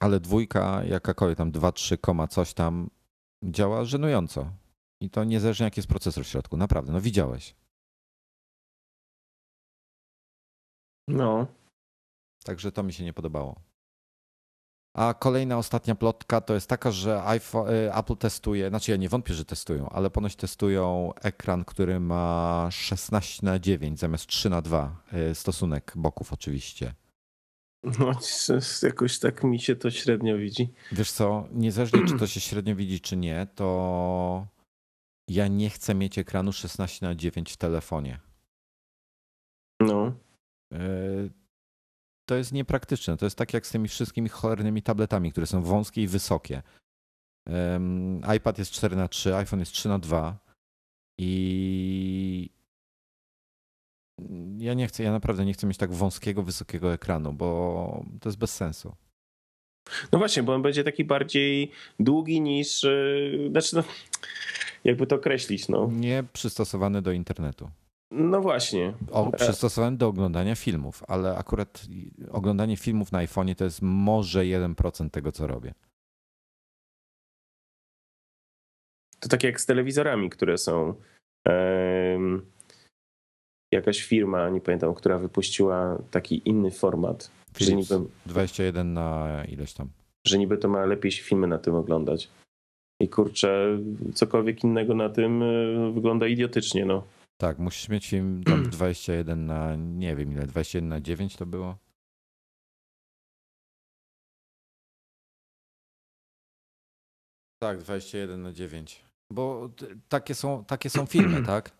ale 0.00 0.20
dwójka, 0.20 0.84
jakakolwiek 0.84 1.38
tam 1.38 1.52
2-3, 1.52 2.28
coś 2.28 2.54
tam 2.54 2.90
działa 3.44 3.84
żenująco. 3.84 4.52
I 5.00 5.10
to 5.10 5.24
niezależnie 5.24 5.64
jaki 5.64 5.78
jest 5.78 5.88
procesor 5.88 6.24
w 6.24 6.28
środku, 6.28 6.56
naprawdę, 6.56 6.92
no 6.92 7.00
widziałeś. 7.00 7.54
No. 11.10 11.46
Także 12.44 12.72
to 12.72 12.82
mi 12.82 12.92
się 12.92 13.04
nie 13.04 13.12
podobało. 13.12 13.60
A 14.94 15.14
kolejna, 15.14 15.58
ostatnia 15.58 15.94
plotka 15.94 16.40
to 16.40 16.54
jest 16.54 16.68
taka, 16.68 16.90
że 16.90 17.24
iPhone, 17.24 17.68
y, 17.68 17.94
Apple 17.94 18.16
testuje, 18.16 18.68
znaczy 18.68 18.90
ja 18.90 18.96
nie 18.96 19.08
wątpię, 19.08 19.34
że 19.34 19.44
testują, 19.44 19.88
ale 19.88 20.10
ponoć 20.10 20.36
testują 20.36 21.12
ekran, 21.14 21.64
który 21.64 22.00
ma 22.00 22.68
16 22.70 23.46
na 23.46 23.58
9 23.58 23.98
zamiast 23.98 24.26
3 24.26 24.50
na 24.50 24.62
2 24.62 25.02
y, 25.30 25.34
stosunek 25.34 25.92
boków 25.96 26.32
oczywiście. 26.32 26.94
No, 27.84 28.12
jakoś 28.82 29.18
tak 29.18 29.44
mi 29.44 29.60
się 29.60 29.76
to 29.76 29.90
średnio 29.90 30.36
widzi. 30.36 30.72
Wiesz 30.92 31.12
co, 31.12 31.48
niezależnie 31.52 32.06
czy 32.08 32.18
to 32.18 32.26
się 32.26 32.40
średnio 32.40 32.76
widzi, 32.76 33.00
czy 33.00 33.16
nie, 33.16 33.46
to 33.54 34.46
ja 35.28 35.48
nie 35.48 35.70
chcę 35.70 35.94
mieć 35.94 36.18
ekranu 36.18 36.52
16 36.52 37.06
na 37.06 37.14
9 37.14 37.52
w 37.52 37.56
telefonie. 37.56 38.20
No. 39.80 40.12
E, 40.72 40.78
to 42.28 42.34
jest 42.36 42.52
niepraktyczne. 42.52 43.16
To 43.16 43.26
jest 43.26 43.36
tak 43.36 43.54
jak 43.54 43.66
z 43.66 43.70
tymi 43.70 43.88
wszystkimi 43.88 44.28
cholernymi 44.28 44.82
tabletami, 44.82 45.32
które 45.32 45.46
są 45.46 45.62
wąskie 45.62 46.02
i 46.02 46.06
wysokie. 46.06 46.62
iPad 48.36 48.58
jest 48.58 48.70
4 48.70 48.96
na 48.96 49.08
3 49.08 49.34
iPhone 49.34 49.60
jest 49.60 49.72
3 49.72 49.88
na 49.88 49.98
2 49.98 50.38
i 51.18 52.50
ja 54.58 54.74
nie 54.74 54.86
chcę, 54.86 55.02
ja 55.02 55.12
naprawdę 55.12 55.44
nie 55.44 55.52
chcę 55.52 55.66
mieć 55.66 55.76
tak 55.76 55.92
wąskiego, 55.92 56.42
wysokiego 56.42 56.92
ekranu, 56.92 57.32
bo 57.32 58.04
to 58.20 58.28
jest 58.28 58.38
bez 58.38 58.54
sensu. 58.54 58.96
No 60.12 60.18
właśnie, 60.18 60.42
bo 60.42 60.54
on 60.54 60.62
będzie 60.62 60.84
taki 60.84 61.04
bardziej 61.04 61.70
długi 62.00 62.40
niż, 62.40 62.84
e, 62.84 62.90
znaczy 63.50 63.76
no, 63.76 63.84
jakby 64.84 65.06
to 65.06 65.16
określić, 65.16 65.68
no. 65.68 65.88
Nie 65.92 66.24
przystosowany 66.32 67.02
do 67.02 67.12
internetu. 67.12 67.70
No 68.10 68.40
właśnie. 68.40 68.94
O, 69.10 69.32
przystosowany 69.32 69.96
do 69.96 70.08
oglądania 70.08 70.54
filmów, 70.54 71.02
ale 71.08 71.36
akurat 71.36 71.82
oglądanie 72.30 72.76
filmów 72.76 73.12
na 73.12 73.26
iPhone'ie 73.26 73.54
to 73.54 73.64
jest 73.64 73.82
może 73.82 74.40
1% 74.40 75.10
tego, 75.10 75.32
co 75.32 75.46
robię. 75.46 75.74
To 79.20 79.28
tak 79.28 79.44
jak 79.44 79.60
z 79.60 79.66
telewizorami, 79.66 80.30
które 80.30 80.58
są. 80.58 80.94
Um, 81.48 82.46
jakaś 83.72 84.02
firma, 84.02 84.48
nie 84.50 84.60
pamiętam, 84.60 84.94
która 84.94 85.18
wypuściła 85.18 86.02
taki 86.10 86.42
inny 86.48 86.70
format. 86.70 87.30
Philips, 87.54 87.88
że 87.88 87.98
niby, 87.98 88.10
21 88.26 88.92
na 88.92 89.44
ileś 89.48 89.72
tam. 89.72 89.88
Że 90.26 90.38
niby 90.38 90.58
to 90.58 90.68
ma 90.68 90.86
lepiej 90.86 91.12
się 91.12 91.22
filmy 91.22 91.46
na 91.46 91.58
tym 91.58 91.74
oglądać. 91.74 92.30
I 93.00 93.08
kurczę, 93.08 93.78
cokolwiek 94.14 94.64
innego 94.64 94.94
na 94.94 95.08
tym 95.08 95.42
e, 95.42 95.92
wygląda 95.92 96.26
idiotycznie, 96.26 96.84
no. 96.84 97.04
Tak, 97.40 97.58
musisz 97.58 97.88
mieć 97.88 98.08
film 98.08 98.44
tam 98.44 98.62
21 98.70 99.46
na, 99.46 99.76
nie 99.76 100.16
wiem 100.16 100.32
ile, 100.32 100.46
21 100.46 100.88
na 100.88 101.00
9 101.00 101.36
to 101.36 101.46
było? 101.46 101.78
Tak, 107.62 107.78
21 107.78 108.42
na 108.42 108.52
9. 108.52 109.04
Bo 109.32 109.70
takie 110.08 110.34
są, 110.34 110.64
takie 110.64 110.90
są 110.90 111.06
filmy, 111.16 111.46
tak? 111.46 111.70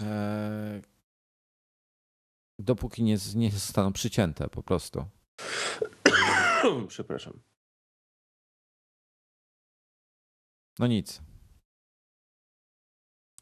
Eee, 0.00 0.82
dopóki 2.58 3.02
nie, 3.02 3.16
nie 3.34 3.50
zostaną 3.50 3.92
przycięte 3.92 4.48
po 4.48 4.62
prostu. 4.62 5.04
Przepraszam. 6.88 7.40
No 10.78 10.86
nic. 10.86 11.31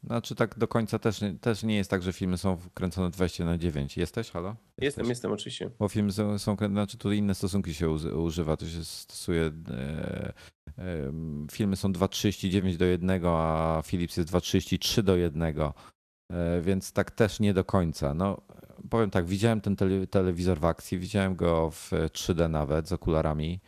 Znaczy 0.03 0.35
tak 0.35 0.57
do 0.57 0.67
końca 0.67 0.99
też, 0.99 1.19
też 1.41 1.63
nie 1.63 1.75
jest 1.75 1.89
tak, 1.89 2.03
że 2.03 2.13
filmy 2.13 2.37
są 2.37 2.57
kręcone 2.73 3.09
20 3.09 3.45
na 3.45 3.57
9. 3.57 3.97
Jesteś, 3.97 4.31
halo? 4.31 4.47
Jesteś? 4.47 4.83
Jestem, 4.83 5.09
jestem 5.09 5.31
oczywiście. 5.31 5.69
Bo 5.79 5.87
filmy 5.87 6.11
są, 6.11 6.39
są 6.39 6.55
znaczy 6.69 6.97
tu 6.97 7.11
inne 7.11 7.35
stosunki 7.35 7.73
się 7.73 7.89
używa, 7.89 8.57
to 8.57 8.65
się 8.65 8.85
stosuje 8.85 9.51
e, 9.69 10.33
e, 10.77 11.11
filmy 11.51 11.75
są 11.75 11.91
2,39 11.91 12.77
do 12.77 12.85
1, 12.85 13.21
a 13.25 13.81
Philips 13.85 14.17
jest 14.17 14.29
2,33 14.29 15.01
do 15.01 15.15
1, 15.15 15.43
e, 15.43 16.61
więc 16.61 16.93
tak 16.93 17.11
też 17.11 17.39
nie 17.39 17.53
do 17.53 17.63
końca. 17.63 18.13
No, 18.13 18.41
powiem 18.89 19.09
tak, 19.09 19.25
widziałem 19.25 19.61
ten 19.61 19.75
telewizor 20.09 20.59
w 20.59 20.65
akcji, 20.65 20.99
widziałem 20.99 21.35
go 21.35 21.71
w 21.71 21.91
3D 21.91 22.49
nawet 22.49 22.87
z 22.87 22.91
okularami. 22.91 23.59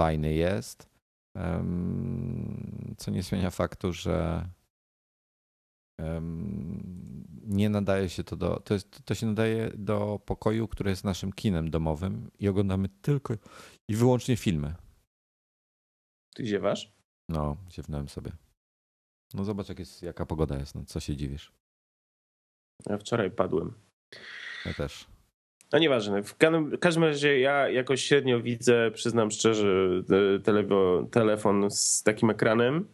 Fajny 0.00 0.34
jest. 0.34 0.92
Co 2.96 3.10
nie 3.10 3.22
zmienia 3.22 3.50
faktu, 3.50 3.92
że 3.92 4.46
nie 7.44 7.68
nadaje 7.68 8.08
się 8.08 8.24
to 8.24 8.36
do. 8.36 8.60
To, 8.60 8.74
jest, 8.74 9.04
to 9.04 9.14
się 9.14 9.26
nadaje 9.26 9.70
do 9.74 10.20
pokoju, 10.26 10.68
który 10.68 10.90
jest 10.90 11.04
naszym 11.04 11.32
kinem 11.32 11.70
domowym 11.70 12.30
i 12.38 12.48
oglądamy 12.48 12.88
tylko 12.88 13.34
i 13.88 13.94
wyłącznie 13.94 14.36
filmy. 14.36 14.74
Ty 16.34 16.46
ziewasz? 16.46 16.92
No, 17.28 17.56
ziewnąłem 17.70 18.08
sobie. 18.08 18.32
No 19.34 19.44
zobacz, 19.44 19.68
jak 19.68 19.78
jest, 19.78 20.02
jaka 20.02 20.26
pogoda 20.26 20.58
jest, 20.58 20.74
no 20.74 20.84
co 20.84 21.00
się 21.00 21.16
dziwisz. 21.16 21.52
Ja 22.86 22.98
wczoraj 22.98 23.30
padłem. 23.30 23.72
Ja 24.66 24.74
też. 24.74 25.06
No 25.72 25.78
nieważne. 25.78 26.22
W 26.22 26.36
każdym 26.80 27.04
razie 27.04 27.40
ja 27.40 27.68
jakoś 27.68 28.02
średnio 28.02 28.40
widzę, 28.40 28.90
przyznam 28.90 29.30
szczerze, 29.30 30.02
telefon 31.10 31.70
z 31.70 32.02
takim 32.02 32.30
ekranem 32.30 32.88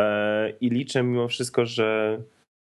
e, 0.00 0.50
i 0.50 0.70
liczę 0.70 1.02
mimo 1.02 1.28
wszystko, 1.28 1.66
że 1.66 2.18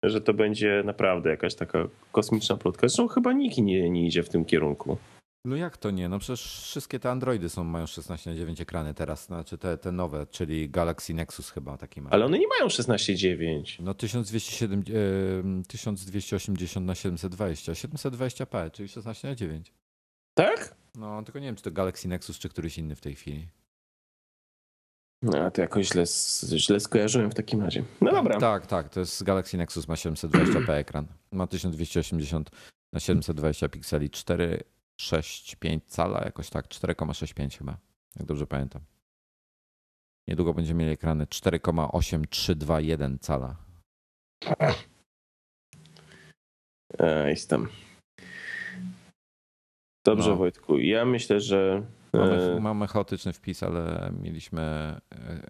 że 0.09 0.21
to 0.21 0.33
będzie 0.33 0.81
naprawdę 0.85 1.29
jakaś 1.29 1.55
taka 1.55 1.87
kosmiczna 2.11 2.57
plotka. 2.57 2.87
Zresztą 2.87 3.07
chyba 3.07 3.33
nikt 3.33 3.57
nie, 3.57 3.89
nie 3.89 4.07
idzie 4.07 4.23
w 4.23 4.29
tym 4.29 4.45
kierunku. 4.45 4.97
No 5.45 5.55
jak 5.55 5.77
to 5.77 5.91
nie? 5.91 6.09
No 6.09 6.19
przecież 6.19 6.61
wszystkie 6.63 6.99
te 6.99 7.11
Androidy 7.11 7.49
są, 7.49 7.63
mają 7.63 7.87
16 7.87 8.29
na 8.29 8.35
9 8.35 8.61
ekrany 8.61 8.93
teraz, 8.93 9.25
znaczy 9.25 9.57
te, 9.57 9.77
te 9.77 9.91
nowe, 9.91 10.25
czyli 10.31 10.69
Galaxy 10.69 11.13
Nexus 11.13 11.49
chyba 11.49 11.77
taki 11.77 12.01
ma. 12.01 12.09
Ale 12.09 12.25
one 12.25 12.39
nie 12.39 12.47
mają 12.47 12.67
16,9. 12.67 13.81
No 13.81 13.93
1207, 13.93 14.83
e, 15.59 15.63
1280 15.67 16.85
na 16.85 16.95
720, 16.95 17.71
720p, 17.71 18.71
czyli 18.71 18.89
16 18.89 19.27
na 19.27 19.35
9. 19.35 19.73
Tak? 20.33 20.75
No 20.95 21.23
tylko 21.23 21.39
nie 21.39 21.45
wiem, 21.45 21.55
czy 21.55 21.63
to 21.63 21.71
Galaxy 21.71 22.07
Nexus, 22.07 22.39
czy 22.39 22.49
któryś 22.49 22.77
inny 22.77 22.95
w 22.95 23.01
tej 23.01 23.15
chwili. 23.15 23.47
No, 25.23 25.51
to 25.51 25.61
jakoś 25.61 25.87
źle, 25.87 26.03
źle 26.57 26.79
skojarzyłem 26.79 27.31
w 27.31 27.33
takim 27.33 27.61
razie. 27.61 27.83
No 28.01 28.11
dobra. 28.11 28.39
Tak, 28.39 28.67
tak, 28.67 28.89
to 28.89 28.99
jest 28.99 29.23
Galaxy 29.23 29.57
Nexus, 29.57 29.87
ma 29.87 29.95
720p 29.95 30.71
ekran. 30.83 31.07
Ma 31.31 31.47
1280 31.47 32.49
na 32.93 32.99
720 32.99 33.69
pikseli, 33.69 34.09
4,65 34.09 35.79
cala, 35.87 36.21
jakoś 36.25 36.49
tak, 36.49 36.67
4,65 36.67 37.57
chyba, 37.57 37.77
jak 38.15 38.25
dobrze 38.25 38.47
pamiętam. 38.47 38.81
Niedługo 40.27 40.53
będziemy 40.53 40.79
mieli 40.79 40.91
ekrany 40.91 41.25
4,8321 41.25 43.19
cala. 43.19 43.55
Ej, 46.99 47.37
tam. 47.47 47.69
Dobrze, 50.05 50.29
no. 50.29 50.35
Wojtku. 50.35 50.77
Ja 50.77 51.05
myślę, 51.05 51.39
że 51.39 51.83
Mamy, 52.13 52.55
e, 52.55 52.59
mamy 52.59 52.87
chaotyczny 52.87 53.33
wpis, 53.33 53.63
ale 53.63 54.11
mieliśmy 54.21 54.95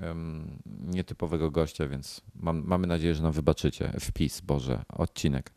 um, 0.02 0.60
nietypowego 0.88 1.52
gościa, 1.52 1.88
więc 1.88 2.22
mam, 2.36 2.64
mamy 2.66 2.88
nadzieję, 2.88 3.16
że 3.16 3.24
nam 3.24 3.32
wybaczycie. 3.32 3.94
Wpis, 4.00 4.42
Boże, 4.42 4.82
odcinek. 4.90 5.52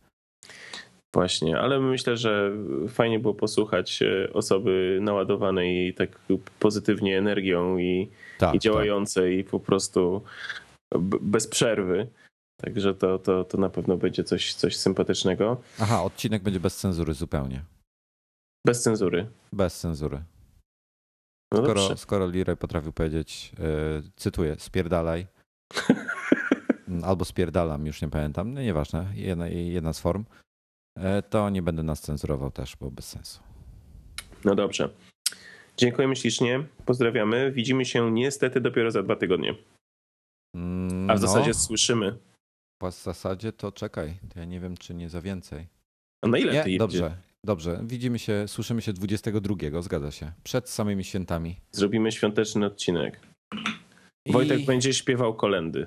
Właśnie, 1.14 1.58
ale 1.58 1.80
myślę, 1.80 2.16
że 2.16 2.52
fajnie 2.88 3.18
było 3.18 3.34
posłuchać 3.34 4.02
e, 4.02 4.32
osoby 4.32 4.98
naładowanej 5.02 5.94
tak 5.94 6.18
pozytywnie 6.60 7.18
energią 7.18 7.78
i, 7.78 8.10
tak, 8.38 8.54
i 8.54 8.58
działającej 8.58 9.44
tak. 9.44 9.50
po 9.50 9.60
prostu 9.60 10.22
bez 11.20 11.46
przerwy. 11.46 12.06
Także 12.60 12.94
to, 12.94 13.18
to, 13.18 13.44
to 13.44 13.58
na 13.58 13.70
pewno 13.70 13.96
będzie 13.96 14.24
coś, 14.24 14.54
coś 14.54 14.76
sympatycznego. 14.76 15.56
Aha, 15.80 16.02
odcinek 16.02 16.42
będzie 16.42 16.60
bez 16.60 16.76
cenzury 16.76 17.14
zupełnie. 17.14 17.62
Bez 18.66 18.82
cenzury. 18.82 19.26
Bez 19.52 19.80
cenzury. 19.80 20.22
No 21.52 21.62
skoro, 21.62 21.96
skoro 21.96 22.26
Leroy 22.26 22.56
potrafił 22.56 22.92
powiedzieć, 22.92 23.52
yy, 23.58 24.02
cytuję, 24.16 24.56
spierdalaj, 24.58 25.26
albo 27.02 27.24
spierdalam, 27.24 27.86
już 27.86 28.02
nie 28.02 28.08
pamiętam, 28.08 28.54
no 28.54 28.62
nieważne, 28.62 29.06
jedna, 29.14 29.48
jedna 29.48 29.92
z 29.92 30.00
form, 30.00 30.24
yy, 30.96 31.02
to 31.30 31.50
nie 31.50 31.62
będę 31.62 31.82
nas 31.82 32.00
cenzurował 32.00 32.50
też, 32.50 32.76
bo 32.76 32.90
bez 32.90 33.08
sensu. 33.08 33.40
No 34.44 34.54
dobrze. 34.54 34.90
Dziękujemy 35.76 36.16
ślicznie, 36.16 36.64
pozdrawiamy. 36.84 37.52
Widzimy 37.52 37.84
się 37.84 38.12
niestety 38.12 38.60
dopiero 38.60 38.90
za 38.90 39.02
dwa 39.02 39.16
tygodnie. 39.16 39.54
A 40.54 40.58
w 40.58 41.06
no, 41.06 41.18
zasadzie 41.18 41.54
słyszymy. 41.54 42.18
W 42.82 42.90
zasadzie 42.90 43.52
to 43.52 43.72
czekaj, 43.72 44.18
to 44.34 44.38
ja 44.38 44.44
nie 44.44 44.60
wiem, 44.60 44.76
czy 44.76 44.94
nie 44.94 45.08
za 45.08 45.20
więcej. 45.20 45.66
A 46.24 46.28
na 46.28 46.38
ile 46.38 46.52
nie, 46.52 46.64
ty 46.64 46.78
Dobrze, 46.78 47.16
Dobrze, 47.46 47.80
widzimy 47.82 48.18
się, 48.18 48.48
słyszymy 48.48 48.82
się 48.82 48.92
22, 48.92 49.82
zgadza 49.82 50.10
się. 50.10 50.32
Przed 50.44 50.68
samymi 50.68 51.04
świętami. 51.04 51.56
Zrobimy 51.72 52.12
świąteczny 52.12 52.66
odcinek. 52.66 53.20
I... 54.26 54.32
Wojtek 54.32 54.64
będzie 54.64 54.94
śpiewał 54.94 55.34
kolendy. 55.34 55.86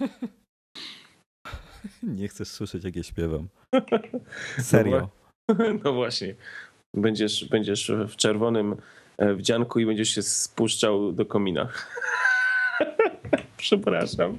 Nie 2.02 2.28
chcesz 2.28 2.48
słyszeć, 2.48 2.84
jak 2.84 2.96
je 2.96 3.04
śpiewam. 3.04 3.48
Serio. 4.70 5.08
No, 5.48 5.56
no 5.84 5.92
właśnie. 5.92 6.34
Będziesz, 6.94 7.44
będziesz 7.44 7.92
w 8.08 8.16
czerwonym 8.16 8.76
e, 9.18 9.34
wdzianku 9.34 9.80
i 9.80 9.86
będziesz 9.86 10.08
się 10.08 10.22
spuszczał 10.22 11.12
do 11.12 11.26
komina. 11.26 11.68
Przepraszam. 13.56 14.38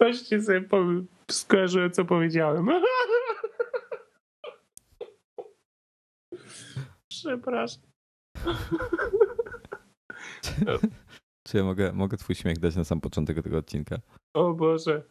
Właśnie 0.00 0.42
sobie 0.42 0.64
skojarzyłem, 1.30 1.90
co 1.90 2.04
powiedziałem. 2.04 2.68
Przepraszam. 7.08 7.82
Czy 11.46 11.56
ja 11.56 11.64
mogę, 11.64 11.92
mogę 11.92 12.16
twój 12.16 12.34
śmiech 12.34 12.58
dać 12.58 12.76
na 12.76 12.84
sam 12.84 13.00
początek 13.00 13.42
tego 13.42 13.58
odcinka? 13.58 13.98
O 14.34 14.54
Boże. 14.54 15.02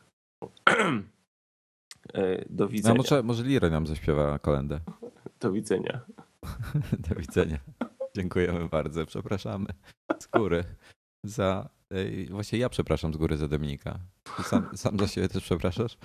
E, 2.13 2.45
do 2.49 2.67
widzenia. 2.67 2.95
No, 2.95 3.03
może, 3.03 3.23
może 3.23 3.43
Liry 3.43 3.69
nam 3.69 3.87
zaśpiewa 3.87 4.39
kolendę. 4.39 4.79
Do 5.39 5.51
widzenia. 5.51 6.05
Do 7.09 7.15
widzenia. 7.15 7.57
Dziękujemy 8.15 8.69
bardzo. 8.69 9.05
Przepraszamy 9.05 9.65
z 10.19 10.27
góry 10.27 10.63
za 11.25 11.69
Właśnie 12.29 12.59
ja 12.59 12.69
przepraszam 12.69 13.13
z 13.13 13.17
góry 13.17 13.37
za 13.37 13.47
Dominika. 13.47 13.99
Sam, 14.43 14.69
sam 14.75 14.99
za 14.99 15.07
siebie 15.07 15.29
też 15.29 15.43
przepraszasz? 15.43 15.97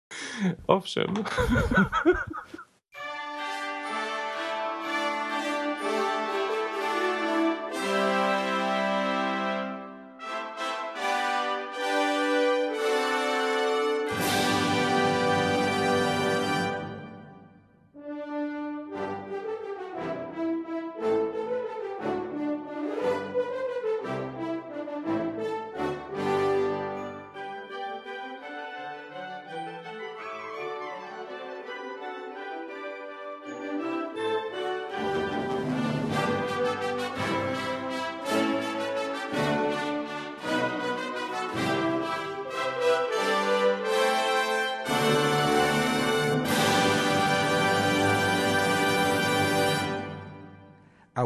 Owszem. 0.66 1.14